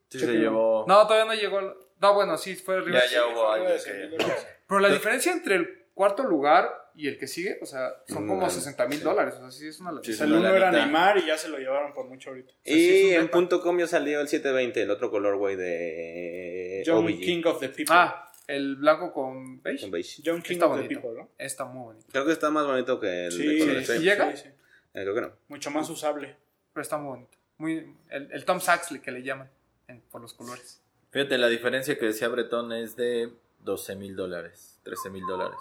Sí, 0.09 0.19
se 0.19 0.33
llevó. 0.33 0.85
No, 0.89 1.07
todavía 1.07 1.25
no 1.35 1.41
llegó. 1.41 1.59
al- 1.59 1.77
No, 2.01 2.15
bueno, 2.15 2.37
sí, 2.39 2.57
fue 2.57 2.77
arriba. 2.79 2.99
Ya, 3.05 3.11
ya 3.13 3.27
hubo 3.27 3.49
Arriba 3.51 3.69
de 3.71 3.75
alguien 3.77 3.81
100,000 3.81 4.11
que. 4.11 4.17
dólares. 4.25 4.47
Pero 4.67 4.81
la 4.81 4.89
diferencia 4.89 5.33
entre 5.33 5.55
el 5.57 5.85
cuarto 5.95 6.23
lugar 6.25 6.91
y 6.95 7.09
el 7.09 7.19
que 7.19 7.27
sigue, 7.27 7.59
o 7.63 7.67
sea, 7.67 7.91
son 8.09 8.27
como 8.27 8.47
Mm, 8.47 8.51
60 8.51 8.87
mil 8.87 8.99
sí. 8.99 9.05
dólares. 9.05 9.35
O 9.35 9.39
sea, 9.41 9.51
sí 9.51 9.69
es 9.69 9.79
una 9.81 9.93
Sí, 10.03 10.13
sea, 10.15 10.27
una 10.27 10.37
el 10.39 10.41
uno 10.47 10.55
era. 10.57 10.71
Neymar 10.73 11.19
y 11.19 11.27
ya 11.27 11.37
se 11.39 11.49
lo 11.49 11.59
llevaron 11.59 11.93
por 11.93 12.07
mucho 12.07 12.31
ahorita. 12.31 12.53
sea, 12.53 12.75
sí 12.75 13.09
Y 13.11 13.15
un 13.17 13.21
en 13.23 13.29
punto 13.29 13.61
.com 13.61 13.79
ya 13.79 13.87
salió 13.87 14.21
el 14.21 14.29
720, 14.29 14.83
el 14.83 14.91
otro 14.91 15.11
colorway 15.11 15.57
de 15.57 16.83
John 16.87 17.05
OBG. 17.05 17.21
King 17.21 17.43
of 17.45 17.61
the 17.61 17.69
People. 17.69 17.95
Ah, 17.95 18.30
el 18.57 18.77
blanco 18.77 19.13
con 19.13 19.63
beige. 19.63 19.83
Con 19.83 19.91
beige. 19.91 20.23
John 20.25 20.43
King 20.43 20.55
Está 20.55 20.67
bonito. 20.67 20.89
People, 20.89 21.11
¿no? 21.21 21.29
Está 21.39 21.65
muy 21.65 21.85
bonito. 21.85 22.07
Creo 22.11 22.27
que 22.27 22.33
está 22.33 22.51
más 22.51 22.67
bonito 22.67 22.99
que 23.01 23.27
el 23.27 23.33
Sí, 23.33 23.47
de 23.47 23.59
Color 23.59 23.73
sí, 23.75 23.79
Extreme. 23.79 24.01
¿Y 24.01 24.05
llega? 24.05 24.37
sí, 24.37 24.43
sí. 24.43 24.49
Eh, 24.49 25.03
creo 25.03 25.15
que 25.15 25.21
no. 25.21 25.33
Mucho 25.49 25.71
más 25.71 25.89
usable. 25.91 26.37
Pero 26.73 26.83
está 26.83 26.99
muy 26.99 27.09
bonito. 27.11 27.39
Muy, 27.59 27.95
el, 28.11 28.33
el 28.33 28.45
Tom 28.45 28.61
Sachs 28.61 28.89
que 29.03 29.11
le 29.11 29.23
llaman 29.23 29.49
en- 29.89 30.01
por 30.03 30.21
los 30.21 30.33
colores. 30.35 30.81
Fíjate, 31.11 31.37
la 31.39 31.49
diferencia 31.49 31.99
que 31.99 32.07
decía 32.07 32.29
Bretón 32.29 32.73
es 32.73 32.97
de 32.97 33.33
12 33.65 33.97
mil 33.97 34.15
dólares, 34.17 34.79
13 34.85 35.11
mil 35.11 35.25
dólares. 35.27 35.59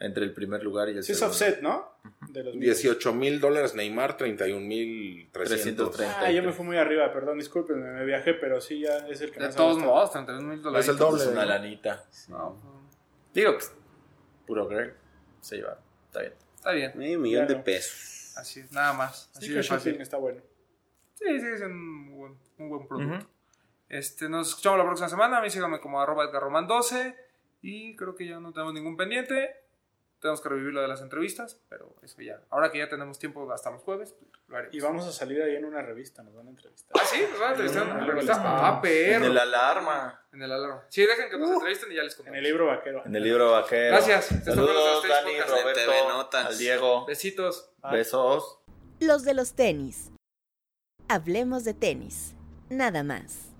Entre 0.00 0.24
el 0.24 0.32
primer 0.32 0.62
lugar 0.64 0.88
y 0.88 0.96
el 0.96 1.02
Sí 1.04 1.12
es 1.12 1.18
segundo. 1.18 1.32
offset, 1.32 1.60
¿no? 1.62 1.91
De 2.28 2.42
los 2.44 2.58
18 2.58 3.12
mil 3.14 3.40
dólares 3.40 3.74
Neymar, 3.74 4.16
31 4.16 4.60
mil 4.66 5.28
300. 5.32 5.90
330. 5.92 6.20
Ah, 6.26 6.30
yo 6.32 6.42
me 6.42 6.52
fui 6.52 6.64
muy 6.64 6.76
arriba, 6.76 7.12
perdón, 7.12 7.38
discúlpenme, 7.38 7.92
me 7.92 8.04
viajé, 8.04 8.34
pero 8.34 8.60
sí 8.60 8.80
ya 8.80 8.98
es 9.08 9.20
el 9.20 9.30
que 9.30 9.38
De 9.40 9.46
más 9.46 9.56
todos 9.56 9.78
modos, 9.78 10.10
32 10.12 10.42
mil 10.44 10.62
dólares. 10.62 10.86
Es 10.86 10.90
el 10.92 10.98
doble. 10.98 11.22
Es 11.22 11.28
una 11.28 11.44
lanita. 11.44 12.04
No, 12.28 12.56
Digo, 13.34 13.52
pues, 13.52 13.72
puro 14.46 14.66
Greg 14.66 14.94
se 15.40 15.56
lleva. 15.56 15.78
Está 16.06 16.20
bien. 16.20 16.32
está 16.56 16.70
bien. 16.72 16.92
Un 17.16 17.20
millón 17.22 17.46
Claro. 17.46 17.58
de 17.58 17.64
pesos. 17.64 18.34
Así 18.36 18.60
es, 18.60 18.72
nada 18.72 18.92
más. 18.94 19.30
Así 19.36 19.48
de 19.52 19.62
Shopping 19.62 19.76
fácil. 19.78 20.00
está 20.00 20.16
bueno. 20.16 20.40
Sí, 21.14 21.24
sigue 21.38 21.56
siendo 21.58 21.66
un 21.74 22.16
buen, 22.16 22.38
un 22.58 22.68
buen 22.68 22.88
producto. 22.88 23.16
Ujú. 23.16 23.26
Este, 23.88 24.28
nos 24.28 24.48
escuchamos 24.48 24.78
la 24.78 24.84
próxima 24.84 25.08
semana. 25.08 25.38
A 25.38 25.42
mí 25.42 25.50
síganme 25.50 25.80
como 25.80 26.00
arroba 26.00 26.24
edgarroman12. 26.32 27.14
Y 27.60 27.94
creo 27.94 28.14
que 28.16 28.26
ya 28.26 28.40
no 28.40 28.52
tenemos 28.52 28.72
ningún 28.74 28.96
pendiente. 28.96 29.54
Tenemos 30.22 30.40
que 30.40 30.48
revivir 30.50 30.72
lo 30.72 30.80
de 30.80 30.86
las 30.86 31.00
entrevistas, 31.02 31.60
pero 31.68 31.96
eso 32.00 32.22
ya. 32.22 32.40
Ahora 32.48 32.70
que 32.70 32.78
ya 32.78 32.88
tenemos 32.88 33.18
tiempo 33.18 33.50
hasta 33.52 33.72
los 33.72 33.82
jueves, 33.82 34.14
lo 34.46 34.56
haremos. 34.56 34.72
Y 34.72 34.78
vamos 34.80 35.04
a 35.04 35.10
salir 35.10 35.42
ahí 35.42 35.56
en 35.56 35.64
una 35.64 35.82
revista, 35.82 36.22
nos 36.22 36.32
van 36.32 36.46
a 36.46 36.50
entrevistar. 36.50 36.92
Ah, 36.94 37.04
sí, 37.04 37.24
nos 37.28 37.40
van 37.40 37.48
a 37.48 37.52
entrevistar 37.54 37.82
en 37.82 37.90
una 37.90 38.00
el 38.02 38.06
revista. 38.06 38.40
Ah, 38.44 38.80
perro. 38.80 39.16
En 39.16 39.24
el 39.32 39.36
alarma. 39.38 40.24
En 40.32 40.42
el 40.42 40.52
alarma. 40.52 40.84
Sí, 40.90 41.04
dejen 41.04 41.28
que 41.28 41.36
nos 41.38 41.50
entrevisten 41.50 41.90
y 41.90 41.96
ya 41.96 42.04
les 42.04 42.12
En 42.12 42.16
contamos. 42.18 42.38
el 42.38 42.44
libro 42.44 42.66
vaquero. 42.68 43.02
En 43.04 43.16
el 43.16 43.22
libro 43.24 43.50
vaquero. 43.50 43.96
Gracias. 43.96 44.30
Esto 44.30 44.52
fue 44.54 44.62
los 44.62 44.68
Saludos, 44.72 45.02
Tres 45.02 45.12
Dani, 45.16 45.32
TV 45.32 45.86
Roberto, 45.86 46.08
Notas. 46.10 46.46
al 46.46 46.58
Diego. 46.58 47.04
Besitos. 47.06 47.72
Besos. 47.90 48.60
Los 49.00 49.24
de 49.24 49.34
los 49.34 49.54
tenis. 49.54 50.12
Hablemos 51.08 51.64
de 51.64 51.74
tenis. 51.74 52.34
Nada 52.70 53.02
más. 53.02 53.51